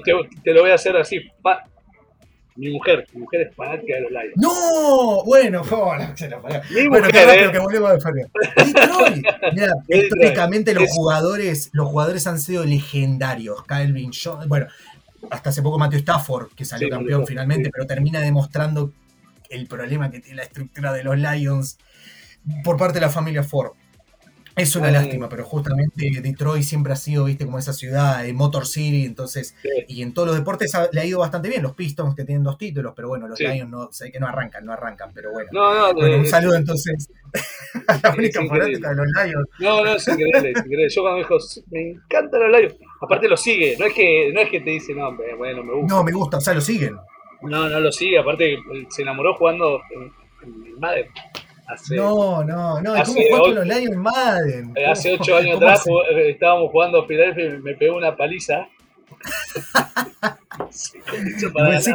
te 0.44 0.54
lo 0.54 0.62
voy 0.62 0.72
a 0.72 0.76
hacer 0.76 0.98
así. 0.98 1.22
Pa- 1.42 1.64
mi 2.58 2.72
mujer, 2.72 3.08
mi 3.14 3.22
mujer 3.22 3.42
es 3.48 3.56
fanática 3.56 3.96
de 3.96 4.02
los 4.02 4.12
Lions. 4.12 4.34
¡No! 4.36 5.24
Bueno, 5.24 5.62
hola, 5.72 6.16
se 6.18 6.28
lo 6.30 6.42
parió. 6.42 6.62
Mi 6.72 6.88
Bueno, 6.88 7.06
mujer, 7.08 7.28
rápido 7.28 7.50
eh. 7.50 7.52
que 7.54 7.60
volvemos 7.60 7.92
a 7.92 8.00
Feria. 8.00 8.28
Detroit. 8.56 9.26
Históricamente 9.88 10.74
los 10.74 10.84
Es- 10.84 10.92
jugadores, 10.94 11.70
los 11.74 11.88
jugadores 11.88 12.28
han 12.28 12.40
sido 12.40 12.66
legendarios. 12.66 13.64
Calvin 13.66 14.12
bueno, 14.48 14.68
hasta 15.30 15.50
hace 15.50 15.62
poco 15.62 15.78
Matthew 15.80 16.00
Stafford, 16.00 16.50
que 16.56 16.66
salió 16.66 16.88
Sí, 16.88 16.92
campeón 16.92 17.26
finalmente, 17.26 17.66
sí. 17.66 17.72
pero 17.74 17.86
termina 17.86 18.20
demostrando 18.20 18.92
el 19.50 19.68
problema 19.68 20.10
que 20.12 20.20
tiene 20.20 20.38
la 20.38 20.44
estructura 20.44 20.92
de 20.94 21.04
los 21.04 21.18
Lions 21.18 21.78
por 22.64 22.78
parte 22.78 22.96
de 22.96 23.02
la 23.02 23.10
familia 23.10 23.44
Ford. 23.44 23.72
Es 24.58 24.76
una 24.76 24.90
Mm. 24.90 24.94
lástima, 24.94 25.30
pero 25.30 25.44
justamente 25.46 26.10
Detroit 26.22 26.64
siempre 26.64 26.92
ha 26.92 26.96
sido, 26.96 27.26
viste, 27.26 27.46
como 27.46 27.60
esa 27.60 27.74
ciudad, 27.74 28.26
en 28.26 28.36
Motor 28.36 28.66
City, 28.66 29.06
entonces, 29.06 29.56
Sí. 29.62 29.70
y 29.88 30.02
en 30.02 30.14
todos 30.16 30.28
los 30.30 30.38
deportes 30.38 30.74
ha- 30.76 30.90
le 30.92 31.00
ha 31.00 31.06
ido 31.06 31.20
bastante 31.20 31.48
bien. 31.48 31.62
Los 31.62 31.74
Pistons 31.76 32.16
que 32.16 32.24
tienen 32.26 32.44
dos 32.44 32.58
títulos, 32.58 32.94
pero 32.96 33.08
bueno, 33.08 33.28
los 33.28 33.38
Sí. 33.38 33.46
Lions 33.48 33.70
no, 33.70 33.92
sé 33.92 34.12
que 34.12 34.20
no 34.20 34.28
arrancan, 34.28 34.66
no 34.66 34.74
arrancan, 34.74 35.12
pero 35.14 35.32
bueno. 35.32 35.50
No, 35.54 35.74
no, 35.88 35.94
Bueno, 35.94 36.16
eh, 36.16 36.20
un 36.20 36.26
saludo 36.26 36.56
entonces 36.56 37.08
a 37.88 38.00
la 38.02 38.16
única 38.18 38.44
fanática 38.48 38.90
de 38.90 38.96
los 38.96 39.06
Lions. 39.08 39.48
No, 39.60 39.86
no, 39.86 39.94
es 39.94 40.08
increíble, 40.08 40.52
es 40.52 40.58
increíble. 40.58 40.90
Yo 40.90 41.02
cuando 41.02 41.18
me 41.18 41.24
dijo, 41.24 41.38
me 41.72 41.82
encantan 41.92 42.40
los 42.52 42.60
Lions, 42.60 42.76
aparte 43.00 43.28
lo 43.28 43.38
sigue, 43.38 43.76
no 43.78 43.86
es 43.86 43.94
que, 43.94 44.32
no 44.34 44.42
es 44.42 44.50
que 44.50 44.60
te 44.62 44.72
dice, 44.72 44.94
no, 44.96 45.10
hombre, 45.10 45.36
bueno, 45.36 45.64
me 45.64 45.74
gusta. 45.74 45.94
No, 45.96 46.04
me 46.04 46.12
gusta, 46.12 46.38
o 46.38 46.42
sea, 46.42 46.54
lo 46.56 46.62
siguen. 46.62 46.96
No, 47.44 47.70
no 47.70 47.80
lo 47.80 47.92
sigue, 47.92 48.18
aparte 48.18 48.54
eh, 48.54 48.60
se 48.90 49.04
enamoró 49.04 49.36
jugando 49.36 49.80
en, 49.92 50.12
en 50.44 50.80
Madden. 50.80 51.06
Hace, 51.68 51.96
No, 51.98 52.44
no, 52.44 52.82
no. 52.82 52.82
¿y 52.82 52.84
¿Cómo 52.84 53.02
Hace 53.02 53.14
juega 53.14 53.36
ocho- 53.36 53.44
con 53.44 53.56
los 53.56 53.68
Lions 53.68 53.98
Madden? 53.98 54.74
eh, 54.76 54.86
hace 54.86 55.12
¿Cómo- 55.12 55.22
ocho 55.24 55.36
años 55.36 55.58
atrás 55.58 55.80
hace? 55.82 55.92
eh, 55.92 56.30
estábamos 56.32 56.72
jugando 56.72 57.02
a 57.02 57.08
Philadelphia 57.08 57.46
y 57.56 57.58
me 57.62 57.76
pegó 57.76 57.98
una 57.98 58.16
paliza. 58.16 58.68
Sí, 60.70 61.00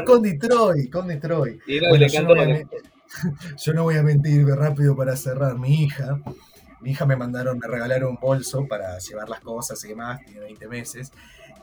con 0.05 0.23
Detroit, 0.23 0.91
con 0.91 1.07
Detroit. 1.09 1.61
Y 1.67 1.81
no, 1.81 1.89
Bueno, 1.91 2.05
le 2.07 2.09
yo 2.09 2.23
no, 2.23 2.41
a, 2.41 2.47
yo 3.65 3.73
no 3.75 3.83
voy 3.85 3.97
a 3.97 4.03
mentir 4.03 4.47
rápido 4.47 4.97
para 4.97 5.17
cerrar. 5.17 5.59
Mi 5.59 5.83
hija, 5.85 6.21
mi 6.81 6.91
hija 6.93 7.05
me 7.07 7.17
mandaron, 7.17 7.59
me 7.59 7.67
regalaron 7.67 8.11
un 8.11 8.19
bolso 8.21 8.67
para 8.67 8.99
llevar 8.99 9.29
las 9.29 9.41
cosas 9.41 9.83
y 9.85 9.89
demás, 9.89 10.21
tiene 10.25 10.41
20 10.41 10.69
meses. 10.69 11.13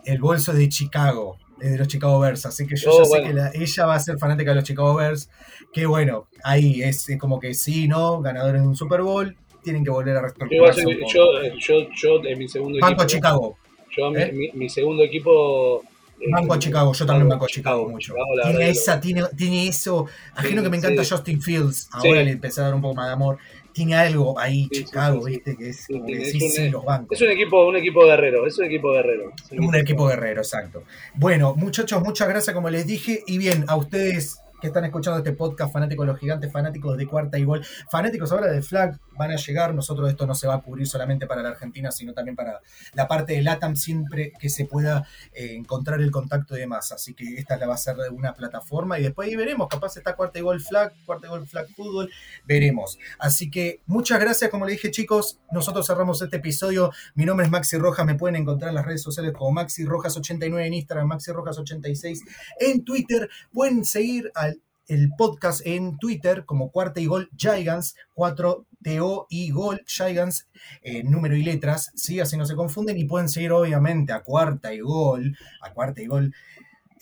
El 0.05 0.19
bolso 0.19 0.51
es 0.51 0.57
de 0.59 0.69
Chicago, 0.69 1.37
es 1.48 1.48
de 1.59 1.77
los 1.77 1.87
Chicago 1.87 2.19
Bears, 2.19 2.45
así 2.45 2.65
que 2.65 2.75
yo 2.75 2.91
Oh, 2.91 2.99
ya 3.03 3.05
sé 3.05 3.23
que 3.23 3.33
la- 3.33 3.51
ella 3.53 3.85
va 3.85 3.95
a 3.95 3.99
ser 3.99 4.17
fanática 4.17 4.51
de 4.51 4.55
los 4.55 4.63
Chicago 4.63 4.95
Bears. 4.95 5.29
Que 5.73 5.85
bueno, 5.85 6.27
ahí 6.43 6.81
es, 6.81 7.05
como 7.19 7.39
que 7.39 7.53
sí, 7.53 7.87
¿no? 7.87 8.21
Ganadores 8.21 8.61
de 8.61 8.67
un 8.67 8.75
Super 8.75 9.01
Bowl, 9.01 9.35
tienen 9.63 9.83
que 9.83 9.89
volver 9.91 10.17
a 10.17 10.21
Yo, 10.49 10.73
soy- 10.73 10.85
un 10.85 10.99
poco. 11.01 11.11
yo, 11.13 11.41
eh, 11.41 11.53
yo, 11.59 11.75
yo, 11.95 12.23
en 12.23 12.39
mi 12.39 12.47
segundo 12.47 12.79
Banco 12.79 12.93
equipo. 12.93 13.03
a 13.03 13.07
Chicago. 13.07 13.57
Yo, 13.97 14.11
mi- 14.11 14.21
¿Eh? 14.21 14.31
mi, 14.31 14.51
mi 14.53 14.69
segundo 14.69 15.03
equipo. 15.03 15.83
eh, 16.21 16.25
Banco 16.31 16.53
a 16.53 16.59
Chicago, 16.59 16.91
yo 16.93 17.05
también 17.05 17.29
banco 17.29 17.45
a 17.45 17.47
Chicago, 17.47 17.77
Chicago 17.77 17.91
mucho. 17.91 18.13
Chicago, 18.13 18.25
Tiene, 18.43 18.57
verdad 18.57 18.69
esa, 18.71 18.99
tiene, 18.99 19.23
tiene 19.37 19.67
eso, 19.69 20.05
ajeno 20.35 20.57
Sí, 20.61 20.63
que 20.65 20.69
me 20.69 20.77
encanta 20.77 21.03
sí. 21.05 21.09
Justin 21.11 21.41
Fields, 21.41 21.77
Sí. 22.01 22.07
ahora 22.09 22.23
le 22.23 22.31
empecé 22.31 22.59
a 22.59 22.65
dar 22.65 22.73
un 22.75 22.81
poco 22.81 22.95
más 22.95 23.07
de 23.07 23.13
amor. 23.13 23.37
Tiene 23.79 23.95
algo 23.95 24.37
ahí, 24.37 24.67
Sí, 24.71 24.83
Chicago, 24.83 25.19
sí, 25.19 25.23
sí. 25.25 25.29
viste, 25.31 25.55
que 25.57 25.69
es 25.69 25.87
como 25.87 26.05
que 26.05 26.25
sí, 26.25 26.65
un- 26.65 26.71
los 26.71 26.83
bancos. 26.83 27.15
Es 27.17 27.21
un 27.25 27.31
equipo, 27.31 27.65
un 27.65 27.77
equipo 27.77 28.05
guerrero, 28.05 28.45
es 28.45 28.57
un 28.59 28.65
equipo 28.65 28.91
guerrero. 28.91 29.31
Es 29.49 29.57
Un 29.57 29.73
equipo 29.75 30.05
guerrero, 30.07 30.41
exacto. 30.41 30.83
Bueno, 31.15 31.55
muchachos, 31.55 32.01
muchas 32.03 32.27
gracias, 32.27 32.53
como 32.53 32.69
les 32.69 32.85
dije. 32.85 33.23
Y 33.25 33.37
bien, 33.37 33.63
a 33.69 33.77
ustedes 33.77 34.41
que 34.59 34.67
están 34.67 34.85
escuchando 34.85 35.19
este 35.19 35.33
podcast, 35.33 35.71
fanáticos 35.71 36.05
de 36.05 36.11
los 36.11 36.19
gigantes, 36.19 36.51
fanáticos 36.51 36.97
de 36.97 37.07
cuarta 37.07 37.37
y 37.37 37.43
gol, 37.43 37.65
fanáticos 37.89 38.31
ahora 38.31 38.47
de 38.47 38.61
flag, 38.61 38.99
van 39.17 39.31
a 39.31 39.35
llegar. 39.35 39.73
Nosotros 39.73 40.09
esto 40.09 40.25
no 40.25 40.35
se 40.35 40.47
va 40.47 40.55
a 40.55 40.61
cubrir 40.61 40.87
solamente 40.87 41.27
para 41.27 41.41
la 41.43 41.49
Argentina, 41.49 41.91
sino 41.91 42.13
también 42.13 42.35
para 42.35 42.61
la 42.93 43.07
parte 43.07 43.33
de 43.33 43.41
LATAM, 43.41 43.75
siempre 43.75 44.33
que 44.39 44.49
se 44.49 44.65
pueda 44.65 45.07
eh, 45.33 45.55
encontrar 45.55 46.01
el 46.01 46.11
contacto 46.11 46.55
y 46.55 46.61
demás. 46.61 46.91
Así 46.91 47.13
que 47.13 47.35
esta 47.35 47.57
la 47.57 47.67
va 47.67 47.75
a 47.75 47.77
ser 47.77 47.97
de 47.97 48.09
una 48.09 48.33
plataforma 48.33 48.99
y 48.99 49.03
después 49.03 49.27
ahí 49.27 49.35
veremos. 49.35 49.67
Capaz 49.67 49.97
está 49.97 50.15
cuarta 50.15 50.39
y 50.39 50.41
gol 50.41 50.59
flag, 50.61 50.93
cuarta 51.05 51.27
y 51.27 51.29
gol 51.29 51.47
flag 51.47 51.67
fútbol, 51.75 52.09
veremos. 52.45 52.97
Así 53.19 53.49
que 53.49 53.81
muchas 53.85 54.19
gracias, 54.19 54.49
como 54.49 54.65
le 54.65 54.73
dije, 54.73 54.91
chicos. 54.91 55.39
Nosotros 55.51 55.85
cerramos 55.85 56.21
este 56.21 56.37
episodio. 56.37 56.91
Mi 57.15 57.25
nombre 57.25 57.45
es 57.45 57.51
Maxi 57.51 57.77
Rojas, 57.77 58.05
me 58.05 58.15
pueden 58.15 58.35
encontrar 58.35 58.69
en 58.69 58.75
las 58.75 58.85
redes 58.85 59.01
sociales 59.01 59.33
como 59.33 59.51
Maxi 59.51 59.83
Rojas89 59.85 60.65
en 60.65 60.73
Instagram, 60.73 61.07
Maxi 61.07 61.31
Rojas86 61.31 62.21
en 62.59 62.83
Twitter. 62.83 63.29
Pueden 63.51 63.83
seguir 63.83 64.31
al 64.35 64.48
el 64.89 65.11
podcast 65.17 65.61
en 65.65 65.97
Twitter 65.97 66.43
como 66.45 66.71
Cuarta 66.71 66.99
y 66.99 67.05
Gol 67.05 67.29
Gigants, 67.37 67.95
4TO 68.15 69.27
y 69.29 69.51
Gol 69.51 69.83
Gigants, 69.87 70.49
eh, 70.81 71.03
número 71.03 71.37
y 71.37 71.43
letras, 71.43 71.91
¿sí? 71.95 72.19
así 72.19 72.35
no 72.35 72.45
se 72.45 72.55
confunden 72.55 72.97
y 72.97 73.05
pueden 73.05 73.29
seguir 73.29 73.51
obviamente 73.51 74.11
a 74.11 74.21
Cuarta 74.21 74.73
y 74.73 74.79
Gol, 74.79 75.37
a 75.61 75.71
Cuarta 75.73 76.01
y 76.01 76.07
Gol 76.07 76.33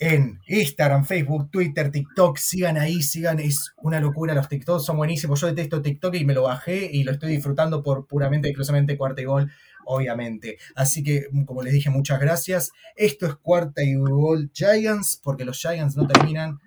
en 0.00 0.38
Instagram, 0.46 1.04
Facebook, 1.04 1.50
Twitter, 1.50 1.90
TikTok, 1.90 2.36
sigan 2.36 2.76
ahí, 2.76 3.02
sigan, 3.02 3.40
es 3.40 3.72
una 3.78 4.00
locura, 4.00 4.34
los 4.34 4.48
TikToks 4.48 4.84
son 4.84 4.96
buenísimos, 4.96 5.40
yo 5.40 5.48
detesto 5.48 5.82
TikTok 5.82 6.14
y 6.14 6.24
me 6.24 6.34
lo 6.34 6.44
bajé 6.44 6.88
y 6.92 7.02
lo 7.02 7.12
estoy 7.12 7.32
disfrutando 7.32 7.82
por 7.82 8.06
puramente, 8.06 8.48
exclusivamente 8.48 8.96
Cuarta 8.96 9.22
y 9.22 9.24
Gol, 9.24 9.50
obviamente. 9.86 10.58
Así 10.76 11.02
que, 11.02 11.26
como 11.46 11.62
les 11.62 11.72
dije, 11.72 11.90
muchas 11.90 12.20
gracias. 12.20 12.70
Esto 12.94 13.26
es 13.26 13.34
Cuarta 13.36 13.82
y 13.82 13.94
Gol 13.94 14.50
Giants, 14.52 15.20
porque 15.22 15.44
los 15.44 15.58
Giants 15.58 15.96
no 15.96 16.06
terminan, 16.06 16.60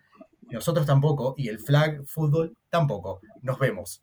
nosotros 0.52 0.86
tampoco, 0.86 1.34
y 1.38 1.50
el 1.50 1.60
flag 1.60 2.02
fútbol 2.08 2.56
tampoco. 2.70 3.20
Nos 3.42 3.60
vemos. 3.60 4.00